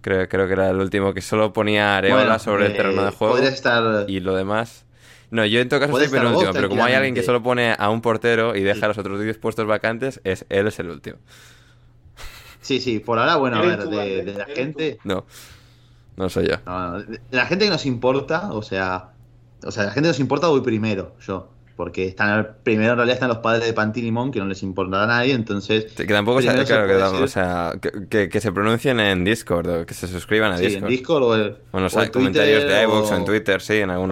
Creo, 0.00 0.28
creo 0.28 0.46
que 0.46 0.52
era 0.52 0.70
el 0.70 0.76
último 0.76 1.12
que 1.12 1.20
solo 1.20 1.52
ponía 1.52 1.96
areola 1.96 2.22
Bueno, 2.22 2.38
sobre 2.38 2.66
el 2.66 2.72
eh, 2.72 2.76
terreno 2.76 3.04
de 3.04 3.10
juego. 3.10 3.34
podría 3.34 3.50
estar- 3.50 4.04
Y 4.08 4.20
lo 4.20 4.34
demás. 4.34 4.84
No, 5.30 5.44
yo 5.44 5.60
en 5.60 5.68
todo 5.68 5.80
caso 5.80 5.92
vos, 5.92 6.08
penúltimo, 6.08 6.52
pero 6.52 6.68
como 6.68 6.84
hay 6.84 6.94
alguien 6.94 7.14
que 7.14 7.22
solo 7.22 7.42
pone 7.42 7.74
a 7.78 7.90
un 7.90 8.00
portero 8.00 8.56
y 8.56 8.62
deja 8.62 8.88
los 8.88 8.96
otros 8.96 9.20
10 9.20 9.38
puestos 9.38 9.66
vacantes, 9.66 10.20
es 10.24 10.46
él 10.48 10.66
es 10.66 10.78
el 10.78 10.90
último. 10.90 11.18
Sí, 12.60 12.80
sí, 12.80 12.98
por 12.98 13.18
ahora, 13.18 13.36
bueno, 13.36 13.58
a 13.58 13.62
ver, 13.62 13.84
tú, 13.84 13.90
de, 13.90 14.24
la 14.24 14.46
gente. 14.46 14.98
No, 15.04 15.24
no 16.16 16.28
soy 16.28 16.48
yo. 16.48 16.56
no, 16.66 16.90
no, 16.90 17.02
de 17.02 17.20
la 17.30 17.46
gente 17.46 17.66
que 17.66 17.70
nos 17.70 17.86
importa, 17.86 18.52
o 18.52 18.62
sea, 18.62 19.12
o 19.64 19.70
sea, 19.70 19.84
la 19.84 19.90
gente 19.90 20.06
que 20.06 20.12
nos 20.12 20.20
importa 20.20 20.48
voy 20.48 20.60
primero, 20.60 21.14
yo. 21.26 21.50
Porque 21.78 22.08
están 22.08 22.56
primero 22.64 22.90
en 22.90 22.96
realidad 22.96 23.14
están 23.14 23.28
los 23.28 23.38
padres 23.38 23.64
de 23.64 23.72
Pantilimón, 23.72 24.32
que 24.32 24.40
no 24.40 24.46
les 24.46 24.64
importa 24.64 25.04
a 25.04 25.06
nadie, 25.06 25.32
entonces. 25.32 25.92
Que 25.92 26.04
tampoco 26.06 26.42
sea, 26.42 26.52
claro, 26.64 26.88
que, 26.88 26.94
decir- 26.94 27.22
o 27.22 27.28
sea, 27.28 27.72
que, 27.80 27.92
que- 28.10 28.28
que 28.28 28.40
se 28.40 28.50
pronuncien 28.50 28.98
en 28.98 29.22
Discord 29.24 29.68
o 29.82 29.86
que 29.86 29.94
se 29.94 30.08
suscriban 30.08 30.50
a 30.50 30.58
sí, 30.58 30.64
Discord. 30.64 30.82
en 30.82 30.88
Discord 30.90 31.22
o, 31.22 31.34
el, 31.36 31.56
O 31.70 31.78
nos 31.78 31.94
o 31.94 32.10
comentarios 32.10 32.62
Twitter 32.62 32.76
de 32.78 32.82
iVoox 32.82 33.10
o- 33.12 33.16
en 33.16 33.24
Twitter, 33.24 33.60
sí, 33.60 33.74
en 33.76 33.90
algún 33.90 34.10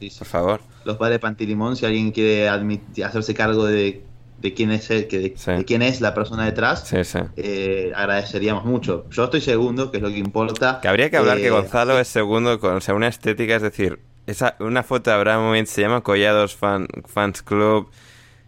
sí, 0.00 0.10
sí. 0.10 0.18
Por 0.18 0.26
favor. 0.26 0.60
Los 0.84 0.96
padres 0.96 1.14
de 1.14 1.18
Pantilimón, 1.20 1.76
si 1.76 1.86
alguien 1.86 2.10
quiere 2.10 2.48
hacerse 2.48 3.32
cargo 3.32 3.64
de, 3.64 4.02
de 4.40 4.52
quién 4.54 4.72
es 4.72 4.90
el, 4.90 5.06
que, 5.06 5.18
de, 5.20 5.34
Sí. 5.36 5.52
de 5.52 5.64
quién 5.64 5.82
es 5.82 6.00
la 6.00 6.14
persona 6.14 6.44
detrás, 6.44 6.92
eh, 7.36 7.92
agradeceríamos 7.94 8.64
mucho. 8.64 9.06
Yo 9.12 9.24
estoy 9.24 9.40
segundo, 9.40 9.92
que 9.92 9.98
es 9.98 10.02
lo 10.02 10.08
que 10.10 10.18
importa. 10.18 10.80
Que 10.82 10.88
habría 10.88 11.10
que 11.10 11.16
hablar 11.16 11.36
que 11.38 11.46
Eh, 11.46 11.50
Gonzalo 11.50 11.96
es 12.00 12.08
segundo 12.08 12.58
con 12.58 12.74
o 12.74 12.80
sea, 12.80 12.94
una 12.94 13.06
estética, 13.06 13.54
es 13.54 13.62
decir, 13.62 14.00
esa, 14.26 14.56
una 14.60 14.82
foto 14.82 15.10
de 15.10 15.16
Abramovich 15.16 15.66
se 15.66 15.82
llama 15.82 16.02
Collados 16.02 16.54
Fan, 16.56 16.86
Fans 17.06 17.42
Club. 17.42 17.88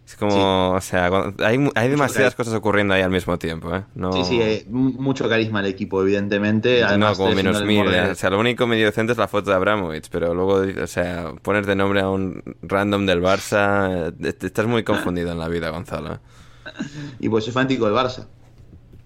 Es 0.05 0.15
como, 0.15 0.71
o 0.71 0.79
sea, 0.79 1.11
hay, 1.43 1.89
demasiadas 1.89 2.33
cosas 2.33 2.53
ocurriendo 2.53 2.93
ahí 2.93 3.01
al 3.01 3.09
mismo 3.09 3.37
tiempo, 3.37 3.75
¿eh? 3.75 3.83
No, 3.93 4.13
Sí, 4.13 4.23
sí, 4.23 4.41
eh, 4.41 4.65
mucho 4.69 5.27
carisma 5.27 5.59
al 5.59 5.65
equipo, 5.65 6.01
evidentemente. 6.01 6.81
no, 6.97 7.13
como 7.13 7.33
menos 7.33 7.61
mil. 7.65 7.85
¿eh? 7.93 8.11
O 8.11 8.15
sea, 8.15 8.29
lo 8.29 8.39
único 8.39 8.65
medio 8.67 8.85
decente 8.85 9.11
es 9.11 9.17
la 9.17 9.27
foto 9.27 9.49
de 9.49 9.57
Abramovich, 9.57 10.07
pero 10.09 10.33
luego, 10.33 10.61
o 10.81 10.87
sea, 10.87 11.33
poner 11.41 11.65
de 11.65 11.75
nombre 11.75 11.99
a 11.99 12.09
un 12.09 12.41
random 12.61 13.05
del 13.05 13.21
Barça, 13.21 14.13
eh, 14.23 14.31
te- 14.31 14.47
estás 14.47 14.65
muy 14.65 14.83
confundido 14.85 15.33
en 15.33 15.39
la 15.39 15.49
vida, 15.49 15.71
Gonzalo. 15.71 16.19
Y 17.19 17.27
pues 17.27 17.43
soy 17.43 17.51
fanático 17.53 17.85
del 17.85 17.93
Barça. 17.95 18.27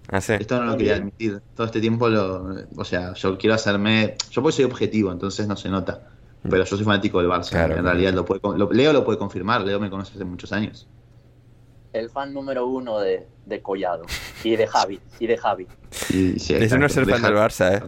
Ah, 0.09 0.21
sí. 0.21 0.33
Esto 0.33 0.59
no 0.59 0.65
lo 0.71 0.77
quería 0.77 0.95
admitir. 0.97 1.41
Todo 1.55 1.65
este 1.65 1.79
tiempo 1.81 2.09
lo. 2.09 2.55
O 2.75 2.83
sea, 2.85 3.13
yo 3.13 3.37
quiero 3.39 3.55
hacerme. 3.55 4.17
Yo 4.29 4.41
pues 4.43 4.55
soy 4.55 4.65
objetivo, 4.65 5.11
entonces 5.11 5.47
no 5.47 5.55
se 5.55 5.69
nota. 5.69 6.10
Pero 6.49 6.63
yo 6.63 6.75
soy 6.75 6.83
fanático 6.85 7.19
del 7.19 7.29
Barça. 7.29 7.49
Claro, 7.51 7.75
en 7.75 7.81
claro. 7.81 7.97
realidad 7.97 8.13
lo 8.13 8.25
puede, 8.25 8.41
lo- 8.57 8.71
Leo 8.71 8.93
lo 8.93 9.03
puede 9.05 9.19
confirmar. 9.19 9.61
Leo 9.61 9.79
me 9.79 9.89
conoce 9.89 10.13
hace 10.15 10.25
muchos 10.25 10.51
años. 10.51 10.87
El 11.93 12.09
fan 12.09 12.33
número 12.33 12.65
uno 12.67 12.99
de, 12.99 13.27
de 13.45 13.61
Collado. 13.61 14.03
Y 14.43 14.55
de 14.55 14.65
Javi. 14.65 14.99
Y 15.19 15.27
de 15.27 15.37
Javi. 15.37 15.67
Y, 16.09 16.39
sí, 16.39 16.53
Eso 16.55 16.77
no 16.77 16.85
es 16.85 16.93
ser 16.93 17.05
fan 17.05 17.21
del 17.21 17.35
Barça, 17.35 17.77
¿eh? 17.77 17.83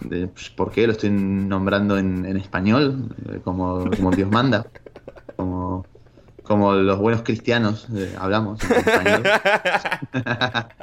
de- 0.00 0.28
pues, 0.28 0.50
¿Por 0.50 0.70
qué? 0.70 0.86
Lo 0.86 0.92
estoy 0.92 1.10
nombrando 1.10 1.98
en, 1.98 2.24
en 2.24 2.36
español, 2.36 3.14
eh, 3.32 3.40
como, 3.42 3.90
como 3.90 4.10
Dios 4.12 4.30
manda. 4.30 4.66
Como, 5.36 5.84
como 6.42 6.74
los 6.74 6.98
buenos 6.98 7.22
cristianos 7.22 7.86
eh, 7.94 8.14
hablamos 8.18 8.60
en 8.64 8.72
español. 8.76 9.22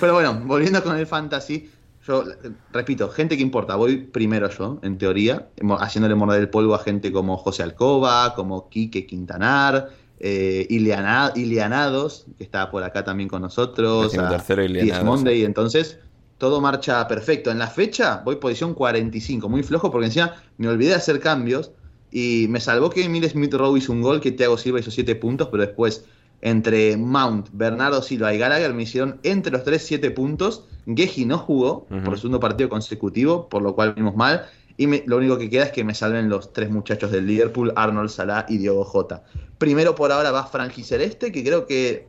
Pero 0.00 0.14
bueno, 0.14 0.40
volviendo 0.44 0.82
con 0.82 0.96
el 0.96 1.06
fantasy, 1.06 1.70
yo 2.06 2.24
repito, 2.72 3.08
gente 3.08 3.36
que 3.36 3.42
importa, 3.42 3.76
voy 3.76 3.96
primero 3.98 4.50
yo, 4.50 4.78
en 4.82 4.98
teoría, 4.98 5.48
haciéndole 5.78 6.14
morder 6.14 6.40
el 6.40 6.48
polvo 6.48 6.74
a 6.74 6.78
gente 6.80 7.12
como 7.12 7.36
José 7.36 7.62
Alcoba, 7.62 8.34
como 8.34 8.68
Quique 8.68 9.06
Quintanar, 9.06 9.90
eh, 10.18 10.66
Ileana- 10.70 11.32
Ilianados, 11.34 12.26
que 12.38 12.44
está 12.44 12.70
por 12.70 12.82
acá 12.82 13.04
también 13.04 13.28
con 13.28 13.42
nosotros, 13.42 14.16
a 14.18 14.28
tercero 14.28 14.62
Diez 14.62 14.70
Ilianados, 14.70 15.04
Monday, 15.04 15.44
entonces 15.44 15.98
todo 16.38 16.60
marcha 16.60 17.06
perfecto. 17.06 17.50
En 17.50 17.58
la 17.58 17.68
fecha 17.68 18.22
voy 18.24 18.36
posición 18.36 18.74
45, 18.74 19.48
muy 19.48 19.62
flojo 19.62 19.90
porque 19.90 20.06
encima 20.06 20.34
me 20.58 20.68
olvidé 20.68 20.90
de 20.90 20.96
hacer 20.96 21.20
cambios 21.20 21.70
y 22.10 22.46
me 22.50 22.60
salvó 22.60 22.90
que 22.90 23.04
Emil 23.04 23.28
Smith 23.28 23.54
Rowe 23.54 23.78
hizo 23.78 23.92
un 23.92 24.02
gol, 24.02 24.20
que 24.20 24.32
Thiago 24.32 24.58
Silva 24.58 24.80
hizo 24.80 24.90
7 24.90 25.14
puntos, 25.16 25.48
pero 25.50 25.62
después 25.64 26.04
entre 26.42 26.96
Mount, 26.96 27.48
Bernardo 27.52 28.02
Silva 28.02 28.34
y 28.34 28.38
Gallagher 28.38 28.74
me 28.74 28.82
hicieron 28.82 29.20
entre 29.22 29.52
los 29.52 29.64
tres 29.64 29.82
7 29.86 30.10
puntos. 30.10 30.66
Geji 30.86 31.24
no 31.24 31.38
jugó 31.38 31.86
Ujú. 31.90 32.02
por 32.02 32.16
segundo 32.18 32.40
partido 32.40 32.68
consecutivo, 32.68 33.48
por 33.48 33.62
lo 33.62 33.74
cual 33.74 33.94
vimos 33.94 34.14
mal. 34.16 34.46
Y 34.76 34.86
me- 34.86 35.04
lo 35.06 35.18
único 35.18 35.38
que 35.38 35.48
queda 35.48 35.64
es 35.64 35.70
que 35.72 35.84
me 35.84 35.94
salven 35.94 36.28
los 36.28 36.52
tres 36.52 36.68
muchachos 36.70 37.10
del 37.12 37.26
Liverpool, 37.26 37.72
Arnold 37.76 38.10
Salah 38.10 38.46
y 38.48 38.58
Diogo 38.58 38.84
Jota. 38.84 39.22
Primero 39.58 39.94
por 39.94 40.10
ahora 40.12 40.32
va 40.32 40.44
Franji 40.46 40.82
Celeste, 40.82 41.30
que 41.30 41.44
creo 41.44 41.66
que 41.66 42.08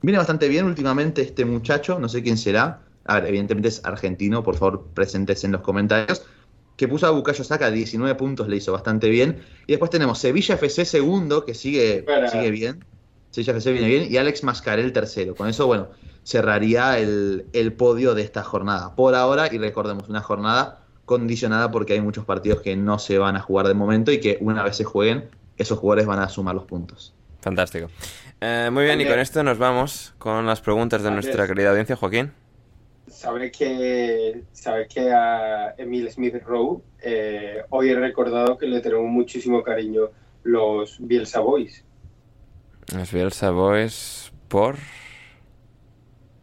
viene 0.00 0.18
bastante 0.18 0.48
bien 0.48 0.64
últimamente 0.64 1.22
este 1.22 1.44
muchacho, 1.44 1.98
no 1.98 2.08
sé 2.08 2.22
quién 2.22 2.38
será. 2.38 2.80
A 3.04 3.16
ver, 3.20 3.26
evidentemente 3.28 3.68
es 3.68 3.84
argentino, 3.84 4.42
por 4.42 4.56
favor 4.56 4.88
presentes 4.94 5.44
en 5.44 5.52
los 5.52 5.60
comentarios. 5.60 6.24
Que 6.76 6.88
puso 6.88 7.06
a 7.06 7.10
Bucayo 7.10 7.44
Saka 7.44 7.70
19 7.70 8.14
puntos, 8.16 8.48
le 8.48 8.56
hizo 8.56 8.72
bastante 8.72 9.08
bien. 9.10 9.42
Y 9.66 9.72
después 9.72 9.90
tenemos 9.90 10.18
Sevilla 10.18 10.54
FC 10.54 10.84
segundo, 10.84 11.44
que 11.44 11.54
sigue, 11.54 12.02
Para. 12.04 12.28
sigue 12.28 12.50
bien. 12.50 12.84
FC 13.42 13.72
viene 13.72 13.88
bien. 13.88 14.12
Y 14.12 14.16
Alex 14.16 14.44
Mascarel 14.44 14.92
tercero. 14.92 15.34
Con 15.34 15.48
eso, 15.48 15.66
bueno, 15.66 15.88
cerraría 16.22 16.98
el, 16.98 17.46
el 17.52 17.72
podio 17.72 18.14
de 18.14 18.22
esta 18.22 18.42
jornada. 18.42 18.94
Por 18.94 19.14
ahora, 19.14 19.48
y 19.52 19.58
recordemos, 19.58 20.08
una 20.08 20.20
jornada 20.20 20.80
condicionada 21.04 21.70
porque 21.70 21.92
hay 21.94 22.00
muchos 22.00 22.24
partidos 22.24 22.62
que 22.62 22.76
no 22.76 22.98
se 22.98 23.18
van 23.18 23.36
a 23.36 23.40
jugar 23.40 23.68
de 23.68 23.74
momento 23.74 24.10
y 24.10 24.20
que 24.20 24.38
una 24.40 24.62
vez 24.62 24.76
se 24.76 24.84
jueguen, 24.84 25.28
esos 25.56 25.78
jugadores 25.78 26.06
van 26.06 26.20
a 26.20 26.28
sumar 26.28 26.54
los 26.54 26.64
puntos. 26.64 27.14
Fantástico. 27.40 27.88
Eh, 28.40 28.70
muy 28.72 28.84
bien, 28.84 29.00
y 29.00 29.06
con 29.06 29.18
esto 29.18 29.42
nos 29.42 29.58
vamos 29.58 30.14
con 30.18 30.46
las 30.46 30.60
preguntas 30.60 31.02
de 31.02 31.08
Andrés. 31.08 31.26
nuestra 31.26 31.46
querida 31.46 31.70
audiencia, 31.70 31.96
Joaquín. 31.96 32.32
Sabes 33.06 33.52
que, 33.52 34.42
sabes 34.52 34.88
que 34.88 35.12
a 35.12 35.74
Emil 35.76 36.10
Smith 36.10 36.36
Rowe 36.44 36.82
eh, 37.02 37.62
hoy 37.68 37.90
he 37.90 37.94
recordado 37.94 38.56
que 38.56 38.66
le 38.66 38.80
tenemos 38.80 39.06
muchísimo 39.06 39.62
cariño 39.62 40.08
los 40.42 40.96
Bielsa 41.00 41.40
Boys. 41.40 41.84
Los 42.92 43.12
Bielsa 43.12 43.50
Boys 43.50 44.32
por... 44.48 44.76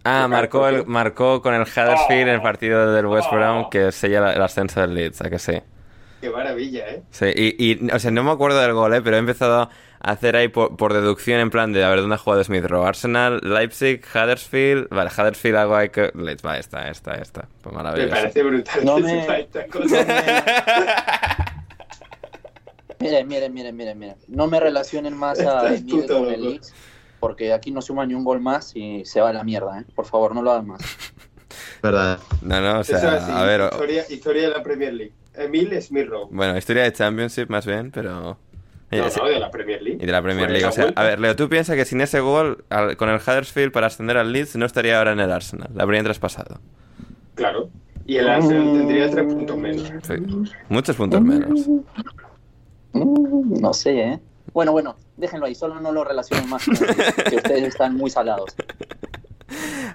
Ah, 0.04 0.28
marcó, 0.28 0.68
el, 0.68 0.86
marcó 0.88 1.44
con 1.44 1.54
el 1.54 1.62
Huddersfield 1.62 2.22
en 2.28 2.30
el 2.30 2.42
partido 2.42 2.92
del 2.92 3.06
West 3.06 3.28
Oh. 3.32 3.36
Brom 3.36 3.70
que 3.70 3.92
sella 3.92 4.20
la- 4.22 4.34
el 4.34 4.42
ascenso 4.42 4.82
del 4.82 4.96
Leeds, 4.96 5.22
¿a 5.22 5.30
que 5.30 5.38
sí? 5.38 5.62
Qué 6.22 6.30
maravilla, 6.32 6.88
¿eh? 6.88 7.04
Sí, 7.12 7.26
y, 7.36 7.72
y, 7.86 7.92
o 7.92 8.00
sea, 8.00 8.10
no 8.10 8.24
me 8.24 8.32
acuerdo 8.32 8.60
del 8.60 8.74
gol, 8.74 8.94
¿eh? 8.96 9.02
pero 9.04 9.16
he 9.18 9.20
empezado 9.20 9.62
a 9.62 10.12
hacer 10.12 10.36
ahí 10.36 10.48
por, 10.48 10.76
por 10.76 10.94
deducción 10.94 11.40
en 11.40 11.52
plan 11.52 11.72
de 11.72 11.84
a 11.84 11.90
ver 11.90 12.00
dónde 12.02 12.16
ha 12.16 12.18
jugado 12.18 12.44
Smith 12.44 12.66
Rowe. 12.66 12.88
Arsenal, 12.88 13.40
Leipzig, 13.44 14.02
Huddersfield. 14.14 14.88
Vale, 14.90 15.10
Huddersfield 15.16 15.58
hago 15.58 15.76
ahí 15.76 15.90
que. 15.90 16.12
Leeds, 16.16 16.44
va, 16.46 16.58
esta, 16.58 16.90
esta, 16.90 17.14
esta. 17.16 17.48
Pues 17.62 17.76
Me 17.76 17.84
maravilloso. 17.84 18.16
parece 18.16 18.44
brutal 18.44 18.86
No 18.86 18.96
que 18.98 19.02
me- 19.04 19.40
esta 19.40 19.66
cosa. 19.68 20.06
Miren, 23.02 23.28
miren, 23.28 23.54
miren, 23.54 23.76
miren, 23.76 24.00
miren. 24.00 24.16
No 24.28 24.48
me 24.48 24.60
relacionen 24.60 25.16
más 25.18 25.40
a 25.40 25.74
Emil 25.76 26.06
con 26.08 26.28
el. 26.28 26.42
Leeds, 26.44 26.74
porque 27.20 27.54
aquí 27.54 27.72
no 27.72 27.82
suma 27.82 28.06
ni 28.06 28.14
un 28.14 28.24
gol 28.24 28.40
más 28.40 28.76
y 28.76 29.04
se 29.06 29.22
va 29.22 29.30
a 29.30 29.34
la 29.34 29.44
mierda, 29.44 29.80
¿eh? 29.80 29.86
Por 29.96 30.06
favor, 30.06 30.34
no 30.36 30.42
lo 30.42 30.52
hagan 30.52 30.68
más. 30.68 30.82
¿Verdad? 31.84 32.20
No, 32.42 32.62
no, 32.62 32.78
o 32.78 32.82
Eso 32.82 32.96
es 32.96 33.02
sea, 33.02 33.14
así, 33.14 33.32
a 33.32 33.44
ver. 33.44 33.62
o- 33.62 33.66
historia, 33.70 34.06
historia 34.10 34.42
de 34.44 34.50
la 34.50 34.64
Premier 34.64 34.94
League. 34.94 35.14
Emil 35.34 35.82
Smith 35.82 36.08
Rowe. 36.08 36.28
Bueno, 36.32 36.58
historia 36.58 36.84
de 36.84 36.94
Championship 36.94 37.50
más 37.50 37.66
bien, 37.66 37.92
pero. 37.92 38.38
No, 38.92 39.26
de 39.26 39.40
la 39.40 39.50
Premier 39.50 39.82
League. 39.82 40.00
Y 40.04 40.06
de 40.06 40.12
la 40.12 40.22
Premier 40.22 40.52
League. 40.52 40.66
O 40.66 40.72
sea, 40.72 40.84
vuelta. 40.86 41.00
a 41.02 41.04
ver, 41.06 41.20
Leo, 41.20 41.36
tú 41.38 41.48
piensas 41.48 41.76
que 41.78 41.86
sin 41.86 42.02
ese 42.02 42.20
gol, 42.20 42.66
al- 42.70 42.98
con 42.98 43.08
el 43.10 43.16
Huddersfield 43.18 43.72
para 43.72 43.88
ascender 43.88 44.18
al 44.18 44.34
Leeds, 44.34 44.58
no 44.58 44.66
estaría 44.66 44.98
ahora 44.98 45.14
en 45.14 45.20
el 45.22 45.32
Arsenal. 45.32 45.70
La 45.74 45.84
habrían 45.84 46.04
traspasado. 46.04 46.60
Claro. 47.36 47.70
Y 48.06 48.18
el 48.18 48.28
Arsenal 48.28 48.74
tendría 48.74 49.10
tres 49.10 49.26
puntos 49.34 49.58
menos. 49.58 49.92
Sí. 50.04 50.14
Muchos 50.68 50.96
puntos 50.98 51.22
menos. 51.22 51.62
Mm, 52.94 53.60
No 53.62 53.74
sé, 53.74 54.00
¿eh? 54.00 54.20
Bueno, 54.54 54.72
bueno, 54.72 54.96
déjenlo 55.18 55.46
ahí, 55.46 55.56
solo 55.56 55.80
no 55.80 55.92
lo 55.92 56.04
relacionen 56.04 56.50
más 56.50 56.66
que 57.30 57.36
ustedes 57.36 57.64
están 57.64 57.96
muy 57.96 58.10
salados. 58.10 58.56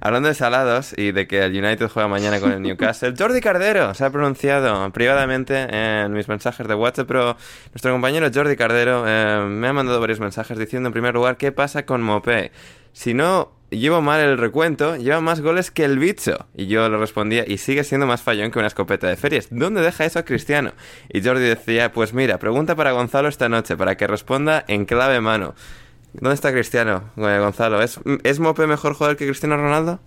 Hablando 0.00 0.28
de 0.28 0.34
salados 0.34 0.92
y 0.96 1.12
de 1.12 1.26
que 1.26 1.42
el 1.44 1.52
United 1.52 1.88
juega 1.88 2.08
mañana 2.08 2.40
con 2.40 2.52
el 2.52 2.60
Newcastle, 2.62 3.14
Jordi 3.18 3.40
Cardero 3.40 3.94
se 3.94 4.04
ha 4.04 4.10
pronunciado 4.10 4.90
privadamente 4.92 5.66
en 5.70 6.12
mis 6.12 6.28
mensajes 6.28 6.68
de 6.68 6.74
WhatsApp, 6.74 7.08
pero 7.08 7.36
nuestro 7.72 7.92
compañero 7.92 8.28
Jordi 8.32 8.56
Cardero 8.56 9.04
eh, 9.06 9.44
me 9.48 9.68
ha 9.68 9.72
mandado 9.72 9.98
varios 10.00 10.20
mensajes 10.20 10.58
diciendo 10.58 10.88
en 10.88 10.92
primer 10.92 11.14
lugar 11.14 11.38
qué 11.38 11.52
pasa 11.52 11.86
con 11.86 12.02
Mopé. 12.02 12.52
Si 12.92 13.14
no 13.14 13.55
llevo 13.70 14.00
mal 14.02 14.20
el 14.20 14.38
recuento, 14.38 14.96
lleva 14.96 15.20
más 15.20 15.40
goles 15.40 15.70
que 15.70 15.84
el 15.84 15.98
bicho. 15.98 16.46
Y 16.54 16.66
yo 16.66 16.88
le 16.88 16.96
respondía, 16.98 17.44
y 17.46 17.58
sigue 17.58 17.84
siendo 17.84 18.06
más 18.06 18.22
fallón 18.22 18.50
que 18.50 18.58
una 18.58 18.68
escopeta 18.68 19.08
de 19.08 19.16
ferias. 19.16 19.48
¿Dónde 19.50 19.80
deja 19.82 20.04
eso 20.04 20.18
a 20.18 20.24
Cristiano? 20.24 20.72
Y 21.08 21.22
Jordi 21.22 21.44
decía, 21.44 21.92
pues 21.92 22.14
mira, 22.14 22.38
pregunta 22.38 22.76
para 22.76 22.92
Gonzalo 22.92 23.28
esta 23.28 23.48
noche, 23.48 23.76
para 23.76 23.96
que 23.96 24.06
responda 24.06 24.64
en 24.68 24.84
clave 24.84 25.20
mano. 25.20 25.54
¿Dónde 26.14 26.34
está 26.34 26.52
Cristiano, 26.52 27.12
Gonzalo? 27.16 27.82
¿Es, 27.82 28.00
¿Es 28.24 28.40
Mopé 28.40 28.66
mejor 28.66 28.94
jugador 28.94 29.16
que 29.16 29.26
Cristiano 29.26 29.56
Ronaldo? 29.56 30.00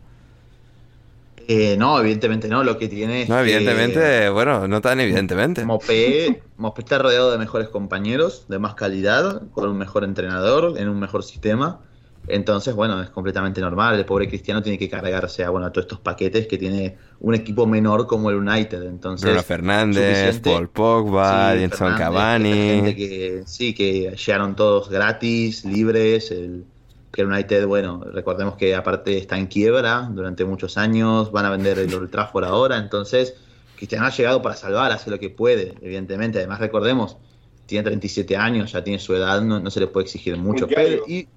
Eh, 1.47 1.76
no, 1.78 1.99
evidentemente 1.99 2.47
no. 2.47 2.64
Lo 2.64 2.78
que 2.78 2.88
tiene 2.88 3.24
es 3.24 3.30
No, 3.30 3.36
que 3.36 3.41
evidentemente, 3.41 4.30
bueno, 4.30 4.68
no 4.68 4.82
tan 4.82 4.99
evidentemente. 4.99 5.66
Mopé, 5.66 6.43
Mopé 6.57 6.82
está 6.82 6.97
rodeado 6.99 7.32
de 7.32 7.38
mejores 7.38 7.70
compañeros, 7.70 8.45
de 8.47 8.60
más 8.60 8.76
calidad, 8.76 9.49
con 9.51 9.70
un 9.70 9.78
mejor 9.78 10.03
entrenador, 10.03 10.78
en 10.78 10.89
un 10.89 10.99
mejor 10.99 11.24
sistema. 11.24 11.82
Entonces, 12.28 12.76
bueno, 12.76 13.01
es 13.01 13.09
completamente 13.09 13.59
normal. 13.61 13.97
El 13.97 14.05
pobre 14.05 14.28
Cristiano 14.28 14.61
tiene 14.61 14.78
que 14.78 14.88
cargarse 14.89 15.43
a, 15.43 15.49
bueno, 15.49 15.67
a 15.67 15.72
todos 15.72 15.86
estos 15.86 15.99
paquetes 15.99 16.45
que 16.47 16.57
tiene 16.57 16.95
un 17.22 17.34
equipo 17.34 17.65
menor 17.65 18.05
como 18.05 18.30
el 18.30 18.36
United. 18.38 18.84
Entonces, 18.84 19.26
Bruno 19.26 19.43
Fernández, 19.43 20.17
suficiente- 20.17 20.51
Paul 20.51 20.70
Pogba, 20.70 21.51
Sí, 21.53 21.57
Edinson 21.59 21.95
Cavani. 21.97 22.53
gente 22.53 22.95
que, 22.95 23.43
sí, 23.45 23.74
que 23.74 24.15
llegaron 24.15 24.55
todos 24.55 24.89
gratis, 24.89 25.65
libres. 25.65 26.30
El, 26.32 26.65
que 27.11 27.22
el 27.24 27.28
United, 27.28 27.65
bueno, 27.65 28.03
recordemos 28.13 28.55
que 28.55 28.76
aparte 28.76 29.17
está 29.17 29.36
en 29.39 29.47
quiebra 29.47 30.07
durante 30.13 30.45
muchos 30.45 30.78
años, 30.78 31.32
van 31.32 31.45
a 31.47 31.49
vender 31.49 31.80
el 31.80 31.91
Old 31.91 32.11
Trafford 32.11 32.43
ahora, 32.45 32.78
entonces 32.78 33.34
Cristiano 33.76 34.05
ha 34.05 34.11
llegado 34.11 34.43
para 34.43 34.55
salvar, 34.55 34.91
hace 34.91 35.09
lo 35.09 35.17
que 35.17 35.32
puede, 35.32 35.74
evidentemente. 35.82 36.38
Además, 36.38 36.59
recordemos, 36.59 37.17
tiene 37.65 37.84
37 37.86 38.38
años, 38.38 38.74
ya 38.74 38.84
tiene 38.84 38.99
su 38.99 39.15
edad, 39.15 39.41
no, 39.41 39.59
no 39.59 39.72
se 39.72 39.80
le 39.80 39.88
puede 39.88 40.03
exigir 40.05 40.38
mucho. 40.38 40.67
Pero- 40.67 41.03
y 41.07 41.28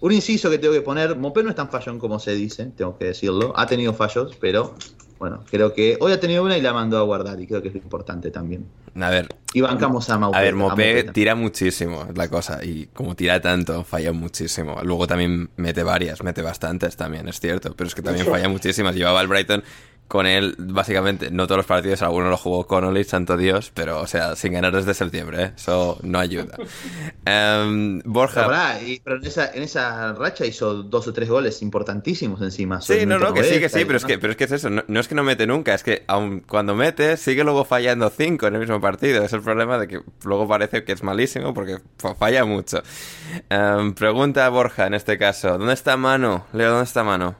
un 0.00 0.12
inciso 0.12 0.50
que 0.50 0.58
tengo 0.58 0.74
que 0.74 0.82
poner, 0.82 1.16
Mopé 1.16 1.42
no 1.42 1.50
es 1.50 1.56
tan 1.56 1.70
fallón 1.70 1.98
como 1.98 2.18
se 2.18 2.34
dice, 2.34 2.66
tengo 2.76 2.98
que 2.98 3.06
decirlo. 3.06 3.52
Ha 3.56 3.66
tenido 3.66 3.94
fallos, 3.94 4.36
pero 4.40 4.74
bueno, 5.18 5.42
creo 5.50 5.72
que 5.72 5.96
hoy 6.00 6.12
ha 6.12 6.20
tenido 6.20 6.42
una 6.42 6.58
y 6.58 6.60
la 6.60 6.72
mandó 6.72 6.98
a 6.98 7.02
guardar 7.02 7.40
y 7.40 7.46
creo 7.46 7.62
que 7.62 7.68
es 7.68 7.74
lo 7.74 7.80
importante 7.80 8.30
también. 8.30 8.66
A 9.00 9.10
ver, 9.10 9.28
Y 9.54 9.60
bancamos 9.60 10.08
a 10.10 10.18
Mopé. 10.18 10.36
a 10.36 10.40
ver, 10.42 10.54
Mopé 10.54 11.04
tira 11.04 11.34
muchísimo, 11.34 12.06
es 12.10 12.16
la 12.16 12.28
cosa. 12.28 12.64
Y 12.64 12.86
como 12.92 13.14
tira 13.16 13.40
tanto, 13.40 13.82
falla 13.84 14.12
muchísimo. 14.12 14.80
Luego 14.82 15.06
también 15.06 15.50
mete 15.56 15.82
varias, 15.82 16.22
mete 16.22 16.42
bastantes 16.42 16.96
también, 16.96 17.26
es 17.28 17.40
cierto. 17.40 17.74
Pero 17.74 17.88
es 17.88 17.94
que 17.94 18.02
también 18.02 18.26
falla 18.26 18.48
muchísimas. 18.48 18.94
Llevaba 18.94 19.20
el 19.22 19.28
Brighton 19.28 19.64
con 20.08 20.26
él, 20.26 20.54
básicamente, 20.58 21.30
no 21.30 21.46
todos 21.46 21.58
los 21.58 21.66
partidos, 21.66 22.02
alguno 22.02 22.30
lo 22.30 22.36
jugó 22.36 22.66
Connolly, 22.66 23.04
santo 23.04 23.36
Dios, 23.36 23.70
pero, 23.74 24.00
o 24.00 24.06
sea, 24.06 24.36
sin 24.36 24.52
ganar 24.52 24.72
desde 24.74 24.94
septiembre, 24.94 25.42
¿eh? 25.44 25.52
eso 25.56 25.98
no 26.02 26.18
ayuda. 26.18 26.56
Em, 27.26 28.00
Pero, 28.00 28.12
Borja, 28.12 28.46
pará, 28.46 28.82
y- 28.82 29.00
pero 29.00 29.16
en 29.16 29.24
esa, 29.26 29.50
en 29.52 29.62
esa 29.62 30.12
racha 30.14 30.44
hizo 30.46 30.82
dos 30.82 31.06
o 31.08 31.12
tres 31.12 31.28
goles 31.28 31.62
importantísimos 31.62 32.40
encima. 32.42 32.80
Sí, 32.80 33.06
no, 33.06 33.18
no, 33.18 33.32
que 33.32 33.44
sí, 33.44 33.58
que 33.60 33.68
sí, 33.70 33.84
pero 33.86 33.96
es 33.96 34.04
que, 34.04 34.18
pero 34.18 34.32
es 34.32 34.36
que 34.36 34.44
es 34.44 34.52
eso, 34.52 34.68
no, 34.70 34.84
no 34.88 35.00
es 35.00 35.08
que 35.08 35.14
no 35.14 35.22
mete 35.24 35.46
nunca, 35.46 35.74
es 35.74 35.82
que 35.82 36.04
aun 36.06 36.40
cuando 36.40 36.74
mete, 36.74 37.16
sigue 37.16 37.42
luego 37.42 37.64
fallando 37.64 38.10
cinco 38.10 38.46
en 38.46 38.54
el 38.54 38.60
mismo 38.60 38.80
partido. 38.80 39.24
Es 39.24 39.32
el 39.32 39.40
problema 39.40 39.78
de 39.78 39.88
que 39.88 40.02
luego 40.24 40.46
parece 40.46 40.84
que 40.84 40.92
es 40.92 41.02
malísimo 41.02 41.54
porque 41.54 41.78
fa- 41.98 42.14
falla 42.14 42.44
mucho. 42.44 42.82
Em, 43.48 43.94
pregunta 43.94 44.44
a 44.46 44.48
Borja 44.50 44.86
en 44.86 44.94
este 44.94 45.18
caso, 45.18 45.56
¿dónde 45.58 45.74
está 45.74 45.96
Manu? 45.96 46.42
Leo, 46.52 46.70
¿dónde 46.70 46.84
está 46.84 47.04
Manu? 47.04 47.34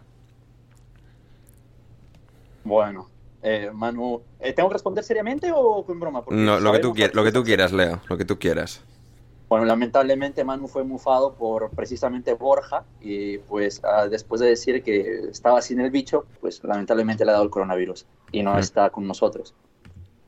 Bueno, 2.65 3.09
eh, 3.43 3.71
Manu, 3.73 4.23
eh, 4.41 4.53
¿tengo 4.53 4.69
que 4.69 4.75
responder 4.75 5.05
seriamente 5.05 5.53
o 5.55 5.85
con 5.85 6.01
broma? 6.01 6.25
Porque 6.25 6.41
No, 6.41 6.59
lo 6.61 6.73
que 6.73 6.79
tú 6.81 6.95
lo 7.13 7.25
que 7.25 7.33
tú 7.33 7.45
quieras, 7.45 7.73
Leo, 7.73 8.01
lo 8.09 8.17
que 8.17 8.25
tú 8.25 8.39
quieras. 8.39 8.83
Bueno, 9.49 9.67
lamentablemente 9.67 10.43
Manu 10.43 10.67
fue 10.67 10.83
mufado 10.85 11.35
por 11.35 11.71
precisamente 11.71 12.33
Borja 12.33 12.85
y 13.01 13.39
pues 13.39 13.83
ah, 13.85 14.09
después 14.09 14.41
de 14.41 14.49
decir 14.49 14.83
que 14.83 15.29
estaba 15.31 15.61
sin 15.61 15.81
el 15.81 15.91
bicho, 15.91 16.25
pues 16.41 16.65
lamentablemente 16.65 17.25
le 17.25 17.31
ha 17.31 17.35
dado 17.35 17.45
el 17.45 17.51
coronavirus 17.51 18.07
y 18.33 18.43
no 18.43 18.55
Mm. 18.55 18.59
está 18.59 18.91
con 18.91 19.07
nosotros 19.07 19.55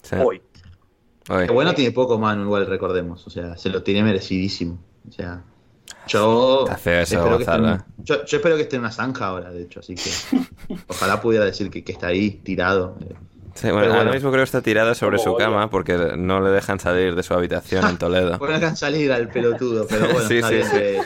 Sí. 0.02 0.16
hoy. 0.16 0.42
Oye. 1.30 1.46
Que 1.46 1.52
bueno 1.52 1.74
tiene 1.74 1.90
poco 1.92 2.18
Manu, 2.18 2.42
igual 2.44 2.66
recordemos. 2.66 3.26
O 3.26 3.30
sea, 3.30 3.56
se 3.56 3.70
lo 3.70 3.82
tiene 3.82 4.04
merecidísimo. 4.04 4.78
O 5.08 5.10
sea, 5.12 5.42
yo. 6.06 6.64
Está 6.64 6.76
feo 6.76 7.00
eso, 7.00 7.14
espero 7.16 7.36
que 7.36 7.42
esté 7.44 7.54
en- 7.56 7.62
Gonzalo, 7.62 7.82
¿eh? 7.82 7.84
yo, 7.98 8.24
yo 8.24 8.36
espero 8.38 8.56
que 8.56 8.62
esté 8.62 8.76
en 8.76 8.80
una 8.82 8.92
zanja 8.92 9.26
ahora, 9.26 9.50
de 9.50 9.62
hecho. 9.62 9.80
Así 9.80 9.94
que. 9.94 10.10
ojalá 10.88 11.20
pudiera 11.20 11.44
decir 11.44 11.70
que, 11.70 11.82
que 11.84 11.92
está 11.92 12.08
ahí, 12.08 12.30
tirado. 12.30 12.96
Sí, 13.54 13.68
bueno, 13.68 13.80
Pero 13.80 13.92
ahora 13.92 13.96
bueno. 14.04 14.12
mismo 14.12 14.30
creo 14.30 14.40
que 14.42 14.44
está 14.44 14.60
tirado 14.60 14.94
sobre 14.94 15.18
su 15.18 15.34
cama 15.34 15.70
porque 15.70 15.96
no 16.18 16.40
le 16.40 16.50
dejan 16.50 16.78
salir 16.78 17.14
de 17.14 17.22
su 17.22 17.32
habitación 17.32 17.86
en 17.88 17.96
Toledo. 17.96 18.36
Bueno, 18.38 18.54
dejan 18.58 18.76
salir 18.76 19.10
al 19.12 19.28
pelotudo, 19.28 19.86
pero 19.88 20.06
bueno, 20.12 20.28
Sí, 20.28 20.36
está 20.36 20.48
sí, 20.48 20.54
bien 20.56 20.66
sí. 20.66 20.76
que- 20.76 21.00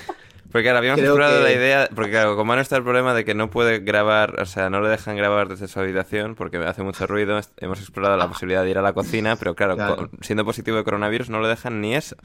Porque 0.51 0.65
claro, 0.65 0.79
habíamos 0.79 0.99
explorado 1.01 1.39
que- 1.39 1.45
la 1.45 1.53
idea, 1.53 1.89
porque 1.95 2.11
claro, 2.11 2.35
con 2.37 2.47
Manu 2.47 2.61
está 2.61 2.77
el 2.77 2.83
problema 2.83 3.15
de 3.15 3.25
que 3.25 3.35
no 3.35 3.51
puede 3.51 3.79
grabar, 3.79 4.41
o 4.41 4.47
sea, 4.47 4.69
no 4.69 4.81
le 4.81 4.89
dejan 4.89 5.17
grabar 5.17 5.49
desde 5.49 5.69
su 5.69 5.79
habitación 5.79 6.35
porque 6.35 6.57
hace 6.59 6.83
mucho 6.83 7.07
ruido. 7.07 7.41
Hemos 7.59 7.81
explorado 7.81 8.17
la 8.17 8.27
posibilidad 8.29 8.65
de 8.65 8.71
ir 8.71 8.79
a 8.79 8.83
la 8.83 8.93
cocina, 8.93 9.37
pero 9.37 9.55
claro, 9.55 9.77
siendo 10.23 10.45
positivo 10.45 10.77
de 10.77 10.85
coronavirus 10.85 11.31
no 11.31 11.41
le 11.41 11.49
dejan 11.49 11.81
ni 11.81 11.95
eso. 11.95 12.17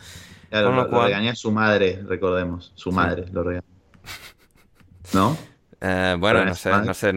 Claro, 0.50 0.68
lo 0.84 0.88
regaña 1.08 1.36
su 1.36 1.52
madre, 1.52 2.02
recordemos. 2.08 2.72
Su 2.76 2.92
madre 2.92 3.26
lo 3.32 3.44
regaña. 3.44 3.66
¿No? 5.14 5.38
Eh, 5.82 6.16
bueno, 6.18 6.40
no 6.46 6.56
sé, 6.56 6.72
no 6.88 6.94
sé, 6.96 7.14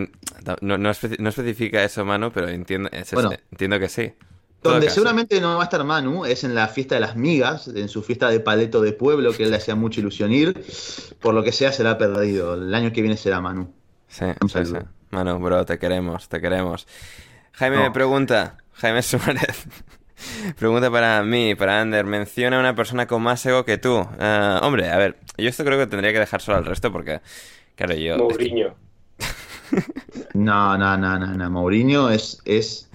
no, 0.60 0.76
no 0.78 0.90
especi- 0.90 1.18
no 1.18 1.28
especifica 1.30 1.82
eso 1.84 2.04
Manu, 2.04 2.30
pero 2.32 2.48
entiendo, 2.48 2.88
es- 2.92 3.12
Bueno. 3.12 3.30
entiendo 3.50 3.78
que 3.78 3.88
sí. 3.88 4.12
Donde 4.62 4.90
seguramente 4.90 5.40
no 5.40 5.54
va 5.56 5.62
a 5.62 5.64
estar 5.64 5.82
Manu 5.84 6.24
es 6.24 6.42
en 6.44 6.54
la 6.54 6.66
fiesta 6.68 6.96
de 6.96 7.00
las 7.00 7.14
migas, 7.16 7.68
en 7.68 7.88
su 7.88 8.02
fiesta 8.02 8.28
de 8.28 8.40
paleto 8.40 8.80
de 8.80 8.92
pueblo, 8.92 9.32
que 9.32 9.44
él 9.44 9.50
le 9.50 9.56
hacía 9.56 9.74
mucha 9.76 10.00
ilusión 10.00 10.32
ir. 10.32 10.64
Por 11.20 11.32
lo 11.34 11.42
que 11.44 11.52
sea, 11.52 11.70
será 11.72 11.96
perdido. 11.96 12.54
El 12.54 12.74
año 12.74 12.92
que 12.92 13.00
viene 13.00 13.16
será 13.16 13.40
Manu. 13.40 13.72
Sí, 14.08 14.24
Un 14.40 14.48
sí. 14.48 14.58
Manu, 15.10 15.38
bro, 15.38 15.64
te 15.64 15.78
queremos, 15.78 16.28
te 16.28 16.40
queremos. 16.40 16.86
Jaime 17.52 17.76
No. 17.76 17.82
me 17.82 17.90
pregunta, 17.92 18.58
Jaime 18.74 19.02
Suárez, 19.02 19.66
pregunta 20.58 20.90
para 20.90 21.22
mí, 21.22 21.54
para 21.54 21.80
Ander, 21.80 22.04
menciona 22.04 22.56
a 22.56 22.60
una 22.60 22.74
persona 22.74 23.06
con 23.06 23.22
más 23.22 23.44
ego 23.46 23.64
que 23.64 23.78
tú. 23.78 24.06
Ah, 24.18 24.60
hombre, 24.62 24.90
a 24.90 24.96
ver, 24.98 25.18
yo 25.36 25.48
esto 25.48 25.64
creo 25.64 25.78
que 25.78 25.86
tendría 25.86 26.12
que 26.12 26.18
dejar 26.18 26.40
solo 26.40 26.58
al 26.58 26.64
resto 26.64 26.90
porque, 26.92 27.20
claro, 27.76 27.94
yo... 27.94 28.14
es 28.14 28.16
que- 28.16 28.22
Mourinho. 28.22 28.74
No, 30.34 30.76
no, 30.78 30.96
no, 30.96 31.18
no, 31.18 31.26
no. 31.34 31.50
Mourinho 31.50 32.08
es, 32.10 32.40
es 32.44 32.88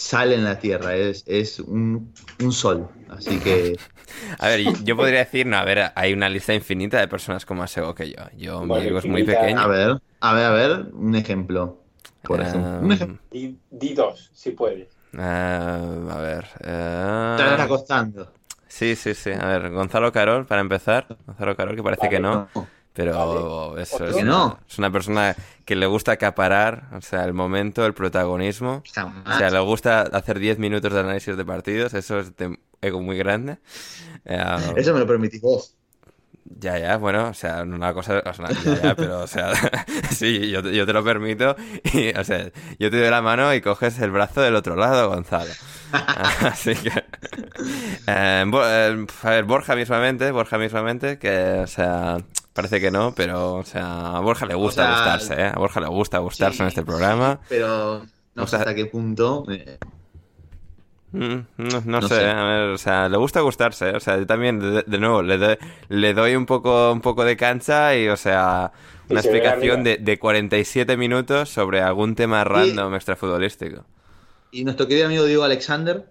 sal 0.00 0.32
en 0.32 0.44
la 0.44 0.58
tierra, 0.58 0.96
es, 0.96 1.24
es 1.26 1.60
un, 1.60 2.12
un 2.38 2.52
sol. 2.52 2.90
Así 3.08 3.40
que 3.40 3.80
a 4.38 4.48
ver, 4.48 4.60
yo- 4.84 4.96
podría 4.96 5.20
decir, 5.20 5.46
no, 5.46 5.56
a 5.56 5.64
ver, 5.64 5.92
hay 5.94 6.12
una 6.12 6.28
lista 6.28 6.54
infinita 6.54 6.98
de 7.00 7.08
personas 7.08 7.46
con 7.46 7.58
más 7.58 7.76
ego 7.76 7.94
que 7.94 8.10
yo. 8.10 8.16
Yo, 8.36 8.64
mi 8.66 8.78
Bueno, 8.78 8.84
ego 8.84 8.98
es 8.98 9.08
muy 9.08 9.24
pequeño. 9.24 9.62
a 9.62 9.66
ver, 9.66 10.02
a 10.20 10.34
ver, 10.34 10.44
a 10.44 10.50
ver, 10.52 10.70
un 10.94 11.14
ejemplo. 11.16 11.84
Por 12.22 12.40
Ah, 12.40 12.40
ejemplo. 12.40 12.86
Un 12.86 12.92
ejemplo. 12.92 13.22
Di, 13.30 13.60
di 13.70 13.94
dos, 13.94 14.30
si 14.34 14.52
puedes. 14.52 14.98
ah, 15.18 16.08
a 16.10 16.20
ver... 16.20 16.44
ah, 16.64 17.30
Te 17.34 17.48
está 17.48 17.66
costando. 17.66 18.32
sí, 18.68 18.96
sí, 18.96 19.14
sí. 19.14 19.30
A 19.32 19.46
ver, 19.48 19.70
Gonzalo 19.70 20.12
Carol, 20.12 20.46
para 20.46 20.60
empezar. 20.60 21.06
Gonzalo 21.26 21.56
Carol, 21.56 21.76
que 21.76 21.82
parece 21.82 22.08
Vale, 22.08 22.10
que 22.10 22.20
no. 22.20 22.44
No. 22.54 22.72
Pero 22.92 23.78
eso 23.78 23.96
¿Otro? 23.96 24.08
es 24.08 24.16
una, 24.16 24.24
no. 24.24 24.58
es 24.68 24.78
una 24.78 24.90
persona 24.90 25.36
que 25.64 25.76
le 25.76 25.86
gusta 25.86 26.12
acaparar, 26.12 26.88
o 26.92 27.00
sea, 27.00 27.24
el 27.24 27.32
momento, 27.32 27.86
el 27.86 27.94
protagonismo. 27.94 28.82
O 29.26 29.32
sea, 29.38 29.50
le 29.50 29.60
gusta 29.60 30.02
hacer 30.02 30.38
10 30.40 30.58
minutos 30.58 30.92
de 30.92 31.00
análisis 31.00 31.36
de 31.36 31.44
partidos, 31.44 31.94
eso 31.94 32.18
es 32.18 32.36
de 32.36 32.58
ego 32.82 33.00
muy 33.00 33.16
grande. 33.16 33.58
Eh, 34.24 34.42
Eso 34.76 34.92
me 34.92 35.00
lo 35.00 35.06
permitís 35.06 35.40
vos. 35.40 35.74
ya, 36.44 36.78
ya, 36.78 36.96
bueno, 36.96 37.28
o 37.28 37.34
sea, 37.34 37.62
una 37.62 37.94
cosa, 37.94 38.22
o 38.26 38.34
sea, 38.34 38.48
ya, 38.64 38.82
ya, 38.82 38.94
pero, 38.96 39.20
o 39.20 39.26
sea, 39.26 39.52
sí, 40.10 40.50
yo, 40.50 40.62
te- 40.62 40.74
yo 40.74 40.84
te 40.84 40.92
lo 40.92 41.04
permito, 41.04 41.54
y, 41.94 42.10
o 42.18 42.24
sea, 42.24 42.50
yo 42.78 42.90
te 42.90 43.00
doy 43.00 43.08
la 43.10 43.22
mano 43.22 43.54
y 43.54 43.60
coges 43.60 43.98
el 44.00 44.10
brazo 44.10 44.40
del 44.40 44.56
otro 44.56 44.74
lado, 44.76 45.08
Gonzalo. 45.10 45.50
Así 45.92 46.74
que, 46.74 46.92
eh, 48.06 48.44
Bo- 48.48 48.64
eh, 48.64 49.06
a 49.22 49.30
ver, 49.30 49.44
Borja 49.44 49.76
mismamente, 49.76 50.30
Borja 50.32 50.58
mismamente, 50.58 51.18
que, 51.18 51.60
o 51.62 51.66
sea, 51.66 52.18
parece 52.52 52.80
que 52.80 52.90
no, 52.90 53.14
pero, 53.14 53.54
o 53.56 53.64
sea, 53.64 54.16
a 54.16 54.20
Borja 54.20 54.46
le 54.46 54.54
gusta 54.54 54.82
O 54.82 54.86
sea, 54.86 54.90
gustarse, 54.94 55.34
¿eh? 55.40 55.46
A 55.54 55.58
Borja 55.58 55.80
le 55.80 55.88
gusta 55.88 56.18
gustarse 56.18 56.58
Sí, 56.58 56.62
en 56.62 56.68
este 56.68 56.82
programa. 56.84 57.40
Pero 57.48 58.06
no 58.34 58.46
sé 58.46 58.56
hasta 58.56 58.74
qué 58.74 58.86
punto. 58.86 59.44
eh, 59.50 59.78
Mm, 61.12 61.38
No, 61.56 61.82
no 61.86 62.00
No 62.00 62.08
sé, 62.08 62.08
sé. 62.08 62.24
a 62.24 62.44
ver, 62.44 62.68
o 62.70 62.78
sea, 62.78 63.08
le 63.08 63.16
gusta 63.16 63.40
gustarse, 63.40 63.90
o 63.96 64.00
sea, 64.00 64.16
yo 64.16 64.26
también, 64.26 64.60
de, 64.60 64.84
de 64.86 64.98
nuevo, 64.98 65.22
le 65.22 65.38
doy, 65.38 65.56
le 65.88 66.14
doy 66.14 66.36
un 66.36 66.46
poco, 66.46 66.92
un 66.92 67.00
poco 67.00 67.24
de 67.24 67.36
cancha 67.36 67.96
y, 67.96 68.08
o 68.08 68.16
sea, 68.16 68.70
Y 69.08 69.12
una 69.12 69.20
explicación 69.20 69.82
de, 69.82 69.96
de 69.98 70.18
47 70.20 70.96
minutos 70.96 71.48
sobre 71.50 71.80
algún 71.80 72.14
tema 72.14 72.44
random 72.44 72.94
extrafutbolístico. 72.94 73.84
Y 74.52 74.64
nuestro 74.64 74.86
querido 74.86 75.06
amigo 75.06 75.24
Diego 75.24 75.42
Alexander. 75.42 76.06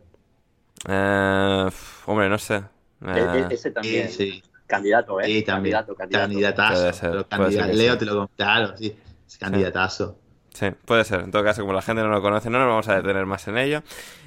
Eh, 0.88 1.70
hombre, 2.06 2.30
no 2.30 2.38
sé. 2.38 2.56
E- 2.56 2.64
Eh, 3.06 3.48
e- 3.50 3.54
ese 3.54 3.72
también. 3.72 4.10
Sí, 4.10 4.32
sí. 4.32 4.44
Candidato, 4.70 5.20
¿eh? 5.20 5.26
Sí, 5.26 5.42
también. 5.44 5.74
Candidato, 5.74 5.96
candidato. 5.96 6.24
Candidatazo. 6.30 6.74
Puede 6.82 6.94
ser, 6.94 7.26
puede 7.28 7.52
ser 7.52 7.76
Leo 7.76 7.94
sí. 7.94 8.00
te 8.00 8.06
lo 8.06 8.28
Claro, 8.38 8.78
sí. 8.78 8.96
Es 9.28 9.38
candidatazo. 9.38 10.18
sí, 10.54 10.68
puede 10.86 11.04
ser. 11.06 11.22
En 11.22 11.32
todo 11.32 11.44
caso, 11.44 11.62
como 11.62 11.74
la 11.74 11.82
gente 11.82 12.04
no 12.04 12.10
lo 12.10 12.22
conoce, 12.22 12.50
no 12.50 12.60
nos 12.60 12.68
vamos 12.68 12.88
a 12.88 12.96
detener 12.98 13.26
más 13.26 13.48
en 13.48 13.58
ello. 13.58 13.84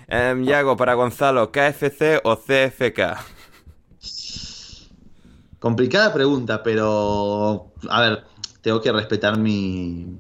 Em, 0.09 0.45
Yago, 0.45 0.77
para 0.77 0.95
Gonzalo, 0.95 1.53
¿KFC 1.53 2.21
o 2.25 2.37
CFK? 2.37 3.19
Complicada 5.59 6.13
pregunta, 6.13 6.63
pero. 6.63 7.73
A 7.89 8.01
ver, 8.01 8.25
tengo 8.63 8.81
que 8.81 8.93
respetar 8.93 9.39
mi. 9.39 10.19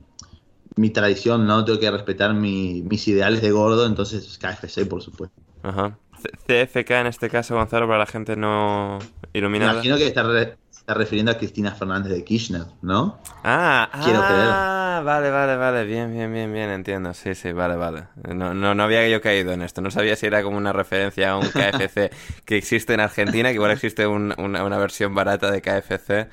Mi 0.76 0.90
tradición, 0.90 1.46
¿no? 1.46 1.64
Tengo 1.64 1.78
que 1.80 1.90
respetar 1.90 2.32
mi- 2.34 2.82
mis 2.82 3.06
ideales 3.08 3.42
de 3.42 3.50
gordo, 3.50 3.84
entonces 3.86 4.38
KFC, 4.38 4.86
por 4.86 5.02
supuesto. 5.02 5.36
Ajá. 5.62 5.98
CFK 6.46 7.00
en 7.00 7.06
este 7.08 7.30
caso, 7.30 7.54
Gonzalo, 7.56 7.86
para 7.86 8.00
la 8.00 8.06
gente 8.06 8.36
no 8.36 8.98
Me 9.32 9.32
iluminada. 9.32 9.72
imagino 9.72 9.96
que 9.96 10.06
está, 10.06 10.22
re- 10.22 10.58
está 10.70 10.94
refiriendo 10.94 11.30
a 11.32 11.36
Cristina 11.38 11.72
Fernández 11.74 12.12
de 12.12 12.24
Kirchner, 12.24 12.64
¿no? 12.82 13.18
Ah, 13.44 13.88
Quiero 13.98 14.22
ah, 14.22 15.02
vale, 15.04 15.30
vale, 15.30 15.56
vale, 15.56 15.84
bien, 15.84 16.12
bien, 16.12 16.32
bien, 16.32 16.52
bien, 16.52 16.70
entiendo, 16.70 17.12
sí, 17.12 17.34
sí, 17.34 17.50
vale, 17.52 17.74
vale. 17.74 18.04
No, 18.34 18.54
no, 18.54 18.74
no 18.74 18.82
había 18.84 19.08
yo 19.08 19.20
caído 19.20 19.52
en 19.52 19.62
esto, 19.62 19.80
no 19.80 19.90
sabía 19.90 20.14
si 20.14 20.26
era 20.26 20.42
como 20.44 20.56
una 20.56 20.72
referencia 20.72 21.30
a 21.32 21.38
un 21.38 21.50
KFC 21.50 22.10
que 22.44 22.56
existe 22.56 22.94
en 22.94 23.00
Argentina, 23.00 23.48
que 23.48 23.54
igual 23.56 23.72
existe 23.72 24.06
un- 24.06 24.32
una, 24.38 24.64
una 24.64 24.78
versión 24.78 25.14
barata 25.14 25.50
de 25.50 25.60
KFC, 25.60 26.28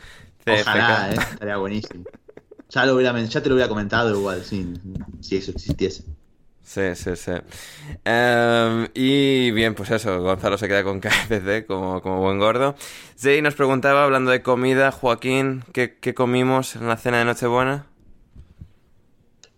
Ojalá, 0.45 1.13
¿eh? 1.13 1.27
Estaría 1.31 1.57
buenísimo. 1.57 2.05
Ya, 2.69 2.85
lo 2.85 2.95
hubiera, 2.95 3.17
ya 3.23 3.41
te 3.43 3.49
lo 3.49 3.55
hubiera 3.55 3.69
comentado 3.69 4.11
igual, 4.17 4.43
sí, 4.45 4.73
si 5.21 5.37
eso 5.37 5.51
existiese. 5.51 6.05
Sí, 6.69 6.93
sí, 6.93 7.15
sí. 7.15 7.31
Em, 8.05 8.87
y 8.93 9.49
bien, 9.49 9.73
pues 9.73 9.89
eso, 9.89 10.21
Gonzalo 10.21 10.55
se 10.55 10.67
queda 10.67 10.83
con 10.83 10.99
KFC 11.01 11.65
como, 11.65 11.99
como 11.99 12.21
buen 12.21 12.37
gordo. 12.37 12.75
Jay 13.19 13.41
nos 13.41 13.55
preguntaba, 13.55 14.03
hablando 14.03 14.29
de 14.29 14.43
comida, 14.43 14.91
Joaquín, 14.91 15.63
¿qué, 15.73 15.97
qué 15.99 16.13
comimos 16.13 16.75
en 16.75 16.87
la 16.87 16.95
cena 16.97 17.17
de 17.17 17.25
Nochebuena? 17.25 17.87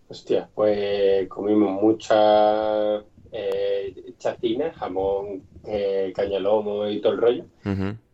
Hostia, 0.08 0.48
pues 0.54 1.28
comimos 1.28 1.82
mucha 1.82 3.00
eh, 3.30 4.14
chacina, 4.16 4.72
jamón, 4.72 5.42
eh, 5.66 6.14
cañalomo 6.16 6.88
y 6.88 7.02
todo 7.02 7.12
el 7.12 7.20
rollo. 7.20 7.44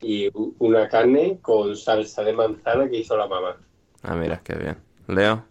Y 0.01 0.29
una 0.59 0.89
carne 0.89 1.39
con 1.41 1.77
salsa 1.77 2.25
de 2.25 2.33
manzana 2.33 2.89
que 2.89 2.99
hizo 2.99 3.17
la 3.17 3.29
mamá. 3.29 3.59
Ah, 4.03 4.17
mira, 4.17 4.41
qué 4.43 4.55
bien. 4.55 4.77
Leo. 5.07 5.45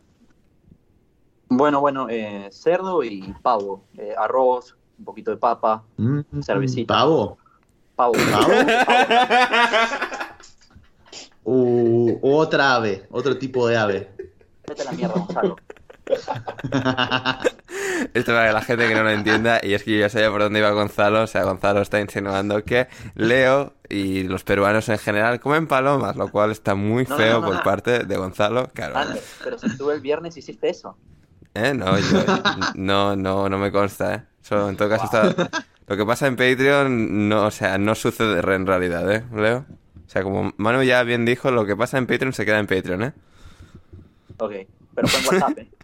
Bueno, 1.49 1.79
bueno, 1.79 2.07
eh, 2.09 2.49
cerdo 2.51 3.03
y 3.03 3.33
pavo. 3.41 3.85
Eh, 3.97 4.13
arroz, 4.17 4.75
un 4.99 5.05
poquito 5.05 5.31
de 5.31 5.37
papa, 5.37 5.83
Mm, 5.97 6.19
Cervecita. 6.41 6.93
¿Pavo? 6.93 7.37
pavo. 7.95 8.13
¿Pavo? 8.31 8.47
Uh, 11.49 12.19
otra 12.23 12.75
ave, 12.75 13.07
otro 13.09 13.37
tipo 13.37 13.69
de 13.69 13.77
ave. 13.77 14.11
Vete 14.67 14.81
a 14.81 14.85
la 14.85 14.91
mierda, 14.91 15.13
Gonzalo. 15.15 15.55
Esto 18.13 18.31
para 18.33 18.51
la 18.51 18.61
gente 18.61 18.85
que 18.87 18.93
no 18.93 19.03
lo 19.03 19.09
entienda, 19.11 19.59
y 19.63 19.73
es 19.73 19.83
que 19.83 19.93
yo 19.93 19.99
ya 19.99 20.09
sabía 20.09 20.29
por 20.29 20.41
dónde 20.41 20.59
iba 20.59 20.69
Gonzalo. 20.71 21.21
O 21.23 21.27
sea, 21.27 21.43
Gonzalo 21.43 21.81
está 21.81 22.01
insinuando 22.01 22.65
que 22.65 22.87
Leo 23.15 23.71
y 23.87 24.23
los 24.23 24.43
peruanos 24.43 24.89
en 24.89 24.97
general 24.99 25.39
comen 25.39 25.67
palomas, 25.67 26.17
lo 26.17 26.29
cual 26.29 26.51
está 26.51 26.75
muy 26.75 27.05
No, 27.05 27.15
feo 27.15 27.33
no, 27.35 27.39
no, 27.39 27.45
por 27.47 27.55
no. 27.55 27.63
parte 27.63 27.99
de 28.03 28.17
Gonzalo. 28.17 28.67
Claro. 28.73 28.99
Pero 29.41 29.57
si 29.57 29.77
tú 29.77 29.89
el 29.91 30.01
viernes 30.01 30.35
hiciste 30.35 30.67
eso. 30.69 30.97
¿Eh? 31.57 31.73
No, 31.73 31.97
yo, 31.97 32.23
no, 32.75 33.15
no, 33.15 33.49
no 33.49 33.57
me 33.57 33.71
consta, 33.71 34.15
¿eh? 34.15 34.23
Eso, 34.43 34.69
en 34.69 34.77
todo 34.77 34.89
caso, 34.89 35.05
está... 35.05 35.49
lo 35.87 35.97
que 35.97 36.05
pasa 36.05 36.27
en 36.27 36.35
Patreon, 36.35 37.27
no, 37.27 37.47
o 37.47 37.51
sea, 37.51 37.77
no 37.77 37.95
sucede 37.95 38.39
en 38.53 38.67
realidad, 38.67 39.11
¿eh, 39.11 39.23
Leo? 39.33 39.65
O 40.05 40.09
sea, 40.09 40.23
como 40.23 40.53
Manu 40.57 40.83
ya 40.83 41.03
bien 41.03 41.25
dijo, 41.25 41.51
lo 41.51 41.65
que 41.65 41.75
pasa 41.75 41.97
en 41.97 42.07
Patreon 42.07 42.33
se 42.33 42.45
queda 42.45 42.59
en 42.59 42.67
Patreon, 42.67 43.03
¿eh? 43.03 43.13
Ok, 44.37 44.53
pero 44.93 45.07
fue 45.07 45.19
en 45.19 45.41
WhatsApp, 45.41 45.59
¿eh? 45.59 45.67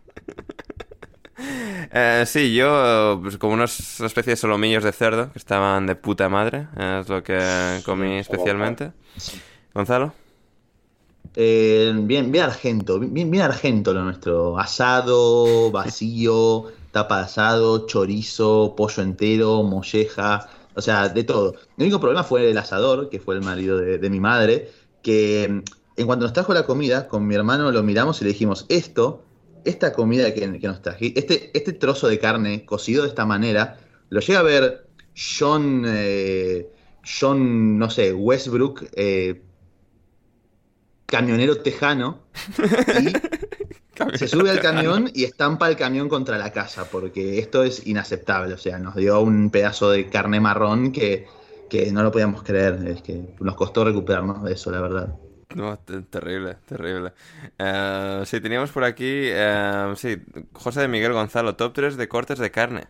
Eh, 1.92 2.24
sí, 2.26 2.54
yo, 2.54 3.20
pues 3.22 3.38
como 3.38 3.54
unas 3.54 4.00
especie 4.00 4.32
de 4.32 4.38
solomillos 4.38 4.84
de 4.84 4.92
cerdo 4.92 5.32
que 5.34 5.40
estaban 5.40 5.86
de 5.88 5.96
puta 5.96 6.30
madre, 6.30 6.68
es 6.78 7.10
lo 7.10 7.22
que 7.24 7.82
comí 7.86 8.20
especialmente. 8.20 8.94
¿Gonzalo? 9.74 10.14
Eh, 11.36 11.92
bien, 11.96 12.32
bien 12.32 12.44
argento, 12.44 13.00
bien, 13.00 13.32
bien 13.32 13.44
argento 13.44 13.94
lo 13.94 14.04
nuestro. 14.04 14.58
Asado, 14.60 15.72
vacío, 15.72 16.72
tapa 16.92 17.18
de 17.18 17.24
asado, 17.24 17.88
chorizo, 17.88 18.76
pollo 18.78 19.02
entero, 19.02 19.64
molleja, 19.64 20.48
o 20.76 20.82
sea, 20.82 21.10
de 21.10 21.24
todo. 21.24 21.56
El 21.78 21.86
único 21.86 22.00
problema 22.00 22.24
fue 22.24 22.52
el 22.52 22.58
asador, 22.58 23.10
que 23.10 23.20
fue 23.20 23.36
el 23.36 23.42
marido 23.42 23.78
de, 23.78 24.10
mi 24.10 24.20
madre, 24.20 24.72
que 25.02 25.48
mm, 25.50 25.62
en 25.98 26.06
cuanto 26.06 26.26
nos 26.26 26.34
trajo 26.34 26.54
la 26.54 26.66
comida, 26.66 27.08
con 27.08 27.26
mi 27.28 27.36
hermano 27.36 27.72
lo 27.72 27.84
miramos 27.84 28.22
y 28.22 28.26
le 28.26 28.32
dijimos, 28.32 28.66
esto, 28.70 29.24
esta 29.66 29.94
comida 29.94 30.34
que, 30.34 30.48
nos 30.48 30.82
traje, 30.82 31.14
este, 31.16 31.52
este 31.58 31.74
trozo 31.74 32.08
de 32.08 32.20
carne 32.20 32.66
cocido 32.66 33.04
de 33.04 33.10
esta 33.10 33.26
manera, 33.26 33.80
lo 34.10 34.20
llega 34.20 34.40
a 34.40 34.44
ver 34.44 34.88
John, 35.16 35.84
eh, 35.88 36.70
John, 37.04 37.78
no 37.80 37.90
sé, 37.90 38.14
Westbrook, 38.14 38.86
eh, 38.96 39.42
camionero 41.14 41.58
tejano 41.58 42.18
y 43.00 43.14
se 44.18 44.28
sube 44.28 44.50
al 44.50 44.60
camión 44.62 45.12
y 45.14 45.26
estampa 45.26 45.70
el 45.70 45.76
camión 45.78 46.10
contra 46.10 46.40
la 46.40 46.52
casa, 46.52 46.86
porque 46.92 47.38
esto 47.38 47.64
es 47.64 47.86
inaceptable. 47.86 48.56
O 48.56 48.58
sea, 48.58 48.80
nos 48.80 48.96
dio 48.96 49.22
un 49.22 49.52
pedazo 49.52 49.92
de 49.92 50.10
carne 50.10 50.40
marrón 50.40 50.92
que, 50.92 51.28
que 51.70 51.92
no 51.92 52.02
lo 52.02 52.12
podíamos 52.12 52.42
creer. 52.42 52.80
Es 52.88 53.04
que 53.04 53.22
nos 53.40 53.56
costó 53.56 53.86
recuperarnos 53.86 54.44
de 54.44 54.54
eso, 54.54 54.72
la 54.72 54.82
verdad. 54.82 55.16
No, 55.54 55.78
te- 55.78 56.02
terrible, 56.02 56.58
terrible. 56.66 57.14
Eh, 57.60 58.24
sí, 58.26 58.42
teníamos 58.42 58.72
por 58.72 58.84
aquí, 58.84 59.06
eh, 59.06 59.94
sí, 59.96 60.18
José 60.54 60.82
de 60.82 60.88
Miguel 60.88 61.14
Gonzalo, 61.14 61.56
top 61.56 61.74
3 61.74 61.96
de 61.96 62.08
cortes 62.08 62.40
de 62.40 62.50
carne. 62.50 62.88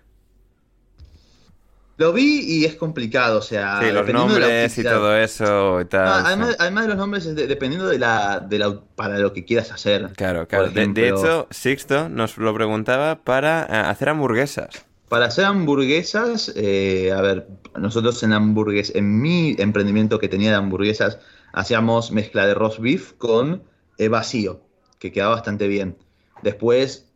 Lo 1.98 2.12
vi 2.12 2.42
y 2.42 2.66
es 2.66 2.76
complicado, 2.76 3.40
o 3.40 3.42
sea, 3.42 3.80
Sí, 3.80 3.86
los 3.92 4.06
dependiendo 4.06 4.34
de 4.34 4.40
la 4.40 4.48
nombres 4.48 4.78
y 4.78 4.84
todo 4.84 5.16
eso 5.16 5.82
y 5.82 5.86
tal. 5.86 6.08
Ah, 6.08 6.18
sí. 6.20 6.24
además, 6.28 6.56
además 6.60 6.84
de 6.84 6.90
los 6.90 6.98
nombres, 6.98 7.26
es 7.26 7.36
de- 7.36 7.48
dependiendo 7.48 7.88
de 7.88 8.00
la, 8.00 8.40
de 8.40 8.60
la 8.60 8.82
para 8.96 9.20
lo 9.20 9.32
que 9.34 9.46
quieras 9.46 9.72
hacer. 9.72 10.10
Claro, 10.16 10.48
claro. 10.48 10.70
De- 10.70 11.08
hecho, 11.08 11.48
Sixto 11.52 12.10
nos 12.10 12.38
lo 12.38 12.54
preguntaba 12.54 13.16
para 13.24 13.64
eh, 13.70 13.76
hacer 13.90 14.10
hamburguesas. 14.10 14.86
Para 15.10 15.28
hacer 15.28 15.46
hamburguesas, 15.46 16.52
eh, 16.56 17.12
a 17.16 17.22
ver, 17.22 17.48
nosotros 17.78 18.24
en 18.24 18.34
hamburgues, 18.34 18.92
en 18.96 19.22
mi 19.22 19.56
emprendimiento 19.60 20.18
que 20.18 20.28
tenía 20.28 20.50
de 20.50 20.56
hamburguesas, 20.58 21.20
hacíamos 21.54 22.12
mezcla 22.12 22.48
de 22.48 22.56
roast 22.56 22.80
beef 22.80 23.14
con 23.14 23.62
eh, 24.00 24.08
vacío, 24.08 24.62
que 24.98 25.12
quedaba 25.12 25.36
bastante 25.36 25.68
bien. 25.68 25.98
Después, 26.42 27.13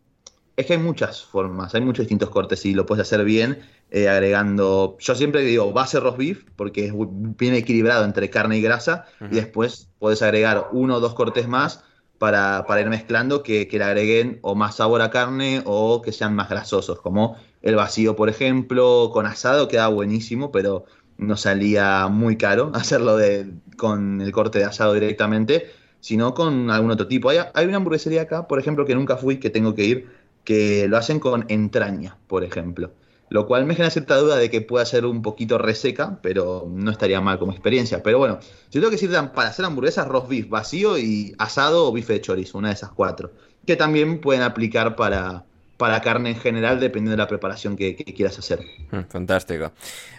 es 0.58 0.66
que 0.66 0.74
hay 0.74 0.80
muchas 0.80 1.24
formas, 1.24 1.76
hay 1.76 1.82
muchos 1.82 2.04
distintos 2.04 2.30
cortes 2.30 2.66
y 2.66 2.74
lo 2.74 2.86
puedes 2.86 3.04
hacer 3.04 3.24
bien 3.24 3.60
eh, 3.92 4.10
agregando, 4.10 4.98
yo 5.00 5.16
siempre 5.16 5.44
digo 5.44 5.72
base 5.72 6.00
roast 6.00 6.18
beef 6.18 6.46
porque 6.56 6.88
es 6.88 6.94
bien 7.38 7.54
equilibrado 7.54 8.04
entre 8.04 8.30
carne 8.30 8.58
y 8.58 8.62
grasa 8.62 9.06
Ujú. 9.22 9.34
y 9.34 9.36
después 9.36 9.90
puedes 10.00 10.22
agregar 10.24 10.70
uno 10.72 10.96
o 10.96 11.00
dos 11.00 11.14
cortes 11.14 11.48
más 11.48 11.84
para, 12.18 12.66
para 12.68 12.82
ir 12.82 12.90
mezclando 12.90 13.44
que, 13.44 13.68
que 13.68 13.78
le 13.78 13.84
agreguen 13.86 14.40
o 14.42 14.56
más 14.56 14.78
sabor 14.78 15.02
a 15.02 15.12
carne 15.12 15.62
o 15.66 16.02
que 16.02 16.12
sean 16.12 16.36
más 16.36 16.50
grasosos, 16.50 17.00
como 17.02 17.38
el 17.62 17.76
vacío, 17.76 18.16
por 18.16 18.30
ejemplo, 18.30 19.12
con 19.14 19.26
asado 19.28 19.68
queda 19.68 19.88
buenísimo, 19.90 20.52
pero 20.52 20.86
no 21.18 21.38
salía 21.38 22.08
muy 22.08 22.38
caro 22.38 22.72
hacerlo 22.76 23.16
de, 23.18 23.52
con 23.78 24.22
el 24.22 24.32
corte 24.32 24.60
de 24.60 24.66
asado 24.66 24.94
directamente, 24.94 25.68
sino 26.00 26.34
con 26.34 26.70
algún 26.72 26.92
otro 26.92 27.08
tipo. 27.08 27.30
Hay, 27.30 27.40
hay 27.54 27.66
una 27.66 27.78
hamburguesería 27.78 28.24
acá, 28.24 28.48
por 28.48 28.60
ejemplo, 28.60 28.86
que 28.86 28.96
nunca 28.96 29.18
fui, 29.18 29.40
que 29.40 29.50
tengo 29.50 29.76
que 29.76 29.86
ir, 29.86 30.17
que 30.48 30.88
lo 30.88 30.96
hacen 30.96 31.20
con 31.20 31.44
entraña, 31.50 32.18
por 32.26 32.46
ejemplo. 32.46 32.94
Lo 33.28 33.46
cual 33.48 33.66
me 33.66 33.76
genera 33.76 33.90
cierta 33.90 34.16
duda 34.16 34.38
de 34.38 34.50
que 34.50 34.62
pueda 34.62 34.86
ser 34.86 35.06
un 35.06 35.22
poquito 35.22 35.58
reseca, 35.58 36.20
pero 36.24 36.66
no 36.70 36.90
estaría 36.90 37.20
mal 37.20 37.38
como 37.38 37.52
experiencia. 37.52 38.02
Pero 38.02 38.18
bueno, 38.18 38.40
si 38.70 38.80
tengo 38.80 38.88
que 38.88 38.96
decir 38.96 39.12
para 39.36 39.50
hacer 39.50 39.66
hamburguesas, 39.66 40.08
roast 40.08 40.30
beef 40.30 40.48
vacío 40.48 40.98
y 40.98 41.36
asado 41.38 41.86
o 41.86 41.92
bife 41.92 42.14
de 42.14 42.22
chorizo, 42.22 42.60
una 42.60 42.70
de 42.70 42.76
esas 42.76 42.92
cuatro. 42.92 43.34
Que 43.66 43.76
también 43.76 44.22
pueden 44.22 44.42
aplicar 44.42 44.96
para, 44.96 45.44
para 45.76 46.00
carne 46.00 46.30
en 46.30 46.38
general, 46.38 46.80
dependiendo 46.80 47.12
de 47.12 47.18
la 47.18 47.28
preparación 47.28 47.76
que, 47.76 47.98
que 47.98 48.14
quieras 48.14 48.40
hacer. 48.40 48.62
Mm, 48.92 49.02
Fantástico. 49.10 49.74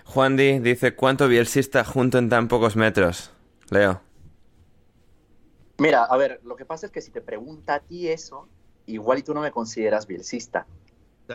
Juan 0.05 0.37
Di 0.37 0.59
dice, 0.59 0.95
¿cuánto 0.95 1.27
bielsista 1.27 1.85
junto 1.85 2.19
en 2.19 2.29
tan 2.29 2.49
pocos 2.49 2.77
metros? 2.77 3.31
Leo. 3.71 4.03
Mira, 5.79 6.05
a 6.05 6.17
ver, 6.19 6.43
lo 6.45 6.55
que 6.55 6.67
pasa 6.67 6.85
es 6.85 6.93
que 6.93 7.01
si 7.01 7.11
te 7.11 7.23
pregunta 7.23 7.77
a 7.77 7.81
ti 7.81 8.09
eso, 8.09 8.47
igual 8.89 9.19
y 9.19 9.23
tú 9.23 9.35
no 9.35 9.41
me 9.41 9.51
consideras 9.51 10.07
bielcista, 10.07 10.67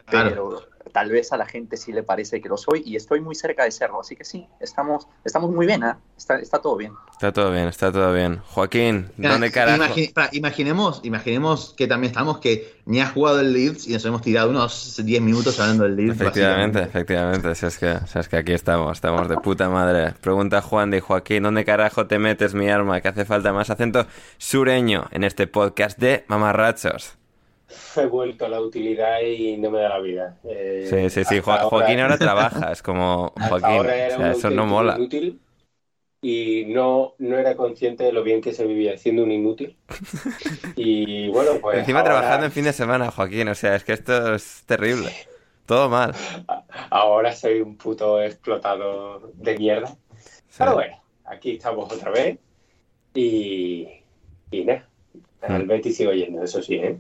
Claro. 0.08 0.30
pero 0.30 0.62
tal 0.91 1.12
vez 1.12 1.32
a 1.34 1.38
la 1.38 1.45
gente 1.45 1.78
sí 1.78 1.91
le 1.93 2.01
parece 2.01 2.41
que 2.41 2.49
lo 2.49 2.58
soy 2.58 2.82
y 2.84 2.95
estoy 2.95 3.22
muy 3.22 3.36
cerca 3.36 3.64
de 3.64 3.70
serlo, 3.70 3.99
así 4.01 4.16
que 4.16 4.26
sí, 4.26 4.47
estamos, 4.60 5.08
estamos 5.24 5.51
muy 5.51 5.68
bien, 5.68 5.84
¿eh? 5.84 5.93
está, 6.18 6.39
está 6.39 6.60
todo 6.60 6.78
bien. 6.78 6.93
Está 7.12 7.32
todo 7.32 7.51
bien, 7.51 7.68
está 7.68 7.91
todo 7.91 8.12
bien. 8.12 8.41
Joaquín, 8.49 9.12
¿dónde 9.18 9.51
carajo? 9.51 9.84
Imagi- 9.84 10.12
para, 10.12 10.30
imaginemos, 10.32 10.99
imaginemos 11.04 11.76
que 11.78 11.86
también 11.86 12.10
estamos 12.10 12.39
que 12.39 12.82
ni 12.86 13.01
has 13.01 13.12
jugado 13.12 13.39
el 13.39 13.54
Leeds 13.54 13.88
y 13.88 13.93
nos 13.93 14.04
hemos 14.06 14.24
tirado 14.24 14.49
unos 14.49 14.99
10 15.06 15.22
minutos 15.22 15.60
hablando 15.60 15.84
del 15.84 15.95
Leeds. 15.95 16.20
Efectivamente, 16.20 16.80
básicamente. 16.80 16.99
efectivamente. 16.99 17.56
Si 17.56 17.66
es, 17.68 17.78
que, 17.78 17.97
si 18.08 18.18
es 18.20 18.28
que 18.28 18.38
aquí 18.38 18.54
estamos, 18.54 18.97
estamos 18.97 19.30
de 19.30 19.38
puta 19.38 19.70
madre. 19.70 20.16
Pregunta 20.21 20.62
Juan 20.63 20.89
de 20.89 21.01
Joaquín, 21.01 21.43
¿dónde 21.43 21.66
carajo 21.66 22.08
te 22.08 22.17
metes 22.17 22.55
mi 22.55 22.67
arma? 22.67 23.00
Que 23.00 23.09
hace 23.09 23.25
falta 23.25 23.54
más 23.54 23.70
acento 23.70 24.08
sureño 24.39 25.05
en 25.12 25.24
este 25.24 25.46
podcast 25.46 26.00
de 26.00 26.25
mamarrachos. 26.28 27.16
He 27.96 28.06
vuelto 28.06 28.46
a 28.46 28.50
la 28.50 28.62
utilidad 28.62 29.22
y 29.22 29.58
no 29.58 29.72
me 29.72 29.80
da 29.80 29.90
la 29.90 30.00
vida. 30.00 30.38
Eh, 30.44 30.86
Sí, 30.90 31.10
sí, 31.10 31.24
sí. 31.24 31.40
Jo- 31.40 31.70
Joaquín 31.70 32.00
ahora 32.00 32.18
trabaja, 32.20 32.72
es 32.72 32.82
como 32.84 33.34
Joaquín. 33.50 33.80
O 33.80 33.84
sea, 33.84 34.32
eso 34.32 34.50
no 34.50 34.66
mola. 34.66 34.96
Inútil 34.98 35.40
y 36.22 36.66
no, 36.68 37.16
no 37.18 37.38
era 37.38 37.56
consciente 37.56 38.04
de 38.06 38.14
lo 38.14 38.24
bien 38.24 38.40
que 38.42 38.54
se 38.54 38.66
vivía 38.66 38.98
siendo 38.98 39.24
un 39.24 39.32
inútil. 39.32 39.76
Y 40.76 41.30
bueno, 41.30 41.52
pues. 41.62 41.80
Encima 41.80 42.00
ahora- 42.00 42.12
trabajando 42.14 42.46
en 42.48 42.52
fin 42.52 42.64
de 42.66 42.74
semana, 42.74 43.12
Joaquín. 43.12 43.48
O 43.48 43.56
sea, 43.56 43.76
es 43.76 43.84
que 43.84 43.94
esto 43.94 44.36
es 44.36 44.64
terrible. 44.66 45.12
Todo 45.66 45.90
mal. 45.90 46.14
Ahora 46.90 47.34
soy 47.34 47.62
un 47.62 47.78
puto 47.78 48.22
explotado 48.22 49.32
de 49.36 49.58
mierda. 49.58 49.88
Sí. 50.18 50.58
Pero 50.60 50.74
bueno, 50.76 51.02
aquí 51.26 51.52
estamos 51.56 51.92
otra 51.92 52.12
vez. 52.12 52.38
Y. 53.14 53.88
Y 54.52 54.66
nada. 54.66 54.88
Al 55.42 55.66
Mm. 55.66 55.68
Betis 55.68 55.98
sigo 55.98 56.12
yendo, 56.14 56.44
eso 56.44 56.62
sí, 56.62 56.76
¿eh? 56.76 56.98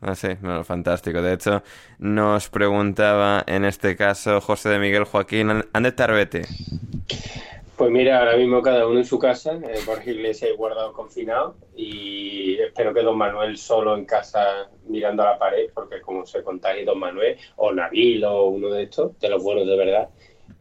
Ah, 0.00 0.14
sí, 0.14 0.28
no, 0.42 0.62
fantástico. 0.62 1.22
De 1.22 1.32
hecho, 1.32 1.62
nos 1.98 2.48
preguntaba 2.48 3.42
en 3.46 3.64
este 3.64 3.96
caso 3.96 4.40
José 4.40 4.68
de 4.68 4.78
Miguel 4.78 5.04
Joaquín, 5.04 5.64
¿ande 5.72 5.92
Tarbete? 5.92 6.42
Pues 7.76 7.90
mira, 7.90 8.20
ahora 8.20 8.36
mismo 8.36 8.62
cada 8.62 8.86
uno 8.86 9.00
en 9.00 9.04
su 9.04 9.18
casa, 9.18 9.52
eh, 9.52 9.80
Borja 9.84 10.10
Iglesias 10.10 10.50
guardado 10.56 10.94
confinado 10.94 11.56
y 11.76 12.58
espero 12.58 12.94
que 12.94 13.02
Don 13.02 13.18
Manuel 13.18 13.58
solo 13.58 13.94
en 13.94 14.06
casa 14.06 14.70
mirando 14.86 15.22
a 15.22 15.32
la 15.32 15.38
pared, 15.38 15.70
porque 15.74 16.00
como 16.00 16.24
se 16.24 16.42
contagia 16.42 16.86
Don 16.86 16.98
Manuel 16.98 17.36
o 17.56 17.72
Nabil 17.72 18.24
o 18.24 18.46
uno 18.46 18.70
de 18.70 18.84
estos, 18.84 19.18
de 19.18 19.28
los 19.28 19.42
buenos 19.42 19.66
de 19.66 19.76
verdad, 19.76 20.08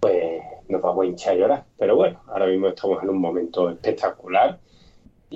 pues 0.01 0.41
nos 0.67 0.81
vamos 0.81 1.03
a 1.03 1.07
hinchar 1.07 1.33
a 1.33 1.37
llorar. 1.37 1.65
Pero 1.77 1.95
bueno, 1.95 2.21
ahora 2.27 2.47
mismo 2.47 2.67
estamos 2.67 3.01
en 3.01 3.09
un 3.09 3.19
momento 3.19 3.69
espectacular 3.69 4.59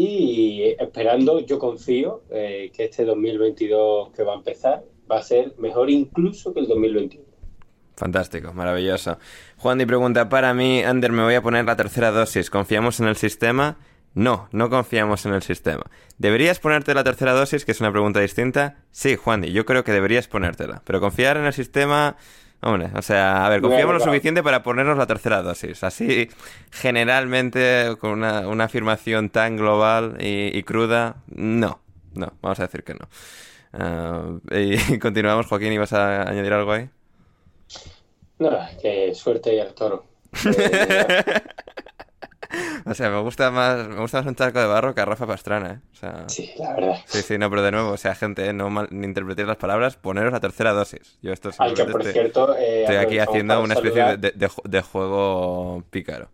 y 0.01 0.75
esperando, 0.79 1.41
yo 1.41 1.59
confío 1.59 2.23
eh, 2.31 2.71
que 2.73 2.85
este 2.85 3.03
2022 3.03 4.11
que 4.11 4.23
va 4.23 4.31
a 4.31 4.37
empezar 4.37 4.85
va 5.11 5.17
a 5.17 5.21
ser 5.21 5.55
mejor 5.57 5.89
incluso 5.89 6.53
que 6.53 6.61
el 6.61 6.67
2021. 6.67 7.25
Fantástico, 7.97 8.53
maravilloso. 8.53 9.17
Juan 9.57 9.81
y 9.81 9.85
pregunta, 9.85 10.29
para 10.29 10.53
mí, 10.53 10.81
Ander, 10.83 11.11
me 11.11 11.23
voy 11.23 11.33
a 11.33 11.41
poner 11.41 11.65
la 11.65 11.75
tercera 11.75 12.11
dosis. 12.11 12.49
¿Confiamos 12.49 13.01
en 13.01 13.09
el 13.09 13.17
sistema? 13.17 13.77
No, 14.13 14.47
no 14.53 14.69
confiamos 14.69 15.25
en 15.25 15.33
el 15.33 15.41
sistema. 15.41 15.83
¿Deberías 16.17 16.59
ponerte 16.59 16.93
la 16.93 17.03
tercera 17.03 17.33
dosis, 17.33 17.65
que 17.65 17.73
es 17.73 17.81
una 17.81 17.91
pregunta 17.91 18.21
distinta? 18.21 18.77
Sí, 18.91 19.17
Juan, 19.17 19.43
yo 19.43 19.65
creo 19.65 19.83
que 19.83 19.91
deberías 19.91 20.29
ponértela. 20.29 20.81
Pero 20.85 21.01
confiar 21.01 21.35
en 21.35 21.45
el 21.45 21.53
sistema... 21.53 22.15
Hombre, 22.61 22.89
o 22.93 23.01
sea, 23.01 23.45
a 23.45 23.49
ver, 23.49 23.61
confiamos 23.61 23.93
lo 23.95 23.99
suficiente 24.01 24.43
para 24.43 24.63
ponernos 24.63 24.97
la 24.97 25.07
tercera 25.07 25.41
dosis. 25.41 25.81
Así, 25.83 26.29
generalmente, 26.71 27.95
con 27.99 28.11
una, 28.11 28.47
una 28.49 28.65
afirmación 28.65 29.29
tan 29.29 29.55
global 29.55 30.17
y, 30.19 30.61
cruda, 30.63 31.17
no. 31.27 31.79
No, 32.13 32.33
vamos 32.41 32.59
a 32.59 32.63
decir 32.63 32.83
que 32.83 32.95
no. 32.95 33.07
Ah, 33.71 34.39
y 34.51 34.97
continuamos, 34.99 35.45
Joaquín, 35.45 35.71
¿ibas 35.71 35.93
a 35.93 36.23
añadir 36.23 36.51
algo 36.51 36.73
ahí? 36.73 36.89
No, 38.39 38.57
que 38.81 39.13
suerte 39.15 39.55
y 39.55 39.59
al 39.59 39.73
toro. 39.73 40.05
o 42.85 42.93
sea, 42.93 43.09
me 43.09 43.21
gusta 43.21 43.51
más 43.51 43.87
me 43.87 43.99
gusta 43.99 44.19
más 44.19 44.27
un 44.27 44.35
charco 44.35 44.59
de 44.59 44.65
barro 44.65 44.95
que 44.95 45.01
a 45.01 45.05
Rafa 45.05 45.27
Pastrana, 45.27 45.73
¿eh? 45.73 45.79
O 45.93 45.95
sea, 45.95 46.29
sí, 46.29 46.51
la 46.57 46.73
verdad. 46.73 46.95
Sí, 47.05 47.21
sí, 47.21 47.37
no, 47.37 47.49
pero 47.49 47.61
de 47.61 47.71
nuevo, 47.71 47.91
o 47.91 47.97
sea, 47.97 48.15
gente, 48.15 48.47
¿eh? 48.47 48.53
no 48.53 48.69
mal, 48.69 48.87
interpretéis 48.91 49.47
las 49.47 49.57
palabras, 49.57 49.95
poneros 49.97 50.31
la 50.31 50.39
tercera 50.39 50.73
dosis. 50.73 51.17
Yo 51.21 51.31
esto 51.31 51.51
Ay, 51.57 51.73
que 51.73 51.85
por 51.85 52.01
estoy, 52.01 52.13
cierto, 52.13 52.55
eh, 52.57 52.81
estoy 52.81 52.95
aquí 52.97 53.19
haciendo 53.19 53.61
una 53.61 53.75
especie 53.75 54.17
de, 54.17 54.31
de, 54.31 54.49
de, 54.63 54.81
juego 54.81 55.83
pícaro. 55.89 56.29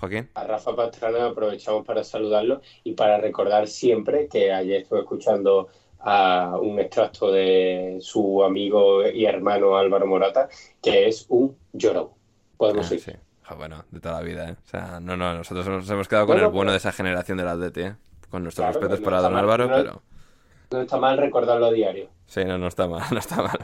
Joaquín. 0.00 0.28
A 0.34 0.44
Rafa 0.44 0.74
Pastrana 0.74 1.26
aprovechamos 1.26 1.86
para 1.86 2.02
saludarlo 2.02 2.60
y 2.82 2.94
para 2.94 3.18
recordar 3.18 3.68
siempre 3.68 4.26
que 4.26 4.52
ayer 4.52 4.82
estuve 4.82 5.00
escuchando 5.00 5.68
a 6.00 6.58
un 6.60 6.80
extracto 6.80 7.30
de 7.30 7.98
su 8.00 8.42
amigo 8.42 9.06
y 9.08 9.24
hermano 9.24 9.76
Álvaro 9.76 10.06
Morata, 10.06 10.48
que 10.82 11.06
es 11.06 11.26
un 11.28 11.56
llorón. 11.72 12.08
Podemos 12.56 12.86
ah, 12.86 12.94
decir. 12.94 13.14
Sí. 13.14 13.20
Ah, 13.52 13.54
bueno, 13.54 13.84
de 13.90 14.00
toda 14.00 14.14
la 14.14 14.22
vida, 14.22 14.48
¿eh? 14.48 14.52
O 14.52 14.68
sea, 14.68 14.98
no, 15.00 15.14
no, 15.14 15.34
nosotros 15.34 15.66
nos 15.68 15.90
hemos 15.90 16.08
quedado 16.08 16.26
con 16.26 16.38
el 16.38 16.46
bueno 16.46 16.70
de 16.70 16.78
esa 16.78 16.90
generación 16.90 17.36
del 17.36 17.48
Atleti, 17.48 17.82
¿eh? 17.82 17.94
Con 18.30 18.44
nuestros 18.44 18.66
respetos 18.68 19.00
para 19.00 19.20
don 19.20 19.36
Álvaro, 19.36 19.68
pero... 19.68 20.02
No 20.70 20.80
está 20.80 20.96
mal 20.96 21.18
recordarlo 21.18 21.66
a 21.66 21.70
diario. 21.70 22.08
Sí, 22.24 22.46
no, 22.46 22.56
no 22.56 22.68
está 22.68 22.88
mal, 22.88 23.02
no 23.10 23.18
está 23.18 23.42
mal. 23.42 23.58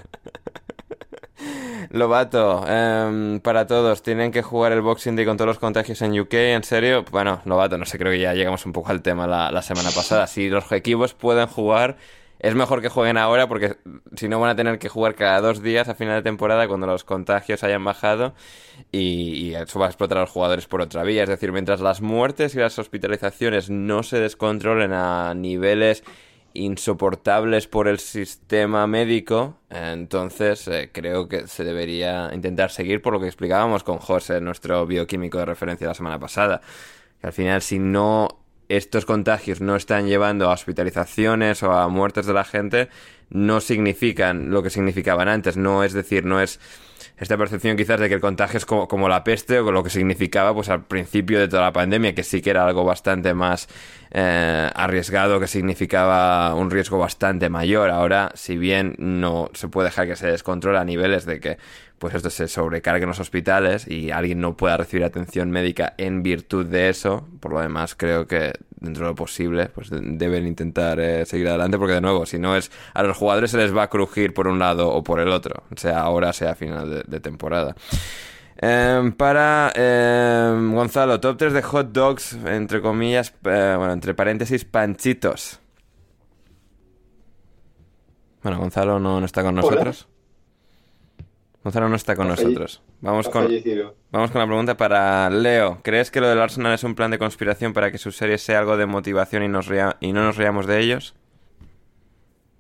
Lobato, 1.89 2.65
eh, 2.69 3.41
para 3.43 3.67
todos, 3.67 4.03
tienen 4.03 4.31
que 4.31 4.43
jugar 4.43 4.73
el 4.73 4.83
Boxing 4.83 5.17
Day 5.17 5.25
con 5.25 5.39
todos 5.39 5.49
los 5.49 5.59
contagios 5.59 6.03
en 6.03 6.21
UK, 6.21 6.35
¿en 6.35 6.65
serio? 6.65 7.07
Bueno, 7.11 7.41
Lobato, 7.47 7.79
no 7.79 7.87
sé, 7.87 7.97
creo 7.99 8.13
que 8.13 8.21
ya 8.21 8.35
llegamos 8.35 8.67
un 8.67 8.75
poco 8.75 8.91
al 8.91 9.01
tema 9.01 9.27
la, 9.27 9.51
la 9.51 9.63
semana 9.63 9.89
pasada. 9.91 10.27
Si 10.27 10.51
los 10.51 10.71
equipos 10.71 11.15
pueden 11.15 11.47
jugar 11.47 11.97
es 12.41 12.55
mejor 12.55 12.81
que 12.81 12.89
jueguen 12.89 13.17
ahora 13.17 13.49
porque 13.49 13.77
si 14.17 14.29
no 14.29 14.39
van 14.39 14.51
a 14.51 14.57
tener 14.57 14.79
que 14.79 14.89
jugar 14.89 15.15
cada 15.15 15.41
dos 15.41 15.63
días 15.63 15.89
a 15.89 15.95
final 15.95 16.17
de 16.17 16.23
temporada 16.23 16.69
cuando 16.69 16.87
los 16.87 17.05
contagios 17.05 17.65
hayan 17.65 17.85
bajado 17.85 18.35
y, 18.93 19.55
eso 19.55 19.81
va 19.81 19.87
a 19.87 19.89
explotar 19.89 20.19
a 20.19 20.21
los 20.23 20.31
jugadores 20.31 20.67
por 20.67 20.81
otra 20.81 21.03
vía. 21.03 21.25
Es 21.25 21.29
decir, 21.29 21.51
mientras 21.53 21.81
las 21.81 22.01
muertes 22.01 22.55
y 22.55 22.59
las 22.59 22.79
hospitalizaciones 22.79 23.71
no 23.71 24.03
se 24.03 24.21
descontrolen 24.21 24.93
a 24.93 25.35
niveles 25.35 26.05
insoportables 26.55 27.67
por 27.67 27.89
el 27.89 27.99
sistema 27.99 28.87
médico, 28.87 29.59
entonces 29.69 30.67
eh, 30.69 30.91
creo 30.93 31.29
que 31.29 31.47
se 31.47 31.65
debería 31.65 32.31
intentar 32.33 32.71
seguir 32.71 33.03
por 33.03 33.13
lo 33.13 33.21
que 33.21 33.27
explicábamos 33.27 33.85
con 33.85 33.99
José, 33.99 34.41
nuestro 34.41 34.87
bioquímico 34.87 35.39
de 35.39 35.45
referencia 35.45 35.89
la 35.89 35.95
semana 35.95 36.19
pasada. 36.19 36.61
Que 37.21 37.27
al 37.27 37.33
final, 37.33 37.63
si 37.63 37.79
no 37.79 38.29
estos 38.69 39.07
contagios 39.07 39.61
no 39.61 39.77
están 39.77 40.07
llevando 40.07 40.49
a 40.49 40.53
hospitalizaciones 40.53 41.63
o 41.63 41.73
a 41.73 41.89
muertes 41.89 42.27
de 42.27 42.35
la 42.35 42.45
gente, 42.45 42.89
no 43.31 43.61
significan 43.61 44.51
lo 44.51 44.63
que 44.63 44.71
significaban 44.71 45.29
antes. 45.29 45.57
No 45.57 45.85
es 45.85 45.93
decir, 45.93 46.25
no 46.25 46.41
es 46.41 46.61
esta 47.19 47.37
percepción 47.37 47.77
quizás 47.77 47.99
de 47.99 48.09
que 48.09 48.15
el 48.15 48.21
contagio 48.21 48.59
es 48.59 48.67
como, 48.67 49.09
la 49.09 49.25
peste 49.25 49.59
o 49.59 49.73
lo 49.73 49.83
que 49.83 49.91
significaba 49.91 50.55
pues 50.55 50.69
al 50.69 50.85
principio 50.85 51.41
de 51.41 51.49
toda 51.49 51.63
la 51.63 51.73
pandemia, 51.73 52.15
que 52.15 52.23
sí 52.23 52.41
que 52.41 52.51
era 52.51 52.65
algo 52.65 52.85
bastante 52.85 53.35
más 53.35 53.69
eh, 54.11 54.71
arriesgado, 54.75 55.41
que 55.41 55.49
significaba 55.49 56.55
un 56.55 56.71
riesgo 56.71 56.99
bastante 56.99 57.49
mayor. 57.49 57.91
Ahora, 57.91 58.31
si 58.35 58.57
bien 58.57 58.95
no 58.99 59.51
se 59.55 59.69
puede 59.69 59.89
dejar 59.89 60.07
que 60.07 60.17
se 60.17 60.29
descontrole 60.29 60.79
a 60.79 60.85
niveles 60.85 61.27
de 61.27 61.41
que 61.41 61.59
pues 61.99 62.15
esto 62.15 62.31
se 62.31 62.47
sobrecargue 62.47 63.03
en 63.03 63.09
los 63.09 63.19
hospitales 63.19 63.89
y 63.89 64.13
alguien 64.13 64.41
no 64.41 64.57
pueda 64.57 64.77
recibir 64.77 65.05
atención 65.05 65.51
médica 65.51 65.95
en 65.99 66.23
virtud 66.23 66.67
de 66.67 66.89
eso, 66.89 67.27
por 67.41 67.53
lo 67.53 67.61
demás 67.61 67.97
creo 67.97 68.29
que 68.29 68.53
dentro 68.81 69.05
de 69.05 69.11
lo 69.11 69.15
posible 69.15 69.67
pues 69.67 69.89
deben 69.91 70.47
intentar 70.47 71.01
eh, 71.01 71.25
seguir 71.27 71.49
adelante 71.49 71.79
porque 71.79 71.95
de 71.95 72.01
nuevo, 72.01 72.27
si 72.27 72.39
no 72.39 72.57
es 72.57 72.71
a 72.95 73.03
los 73.03 73.17
jugadores 73.17 73.51
se 73.51 73.57
les 73.57 73.77
va 73.77 73.85
a 73.85 73.91
crujir 73.91 74.35
por 74.35 74.49
un 74.49 74.59
lado 74.59 74.89
o 74.89 75.03
por 75.03 75.21
el 75.21 75.29
otro, 75.29 75.65
sea 75.77 76.01
ahora, 76.01 76.33
sea 76.33 76.53
a 76.53 76.55
final 76.55 77.05
de, 77.07 77.21
temporada. 77.21 77.75
Em, 78.61 79.13
para 79.13 79.73
em, 79.75 80.75
Gonzalo, 80.75 81.21
top 81.21 81.37
3 81.37 81.53
de 81.53 81.63
hot 81.63 81.93
dogs, 81.93 82.33
entre 82.45 82.81
comillas, 82.81 83.33
eh, 83.45 83.75
bueno, 83.77 83.93
entre 83.93 84.15
paréntesis, 84.15 84.65
panchitos. 84.65 85.61
Bueno, 88.43 88.59
Gonzalo 88.59 88.99
no, 88.99 89.25
está 89.25 89.43
con 89.43 89.55
nosotros. 89.55 90.09
Gonzalo 91.65 91.89
no 91.89 91.97
está 91.97 92.15
con 92.15 92.29
nosotros. 92.29 92.83
Vamos 93.01 93.29
con, 93.29 93.49
vamos 94.11 94.31
con 94.31 94.41
la 94.41 94.47
pregunta 94.47 94.77
para 94.77 95.29
Leo. 95.29 95.81
¿Crees 95.83 96.11
que 96.11 96.21
lo 96.21 96.29
del 96.29 96.41
Arsenal 96.41 96.73
es 96.73 96.85
un 96.85 96.95
plan 96.95 97.11
de 97.11 97.19
conspiración 97.19 97.73
para 97.73 97.91
que 97.91 97.99
su 97.99 98.13
serie 98.13 98.39
sea 98.39 98.61
algo 98.61 98.77
de 98.77 98.87
motivación 98.87 99.43
y, 99.43 99.49
nos 99.49 99.69
y 100.01 100.13
no 100.13 100.25
nos 100.25 100.37
reamos 100.37 100.67
de 100.67 100.81
ellos? 100.81 101.15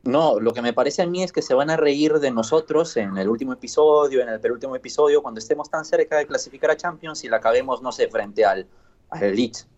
No, 0.02 0.40
lo 0.40 0.52
que 0.52 0.62
me 0.62 0.72
parece 0.72 1.02
a 1.02 1.06
mí 1.06 1.22
es 1.22 1.32
que 1.32 1.42
se 1.42 1.54
van 1.54 1.70
a 1.70 1.76
reír 1.76 2.14
de 2.14 2.30
nosotros 2.30 2.96
en 2.96 3.16
el 3.18 3.28
último 3.28 3.52
episodio, 3.52 4.22
en 4.22 4.28
el 4.28 4.40
penúltimo 4.40 4.74
episodio, 4.74 5.22
cuando 5.22 5.38
estemos 5.38 5.70
tan 5.70 5.84
cerca 5.84 6.18
de 6.18 6.26
clasificar 6.26 6.70
a 6.70 6.76
Champions 6.76 7.24
y 7.24 7.28
la 7.28 7.36
acabemos, 7.36 7.82
no 7.82 7.92
sé, 7.92 8.08
frente 8.08 8.44
al, 8.44 8.66
al 9.10 9.34
Leeds. 9.34 9.68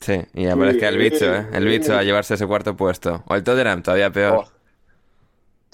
Sí, 0.00 0.20
y 0.34 0.46
aparezca 0.46 0.88
el 0.88 0.98
bicho, 0.98 1.34
¿eh? 1.34 1.46
El 1.52 1.66
bicho 1.66 1.96
a 1.96 2.02
llevarse 2.02 2.34
ese 2.34 2.46
cuarto 2.46 2.76
puesto. 2.76 3.22
O 3.26 3.34
el 3.34 3.42
Tottenham, 3.42 3.82
todavía 3.82 4.10
peor. 4.10 4.44
Oh. 4.46 4.53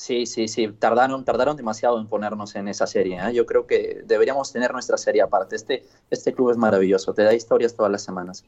Sí, 0.00 0.24
sí, 0.24 0.48
sí. 0.48 0.66
Tardaron, 0.78 1.26
tardaron 1.26 1.58
demasiado 1.58 2.00
en 2.00 2.06
ponernos 2.06 2.56
en 2.56 2.68
esa 2.68 2.86
serie. 2.86 3.18
¿eh? 3.18 3.34
Yo 3.34 3.44
creo 3.44 3.66
que 3.66 4.00
deberíamos 4.06 4.50
tener 4.50 4.72
nuestra 4.72 4.96
serie 4.96 5.20
aparte. 5.20 5.56
Este, 5.56 5.84
este 6.08 6.32
club 6.32 6.50
es 6.50 6.56
maravilloso. 6.56 7.12
Te 7.12 7.22
da 7.22 7.34
historias 7.34 7.76
todas 7.76 7.92
las 7.92 8.02
semanas. 8.02 8.46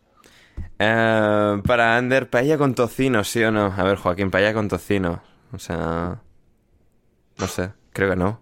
Eh, 0.79 1.63
para 1.67 1.99
Ander, 1.99 2.31
paella 2.31 2.57
con 2.57 2.75
tocino, 2.75 3.23
¿sí 3.23 3.45
o 3.45 3.51
no? 3.51 3.67
A 3.67 3.85
ver, 3.85 3.99
Joaquín, 3.99 4.31
paella 4.31 4.55
con 4.55 4.69
tocino. 4.69 5.23
O 5.53 5.59
sea, 5.59 6.23
no 7.37 7.47
sé, 7.47 7.73
creo 7.93 8.09
que 8.09 8.17
no. 8.17 8.41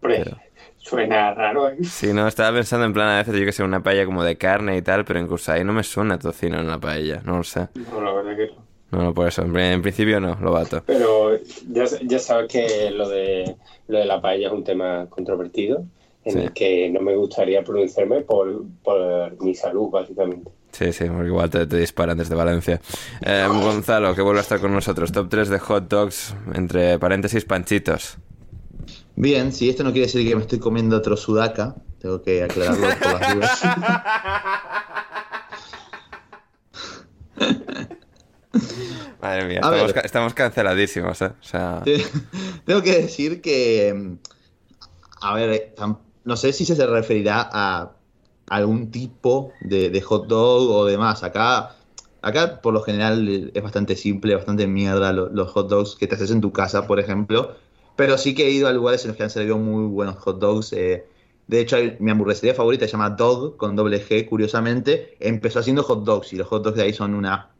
Suena 0.77 1.35
raro. 1.35 1.69
¿eh? 1.69 1.79
Sí, 1.83 2.13
no, 2.13 2.29
estaba 2.29 2.57
pensando 2.57 2.87
en 2.87 2.93
plan 2.93 3.09
a 3.09 3.19
veces 3.19 3.35
yo 3.35 3.45
que 3.45 3.51
sé, 3.51 3.65
una 3.65 3.83
paella 3.83 4.07
como 4.07 4.23
de 4.23 4.39
carne 4.39 4.77
y 4.77 4.83
tal, 4.83 5.05
pero 5.05 5.19
incluso 5.19 5.51
ahí 5.51 5.65
no 5.65 5.73
me 5.73 5.83
suena 5.83 6.17
tocino 6.17 6.61
en 6.61 6.69
la 6.69 6.79
paella, 6.79 7.23
no 7.25 7.39
lo 7.39 7.43
sé. 7.43 7.71
No, 7.75 8.01
la 8.01 8.13
verdad 8.13 8.37
que 8.37 8.47
no. 8.55 8.70
No, 8.91 9.05
no, 9.05 9.15
por 9.15 9.29
eso. 9.29 9.43
En 9.43 9.83
principio 9.83 10.21
no, 10.21 10.37
lo 10.41 10.53
bato. 10.53 10.83
Pero 10.87 11.39
ya, 11.69 11.85
ya 12.03 12.19
sabes 12.19 12.51
que 12.51 12.91
lo 12.91 13.09
de, 13.09 13.57
lo 13.89 13.99
de 13.99 14.05
la 14.05 14.21
paella 14.21 14.49
es 14.49 14.53
un 14.53 14.65
tema 14.65 15.07
controvertido, 15.09 15.85
en 16.25 16.39
el 16.39 16.53
que 16.53 16.91
no 16.91 17.01
me 17.01 17.15
gustaría 17.15 17.63
pronunciarme 17.63 18.23
por, 18.23 18.65
por 18.83 19.43
mi 19.43 19.55
salud, 19.55 19.91
básicamente. 19.91 20.51
Sí, 20.73 20.93
sí, 20.93 21.05
porque 21.07 21.27
igual 21.27 21.51
te, 21.51 21.67
disparan 21.67 22.17
desde 22.19 22.35
Valencia. 22.35 22.81
Eh, 23.23 23.47
Gonzalo, 23.49 24.15
que 24.15 24.23
vuelve 24.23 24.41
a 24.41 24.43
estar 24.43 24.61
con 24.61 24.73
nosotros. 24.73 25.13
Top 25.13 25.29
3 25.29 25.49
de 25.49 25.59
hot 25.59 25.89
dogs, 25.89 26.35
entre 26.55 26.99
paréntesis, 26.99 27.45
panchitos. 27.45 28.19
Bien, 29.17 29.53
si 29.53 29.69
esto 29.69 29.85
no 29.85 29.93
quiere 29.93 30.07
decir 30.07 30.27
que 30.27 30.35
me 30.35 30.43
estoy 30.43 30.59
comiendo 30.59 30.97
otro 30.97 31.17
sudaca, 31.17 31.75
tengo 32.01 32.23
que 32.23 32.43
aclararlo 32.43 32.87
por 32.99 33.21
las 33.21 33.35
dudas. 33.35 33.63
Madre 39.23 39.47
mía, 39.47 39.61
estamos, 40.03 40.35
canceladísimos, 40.35 41.21
¿eh? 41.23 41.27
O 41.27 41.45
sea... 41.45 41.83
Tengo 42.65 42.83
que 42.83 43.03
decir 43.03 43.41
que... 43.41 44.17
A 45.21 45.35
ver, 45.35 45.75
no 46.25 46.37
sé 46.37 46.53
si 46.53 46.65
se 46.65 46.87
referirá 46.87 47.49
a 47.53 47.93
algún 48.49 48.91
tipo 48.91 49.53
de, 49.61 50.01
hot 50.01 50.27
dog 50.27 50.71
o 50.71 50.87
demás. 50.87 51.23
Acá, 51.23 51.77
acá 52.23 52.61
por 52.61 52.73
lo 52.75 52.83
general 52.83 53.51
es 53.55 53.63
bastante 53.63 53.97
simple, 53.97 54.35
bastante 54.35 54.67
mierda 54.67 55.13
los, 55.13 55.51
hot 55.51 55.69
dogs 55.69 55.97
que 55.97 56.07
te 56.07 56.15
haces 56.15 56.31
en 56.31 56.41
tu 56.41 56.53
casa, 56.53 56.87
por 56.87 56.99
ejemplo. 56.99 57.55
Pero 57.97 58.17
sí 58.17 58.35
que 58.35 58.47
he 58.47 58.51
ido 58.51 58.69
a 58.69 58.73
lugares 58.73 59.05
en 59.05 59.09
los 59.09 59.17
que 59.17 59.23
han 59.25 59.31
servido 59.31 59.59
muy 59.59 59.87
buenos 59.87 60.17
hot 60.17 60.39
dogs. 60.39 60.73
Eh, 60.73 61.07
De 61.47 61.61
hecho, 61.61 61.77
mi 61.99 62.11
hamburguesería 62.11 62.55
favorita 62.55 62.87
se 62.87 62.93
llama 62.93 63.11
Dog, 63.11 63.57
con 63.57 63.77
doble 63.77 64.03
G, 64.03 64.27
curiosamente. 64.29 65.17
Empezó 65.21 65.61
haciendo 65.61 65.83
hot 65.83 66.05
dogs 66.05 66.33
y 66.33 66.37
los 66.37 66.49
hot 66.49 66.65
dogs 66.65 66.77
de 66.77 66.85
ahí 66.85 66.93
son 66.93 67.15
una 67.15 67.51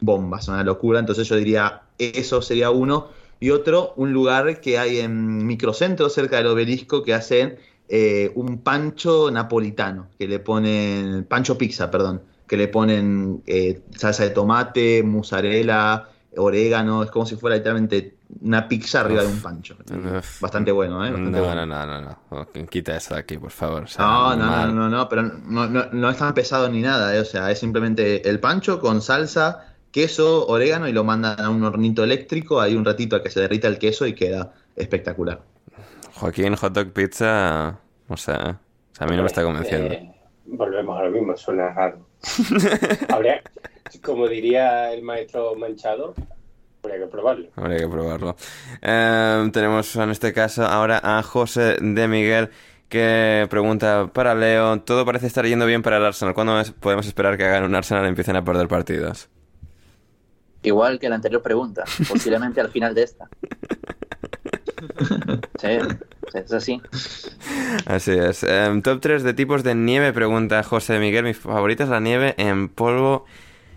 bomba, 0.00 0.40
son 0.40 0.54
una 0.54 0.64
locura. 0.64 0.98
Entonces 1.00 1.28
yo 1.28 1.36
diría, 1.36 1.82
eso 1.98 2.42
sería 2.42 2.70
uno. 2.70 3.08
Y 3.38 3.50
otro, 3.50 3.92
un 3.96 4.12
lugar 4.12 4.60
que 4.60 4.78
hay 4.78 5.00
en 5.00 5.46
Microcentro, 5.46 6.08
cerca 6.08 6.36
del 6.38 6.46
obelisco, 6.46 7.02
que 7.02 7.12
hacen 7.14 7.58
eh, 7.88 8.32
un 8.34 8.58
pancho 8.58 9.30
napolitano, 9.30 10.08
que 10.18 10.26
le 10.26 10.38
ponen, 10.40 11.24
pancho 11.24 11.58
pizza, 11.58 11.90
perdón, 11.90 12.22
que 12.48 12.56
le 12.56 12.68
ponen 12.68 13.42
eh, 13.46 13.82
salsa 13.94 14.22
de 14.24 14.30
tomate, 14.30 15.02
mozzarella, 15.02 16.08
orégano, 16.36 17.02
es 17.02 17.10
como 17.10 17.26
si 17.26 17.36
fuera 17.36 17.56
literalmente 17.56 18.14
una 18.40 18.66
pizza 18.68 19.00
arriba 19.00 19.22
de 19.22 19.28
un 19.28 19.40
pancho. 19.40 19.76
Uf. 20.18 20.40
Bastante 20.40 20.72
bueno, 20.72 21.04
¿eh? 21.04 21.10
Bastante 21.10 21.38
No, 21.38 21.44
bueno. 21.44 21.66
no, 21.66 21.86
no, 21.86 22.00
no, 22.00 22.18
no. 22.30 22.66
Quita 22.68 22.96
eso 22.96 23.14
de 23.14 23.20
aquí, 23.20 23.38
por 23.38 23.50
favor. 23.50 23.84
o 23.84 23.86
sea, 23.86 24.04
No, 24.04 24.36
no, 24.36 24.66
no, 24.66 24.72
no, 24.72 24.88
no, 24.88 25.08
pero 25.08 25.22
no, 25.22 25.68
no, 25.68 25.86
no 25.92 26.10
es 26.10 26.16
tan 26.16 26.34
pesado 26.34 26.68
ni 26.68 26.80
nada, 26.82 27.14
¿eh? 27.14 27.20
o 27.20 27.24
sea, 27.24 27.50
es 27.50 27.58
simplemente 27.58 28.28
el 28.28 28.40
pancho 28.40 28.80
con 28.80 29.00
salsa, 29.00 29.75
queso, 29.96 30.46
orégano 30.46 30.86
y 30.88 30.92
lo 30.92 31.04
mandan 31.04 31.40
a 31.40 31.48
un 31.48 31.64
hornito 31.64 32.04
eléctrico, 32.04 32.60
ahí 32.60 32.74
un 32.74 32.84
ratito 32.84 33.16
a 33.16 33.22
que 33.22 33.30
se 33.30 33.40
derrita 33.40 33.66
el 33.66 33.78
queso 33.78 34.06
y 34.06 34.14
queda 34.14 34.52
espectacular. 34.76 35.40
Joaquín, 36.16 36.54
hot 36.54 36.74
dog 36.74 36.92
pizza. 36.92 37.70
¿eh? 37.70 38.12
O 38.12 38.16
sea, 38.18 38.60
a 38.98 39.06
mí 39.06 39.16
no 39.16 39.22
me 39.22 39.28
está 39.28 39.42
convenciendo. 39.42 39.94
Eh, 39.94 40.14
volvemos 40.44 41.00
a 41.00 41.04
lo 41.04 41.10
mismo, 41.12 41.34
suena 41.34 41.72
raro. 41.72 42.06
Habría, 43.08 43.40
como 44.02 44.28
diría 44.28 44.92
el 44.92 45.02
maestro 45.02 45.54
Manchado, 45.54 46.12
habría 46.82 46.98
que 46.98 47.06
probarlo. 47.06 47.48
Habría 47.56 47.78
que 47.78 47.88
probarlo. 47.88 48.36
Eh, 48.82 49.48
tenemos 49.50 49.96
en 49.96 50.10
este 50.10 50.34
caso 50.34 50.66
ahora 50.66 51.00
a 51.02 51.22
José 51.22 51.78
de 51.80 52.06
Miguel 52.06 52.50
que 52.90 53.46
pregunta 53.48 54.10
para 54.12 54.34
Leo, 54.34 54.78
todo 54.80 55.06
parece 55.06 55.26
estar 55.26 55.46
yendo 55.46 55.64
bien 55.64 55.80
para 55.80 55.96
el 55.96 56.04
Arsenal. 56.04 56.34
¿Cuándo 56.34 56.62
podemos 56.80 57.06
esperar 57.06 57.38
que 57.38 57.44
hagan 57.44 57.64
un 57.64 57.74
Arsenal 57.74 58.04
y 58.04 58.08
empiecen 58.08 58.36
a 58.36 58.44
perder 58.44 58.68
partidos? 58.68 59.30
Igual 60.66 60.98
que 60.98 61.08
la 61.08 61.14
anterior 61.14 61.42
pregunta, 61.42 61.84
posiblemente 62.08 62.60
al 62.60 62.70
final 62.70 62.92
de 62.92 63.02
esta. 63.04 63.28
Sí, 65.58 65.78
es 66.34 66.52
así. 66.52 66.82
Así 67.86 68.12
es. 68.12 68.42
Eh, 68.42 68.80
top 68.84 69.00
3 69.00 69.22
de 69.22 69.32
tipos 69.32 69.62
de 69.64 69.74
nieve, 69.74 70.12
pregunta 70.12 70.62
José 70.62 70.98
Miguel. 70.98 71.24
Mi 71.24 71.32
favorita 71.32 71.84
es 71.84 71.88
la 71.88 72.00
nieve 72.00 72.34
en 72.36 72.68
polvo, 72.68 73.24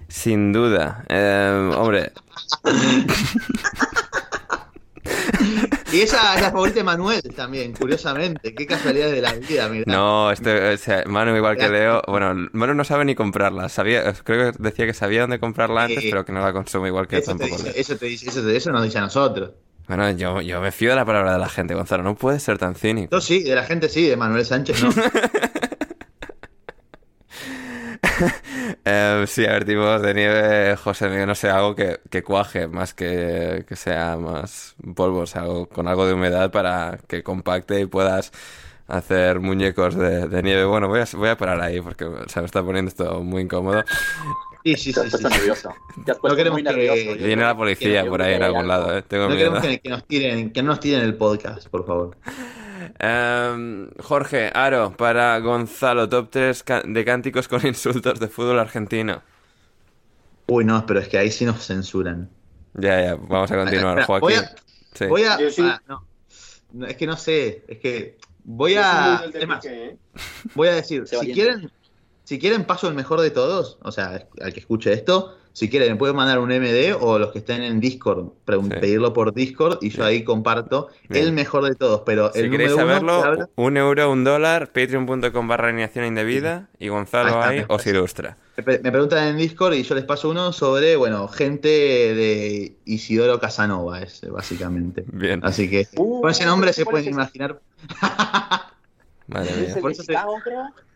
sin 0.10 0.52
duda. 0.52 1.06
Eh, 1.08 1.72
hombre, 1.78 2.12
Y 5.92 6.02
esa 6.02 6.36
es 6.36 6.42
la 6.42 6.52
favorita 6.52 6.78
de 6.78 6.84
Manuel 6.84 7.22
también, 7.36 7.74
curiosamente, 7.74 8.54
qué 8.54 8.68
casualidad 8.68 9.10
de 9.10 9.22
la 9.22 9.34
vida, 9.34 9.68
mira. 9.70 9.86
no, 9.88 10.32
este, 10.32 10.74
o 10.74 10.78
sea, 10.78 11.04
Manu 11.08 11.36
igual 11.36 11.58
que 11.58 11.68
Leo, 11.68 12.02
bueno, 12.08 12.48
Manu 12.54 12.76
no 12.76 12.84
sabe 12.84 13.06
ni 13.06 13.16
comprarla. 13.16 13.70
Sabía, 13.70 14.14
creo 14.24 14.52
que 14.52 14.58
decía 14.62 14.86
que 14.86 14.94
sabía 14.94 15.22
dónde 15.22 15.40
comprarla 15.40 15.84
antes, 15.84 16.04
pero 16.04 16.24
que 16.26 16.32
no 16.32 16.42
la 16.42 16.54
consume 16.54 16.90
igual 16.90 17.08
que 17.08 17.18
Eso, 17.18 17.34
te 17.34 17.40
tampoco 17.40 17.64
dice- 17.64 17.80
eso, 17.80 17.98
te 17.98 18.06
dice- 18.06 18.30
eso, 18.30 18.44
te- 18.44 18.56
eso 18.56 18.72
nos 18.72 18.84
dice 18.84 19.00
a 19.00 19.02
nosotros. 19.02 19.52
Bueno, 19.88 20.12
yo, 20.12 20.40
yo 20.42 20.62
me 20.62 20.72
fío 20.72 20.92
de 20.92 20.96
la 20.98 21.06
palabra 21.06 21.34
de 21.34 21.40
la 21.40 21.50
gente, 21.50 21.74
Gonzalo. 21.74 22.04
No 22.04 22.14
puedes 22.16 22.44
ser 22.44 22.60
tan 22.60 22.76
cínico. 22.76 23.10
Yo 23.16 23.22
sí, 23.22 23.42
de 23.42 23.56
la 23.56 23.64
gente 23.64 23.90
sí, 23.90 24.08
de 24.08 24.16
Manuel 24.16 24.46
Sánchez 24.46 24.84
no. 24.84 24.90
Eh, 28.86 29.24
sí, 29.28 29.46
a 29.46 29.52
ver, 29.54 29.66
tipos 29.66 30.02
de 30.02 30.14
nieve, 30.14 30.76
José 30.76 31.10
Miguel, 31.10 31.28
no 31.28 31.36
sé, 31.36 31.50
algo 31.50 31.76
que, 31.76 32.00
que 32.10 32.24
cuaje 32.24 32.68
más 32.68 32.94
que, 32.94 33.66
que 33.68 33.76
sea 33.76 34.16
más 34.18 34.76
polvo, 34.96 35.20
o 35.22 35.26
sea, 35.26 35.42
algo, 35.42 35.68
con 35.68 35.88
algo 35.88 36.06
de 36.06 36.14
humedad 36.14 36.52
para 36.52 37.00
que 37.08 37.24
compacte 37.24 37.80
y 37.82 37.86
puedas 37.88 38.32
hacer 38.88 39.40
muñecos 39.40 39.96
de, 39.96 40.28
de 40.28 40.44
nieve. 40.44 40.66
Bueno, 40.66 40.88
voy 40.88 41.00
a, 41.02 41.06
voy 41.14 41.30
a 41.30 41.38
parar 41.38 41.62
ahí 41.62 41.82
porque 41.82 42.06
se 42.28 42.40
me 42.40 42.46
está 42.46 42.64
poniendo 42.64 42.90
esto 42.90 43.22
muy 43.22 43.42
incómodo. 43.44 43.84
Sí, 44.64 44.76
sí, 44.76 44.94
sí. 44.94 45.02
sí, 45.10 45.18
sí. 45.18 45.24
nervioso. 45.24 45.74
Te 46.06 46.12
has 46.12 46.18
No 46.24 46.36
queremos 46.36 46.54
muy 46.62 46.64
que- 46.64 46.70
nervioso. 46.70 47.16
Yo 47.20 47.26
Viene 47.26 47.44
la 47.44 47.56
policía 47.58 48.06
por 48.06 48.22
ahí 48.22 48.32
que 48.32 48.36
en 48.38 48.44
algún 48.44 48.60
algo. 48.62 48.68
lado, 48.88 48.98
¿eh? 48.98 49.02
Tengo 49.04 49.30
No 49.30 49.36
miedo. 49.36 49.54
queremos 49.54 49.62
que, 49.68 49.80
que 49.80 49.90
nos 49.90 50.06
tiren, 50.06 50.52
que 50.52 50.62
no 50.62 50.70
nos 50.70 50.80
tiren 50.80 51.02
el 51.02 51.16
podcast, 51.16 51.68
por 51.70 51.86
favor. 51.88 52.18
Em, 53.00 53.90
Jorge, 54.00 54.52
Aro, 54.54 54.96
para 54.96 55.40
Gonzalo, 55.40 56.08
top 56.10 56.30
3 56.30 56.64
de 56.86 57.06
cánticos 57.06 57.48
con 57.48 57.62
insultos 57.66 58.20
de 58.20 58.28
fútbol 58.28 58.60
argentino. 58.60 59.22
Uy, 60.48 60.66
no, 60.66 60.86
pero 60.86 61.00
es 61.00 61.08
que 61.08 61.18
ahí 61.18 61.32
sí 61.32 61.46
nos 61.46 61.66
censuran. 61.66 62.30
Ya, 62.74 63.02
ya, 63.04 63.16
vamos 63.16 63.52
a 63.52 63.56
continuar, 63.58 64.00
Espera, 64.00 64.06
Joaquín. 64.06 64.28
Voy 64.30 64.34
a, 64.36 64.56
Sí. 64.94 65.06
voy 65.06 65.24
a- 65.24 65.38
sí. 65.52 65.62
ah, 65.64 65.82
no. 65.88 66.06
Es 66.88 66.98
que 66.98 67.08
no 67.08 67.18
sé, 67.18 67.64
es 67.68 67.80
que 67.80 68.18
voy 68.44 68.76
a, 68.76 69.24
es 69.34 69.48
más, 69.48 69.66
¿eh? 69.66 69.98
voy 70.54 70.68
a 70.68 70.76
decir, 70.76 71.08
si 71.08 71.34
quieren, 71.34 71.72
si 72.24 72.38
quieren 72.40 72.66
paso 72.66 72.88
el 72.88 72.94
mejor 72.94 73.22
de 73.22 73.32
todos, 73.32 73.80
o 73.82 73.92
sea, 73.92 74.28
al 74.42 74.54
que 74.54 74.60
escuche 74.60 74.94
esto, 74.94 75.36
si 75.60 75.70
quieren 75.70 75.90
me 75.92 75.96
pueden 75.98 76.16
mandar 76.16 76.40
un 76.40 76.52
MD 76.54 76.96
o 76.98 77.20
los 77.20 77.34
que 77.34 77.40
estén 77.40 77.64
en 77.64 77.82
Discord, 77.82 78.30
pedirlo 78.80 79.12
por 79.12 79.34
Discord 79.34 79.80
y 79.82 79.90
yo 79.90 80.06
ahí 80.06 80.24
comparto 80.24 80.88
Bien. 81.10 81.26
el 81.26 81.34
mejor 81.34 81.66
de 81.66 81.76
todos, 81.76 82.04
pero 82.06 82.32
Si 82.32 82.40
el 82.40 82.50
queréis 82.50 82.72
número 82.72 82.86
uno 82.86 82.94
saberlo, 82.94 83.24
habla- 83.26 83.50
un 83.56 83.76
euro, 83.76 84.10
un 84.10 84.24
dólar, 84.24 84.68
patreon.com 84.68 85.48
barra 85.50 85.68
alineación 85.68 86.06
indebida 86.06 86.70
y 86.80 86.86
Ahí 86.86 86.90
Gonzalo 86.90 87.28
está, 87.28 87.48
ahí 87.50 87.60
me 87.60 87.66
os 87.68 87.86
ilustra. 87.88 88.38
Me 88.56 88.64
pre- 88.64 88.80
me 88.80 88.90
preguntan 88.90 89.28
en 89.28 89.36
Discord 89.38 89.74
y 89.74 89.84
yo 89.84 89.96
les 89.96 90.06
paso 90.06 90.30
uno 90.30 90.54
sobre, 90.54 90.96
bueno, 90.96 91.28
gente 91.28 91.68
de 91.68 92.78
Isidoro 92.86 93.38
Casanova, 93.42 94.00
es 94.02 94.22
básicamente. 94.32 95.04
Bien, 95.12 95.42
Así 95.44 95.70
que 95.70 95.88
Uh, 95.98 96.22
con 96.22 96.32
ese 96.32 96.46
nombre 96.46 96.72
se 96.72 96.86
¿cuál 96.86 96.94
pueden 96.94 97.08
es 97.10 97.14
imaginar. 97.14 97.60
madre 99.28 99.50
¿Es 99.52 99.58
mía. 99.58 99.74
el 99.76 99.82
Por 99.82 99.90
de 99.92 99.94
eso 99.94 100.04
te- 100.04 100.14
Chicago, 100.14 100.36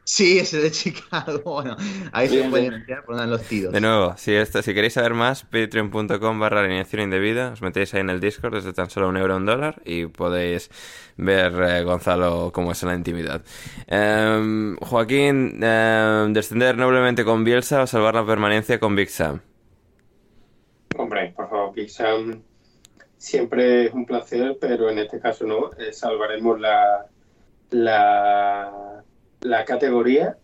Sí, 0.05 0.39
ese 0.39 0.59
de 0.59 0.71
Chicago. 0.71 1.41
Bueno, 1.45 1.77
ahí 2.11 2.27
se 2.29 2.35
Bien, 2.37 2.49
pueden 2.49 2.67
imaginar 2.67 3.05
por 3.05 3.15
donde 3.15 3.31
los 3.31 3.47
tiros. 3.47 3.71
De 3.71 3.79
nuevo, 3.81 4.15
si, 4.17 4.33
esto, 4.35 4.61
si 4.61 4.73
queréis 4.73 4.93
saber 4.93 5.13
más, 5.13 5.43
patreon.com 5.43 6.39
barra 6.39 6.59
alineación 6.61 7.03
indebida, 7.03 7.51
os 7.53 7.61
metéis 7.61 7.93
ahí 7.93 8.01
en 8.01 8.09
el 8.09 8.19
Discord 8.19 8.53
desde 8.55 8.73
tan 8.73 8.89
solo 8.89 9.07
un 9.09 9.17
euro, 9.17 9.37
un 9.37 9.45
dólar 9.45 9.81
y 9.85 10.05
podéis 10.07 10.69
ver 11.17 11.53
eh, 11.63 11.83
Gonzalo 11.83 12.51
cómo 12.53 12.71
es 12.73 12.83
en 12.83 12.89
la 12.89 12.95
intimidad. 12.95 13.43
Em, 13.87 14.75
Joaquín, 14.77 15.63
em, 15.63 16.33
descender 16.33 16.77
noblemente 16.77 17.23
con 17.25 17.43
Bielsa 17.43 17.81
o 17.83 17.87
salvar 17.87 18.15
la 18.15 18.25
permanencia 18.25 18.79
con 18.79 18.95
Big 18.95 19.09
Sam. 19.09 19.41
Hombre, 20.97 21.33
por 21.35 21.49
favor, 21.49 21.73
Big 21.73 21.89
Sam 21.89 22.43
siempre 23.17 23.85
es 23.87 23.93
un 23.93 24.05
placer, 24.05 24.57
pero 24.59 24.89
en 24.89 24.99
este 24.99 25.19
caso 25.19 25.45
no. 25.45 25.71
eh, 25.77 25.93
salvaremos 25.93 26.59
la, 26.59 27.07
la, 27.71 29.02
la 29.43 29.65
categoría 29.65 30.37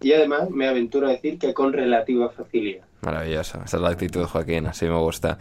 y 0.00 0.12
además 0.12 0.50
me 0.50 0.68
aventuro 0.68 1.06
a 1.08 1.10
decir 1.10 1.38
que 1.38 1.54
con 1.54 1.72
relativa 1.72 2.30
facilidad. 2.30 2.84
Maravilloso, 3.02 3.60
esa 3.64 3.76
es 3.76 3.82
la 3.82 3.88
actitud, 3.90 4.24
Joaquín, 4.24 4.66
así 4.66 4.86
me 4.86 4.96
gusta. 4.98 5.38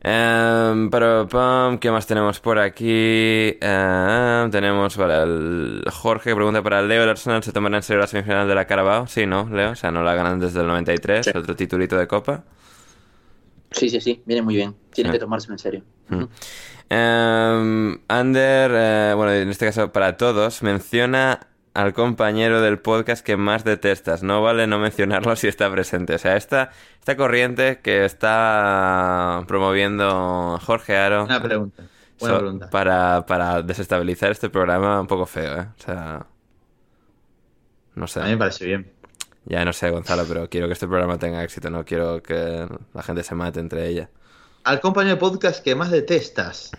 Em, 0.00 0.90
pero, 0.90 1.26
pam, 1.28 1.78
¿qué 1.78 1.90
más 1.90 2.06
tenemos 2.06 2.38
por 2.38 2.58
aquí? 2.58 3.56
Em, 3.60 4.50
tenemos 4.50 4.96
para 4.96 5.24
el 5.24 5.82
Jorge 5.90 6.30
que 6.30 6.36
pregunta 6.36 6.62
para 6.62 6.82
Leo, 6.82 7.02
¿el 7.02 7.08
Arsenal 7.10 7.42
se 7.42 7.52
tomará 7.52 7.78
en 7.78 7.82
serio 7.82 8.00
la 8.00 8.06
semifinal 8.06 8.46
de 8.46 8.54
la 8.54 8.64
Carabao? 8.66 9.06
Sí, 9.08 9.26
¿no, 9.26 9.48
Leo? 9.50 9.72
O 9.72 9.74
sea, 9.74 9.90
no 9.90 10.02
la 10.04 10.14
ganan 10.14 10.38
desde 10.38 10.60
el 10.60 10.66
93, 10.68 11.26
Sí. 11.26 11.32
otro 11.34 11.56
titulito 11.56 11.96
de 11.96 12.06
Copa. 12.06 12.44
Sí, 13.72 13.90
sí, 13.90 14.00
sí, 14.00 14.22
viene 14.24 14.42
muy 14.42 14.54
bien. 14.54 14.74
Tienen 14.92 15.12
Sí. 15.12 15.18
que 15.18 15.20
tomárselo 15.20 15.54
en 15.54 15.58
serio. 15.58 15.82
Mm. 16.08 16.24
Em, 16.90 17.98
Ander, 18.08 18.70
eh, 18.74 19.12
bueno, 19.14 19.32
en 19.32 19.48
este 19.50 19.66
caso 19.66 19.92
para 19.92 20.16
todos, 20.16 20.62
menciona 20.62 21.40
al 21.78 21.92
compañero 21.92 22.60
del 22.60 22.80
podcast 22.80 23.24
que 23.24 23.36
más 23.36 23.62
detestas. 23.62 24.24
No 24.24 24.42
vale 24.42 24.66
no 24.66 24.80
mencionarlo 24.80 25.36
si 25.36 25.46
está 25.46 25.70
presente. 25.70 26.16
O 26.16 26.18
sea, 26.18 26.36
esta, 26.36 26.70
esta 26.98 27.16
corriente 27.16 27.78
que 27.80 28.04
está 28.04 29.44
promoviendo 29.46 30.58
Jorge 30.66 30.96
Aro 30.96 31.26
Buena 31.26 31.40
pregunta. 31.40 31.84
Buena 32.18 32.34
so- 32.34 32.40
pregunta. 32.40 32.70
para, 32.70 33.24
para 33.26 33.62
desestabilizar 33.62 34.32
este 34.32 34.50
programa 34.50 35.00
un 35.00 35.06
poco 35.06 35.24
feo, 35.24 35.56
¿eh? 35.60 35.66
O 35.78 35.80
sea, 35.82 36.26
no 37.94 38.08
sé. 38.08 38.20
A 38.20 38.24
mí 38.24 38.30
me 38.30 38.38
parece 38.38 38.64
bien. 38.66 38.92
Ya 39.44 39.64
no 39.64 39.72
sé, 39.72 39.88
Gonzalo, 39.90 40.24
pero 40.28 40.48
quiero 40.50 40.66
que 40.66 40.72
este 40.72 40.88
programa 40.88 41.16
tenga 41.18 41.44
éxito. 41.44 41.70
No 41.70 41.84
quiero 41.84 42.22
que 42.24 42.66
la 42.92 43.02
gente 43.04 43.22
se 43.22 43.36
mate 43.36 43.60
entre 43.60 43.86
ella. 43.86 44.10
Al 44.64 44.80
compañero 44.80 45.14
de 45.14 45.20
podcast 45.20 45.62
que 45.62 45.76
más 45.76 45.92
detestas. 45.92 46.72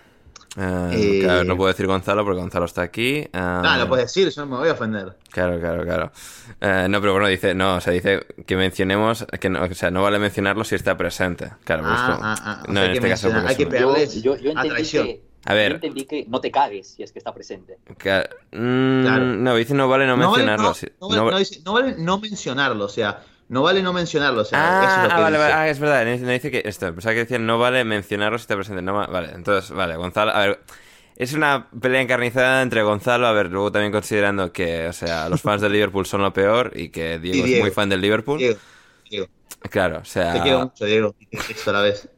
Eh, 0.58 0.90
Eh, 0.94 1.20
Claro, 1.24 1.44
no 1.44 1.56
puedo 1.56 1.68
decir 1.70 1.86
Gonzalo 1.86 2.24
porque 2.26 2.40
Gonzalo 2.42 2.66
está 2.66 2.82
aquí. 2.82 3.28
Ah, 3.34 3.62
Ah, 3.64 3.78
lo 3.78 3.88
puedes 3.88 4.06
decir, 4.06 4.30
yo 4.30 4.46
no 4.46 4.52
me 4.52 4.58
voy 4.58 4.70
a 4.70 4.74
ofender. 4.74 5.16
Claro, 5.32 5.60
claro, 5.60 5.84
claro. 5.84 6.12
Eh, 6.60 6.88
no, 6.90 7.00
pero 7.02 7.14
bueno, 7.14 7.28
dice, 7.28 7.54
no, 7.54 7.76
o 7.76 7.82
sea, 7.82 7.94
dice 7.94 8.26
que 8.46 8.56
mencionemos, 8.56 9.26
que 9.40 9.50
no, 9.50 9.64
o 9.64 9.74
sea, 9.74 9.92
no 9.92 10.02
vale 10.02 10.18
mencionarlo 10.20 10.64
si 10.64 10.76
está 10.76 10.98
presente. 10.98 11.52
Claro, 11.64 11.84
Ah, 11.86 12.04
como- 12.16 12.26
ah, 12.28 12.36
ah, 12.40 12.64
o 12.68 12.72
no, 12.72 12.74
sea, 12.74 12.84
en 12.86 12.90
hay 12.90 12.96
este 12.98 13.02
que 13.08 13.10
caso 13.10 13.30
porque 13.32 13.48
hay 13.48 13.56
que 13.56 13.64
Yo, 13.66 13.70
Pegarles 13.70 14.22
yo, 14.24 14.36
yo 14.38 14.50
a 14.50 14.52
entendí 14.54 14.70
traición. 14.70 15.06
que, 15.06 15.22
A 15.46 15.54
ver. 15.54 15.70
yo 15.70 15.76
entendí 15.76 16.06
que 16.06 16.26
no 16.28 16.42
te 16.42 16.52
cagues 16.52 16.88
si 16.96 17.04
es 17.04 17.12
que 17.12 17.20
está 17.20 17.34
presente. 17.34 17.78
que- 17.98 18.30
mm, 18.52 19.02
Claro. 19.04 19.26
No, 19.26 19.56
dice 19.56 19.74
no 19.76 19.88
vale 19.88 20.08
no, 20.08 20.18
No 20.18 20.32
vale, 20.32 20.44
mencionarlo. 20.44 20.68
no, 20.70 20.74
sí. 20.74 20.88
no 21.00 21.08
vale- 21.10 21.18
No 21.20 21.26
va- 21.26 21.32
no 21.32 21.38
dice- 21.38 21.62
no 21.64 21.74
vale 21.74 21.96
no 21.98 22.20
mencionarlo, 22.20 22.86
o 22.86 22.90
sea, 22.90 23.22
no 23.50 23.64
vale 23.64 23.84
no 23.84 23.94
mencionarlo, 23.94 24.42
o 24.44 24.46
sea, 24.46 24.78
eso 24.80 24.80
Ah, 24.82 25.02
es 25.02 25.04
lo 25.04 25.14
que 25.14 25.20
ah, 25.20 25.22
vale, 25.22 25.38
dice. 25.38 25.38
vale, 25.38 25.54
ah, 25.54 25.70
es 25.70 25.80
verdad, 25.80 26.06
no 26.26 26.32
dice 26.32 26.50
que 26.50 26.64
esto, 26.66 26.92
pensaba 26.94 27.14
que 27.14 27.20
decía 27.20 27.38
no 27.38 27.60
vale 27.60 27.84
mencionarlo 27.86 28.40
si 28.40 28.44
está 28.44 28.56
presente, 28.56 28.82
no 28.82 28.96
va- 28.96 29.06
vale, 29.06 29.32
entonces, 29.36 29.70
vale, 29.70 29.96
Gonzalo, 29.96 30.32
a 30.32 30.40
ver, 30.48 30.60
es 31.18 31.34
una 31.34 31.70
pelea 31.80 32.02
encarnizada 32.02 32.64
entre 32.64 32.82
Gonzalo, 32.82 33.28
a 33.28 33.32
ver, 33.32 33.52
luego 33.52 33.72
también 33.72 33.92
considerando 33.92 34.52
que, 34.52 34.88
o 34.88 34.94
sea, 34.94 35.30
los 35.30 35.42
fans 35.44 35.62
del 35.62 35.74
Liverpool 35.74 36.08
son 36.08 36.24
lo 36.24 36.34
peor 36.34 36.72
y 36.76 36.90
que 36.90 37.20
Diego, 37.20 37.46
Y 37.46 37.46
Diego. 37.46 37.50
es 37.54 37.54
muy 37.54 37.70
fan 37.72 37.90
del 37.90 38.02
Liverpool. 38.02 38.48
Diego, 38.48 38.62
Diego, 39.10 39.28
Claro, 39.70 40.00
o 40.02 40.06
sea, 40.06 40.30
te 40.30 40.42
quiero 40.42 40.62
mucho, 40.62 40.86
Diego. 40.86 41.16
te 41.32 41.42
texto 41.44 41.70
a 41.72 41.74
la 41.74 41.82
vez. 41.84 42.10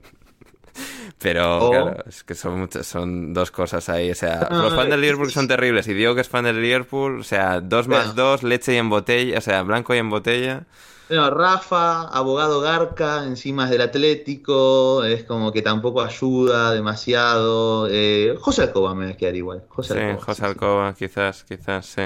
pero 1.18 1.68
claro, 1.70 2.04
es 2.08 2.24
que 2.24 2.36
son 2.36 2.60
muchas, 2.60 2.88
son 2.88 3.34
dos 3.34 3.52
cosas 3.52 3.90
ahí, 3.90 4.12
o 4.12 4.16
sea, 4.16 4.50
No, 4.50 4.58
los 4.58 4.74
fans 4.74 4.90
del 4.90 5.02
Liverpool 5.02 5.32
son 5.32 5.48
terribles 5.48 5.88
y 5.88 5.94
Diego 5.94 6.16
que 6.16 6.22
es 6.22 6.30
fan 6.30 6.46
del 6.46 6.62
Liverpool, 6.62 7.20
o 7.22 7.24
sea, 7.24 7.62
dos 7.62 7.88
más 7.88 8.16
dos, 8.16 8.44
leche 8.44 8.74
y 8.74 8.78
en 8.78 8.90
botella, 8.90 9.38
o 9.38 9.42
sea, 9.42 9.64
blanco 9.64 9.94
y 9.96 9.98
en 10.00 10.10
botella. 10.10 10.66
Bueno, 11.12 11.30
Rafa, 11.30 12.04
abogado 12.04 12.62
Garca, 12.62 13.26
encima 13.26 13.66
es 13.66 13.72
del 13.72 13.82
Atlético, 13.82 15.04
es 15.04 15.26
como 15.26 15.52
que 15.52 15.62
tampoco 15.62 16.02
ayuda 16.02 16.72
demasiado. 16.72 17.90
Eh, 17.92 18.38
José 18.40 18.62
Alcoba 18.62 18.96
me 18.96 19.08
va 19.08 19.12
a 19.12 19.18
quedar 19.18 19.36
igual. 19.36 19.66
José 19.68 19.94
Sí, 19.94 20.00
Alcoba, 20.00 20.22
José 20.22 20.42
sí, 20.46 20.54
sí. 20.56 20.56
Alcoba, 20.56 20.94
quizás, 20.94 21.44
quizás, 21.44 21.86
sí. 21.86 22.04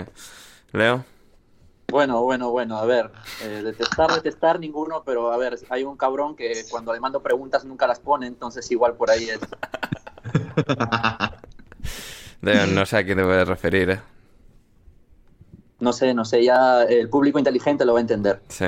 Leo. 0.72 1.06
Bueno, 1.92 2.24
bueno, 2.24 2.50
bueno, 2.50 2.80
a 2.80 2.86
ver, 2.86 3.12
eh, 3.44 3.62
detestar, 3.64 4.12
detestar 4.12 4.60
ninguno, 4.60 5.04
pero 5.06 5.32
a 5.32 5.38
ver, 5.38 5.56
hay 5.70 5.84
un 5.84 5.98
cabrón 5.98 6.36
que 6.36 6.66
cuando 6.72 6.92
le 6.92 7.00
mando 7.00 7.22
preguntas 7.22 7.64
nunca 7.64 7.86
las 7.86 8.00
pone, 8.00 8.26
entonces 8.26 8.72
igual 8.72 8.96
por 8.96 9.12
ahí 9.12 9.30
es. 9.30 9.40
Leo, 12.42 12.66
no 12.66 12.88
sé 12.88 12.98
a 12.98 13.06
quién 13.06 13.20
te 13.20 13.24
puedes 13.24 13.48
referir, 13.48 13.92
¿eh? 13.92 14.02
No 15.86 15.94
sé, 15.94 16.16
no 16.16 16.26
sé, 16.26 16.44
ya 16.44 16.82
el 16.82 17.10
público 17.10 17.38
inteligente 17.38 17.86
lo 17.86 17.94
va 17.94 18.00
a 18.00 18.02
entender. 18.02 18.40
Sí. 18.48 18.66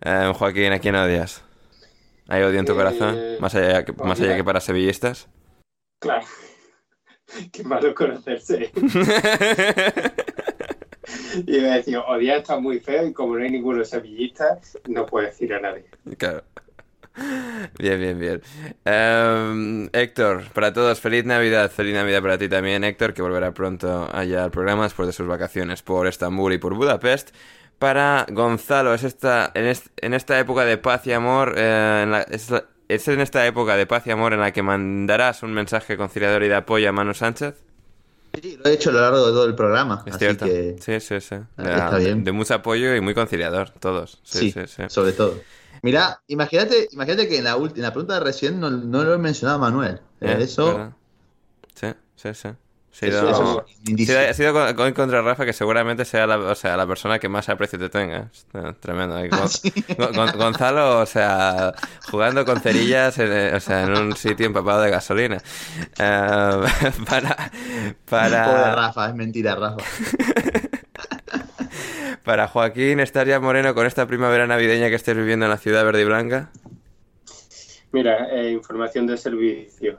Eh, 0.00 0.32
Joaquín, 0.36 0.72
¿a 0.72 0.80
quién 0.80 0.96
odias? 0.96 1.44
¿Hay 2.26 2.42
odio 2.42 2.58
en 2.58 2.66
tu 2.66 2.72
Eh, 2.72 2.74
corazón? 2.74 3.16
Más 3.38 3.54
allá 3.54 3.84
que, 3.84 3.92
más 3.92 4.20
allá 4.20 4.34
que 4.34 4.42
para 4.42 4.60
sevillistas. 4.60 5.28
Claro. 6.00 6.26
Qué 7.52 7.62
malo 7.62 7.94
conocerse. 7.94 8.72
Y 11.46 11.56
iba 11.58 11.72
a 11.74 11.76
decir, 11.76 11.96
odiar 11.96 12.38
está 12.38 12.58
muy 12.58 12.80
feo 12.80 13.06
y 13.06 13.12
como 13.12 13.36
no 13.36 13.44
hay 13.44 13.50
ninguno 13.50 13.84
sevillista, 13.84 14.58
no 14.88 15.06
puedo 15.06 15.26
decir 15.26 15.54
a 15.54 15.60
nadie. 15.60 15.84
Claro. 16.18 16.42
Bien, 17.78 17.98
bien, 18.00 18.18
bien. 18.18 18.42
Em, 18.84 19.88
Héctor, 19.92 20.44
para 20.52 20.72
todos, 20.72 21.00
feliz 21.00 21.24
Navidad. 21.24 21.70
Feliz 21.70 21.94
Navidad 21.94 22.22
para 22.22 22.38
ti 22.38 22.48
también, 22.48 22.84
Héctor, 22.84 23.14
que 23.14 23.22
volverá 23.22 23.52
pronto 23.52 24.08
allá 24.12 24.44
al 24.44 24.50
programa 24.50 24.84
después 24.84 25.06
de 25.06 25.12
sus 25.12 25.26
vacaciones 25.26 25.82
por 25.82 26.06
Estambul 26.06 26.52
y 26.52 26.58
por 26.58 26.74
Budapest. 26.74 27.30
Para 27.78 28.26
Gonzalo, 28.30 28.94
es 28.94 29.04
esta, 29.04 29.50
en, 29.54 29.66
est- 29.66 29.86
en 29.98 30.14
esta 30.14 30.38
época 30.38 30.64
de 30.64 30.78
paz 30.78 31.06
y 31.06 31.12
amor, 31.12 31.54
eh, 31.56 32.00
en 32.04 32.10
la- 32.10 32.22
es, 32.22 32.50
la- 32.50 32.64
es 32.88 33.06
en 33.08 33.20
esta 33.20 33.46
época 33.46 33.76
de 33.76 33.86
paz 33.86 34.06
y 34.06 34.10
amor 34.10 34.32
en 34.32 34.40
la 34.40 34.52
que 34.52 34.62
mandarás 34.62 35.42
un 35.42 35.52
mensaje 35.52 35.96
conciliador 35.96 36.42
y 36.42 36.48
de 36.48 36.54
apoyo 36.56 36.88
a 36.88 36.92
Manu 36.92 37.14
Sánchez. 37.14 37.54
Sí, 38.42 38.58
lo 38.62 38.70
he 38.70 38.74
hecho 38.74 38.90
a 38.90 38.92
lo 38.92 39.00
largo 39.00 39.26
de 39.26 39.32
todo 39.32 39.46
el 39.46 39.54
programa. 39.54 40.02
Es 40.06 40.14
así 40.14 40.24
cierto. 40.24 40.44
que 40.46 40.76
Sí, 40.80 41.00
sí, 41.00 41.20
sí. 41.20 41.36
Ah, 41.56 41.98
De, 41.98 42.32
mucho 42.32 42.54
apoyo 42.54 42.94
y 42.94 43.00
muy 43.00 43.14
conciliador, 43.14 43.70
todos. 43.70 44.20
Sí, 44.22 44.52
sí. 44.52 44.82
sobre 44.88 45.12
todo. 45.12 45.40
Mirá, 45.82 46.20
imagínate, 46.28 46.88
imagínate 46.92 47.28
que 47.28 47.38
en 47.38 47.44
la, 47.44 47.52
en 47.52 47.82
la 47.82 47.92
pregunta 47.92 48.14
de 48.14 48.20
recién 48.20 48.58
no, 48.60 48.70
no 48.70 49.04
lo 49.04 49.14
he 49.14 49.18
mencionado 49.18 49.58
a 49.58 49.60
Manuel. 49.70 50.00
Eh, 50.20 50.36
Eh, 50.38 50.42
eso. 50.42 50.92
Sí, 51.74 51.88
sí, 52.16 52.34
sí. 52.34 52.48
Sí, 52.90 53.06
no- 53.10 53.62
ha 54.28 54.34
sido 54.34 54.52
con, 54.52 54.74
con- 54.74 54.92
contra 54.92 55.22
Rafa, 55.22 55.44
que 55.44 55.52
seguramente 55.52 56.04
sea 56.04 56.26
la, 56.26 56.36
o 56.38 56.54
sea, 56.56 56.76
la 56.76 56.84
persona 56.84 57.20
que 57.20 57.28
más 57.28 57.48
aprecio 57.48 57.78
te 57.78 57.88
tenga. 57.88 58.28
Está 58.32 58.72
tremendo. 58.72 59.14
Gon- 59.28 59.28
Ah, 59.40 59.46
sí. 59.46 59.70
Gon- 59.96 60.12
Gon- 60.14 60.36
Gonzalo, 60.36 60.98
o 61.00 61.06
sea, 61.06 61.74
jugando 62.10 62.44
con 62.44 62.60
cerillas 62.60 63.16
en, 63.18 63.30
eh, 63.30 63.52
o 63.54 63.60
sea, 63.60 63.84
en 63.84 63.92
un 63.96 64.16
sitio 64.16 64.46
empapado 64.46 64.80
de 64.82 64.90
gasolina. 64.90 65.36
Eh, 65.36 65.40
para, 67.08 67.36
Pobre 68.04 68.30
para, 68.30 68.74
Rafa, 68.74 69.08
es 69.10 69.14
mentira, 69.14 69.54
Rafa. 69.54 69.76
para 72.28 72.46
Joaquín, 72.46 73.00
¿estás 73.00 73.26
ya 73.26 73.40
moreno 73.40 73.74
con 73.74 73.86
esta 73.86 74.06
primavera 74.06 74.46
navideña 74.46 74.90
que 74.90 74.96
estés 74.96 75.16
viviendo 75.16 75.46
en 75.46 75.50
la 75.50 75.56
ciudad 75.56 75.82
verde 75.82 76.02
y 76.02 76.04
blanca? 76.04 76.50
Mira, 77.90 78.28
eh, 78.30 78.50
información 78.50 79.06
de 79.06 79.16
servicio. 79.16 79.96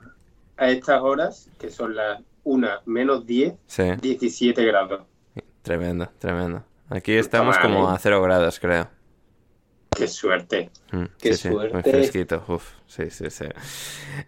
A 0.55 0.69
estas 0.69 1.01
horas, 1.01 1.49
que 1.57 1.71
son 1.71 1.95
las 1.95 2.21
1 2.43 2.67
menos 2.85 3.25
10, 3.25 3.55
Sí, 3.65 3.83
17 3.99 4.63
grados. 4.63 5.07
tremendo, 5.63 6.07
tremendo. 6.19 6.63
Aquí 6.89 7.13
estamos 7.13 7.57
como 7.57 7.89
¿eh? 7.89 7.95
a 7.95 7.97
cero 7.97 8.21
grados, 8.21 8.59
creo. 8.59 8.87
Qué 9.99 10.07
suerte. 10.07 10.71
Mm, 10.91 11.05
Qué 11.19 11.33
sí, 11.33 11.37
sí, 11.37 11.49
muy 11.49 11.57
suerte. 11.57 11.91
fresquito, 11.91 12.43
uf, 12.47 12.71
sí, 12.87 13.09
sí, 13.09 13.29
sí. 13.29 13.45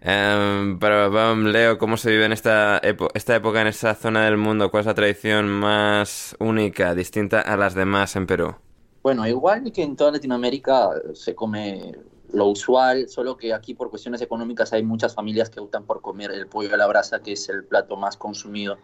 Em, 0.00 0.78
pero 0.78 1.10
vamos, 1.10 1.50
Leo, 1.50 1.78
¿cómo 1.78 1.96
se 1.96 2.10
vive 2.10 2.26
en 2.26 2.32
esta, 2.32 2.78
esta 3.14 3.34
época 3.36 3.60
en 3.62 3.68
esa 3.68 3.94
zona 3.94 4.24
del 4.26 4.36
mundo? 4.36 4.70
¿Cuál 4.70 4.82
es 4.82 4.86
la 4.86 4.94
tradición 4.94 5.48
más 5.48 6.36
única, 6.38 6.94
distinta 6.94 7.40
a 7.40 7.56
las 7.56 7.74
demás 7.74 8.14
en 8.16 8.26
Perú? 8.26 8.54
Bueno, 9.02 9.26
igual 9.26 9.72
que 9.72 9.82
en 9.82 9.96
toda 9.96 10.12
Latinoamérica 10.12 10.90
se 11.14 11.34
come 11.34 11.92
lo 12.32 12.46
usual, 12.46 13.08
solo 13.08 13.36
que 13.36 13.52
aquí 13.52 13.74
por 13.74 13.90
cuestiones 13.90 14.22
económicas 14.22 14.72
hay 14.72 14.82
muchas 14.82 15.14
familias 15.14 15.50
que 15.50 15.60
optan 15.60 15.84
por 15.84 16.00
comer 16.00 16.30
el 16.30 16.46
pollo 16.46 16.72
a 16.74 16.76
la 16.76 16.86
brasa, 16.86 17.20
que 17.20 17.32
es 17.32 17.48
el 17.48 17.64
plato 17.64 17.96
más 17.96 18.16
consumido 18.16 18.78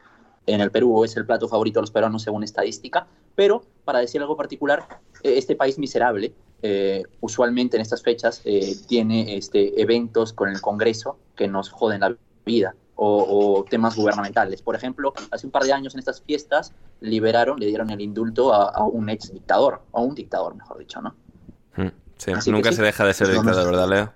en 0.55 0.61
el 0.61 0.70
Perú, 0.70 1.05
es 1.05 1.16
el 1.16 1.27
plato 1.27 1.49
favorito 1.49 1.79
de 1.79 1.83
los 1.83 1.91
peruanos 1.91 2.23
según 2.23 2.43
estadística. 2.43 3.07
Pero, 3.35 3.62
para 3.85 4.01
decir 4.01 4.20
algo 4.20 4.37
particular, 4.37 4.87
eh, 5.23 5.35
este 5.37 5.55
país 5.57 5.79
miserable, 5.79 6.33
eh, 6.62 7.03
usualmente 7.20 7.77
en 7.77 7.83
estas 7.83 8.03
fechas, 8.03 8.41
eh, 8.45 8.75
tiene 8.89 9.37
este, 9.37 9.81
eventos 9.81 10.33
con 10.33 10.49
el 10.49 10.61
Congreso 10.61 11.19
que 11.37 11.47
nos 11.49 11.70
joden 11.70 12.01
la 12.01 12.16
vida. 12.45 12.75
O, 13.01 13.59
o 13.61 13.65
temas 13.65 13.95
gubernamentales. 13.95 14.61
Por 14.61 14.75
ejemplo, 14.75 15.12
hace 15.31 15.47
un 15.47 15.53
par 15.53 15.62
de 15.62 15.73
años 15.73 15.95
en 15.95 16.01
estas 16.01 16.20
fiestas 16.20 16.73
liberaron, 17.01 17.61
le 17.61 17.66
dieron 17.66 17.91
el 17.91 18.01
indulto 18.01 18.53
a, 18.53 18.70
a 18.70 18.83
un 18.83 19.09
ex 19.09 19.33
dictador, 19.33 19.83
a 19.93 20.01
un 20.01 20.16
dictador, 20.16 20.57
mejor 20.57 20.79
dicho, 20.79 21.01
¿no? 21.01 21.15
Mm, 21.77 21.93
Sí, 22.16 22.33
Así 22.33 22.51
nunca 22.51 22.70
sí. 22.70 22.79
se 22.79 22.83
deja 22.83 23.05
de 23.07 23.15
ser 23.15 23.29
dictador. 23.29 23.66
¿verdad, 23.66 23.89
Leo? 23.89 24.12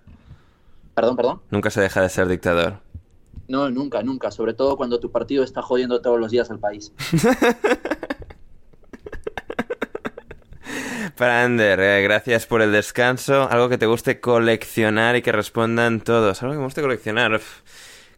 Perdón, 0.95 1.15
perdón. 1.17 1.43
Nunca 1.51 1.71
se 1.71 1.81
deja 1.81 2.03
de 2.03 2.09
ser 2.09 2.27
dictador. 2.27 2.81
No, 3.49 3.71
nunca, 3.71 4.03
nunca. 4.03 4.31
Sobre 4.31 4.55
todo 4.55 4.77
cuando 4.77 4.99
tu 5.01 5.11
partido 5.11 5.43
está 5.45 5.63
jodiendo 5.63 6.01
todos 6.01 6.19
los 6.19 6.31
días 6.31 6.51
al 6.51 6.59
país. 6.59 6.93
Para 11.17 11.43
Ander, 11.45 11.79
eh, 11.81 12.03
gracias 12.03 12.47
por 12.47 12.63
el 12.63 12.73
descanso. 12.73 13.49
Algo 13.51 13.69
que 13.69 13.77
te 13.79 13.87
guste 13.87 14.21
coleccionar 14.21 15.17
y 15.17 15.23
que 15.23 15.33
respondan 15.33 16.01
todos. 16.01 16.43
Algo 16.43 16.55
que 16.55 16.59
me 16.59 16.65
guste 16.65 16.81
coleccionar. 16.83 17.35
Uf, 17.35 17.61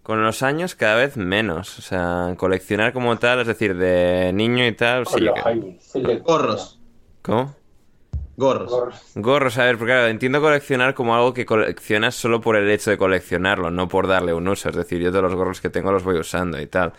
Con 0.03 0.23
los 0.23 0.43
años 0.43 0.75
cada 0.75 0.97
vez 0.97 1.17
menos. 1.17 1.79
O 1.79 1.83
sea, 1.83 2.35
coleccionar 2.37 2.93
como 2.93 3.19
tal, 3.19 3.41
es 3.41 3.47
decir, 3.47 3.77
de 3.77 4.31
niño 4.35 4.67
y 4.67 4.73
tal. 4.73 5.07
Sí, 5.07 5.21
los 5.21 5.35
que- 5.93 6.19
Gorros. 6.19 6.79
¿Cómo? 7.23 7.55
Gorros. 8.37 8.71
Gorros. 8.71 9.03
Gorros, 9.15 9.59
a 9.59 9.65
ver, 9.65 9.79
porque 9.79 9.93
claro, 9.93 10.09
entiendo 10.09 10.41
coleccionar 10.41 10.95
como 10.95 11.15
algo 11.15 11.33
que 11.33 11.47
coleccionas 11.47 12.15
solo 12.15 12.41
por 12.41 12.57
el 12.57 12.69
hecho 12.71 12.91
de 12.91 12.99
coleccionarlo, 12.99 13.71
no 13.71 13.89
por 13.89 14.09
darle 14.09 14.35
un 14.35 14.49
uso. 14.49 14.69
Es 14.71 14.77
decir, 14.77 15.01
yo 15.01 15.11
todos 15.11 15.25
los 15.25 15.35
gorros 15.35 15.61
que 15.61 15.71
tengo 15.71 15.93
los 15.93 16.03
voy 16.05 16.19
usando 16.19 16.61
y 16.61 16.67
tal. 16.67 16.93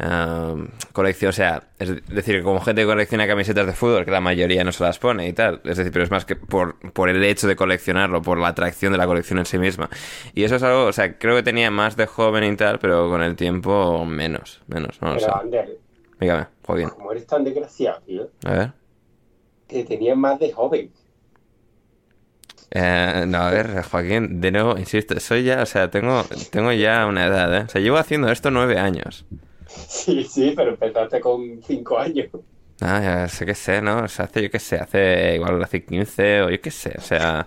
Um, 0.00 0.68
colección, 0.92 1.30
o 1.30 1.32
sea, 1.32 1.60
es 1.80 2.06
decir, 2.06 2.44
como 2.44 2.60
gente 2.60 2.82
que 2.82 2.86
colecciona 2.86 3.26
camisetas 3.26 3.66
de 3.66 3.72
fútbol, 3.72 4.04
que 4.04 4.12
la 4.12 4.20
mayoría 4.20 4.62
no 4.62 4.70
se 4.70 4.84
las 4.84 5.00
pone 5.00 5.26
y 5.26 5.32
tal. 5.32 5.60
Es 5.64 5.76
decir, 5.76 5.92
pero 5.92 6.04
es 6.04 6.10
más 6.12 6.24
que 6.24 6.36
por, 6.36 6.78
por 6.92 7.08
el 7.08 7.24
hecho 7.24 7.48
de 7.48 7.56
coleccionarlo, 7.56 8.22
por 8.22 8.38
la 8.38 8.48
atracción 8.48 8.92
de 8.92 8.98
la 8.98 9.06
colección 9.06 9.40
en 9.40 9.44
sí 9.46 9.58
misma. 9.58 9.90
Y 10.34 10.44
eso 10.44 10.54
es 10.54 10.62
algo, 10.62 10.84
o 10.84 10.92
sea, 10.92 11.18
creo 11.18 11.34
que 11.34 11.42
tenía 11.42 11.72
más 11.72 11.96
de 11.96 12.06
joven 12.06 12.44
y 12.44 12.54
tal, 12.56 12.78
pero 12.78 13.08
con 13.08 13.22
el 13.22 13.34
tiempo 13.34 14.04
menos, 14.04 14.60
menos, 14.68 15.02
no 15.02 15.14
lo 15.14 15.18
sé. 15.18 15.26
Pero, 15.26 15.40
Ander, 15.40 15.78
Dígame, 16.20 16.46
Joaquín. 16.64 16.88
como 16.90 17.10
eres 17.10 17.26
tan 17.26 17.42
desgraciado, 17.42 18.00
tío, 18.06 18.30
A 18.44 18.52
ver. 18.52 18.72
Que 19.68 19.84
tenías 19.84 20.16
más 20.16 20.38
de 20.40 20.52
joven. 20.52 20.92
Eh, 22.70 23.24
no, 23.26 23.38
a 23.38 23.50
ver, 23.50 23.82
Joaquín, 23.82 24.40
de 24.40 24.50
nuevo, 24.52 24.76
insisto, 24.78 25.18
soy 25.20 25.44
ya, 25.44 25.62
o 25.62 25.66
sea, 25.66 25.90
tengo, 25.90 26.24
tengo 26.50 26.72
ya 26.72 27.06
una 27.06 27.26
edad, 27.26 27.54
¿eh? 27.56 27.62
O 27.66 27.68
sea, 27.68 27.80
llevo 27.80 27.96
haciendo 27.96 28.30
esto 28.30 28.50
nueve 28.50 28.78
años. 28.78 29.24
Sí, 29.66 30.24
sí, 30.24 30.52
pero 30.56 30.70
empezaste 30.70 31.20
con 31.20 31.62
5 31.62 31.98
años. 31.98 32.28
Ah, 32.80 33.00
ya 33.02 33.28
sé 33.28 33.44
que 33.46 33.54
sé, 33.54 33.82
¿no? 33.82 34.04
O 34.04 34.08
sea, 34.08 34.26
hace, 34.26 34.42
yo 34.42 34.50
qué 34.50 34.58
sé, 34.58 34.76
hace 34.76 35.34
igual 35.36 35.62
hace 35.62 35.84
15 35.84 36.42
o 36.42 36.50
yo 36.50 36.60
qué 36.60 36.70
sé, 36.70 36.94
o 36.98 37.00
sea... 37.00 37.46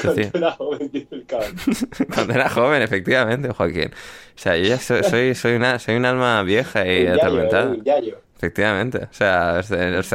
Cuando 0.00 0.22
era 0.34 0.52
joven, 0.52 0.90
dice 0.92 1.14
el 1.14 1.26
cabrón. 1.26 1.56
cuando 2.14 2.34
era 2.34 2.48
joven, 2.50 2.82
efectivamente, 2.82 3.50
Joaquín. 3.50 3.90
O 3.92 4.38
sea, 4.38 4.56
yo 4.56 4.64
ya 4.64 4.78
soy, 4.78 5.02
soy, 5.02 5.34
soy, 5.34 5.54
una, 5.56 5.78
soy 5.78 5.96
un 5.96 6.04
alma 6.04 6.42
vieja 6.42 6.86
y 6.86 7.06
Un 7.06 7.14
yayo, 7.14 7.14
atormentada. 7.14 7.74
¿eh? 7.74 7.78
Un 7.78 7.84
yayo. 7.84 8.22
Efectivamente. 8.38 9.08
O 9.10 9.12
sea, 9.12 9.56
o 9.58 9.62
sea, 9.64 9.90
los, 9.90 10.12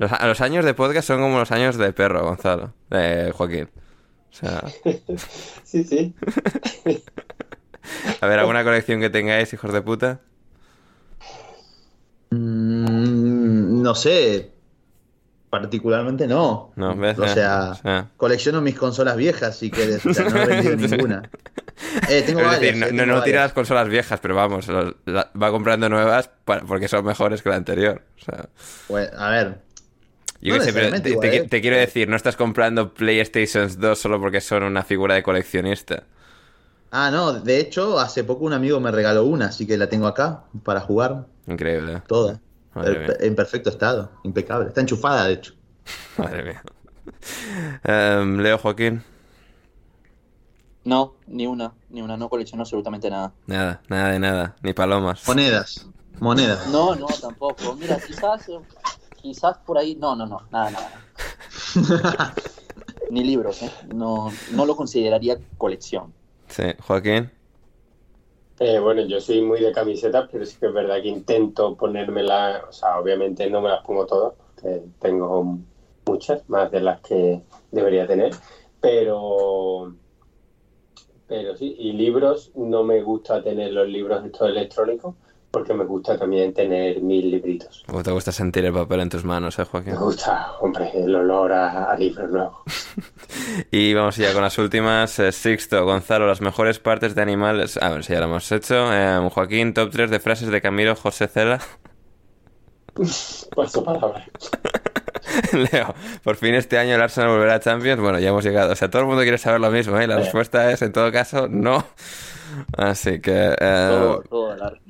los 0.00 0.40
años 0.40 0.64
de 0.64 0.72
podcast 0.72 1.06
son 1.06 1.20
como 1.20 1.38
los 1.38 1.52
años 1.52 1.76
de 1.76 1.92
perro, 1.92 2.24
Gonzalo, 2.24 2.72
de 2.88 3.32
Joaquín. 3.32 3.68
O 4.30 4.34
sea, 4.34 4.64
Sí, 5.64 5.84
sí. 5.84 6.14
a 8.20 8.26
ver, 8.26 8.38
¿alguna 8.38 8.64
colección 8.64 9.00
que 9.00 9.10
tengáis, 9.10 9.52
hijos 9.52 9.72
de 9.74 9.82
puta? 9.82 10.20
Mm, 12.30 13.82
no 13.82 13.94
sé. 13.94 14.55
Particularmente 15.60 16.26
no. 16.26 16.72
No, 16.76 16.94
¿ves? 16.96 17.18
O 17.18 17.26
sea, 17.28 17.72
colecciono 18.16 18.60
mis 18.60 18.74
consolas 18.78 19.16
viejas 19.16 19.56
si 19.56 19.70
quieres. 19.70 20.04
O 20.04 20.12
sea, 20.12 20.28
no 20.28 20.42
he 20.42 20.46
vendido 20.46 20.76
ninguna. 20.96 21.30
Eh, 22.08 22.22
tengo 22.26 22.40
es 22.40 22.46
varias, 22.46 22.60
decir, 22.60 22.76
no, 22.80 22.86
eh, 22.86 22.92
no, 22.92 23.02
tengo 23.04 23.16
no 23.16 23.22
tira 23.22 23.40
las 23.42 23.52
consolas 23.52 23.88
viejas, 23.88 24.18
pero 24.20 24.34
vamos, 24.34 24.68
la- 24.68 25.30
va 25.40 25.50
comprando 25.50 25.88
nuevas 25.88 26.30
para- 26.44 26.62
porque 26.62 26.88
son 26.88 27.04
mejores 27.04 27.42
que 27.42 27.48
la 27.48 27.56
anterior. 27.56 28.02
O 28.20 28.24
sea, 28.24 28.48
Bueno, 28.88 29.10
a 29.18 29.30
ver, 29.30 29.58
yo 30.40 30.54
No 30.54 30.60
qué 30.60 30.64
sé, 30.66 30.72
pero 30.72 30.90
necesariamente 30.90 31.02
te, 31.08 31.10
igual, 31.10 31.30
te- 31.30 31.36
¿eh? 31.36 31.48
te 31.48 31.60
quiero 31.60 31.76
decir, 31.76 32.08
no 32.08 32.16
estás 32.16 32.36
comprando 32.36 32.92
PlayStations 32.94 33.78
2 33.80 33.98
solo 33.98 34.20
porque 34.20 34.40
son 34.40 34.62
una 34.62 34.82
figura 34.84 35.14
de 35.14 35.22
coleccionista. 35.22 36.02
Ah, 36.90 37.10
no, 37.10 37.32
de 37.32 37.58
hecho, 37.60 37.98
hace 37.98 38.24
poco 38.24 38.44
un 38.44 38.52
amigo 38.52 38.80
me 38.80 38.90
regaló 38.90 39.24
una, 39.24 39.46
así 39.46 39.66
que 39.66 39.76
la 39.76 39.88
tengo 39.88 40.06
acá 40.06 40.44
para 40.64 40.80
jugar 40.80 41.26
Increíble. 41.46 42.02
toda. 42.06 42.40
Madre 42.76 42.98
mía. 43.00 43.16
en 43.20 43.34
perfecto 43.34 43.70
estado, 43.70 44.10
impecable. 44.24 44.68
Está 44.68 44.80
enchufada, 44.82 45.24
de 45.26 45.32
hecho. 45.34 45.54
Madre 46.18 46.42
mía. 46.44 46.62
Em, 47.84 48.38
Leo 48.40 48.58
Joaquín, 48.58 49.02
No, 50.84 51.14
ni 51.26 51.46
una, 51.46 51.72
ni 51.90 52.02
una, 52.02 52.16
no 52.16 52.28
colecciono 52.28 52.62
absolutamente 52.62 53.08
nada. 53.10 53.32
nada, 53.46 53.80
nada 53.88 54.10
de 54.10 54.18
nada, 54.18 54.56
ni 54.62 54.72
palomas. 54.72 55.26
Monedas, 55.26 55.86
monedas. 56.20 56.66
No, 56.68 56.94
no, 56.94 57.06
tampoco. 57.20 57.74
Mira, 57.74 57.98
quizás, 57.98 58.48
eh, 58.48 58.58
quizás 59.16 59.58
por 59.58 59.78
ahí, 59.78 59.96
no, 59.96 60.14
no, 60.14 60.26
no, 60.26 60.42
nada, 60.50 60.70
nada. 60.70 60.90
Ni 63.10 63.22
libros, 63.22 63.62
¿eh? 63.62 63.70
No, 63.94 64.32
no 64.52 64.66
lo 64.66 64.74
consideraría 64.76 65.38
colección. 65.58 66.12
Sí, 66.48 66.64
Joaquín. 66.80 67.30
Eh, 68.58 68.78
bueno, 68.78 69.02
yo 69.02 69.20
soy 69.20 69.42
muy 69.42 69.60
de 69.60 69.70
camisetas, 69.70 70.28
pero 70.32 70.46
sí 70.46 70.56
que 70.58 70.66
es 70.66 70.72
verdad 70.72 71.02
que 71.02 71.08
intento 71.08 71.76
ponérmelas, 71.76 72.62
o 72.66 72.72
sea, 72.72 72.98
obviamente 72.98 73.50
no 73.50 73.60
me 73.60 73.68
las 73.68 73.84
pongo 73.84 74.06
todas, 74.06 74.32
porque 74.54 74.82
tengo 74.98 75.58
muchas, 76.06 76.48
más 76.48 76.70
de 76.70 76.80
las 76.80 77.00
que 77.02 77.42
debería 77.70 78.06
tener, 78.06 78.32
pero, 78.80 79.94
pero 81.26 81.54
sí, 81.54 81.76
y 81.78 81.92
libros, 81.92 82.50
no 82.54 82.82
me 82.82 83.02
gusta 83.02 83.42
tener 83.42 83.74
los 83.74 83.88
libros 83.88 84.24
estos 84.24 84.48
electrónicos, 84.48 85.16
porque 85.56 85.72
me 85.72 85.84
gusta 85.86 86.18
también 86.18 86.52
tener 86.52 87.00
mil 87.00 87.30
libritos. 87.30 87.82
¿Cómo 87.86 88.02
te 88.02 88.10
gusta 88.10 88.30
sentir 88.30 88.62
el 88.66 88.74
papel 88.74 89.00
en 89.00 89.08
tus 89.08 89.24
manos, 89.24 89.58
eh, 89.58 89.64
Joaquín? 89.64 89.94
Me 89.94 89.98
gusta, 89.98 90.52
hombre, 90.60 90.90
el 90.94 91.14
olor 91.14 91.50
a, 91.50 91.90
a 91.90 91.96
libros 91.96 92.30
nuevos. 92.30 92.56
Y 93.70 93.94
vamos 93.94 94.16
ya 94.16 94.34
con 94.34 94.42
las 94.42 94.58
últimas. 94.58 95.18
Eh, 95.18 95.32
Sixto, 95.32 95.82
Gonzalo, 95.86 96.26
las 96.26 96.42
mejores 96.42 96.78
partes 96.78 97.14
de 97.14 97.22
animales. 97.22 97.78
A 97.82 97.88
ver 97.88 98.04
si 98.04 98.12
ya 98.12 98.20
lo 98.20 98.26
hemos 98.26 98.52
hecho. 98.52 98.92
Eh, 98.92 99.28
Joaquín, 99.32 99.72
top 99.72 99.90
3 99.90 100.10
de 100.10 100.20
frases 100.20 100.48
de 100.48 100.60
Camilo 100.60 100.94
José 100.94 101.26
Cela. 101.26 101.58
Paso 103.54 103.82
palabra. 103.82 104.26
Leo, 105.52 105.94
por 106.22 106.36
fin 106.36 106.54
este 106.54 106.78
año 106.78 106.94
el 106.94 107.00
Arsenal 107.02 107.30
volverá 107.30 107.54
a 107.54 107.60
Champions. 107.60 108.00
Bueno, 108.00 108.18
ya 108.18 108.28
hemos 108.28 108.44
llegado. 108.44 108.72
O 108.72 108.76
sea, 108.76 108.90
todo 108.90 109.02
el 109.02 109.08
mundo 109.08 109.22
quiere 109.22 109.38
saber 109.38 109.60
lo 109.60 109.70
mismo, 109.70 109.98
¿eh? 109.98 110.06
La 110.06 110.16
Sí. 110.16 110.22
respuesta 110.24 110.70
es, 110.70 110.82
en 110.82 110.92
todo 110.92 111.10
caso, 111.10 111.48
no. 111.48 111.84
Así 112.76 113.20
que... 113.20 113.54
eh, 113.58 113.86
Todo, 113.90 114.22
todo 114.22 114.54
el 114.54 114.62
Arsenal. 114.62 114.85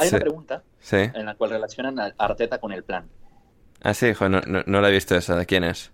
Hay 0.00 0.08
sí. 0.08 0.14
una 0.14 0.20
pregunta 0.22 0.62
sí. 0.80 0.96
en 0.96 1.26
la 1.26 1.34
cual 1.34 1.50
relacionan 1.50 1.98
a 1.98 2.14
Arteta 2.18 2.58
con 2.58 2.72
el 2.72 2.84
plan. 2.84 3.08
Ah, 3.82 3.94
sí, 3.94 4.12
jo, 4.14 4.28
no, 4.28 4.40
no, 4.46 4.62
no 4.66 4.80
la 4.80 4.88
he 4.88 4.92
visto 4.92 5.14
esa. 5.14 5.36
¿De 5.36 5.46
quién 5.46 5.64
es? 5.64 5.92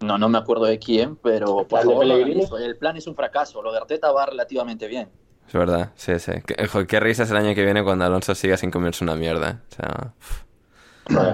No, 0.00 0.16
no 0.16 0.28
me 0.28 0.38
acuerdo 0.38 0.64
de 0.64 0.78
quién, 0.78 1.16
pero 1.16 1.66
por 1.68 2.60
el 2.60 2.76
plan 2.76 2.96
es 2.96 3.06
un 3.06 3.14
fracaso. 3.14 3.62
Lo 3.62 3.72
de 3.72 3.78
Arteta 3.78 4.10
va 4.12 4.26
relativamente 4.26 4.88
bien. 4.88 5.10
Es 5.46 5.52
verdad, 5.52 5.90
sí, 5.96 6.18
sí. 6.18 6.32
Qué, 6.46 6.66
jo, 6.66 6.86
qué 6.86 7.00
risas 7.00 7.30
el 7.30 7.36
año 7.36 7.54
que 7.54 7.64
viene 7.64 7.82
cuando 7.82 8.04
Alonso 8.04 8.34
siga 8.34 8.56
sin 8.56 8.70
comerse 8.70 9.04
una 9.04 9.16
mierda. 9.16 9.62
O 9.70 9.74
sea... 9.74 10.14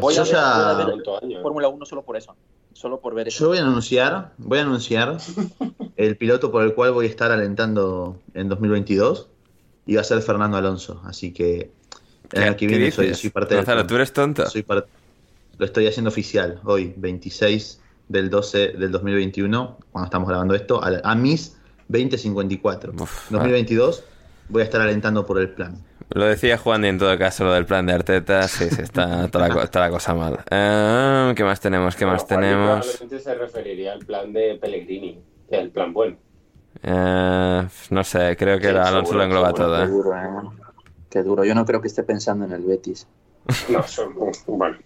Voy 0.01 0.17
a 0.17 0.75
ver. 0.75 1.43
Fórmula 1.43 1.69
1 1.69 1.85
solo 1.85 2.03
por 2.03 2.17
eso. 2.17 2.35
Solo 2.73 3.01
por 3.01 3.15
ver 3.15 3.29
eso. 3.29 3.45
Yo 3.45 3.49
voy 3.49 3.59
a 3.59 3.63
anunciar, 3.63 4.33
voy 4.39 4.59
a 4.59 4.63
anunciar 4.63 5.19
el 5.97 6.17
piloto 6.17 6.51
por 6.51 6.63
el 6.63 6.75
cual 6.75 6.93
voy 6.93 7.07
a 7.07 7.09
estar 7.09 7.31
alentando 7.31 8.19
en 8.35 8.49
2022 8.49 9.29
y 9.87 9.95
va 9.95 10.01
a 10.01 10.05
ser 10.05 10.21
Fernando 10.23 10.57
Alonso. 10.57 11.01
Así 11.05 11.33
que 11.33 11.71
que 12.29 12.55
¿Qué 12.57 12.67
viene 12.67 12.91
soy, 12.91 13.15
soy 13.15 13.31
parte 13.31 13.51
del 13.55 13.59
Gonzalo, 13.65 13.79
plan. 13.81 13.87
¿tú 13.89 13.95
eres 13.97 14.13
tonto? 14.13 14.47
Soy 14.47 14.63
par- 14.63 14.87
Lo 15.59 15.65
estoy 15.67 15.87
haciendo 15.87 16.09
oficial 16.11 16.61
hoy, 16.65 16.93
26 16.97 17.81
del 18.09 18.31
12 18.31 18.69
del 18.73 18.91
2021, 18.93 19.79
cuando 19.91 20.05
estamos 20.07 20.29
grabando 20.29 20.55
esto, 20.55 20.83
a, 20.83 20.91
a 21.03 21.15
mis 21.15 21.57
2054. 21.89 22.93
Uf, 22.99 23.31
2022 23.31 24.05
voy 24.49 24.63
a 24.63 24.65
estar 24.65 24.81
alentando 24.81 25.25
por 25.27 25.39
el 25.41 25.51
plan. 25.51 25.77
Lo 26.11 26.25
decía 26.25 26.57
Juan 26.57 26.85
y 26.85 26.89
en 26.89 26.99
todo 26.99 27.19
caso 27.19 27.45
lo 27.45 27.53
del 27.53 27.67
plan 27.67 27.85
de 27.87 27.95
Arteta, 27.95 28.47
sí, 28.47 28.69
sí, 28.71 28.83
está 28.83 29.27
toda 29.33 29.49
la, 29.49 29.63
está 29.65 29.81
la 29.81 29.91
cosa 29.91 30.15
mal. 30.15 30.39
Eh, 30.51 31.33
¿Qué 31.37 31.43
más 31.43 31.59
tenemos? 31.61 31.97
¿Qué 31.97 32.07
más 32.07 32.23
Juan 32.23 32.41
tenemos? 32.41 32.87
Probablemente 32.87 33.19
se 33.21 33.35
referiría 33.35 33.93
al 33.93 34.01
plan 34.01 34.33
de 34.33 34.57
Pellegrini, 34.61 35.21
que 35.49 35.57
es 35.57 35.63
el 35.63 35.71
plan 35.71 35.93
bueno. 35.93 36.17
Eh, 36.83 37.67
no 37.91 38.05
sé, 38.05 38.37
creo 38.37 38.59
que 38.59 38.69
Sí, 38.69 38.77
Alonso 38.77 38.99
seguro, 39.07 39.19
lo 39.19 39.25
engloba 39.25 39.49
seguro, 39.49 39.65
todo. 39.65 39.77
Qué 39.79 39.85
¿eh? 39.85 40.66
Duro. 41.23 41.45
Yo 41.45 41.55
no 41.55 41.65
creo 41.65 41.81
que 41.81 41.89
esté 41.89 42.03
pensando 42.03 42.45
en 42.45 42.53
el 42.53 42.63
Betis. 42.63 43.07
No, 43.69 43.83
son, 43.87 44.15
bueno. 44.47 44.77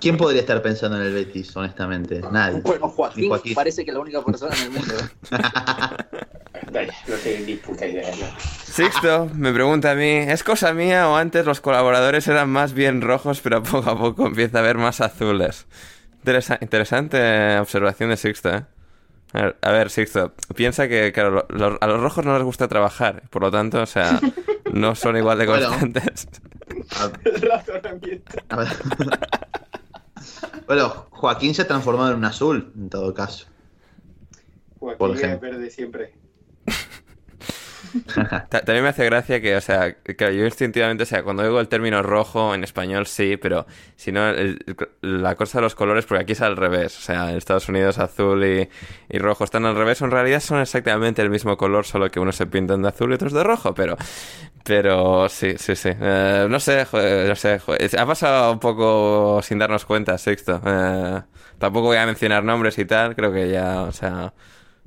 ¿Quién 0.00 0.16
podría 0.16 0.40
estar 0.40 0.62
pensando 0.62 0.96
en 1.00 1.04
el 1.06 1.14
Betis, 1.14 1.56
honestamente? 1.56 2.20
Nadie. 2.30 2.60
Bueno, 2.60 2.88
Joaquín, 2.88 3.30
parece 3.54 3.84
que 3.84 3.92
la 3.92 4.00
única 4.00 4.22
persona 4.24 4.54
en 4.56 4.62
el 4.64 4.70
mundo. 4.70 4.94
Vaya, 6.72 6.94
no 7.08 7.14
tengo 7.16 7.46
ni 7.46 7.54
puta 7.56 7.86
idea. 7.86 8.08
¿no? 8.10 8.26
Sixto 8.64 9.30
me 9.34 9.52
pregunta 9.52 9.92
a 9.92 9.94
mí, 9.94 10.08
¿es 10.10 10.42
cosa 10.44 10.72
mía 10.72 11.08
o 11.08 11.16
antes 11.16 11.44
los 11.46 11.60
colaboradores 11.60 12.28
eran 12.28 12.50
más 12.50 12.72
bien 12.74 13.00
rojos 13.00 13.40
pero 13.40 13.62
poco 13.62 13.90
a 13.90 13.98
poco 13.98 14.26
empieza 14.26 14.58
a 14.58 14.60
haber 14.60 14.76
más 14.78 15.00
azules? 15.00 15.66
Interesa- 16.24 16.58
interesante 16.60 17.58
observación 17.58 18.10
de 18.10 18.16
Sixto, 18.16 18.50
¿eh? 18.54 18.64
A 19.32 19.42
ver, 19.42 19.56
a 19.60 19.70
ver, 19.72 19.90
Sixto, 19.90 20.32
piensa 20.54 20.88
que 20.88 21.12
claro, 21.12 21.46
lo- 21.48 21.70
lo- 21.70 21.78
a 21.80 21.86
los 21.86 22.00
rojos 22.00 22.24
no 22.24 22.34
les 22.34 22.42
gusta 22.44 22.68
trabajar, 22.68 23.22
por 23.30 23.42
lo 23.42 23.50
tanto, 23.50 23.82
o 23.82 23.86
sea, 23.86 24.18
no 24.72 24.94
son 24.94 25.16
igual 25.16 25.38
de 25.38 25.46
Bueno. 25.46 25.68
constantes. 25.68 26.28
A- 26.98 27.10
a 28.48 28.56
ver. 28.56 28.68
bueno, 30.66 31.06
Joaquín 31.10 31.54
se 31.54 31.62
ha 31.62 31.66
transformado 31.66 32.10
en 32.12 32.18
un 32.18 32.24
azul, 32.24 32.72
en 32.76 32.88
todo 32.88 33.12
caso. 33.14 33.46
Por 34.78 34.96
Joaquín 34.96 35.16
es 35.16 35.22
ejemplo. 35.24 35.50
verde 35.50 35.70
siempre. 35.70 36.14
Ta- 38.50 38.60
También 38.60 38.82
me 38.82 38.88
hace 38.90 39.04
gracia 39.04 39.40
que, 39.40 39.56
o 39.56 39.60
sea, 39.60 39.94
claro, 40.02 40.32
yo 40.34 40.44
instintivamente, 40.44 41.04
o 41.04 41.06
sea, 41.06 41.22
cuando 41.22 41.42
oigo 41.42 41.60
el 41.60 41.68
término 41.68 42.02
rojo 42.02 42.54
en 42.54 42.64
español 42.64 43.06
sí, 43.06 43.36
pero 43.36 43.66
si 43.96 44.12
no, 44.12 44.32
la 45.00 45.34
cosa 45.36 45.58
de 45.58 45.62
los 45.62 45.74
colores, 45.74 46.06
porque 46.06 46.22
aquí 46.22 46.32
es 46.32 46.40
al 46.40 46.56
revés, 46.56 46.96
o 46.98 47.00
sea, 47.00 47.30
en 47.30 47.36
Estados 47.36 47.68
Unidos 47.68 47.98
azul 47.98 48.44
y, 48.44 48.68
y 49.08 49.18
rojo 49.18 49.44
están 49.44 49.66
al 49.66 49.76
revés, 49.76 50.00
en 50.02 50.10
realidad 50.10 50.40
son 50.40 50.60
exactamente 50.60 51.22
el 51.22 51.30
mismo 51.30 51.56
color, 51.56 51.84
solo 51.86 52.10
que 52.10 52.20
unos 52.20 52.36
se 52.36 52.46
pintan 52.46 52.82
de 52.82 52.88
azul 52.88 53.10
y 53.10 53.14
otros 53.14 53.32
de 53.32 53.42
rojo, 53.44 53.74
pero, 53.74 53.96
pero 54.64 55.28
sí, 55.28 55.54
sí, 55.58 55.76
sí. 55.76 55.90
Eh, 56.00 56.46
no 56.48 56.60
sé, 56.60 56.84
joder, 56.84 57.28
no 57.28 57.36
sé, 57.36 57.58
joder, 57.58 57.90
ha 57.98 58.06
pasado 58.06 58.52
un 58.52 58.58
poco 58.60 59.40
sin 59.42 59.58
darnos 59.58 59.84
cuenta, 59.84 60.18
Sixto. 60.18 60.60
Eh, 60.66 61.22
tampoco 61.58 61.88
voy 61.88 61.96
a 61.98 62.06
mencionar 62.06 62.44
nombres 62.44 62.78
y 62.78 62.84
tal, 62.84 63.14
creo 63.16 63.32
que 63.32 63.50
ya, 63.50 63.82
o 63.82 63.92
sea... 63.92 64.32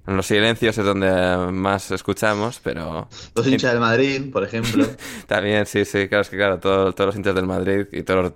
En 0.09 0.17
los 0.17 0.25
silencios 0.25 0.75
es 0.75 0.83
donde 0.83 1.51
más 1.51 1.91
escuchamos, 1.91 2.59
pero... 2.63 3.07
Los 3.35 3.45
hinchas 3.45 3.73
del 3.73 3.79
Madrid, 3.79 4.31
por 4.31 4.43
ejemplo. 4.43 4.83
También, 5.27 5.67
sí, 5.67 5.85
sí, 5.85 6.07
claro, 6.07 6.23
es 6.23 6.29
que 6.29 6.35
claro, 6.37 6.57
todo- 6.59 6.93
todos 6.93 7.09
los 7.09 7.15
hinchas 7.15 7.35
del 7.35 7.45
Madrid 7.45 7.85
y 7.91 8.01
todos 8.01 8.23
los 8.23 8.33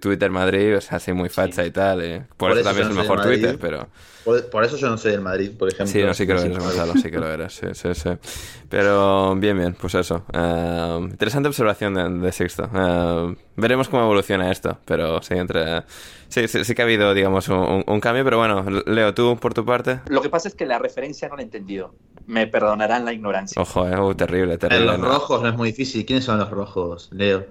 Twitter 0.00 0.30
Madrid, 0.30 0.76
o 0.76 0.80
sea, 0.80 0.96
así 0.98 1.12
muy 1.12 1.28
facha 1.28 1.64
y 1.64 1.70
tal. 1.70 2.04
y 2.04 2.18
por, 2.36 2.36
Por 2.36 2.50
eso, 2.52 2.60
eso 2.60 2.68
también 2.68 2.88
yo 2.88 2.90
es 2.90 2.96
no 2.96 3.00
el 3.02 3.06
soy 3.06 3.16
mejor. 3.16 3.26
Twitter, 3.32 3.58
pero... 3.60 3.88
Por, 4.24 4.50
por 4.50 4.64
eso 4.64 4.76
yo 4.76 4.90
no 4.90 4.98
soy 4.98 5.12
del 5.12 5.20
Madrid, 5.20 5.52
por 5.56 5.68
ejemplo. 5.68 5.86
Sí, 5.92 6.02
no, 6.02 6.12
sí 6.12 6.26
que 6.26 6.32
lo 6.34 6.40
Sí, 6.40 6.46
eres, 6.46 6.58
sí. 6.58 6.64
Gonzalo, 6.64 6.92
sí 6.94 7.10
que 7.12 7.18
lo 7.18 7.30
eres, 7.30 7.52
sí, 7.54 7.66
sí, 7.74 7.94
sí. 7.94 8.10
Pero 8.68 9.36
bien, 9.36 9.56
bien, 9.56 9.76
pues 9.80 9.94
eso. 9.94 10.24
Eh, 10.32 10.98
interesante 11.02 11.48
observación 11.48 11.94
de, 11.94 12.08
de 12.26 12.32
Sixto. 12.32 12.68
Eh, 12.74 13.36
veremos 13.56 13.88
cómo 13.88 14.02
evoluciona 14.02 14.50
esto, 14.50 14.78
pero 14.84 15.22
sí, 15.22 15.34
entre... 15.34 15.84
Sí, 16.28 16.48
sí, 16.48 16.64
sí 16.64 16.74
que 16.74 16.82
ha 16.82 16.84
habido, 16.86 17.14
digamos, 17.14 17.48
un, 17.48 17.84
un- 17.86 18.00
cambio, 18.00 18.24
pero 18.24 18.38
bueno, 18.38 18.64
Leo, 18.86 19.14
tú, 19.14 19.36
por 19.40 19.54
tu 19.54 19.64
parte... 19.64 20.00
Lo 20.08 20.20
que 20.22 20.28
pasa 20.28 20.48
es 20.48 20.56
que 20.56 20.66
la 20.66 20.80
referencia 20.80 21.28
no 21.28 21.36
la 21.36 21.42
he 21.42 21.44
entendido. 21.44 21.94
Me 22.26 22.48
perdonarán 22.48 23.04
la 23.04 23.12
ignorancia. 23.12 23.62
Ojo, 23.62 23.86
eh, 23.88 23.96
uh, 24.00 24.12
terrible, 24.16 24.54
En 24.54 24.58
terrible. 24.58 24.86
los 24.86 24.98
¿no? 24.98 25.06
rojos 25.06 25.40
no 25.40 25.48
es 25.50 25.54
muy 25.54 25.68
difícil. 25.70 26.04
¿Quiénes 26.04 26.24
son 26.24 26.38
los 26.40 26.50
rojos, 26.50 27.10
Leo? 27.12 27.46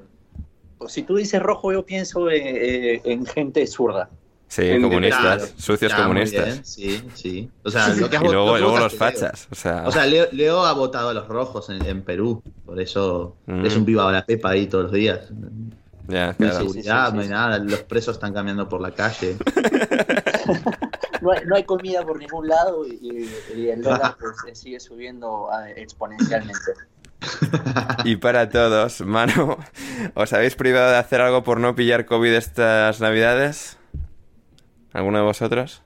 Si 0.87 1.03
tú 1.03 1.15
dices 1.15 1.41
rojo, 1.41 1.71
yo 1.73 1.85
pienso 1.85 2.29
eh, 2.29 2.95
eh, 2.95 3.01
en 3.05 3.25
gente 3.25 3.65
zurda. 3.67 4.09
Sí, 4.47 4.61
En 4.69 4.83
comunistas, 4.83 5.21
Claro. 5.21 5.45
sucios 5.57 5.91
Ah, 5.95 6.03
comunistas. 6.03 6.45
bien, 6.45 6.65
Sí, 6.65 7.03
sí. 7.15 7.49
O 7.63 7.71
sea, 7.71 7.87
lo 7.95 8.09
que 8.09 8.17
has 8.17 8.23
Y 8.23 8.27
luego, 8.27 8.57
los 8.79 8.93
fachas, 8.95 9.47
o 9.51 9.55
sea... 9.55 9.83
O 9.87 9.91
sea, 9.91 10.05
Leo, 10.05 10.27
Leo 10.31 10.63
ha 10.65 10.73
votado 10.73 11.09
a 11.09 11.13
los 11.13 11.27
rojos 11.27 11.69
en, 11.69 11.83
en 11.85 12.03
Perú. 12.03 12.41
Por 12.65 12.79
eso 12.79 13.35
Mm. 13.47 13.65
es 13.65 13.75
un 13.75 13.85
viva 13.85 14.09
la 14.11 14.25
pepa 14.25 14.51
ahí 14.51 14.67
todos 14.67 14.85
los 14.85 14.93
días. 14.93 15.29
ya, 16.07 16.35
No 16.37 16.45
hay 16.45 16.51
sí, 16.51 16.57
seguridad, 16.59 17.05
sí, 17.05 17.11
sí, 17.11 17.15
no 17.17 17.21
hay 17.23 17.27
nada. 17.29 17.57
Los 17.57 17.79
presos 17.83 18.15
están 18.17 18.33
caminando 18.33 18.69
por 18.69 18.81
la 18.81 18.91
calle. 18.91 19.35
No 21.21 21.31
hay, 21.31 21.45
no 21.45 21.55
hay 21.55 21.63
comida 21.63 22.05
por 22.05 22.19
ningún 22.19 22.47
lado 22.47 22.85
y, 22.85 23.27
y 23.55 23.69
el 23.69 23.81
dólar 23.81 24.15
pues, 24.43 24.59
sigue 24.59 24.79
subiendo 24.79 25.47
ah, 25.51 25.69
exponencialmente. 25.71 26.59
Y 28.03 28.17
para 28.17 28.49
todos, 28.49 29.01
Manu, 29.01 29.57
¿os 30.13 30.33
habéis 30.33 30.55
privado 30.55 30.91
de 30.91 30.97
hacer 30.97 31.21
algo 31.21 31.43
por 31.43 31.59
no 31.59 31.75
pillar 31.75 32.05
COVID 32.05 32.33
estas 32.33 33.01
navidades? 33.01 33.77
¿Alguno 34.93 35.19
de 35.19 35.23
vosotros? 35.25 35.83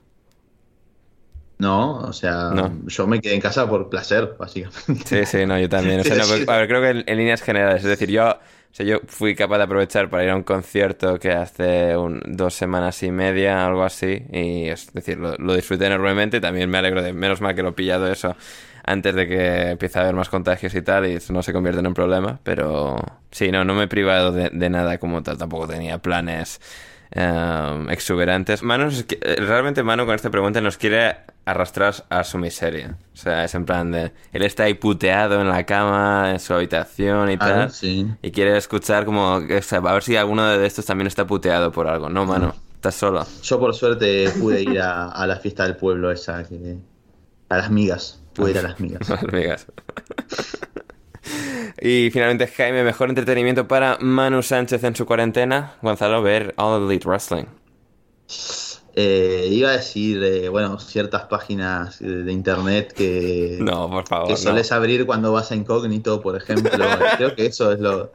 No, 1.58 1.98
o 1.98 2.12
sea, 2.14 2.50
No. 2.54 2.72
yo 2.86 3.06
me 3.06 3.20
quedé 3.20 3.34
en 3.34 3.40
casa 3.40 3.68
por 3.68 3.90
placer, 3.90 4.34
básicamente. 4.38 5.04
Sí, 5.04 5.26
sí, 5.26 5.44
no, 5.46 5.58
yo 5.58 5.68
también. 5.68 6.00
O 6.00 6.04
sea, 6.04 6.16
no, 6.16 6.24
a 6.52 6.56
ver, 6.58 6.68
creo 6.68 6.80
que 6.80 6.90
en, 6.90 7.04
en 7.06 7.16
líneas 7.18 7.42
generales, 7.42 7.82
es 7.82 7.88
decir, 7.88 8.08
yo, 8.10 8.30
o 8.30 8.38
sea, 8.74 8.86
yo 8.86 9.00
fui 9.06 9.34
capaz 9.34 9.58
de 9.58 9.64
aprovechar 9.64 10.08
para 10.08 10.24
ir 10.24 10.30
a 10.30 10.36
un 10.36 10.42
concierto 10.42 11.18
que 11.18 11.32
hace 11.32 11.96
un- 11.96 12.22
dos 12.26 12.54
semanas 12.54 13.02
y 13.02 13.10
media, 13.10 13.66
algo 13.66 13.82
así, 13.84 14.22
y 14.32 14.68
es 14.68 14.92
decir, 14.92 15.18
lo, 15.18 15.36
lo 15.36 15.54
disfruté 15.54 15.86
enormemente. 15.86 16.40
También 16.40 16.70
me 16.70 16.78
alegro 16.78 17.02
de, 17.02 17.12
menos 17.12 17.40
mal 17.42 17.54
que 17.54 17.62
lo 17.62 17.70
he 17.70 17.72
pillado 17.72 18.10
eso 18.10 18.36
antes 18.84 19.14
de 19.14 19.28
que 19.28 19.70
empiece 19.70 19.98
a 19.98 20.02
haber 20.02 20.14
más 20.14 20.28
contagios 20.28 20.74
y 20.74 20.82
tal, 20.82 21.06
y 21.06 21.14
eso 21.14 21.32
no 21.32 21.42
se 21.42 21.52
convierta 21.52 21.80
en 21.80 21.86
un 21.86 21.94
problema, 21.94 22.40
pero 22.42 22.96
sí, 23.30 23.50
no, 23.50 23.64
no 23.64 23.74
me 23.74 23.84
he 23.84 23.88
privado 23.88 24.32
de, 24.32 24.50
de 24.50 24.70
nada 24.70 24.98
como 24.98 25.22
tal, 25.22 25.38
tampoco 25.38 25.66
tenía 25.68 25.98
planes 25.98 26.60
eh, 27.12 27.86
exuberantes. 27.90 28.62
Manu, 28.62 28.84
nos 28.84 29.06
qui- 29.06 29.18
eh, 29.20 29.36
realmente 29.40 29.82
Manu 29.82 30.06
con 30.06 30.14
esta 30.14 30.30
pregunta 30.30 30.60
nos 30.60 30.76
quiere 30.76 31.16
arrastrar 31.44 31.94
a 32.08 32.22
su 32.22 32.38
miseria. 32.38 32.96
O 33.12 33.16
sea, 33.16 33.44
es 33.44 33.54
en 33.56 33.64
plan 33.64 33.90
de... 33.90 34.12
Él 34.32 34.42
está 34.42 34.64
ahí 34.64 34.74
puteado 34.74 35.40
en 35.40 35.48
la 35.48 35.64
cama, 35.66 36.30
en 36.30 36.38
su 36.38 36.54
habitación 36.54 37.30
y 37.30 37.34
Ah, 37.34 37.38
tal. 37.38 37.70
sí. 37.70 38.06
Y 38.22 38.30
quiere 38.30 38.56
escuchar 38.56 39.04
como... 39.04 39.36
o 39.36 39.62
sea, 39.62 39.78
a 39.80 39.92
ver 39.92 40.02
si 40.04 40.16
alguno 40.16 40.46
de 40.46 40.64
estos 40.66 40.86
también 40.86 41.08
está 41.08 41.26
puteado 41.26 41.72
por 41.72 41.88
algo. 41.88 42.08
No, 42.08 42.24
Manu, 42.26 42.52
estás 42.74 42.94
solo. 42.94 43.26
Yo 43.42 43.58
por 43.58 43.74
suerte 43.74 44.30
pude 44.38 44.62
ir 44.62 44.80
a, 44.80 45.08
a 45.08 45.26
la 45.26 45.36
fiesta 45.36 45.64
del 45.64 45.74
pueblo 45.76 46.12
esa, 46.12 46.44
que, 46.44 46.76
a 47.48 47.56
las 47.56 47.70
migas. 47.70 48.19
Pude 48.34 48.52
ir 48.52 48.58
a 48.58 48.62
las 48.62 48.80
migas. 48.80 49.10
Amigas. 49.28 49.66
Y 51.82 52.10
finalmente, 52.10 52.46
Jaime, 52.46 52.82
mejor 52.82 53.08
entretenimiento 53.08 53.66
para 53.68 53.98
Manu 54.00 54.42
Sánchez 54.42 54.82
en 54.84 54.96
su 54.96 55.06
cuarentena. 55.06 55.74
Gonzalo, 55.80 56.22
ver 56.22 56.54
All 56.56 56.82
Elite 56.82 57.06
Wrestling. 57.06 57.44
Eh, 58.94 59.48
iba 59.50 59.70
a 59.70 59.72
decir, 59.72 60.22
eh, 60.22 60.48
bueno, 60.48 60.78
ciertas 60.78 61.22
páginas 61.26 62.00
eh, 62.00 62.06
de 62.06 62.32
internet 62.32 62.92
que, 62.92 63.58
No, 63.62 63.88
por 63.88 64.06
favor. 64.06 64.26
que 64.26 64.32
no. 64.32 64.38
solés 64.38 64.72
abrir 64.72 65.06
cuando 65.06 65.32
vas 65.32 65.52
a 65.52 65.54
incógnito, 65.54 66.20
por 66.20 66.36
ejemplo. 66.36 66.70
Creo 67.16 67.34
que 67.34 67.46
eso 67.46 67.72
es 67.72 67.80
lo, 67.80 68.12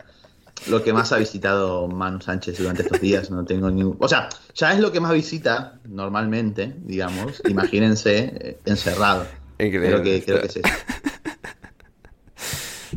lo 0.67 0.83
que 0.83 0.93
más 0.93 1.11
ha 1.11 1.17
visitado 1.17 1.87
Manu 1.87 2.21
Sánchez 2.21 2.57
durante 2.57 2.83
estos 2.83 2.99
días. 2.99 3.31
No 3.31 3.45
tengo 3.45 3.71
ni... 3.71 3.83
O 3.83 4.07
sea, 4.07 4.29
ya 4.53 4.73
es 4.73 4.79
lo 4.79 4.91
que 4.91 4.99
más 4.99 5.13
visita 5.13 5.79
normalmente, 5.85 6.75
digamos. 6.83 7.41
Imagínense 7.47 8.33
eh, 8.35 8.59
encerrado. 8.65 9.25
Increíble. 9.59 9.87
Creo 9.89 10.03
que, 10.03 10.23
creo 10.23 10.41
que 10.41 10.47
es 10.47 10.55
eso. 10.57 10.69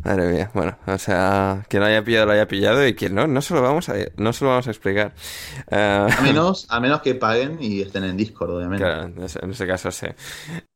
Madre 0.05 0.29
mía, 0.29 0.51
bueno, 0.55 0.79
o 0.87 0.99
sea, 0.99 1.65
quien 1.69 1.81
lo 1.81 1.87
haya 1.89 2.05
pillado 2.05 2.27
lo 2.27 2.33
haya 2.33 2.47
pillado 2.47 2.87
y 2.87 2.95
quien 2.95 3.15
no, 3.15 3.27
no 3.27 3.43
se 3.43 3.55
lo 3.55 3.63
vamos 3.63 3.89
a, 3.89 3.95
no 4.17 4.33
se 4.33 4.45
lo 4.45 4.51
vamos 4.51 4.69
a 4.69 4.71
explicar. 4.71 5.13
Eh, 5.71 6.07
A 6.17 6.21
menos, 6.23 6.67
a 6.69 6.79
menos 6.81 7.03
que 7.03 7.15
paguen 7.17 7.59
y 7.61 7.81
estén 7.81 8.05
en 8.05 8.17
Discord, 8.17 8.51
obviamente. 8.57 8.85
claro, 8.85 9.05
en 9.07 9.23
ese, 9.23 9.41
en 9.43 9.51
ese 9.51 9.67
caso 9.67 9.91
sí. 9.91 10.07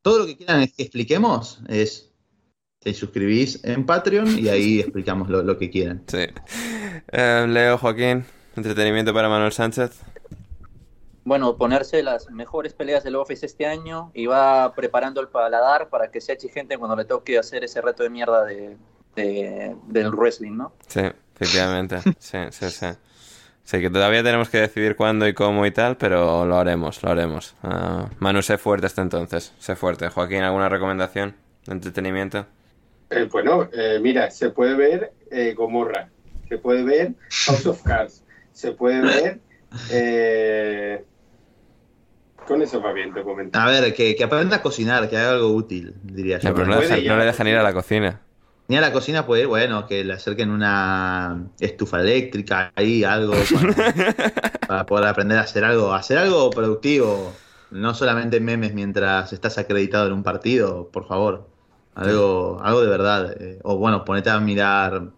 Todo 0.01 0.19
lo 0.19 0.25
que 0.25 0.35
quieran 0.37 0.67
que 0.67 0.83
expliquemos 0.83 1.61
es 1.69 2.11
te 2.79 2.93
suscribís 2.93 3.63
en 3.63 3.85
Patreon 3.85 4.37
y 4.37 4.49
ahí 4.49 4.79
explicamos 4.81 5.29
lo, 5.29 5.41
lo 5.41 5.57
que 5.57 5.69
quieran. 5.69 6.03
sí. 6.07 6.25
Eh, 7.11 7.45
Leo, 7.47 7.77
Joaquín, 7.77 8.25
entretenimiento 8.55 9.13
para 9.13 9.29
Manuel 9.29 9.53
Sánchez. 9.53 9.91
Bueno, 11.25 11.55
ponerse 11.57 12.03
las 12.03 12.29
mejores 12.29 12.73
peleas 12.73 13.03
del 13.03 13.15
Office 13.15 13.45
este 13.45 13.65
año 13.65 14.11
y 14.13 14.25
va 14.25 14.73
preparando 14.75 15.21
el 15.21 15.29
paladar 15.29 15.87
para 15.89 16.11
que 16.11 16.19
sea 16.19 16.35
exigente 16.35 16.77
cuando 16.77 16.95
le 16.97 17.05
toque 17.05 17.37
hacer 17.37 17.63
ese 17.63 17.81
reto 17.81 18.03
de 18.03 18.09
mierda 18.09 18.43
de, 18.43 18.75
de- 19.15 19.75
del 19.87 20.11
wrestling, 20.11 20.57
¿no? 20.57 20.73
Sí, 20.87 21.01
efectivamente. 21.35 21.97
Sí, 22.19 22.37
sí, 22.51 22.69
sí. 22.69 22.87
Sí, 23.65 23.79
que 23.79 23.89
todavía 23.89 24.21
tenemos 24.23 24.49
que 24.49 24.57
decidir 24.57 24.97
cuándo 24.97 25.25
y 25.25 25.33
cómo 25.33 25.65
y 25.65 25.71
tal, 25.71 25.95
pero 25.95 26.45
lo 26.45 26.57
haremos, 26.57 27.01
lo 27.01 27.09
haremos. 27.11 27.55
Ah, 27.63 28.09
Manu, 28.19 28.41
sé 28.41 28.57
fuerte 28.57 28.87
hasta 28.87 29.01
entonces, 29.01 29.53
sé 29.57 29.77
fuerte. 29.77 30.09
Joaquín, 30.09 30.41
¿alguna 30.43 30.67
recomendación 30.67 31.33
de 31.65 31.71
entretenimiento? 31.71 32.45
Eh, 33.09 33.29
bueno, 33.31 33.69
eh, 33.71 33.99
mira, 34.01 34.29
se 34.31 34.49
puede 34.49 34.75
ver 34.75 35.13
eh, 35.31 35.53
Gomorra, 35.53 36.09
se 36.49 36.57
puede 36.57 36.83
ver 36.83 37.13
House 37.45 37.65
of 37.65 37.81
Cards, 37.83 38.25
se 38.51 38.73
puede 38.73 38.99
ver... 39.01 39.39
con 42.47 42.61
eso 42.61 42.81
va 42.81 42.93
bien, 42.93 43.13
te 43.13 43.23
comento. 43.23 43.57
A 43.57 43.65
ver, 43.67 43.93
que, 43.93 44.15
que 44.15 44.23
aprenda 44.23 44.57
a 44.57 44.61
cocinar, 44.61 45.09
que 45.09 45.17
haga 45.17 45.31
algo 45.31 45.49
útil, 45.49 45.93
diría 46.03 46.39
yo. 46.39 46.49
Eh, 46.49 46.53
pero 46.53 46.67
no, 46.67 46.75
no 46.75 47.17
le 47.17 47.25
dejan 47.25 47.47
ir 47.47 47.55
a 47.57 47.63
la 47.63 47.73
cocina. 47.73 48.21
Ni 48.67 48.77
a 48.77 48.81
la 48.81 48.93
cocina 48.93 49.25
puede 49.25 49.41
ir, 49.43 49.47
bueno, 49.47 49.85
que 49.87 50.03
le 50.05 50.13
acerquen 50.13 50.49
una 50.49 51.47
estufa 51.59 51.99
eléctrica 51.99 52.71
ahí, 52.75 53.03
algo 53.03 53.33
para, 53.75 54.13
para 54.67 54.85
poder 54.85 55.07
aprender 55.07 55.37
a 55.37 55.41
hacer 55.41 55.65
algo, 55.65 55.93
hacer 55.93 56.17
algo 56.17 56.49
productivo, 56.49 57.33
no 57.71 57.93
solamente 57.93 58.39
memes 58.39 58.73
mientras 58.73 59.33
estás 59.33 59.57
acreditado 59.57 60.07
en 60.07 60.13
un 60.13 60.23
partido, 60.23 60.89
por 60.93 61.05
favor, 61.07 61.49
algo, 61.95 62.59
algo 62.63 62.81
de 62.81 62.87
verdad. 62.87 63.35
eh, 63.39 63.59
o 63.63 63.75
bueno, 63.77 64.05
ponete 64.05 64.29
a 64.29 64.39
mirar, 64.39 65.09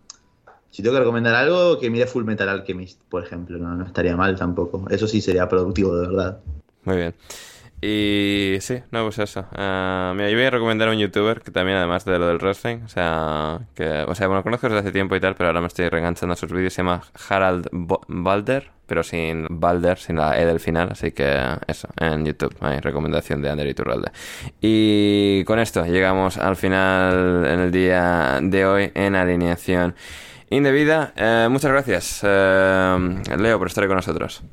si 0.71 0.81
tengo 0.81 0.95
que 0.95 1.01
recomendar 1.01 1.35
algo, 1.35 1.79
que 1.79 1.89
mire 1.91 2.07
Full 2.07 2.23
Metal 2.23 2.49
Alchemist, 2.49 2.99
por 3.09 3.23
ejemplo, 3.23 3.59
no, 3.59 3.75
no 3.75 3.85
estaría 3.85 4.17
mal 4.17 4.35
tampoco, 4.35 4.85
eso 4.89 5.07
sí 5.07 5.21
sería 5.21 5.47
productivo 5.47 5.95
de 5.95 6.07
verdad. 6.07 6.39
Muy 6.85 6.97
bien. 6.97 7.15
Y 7.81 8.57
sí, 8.61 8.81
no, 8.91 9.03
pues 9.03 9.19
eso. 9.19 9.45
Ah, 9.53 10.13
mira, 10.15 10.29
yo 10.29 10.37
voy 10.37 10.45
a 10.45 10.49
recomendar 10.49 10.87
a 10.87 10.91
un 10.91 10.97
youtuber 10.97 11.41
que 11.41 11.51
también, 11.51 11.77
además 11.77 12.05
de 12.05 12.17
lo 12.17 12.27
del 12.27 12.37
wrestling, 12.37 12.77
o 12.85 12.87
sea, 12.87 13.59
que, 13.75 14.05
o 14.07 14.15
sea, 14.15 14.27
bueno, 14.27 14.41
conozco 14.43 14.67
desde 14.67 14.79
hace 14.79 14.91
tiempo 14.91 15.15
y 15.15 15.19
tal, 15.19 15.35
pero 15.35 15.49
ahora 15.49 15.61
me 15.61 15.67
estoy 15.67 15.89
reenganchando 15.89 16.33
a 16.33 16.35
sus 16.35 16.51
vídeos. 16.51 16.73
Se 16.73 16.81
llama 16.81 17.01
Harald 17.29 17.67
Balder, 17.71 18.71
pero 18.87 19.03
sin 19.03 19.45
Balder, 19.49 19.99
sin 19.99 20.15
la 20.15 20.39
E 20.39 20.45
del 20.45 20.59
final. 20.59 20.89
Así 20.91 21.11
que 21.11 21.37
eso, 21.67 21.87
en 21.99 22.25
YouTube, 22.25 22.55
hay 22.61 22.79
recomendación 22.79 23.41
de 23.41 23.49
Ander 23.49 23.67
Iturralde. 23.67 24.11
Y 24.61 25.43
con 25.43 25.59
esto 25.59 25.85
llegamos 25.85 26.37
al 26.37 26.55
final 26.55 27.45
en 27.45 27.59
el 27.59 27.71
día 27.71 28.39
de 28.41 28.65
hoy 28.65 28.91
en 28.95 29.15
alineación 29.15 29.95
indebida. 30.49 31.13
Eh, 31.15 31.47
muchas 31.51 31.71
gracias, 31.71 32.21
eh, 32.23 32.97
Leo, 33.37 33.59
por 33.59 33.67
estar 33.67 33.85
con 33.85 33.97
nosotros. 33.97 34.43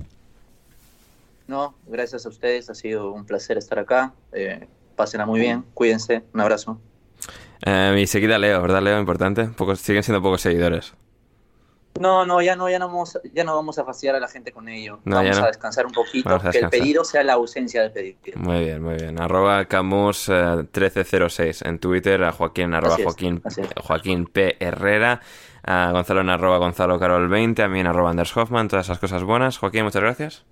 No, 1.53 1.75
gracias 1.87 2.25
a 2.25 2.31
ustedes, 2.31 2.71
ha 2.71 2.75
sido 2.75 3.13
un 3.13 3.27
placer 3.27 3.59
estar 3.59 3.79
acá. 3.79 4.15
Eh, 4.33 4.67
pásenla 4.97 5.27
muy 5.27 5.39
bien, 5.39 5.67
cuídense, 5.75 6.23
un 6.33 6.41
abrazo. 6.41 6.81
Eh, 7.67 7.95
y 8.01 8.07
seguida 8.07 8.39
Leo, 8.39 8.63
¿verdad, 8.63 8.81
Leo? 8.81 8.99
Importante. 8.99 9.45
Pocos, 9.49 9.79
siguen 9.79 10.03
siendo 10.03 10.23
pocos 10.23 10.41
seguidores. 10.41 10.95
No, 12.01 12.25
no, 12.25 12.41
ya 12.41 12.57
no, 12.57 12.71
ya 12.71 12.79
no 12.79 12.87
vamos, 12.87 13.21
ya 13.35 13.45
no 13.45 13.55
vamos 13.55 13.79
a 13.79 13.85
fastidiar 13.85 14.17
a 14.17 14.21
la 14.21 14.29
gente 14.29 14.51
con 14.51 14.67
ello. 14.71 15.01
No, 15.05 15.17
vamos 15.17 15.37
no. 15.37 15.45
a 15.45 15.49
descansar 15.49 15.85
un 15.85 15.93
poquito, 15.93 16.41
que 16.51 16.59
el 16.59 16.71
pedido 16.71 17.05
sea 17.05 17.23
la 17.23 17.35
ausencia 17.35 17.83
del 17.83 17.93
pedido. 17.93 18.17
Muy 18.37 18.61
bien, 18.61 18.83
muy 18.83 18.95
bien. 18.95 19.21
Arroba 19.21 19.67
Camus 19.67 20.31
eh, 20.31 20.57
1306 20.57 21.67
en 21.67 21.79
Twitter, 21.81 22.25
a 22.25 22.33
Joaquín 22.33 22.73
arroba 22.73 22.97
es, 22.97 23.05
Joaquín. 23.05 23.43
Joaquín 23.85 24.25
P. 24.25 24.57
Herrera, 24.59 25.21
a 25.65 25.91
Gonzalo 25.93 26.23
en 26.23 26.31
arroba 26.31 26.57
Gonzalo 26.57 26.99
Carol 26.99 27.29
20, 27.29 27.63
a 27.63 27.69
mí 27.69 27.81
en 27.81 27.89
arroba 27.89 28.09
Anders 28.09 28.35
Hoffman, 28.35 28.69
todas 28.69 28.87
esas 28.87 28.99
cosas 28.99 29.23
buenas. 29.23 29.59
Joaquín, 29.59 29.85
muchas 29.85 30.01
gracias. 30.01 30.47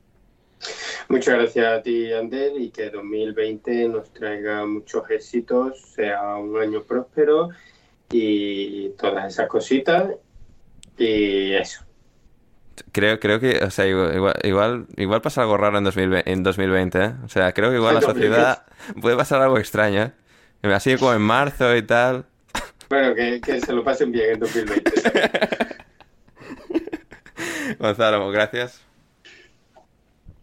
Muchas 1.10 1.34
gracias 1.34 1.66
a 1.66 1.82
ti, 1.82 2.10
Ander, 2.12 2.52
y 2.56 2.70
que 2.70 2.88
2020 2.88 3.88
nos 3.88 4.12
traiga 4.12 4.64
muchos 4.64 5.10
éxitos, 5.10 5.80
sea 5.96 6.36
un 6.36 6.56
año 6.56 6.84
próspero 6.84 7.48
y 8.12 8.90
todas 8.90 9.32
esas 9.32 9.48
cositas. 9.48 10.12
Y 10.96 11.52
eso. 11.54 11.84
Creo, 12.92 13.18
creo 13.18 13.40
que, 13.40 13.58
o 13.58 13.72
sea, 13.72 13.88
igual, 13.88 14.36
igual, 14.44 14.86
igual, 14.96 15.20
pasa 15.20 15.42
algo 15.42 15.56
raro 15.56 15.78
en, 15.78 15.84
2020, 15.84 16.30
en 16.30 16.44
2020, 16.44 17.04
¿eh? 17.04 17.12
O 17.24 17.28
sea, 17.28 17.52
creo 17.52 17.70
que 17.70 17.76
igual 17.76 17.96
la 17.96 18.02
sociedad 18.02 18.66
puede 19.02 19.16
pasar 19.16 19.42
algo 19.42 19.58
extraño, 19.58 20.12
¿eh? 20.62 20.72
Así 20.72 20.96
como 20.96 21.12
en 21.12 21.22
marzo 21.22 21.74
y 21.74 21.82
tal. 21.82 22.24
Bueno, 22.88 23.16
que, 23.16 23.40
que 23.40 23.60
se 23.60 23.72
lo 23.72 23.82
pasen 23.82 24.12
bien 24.12 24.34
en 24.34 24.38
2020. 24.38 24.92
Gonzalo, 27.80 28.30
gracias. 28.30 28.89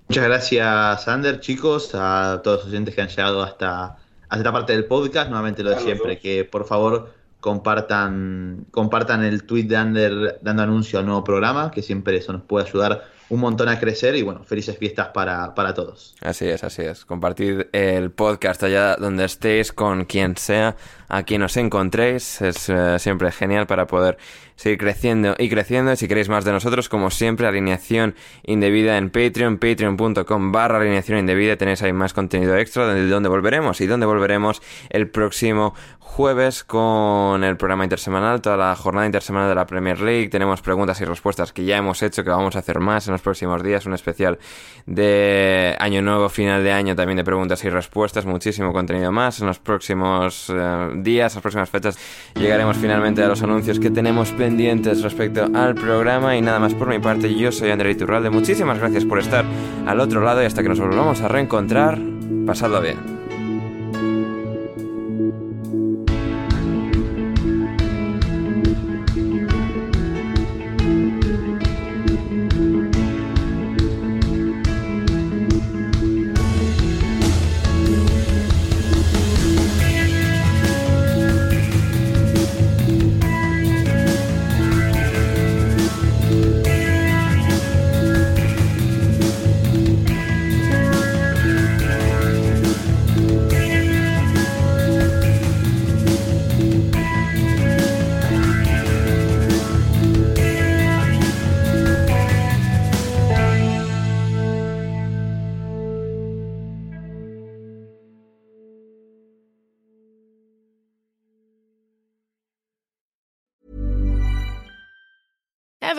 Muchas 0.09 0.23
gracias, 0.23 1.07
Ander, 1.07 1.41
chicos, 1.41 1.91
a 1.93 2.41
todos 2.41 2.59
los 2.59 2.67
oyentes 2.67 2.95
que 2.95 3.01
han 3.01 3.09
llegado 3.09 3.43
hasta, 3.43 3.97
hasta 4.29 4.37
esta 4.37 4.51
parte 4.53 4.73
del 4.73 4.85
podcast. 4.85 5.29
Nuevamente 5.29 5.63
lo 5.63 5.71
de 5.71 5.79
siempre, 5.79 6.17
que 6.17 6.45
por 6.45 6.65
favor 6.65 7.13
compartan, 7.41 8.65
compartan 8.71 9.23
el 9.23 9.43
tweet 9.43 9.65
de 9.65 9.75
Ander 9.75 10.39
dando 10.41 10.63
anuncio 10.63 10.99
al 10.99 11.05
nuevo 11.05 11.23
programa, 11.25 11.71
que 11.71 11.81
siempre 11.81 12.15
eso 12.15 12.31
nos 12.31 12.43
puede 12.43 12.67
ayudar 12.67 13.03
un 13.29 13.39
montón 13.39 13.69
a 13.69 13.79
crecer. 13.79 14.15
Y 14.15 14.21
bueno, 14.21 14.43
felices 14.43 14.77
fiestas 14.77 15.09
para, 15.09 15.53
para 15.55 15.73
todos. 15.73 16.15
Así 16.21 16.47
es, 16.47 16.63
así 16.63 16.83
es. 16.83 17.05
Compartid 17.05 17.63
el 17.71 18.11
podcast 18.11 18.63
allá 18.63 18.95
donde 18.95 19.25
estéis, 19.25 19.71
con 19.71 20.05
quien 20.05 20.37
sea, 20.37 20.75
a 21.07 21.23
quien 21.23 21.41
os 21.43 21.57
encontréis. 21.57 22.41
Es 22.41 22.69
eh, 22.69 22.99
siempre 22.99 23.31
genial 23.31 23.67
para 23.67 23.87
poder 23.87 24.17
seguir 24.55 24.77
creciendo 24.77 25.35
y 25.37 25.49
creciendo. 25.49 25.93
Y 25.93 25.97
si 25.97 26.07
queréis 26.07 26.29
más 26.29 26.45
de 26.45 26.51
nosotros, 26.51 26.89
como 26.89 27.09
siempre, 27.09 27.47
alineación 27.47 28.15
indebida 28.43 28.97
en 28.97 29.09
Patreon, 29.09 29.57
patreon.com 29.57 30.51
barra 30.51 30.79
alineación 30.79 31.19
indebida. 31.19 31.55
Tenéis 31.55 31.81
ahí 31.83 31.93
más 31.93 32.13
contenido 32.13 32.57
extra 32.57 32.93
de 32.93 33.07
donde 33.07 33.29
volveremos. 33.29 33.81
Y 33.81 33.87
donde 33.87 34.05
volveremos 34.05 34.61
el 34.89 35.09
próximo 35.09 35.73
jueves 36.07 36.63
con 36.63 37.43
el 37.43 37.57
programa 37.57 37.83
intersemanal, 37.83 38.41
toda 38.41 38.57
la 38.57 38.75
jornada 38.75 39.05
intersemanal 39.05 39.49
de 39.49 39.55
la 39.55 39.67
Premier 39.67 39.99
League. 39.99 40.29
Tenemos 40.29 40.61
preguntas 40.61 40.99
y 41.01 41.05
respuestas 41.05 41.53
que 41.53 41.63
ya 41.63 41.77
hemos 41.77 42.01
hecho, 42.01 42.23
que 42.23 42.29
vamos 42.31 42.55
a 42.55 42.59
hacer 42.59 42.79
más 42.79 43.07
en 43.07 43.13
los 43.17 43.21
próximos 43.23 43.63
días, 43.63 43.85
un 43.85 43.93
especial 43.93 44.37
de 44.85 45.75
Año 45.79 46.01
Nuevo, 46.01 46.29
final 46.29 46.63
de 46.63 46.71
año, 46.71 46.95
también 46.95 47.17
de 47.17 47.23
preguntas 47.23 47.63
y 47.65 47.69
respuestas, 47.69 48.25
muchísimo 48.25 48.71
contenido 48.71 49.11
más. 49.11 49.41
En 49.41 49.47
los 49.47 49.59
próximos 49.59 50.51
eh, 50.53 50.89
días, 50.95 51.35
las 51.35 51.41
próximas 51.41 51.69
fechas, 51.69 51.97
llegaremos 52.35 52.77
finalmente 52.77 53.23
a 53.23 53.27
los 53.27 53.41
anuncios 53.41 53.79
que 53.79 53.89
tenemos 53.89 54.31
pendientes 54.31 55.01
respecto 55.01 55.47
al 55.53 55.75
programa. 55.75 56.37
Y 56.37 56.41
nada 56.41 56.59
más 56.59 56.73
por 56.73 56.87
mi 56.87 56.99
parte, 56.99 57.33
yo 57.33 57.51
soy 57.51 57.71
André 57.71 57.91
Iturralde. 57.91 58.29
Muchísimas 58.29 58.79
gracias 58.79 59.03
por 59.03 59.19
estar 59.19 59.45
al 59.85 59.99
otro 59.99 60.21
lado 60.21 60.41
y 60.41 60.45
hasta 60.45 60.61
que 60.63 60.69
nos 60.69 60.79
volvamos 60.79 61.21
a 61.21 61.27
reencontrar, 61.27 61.99
pasadlo 62.45 62.81
bien. 62.81 63.16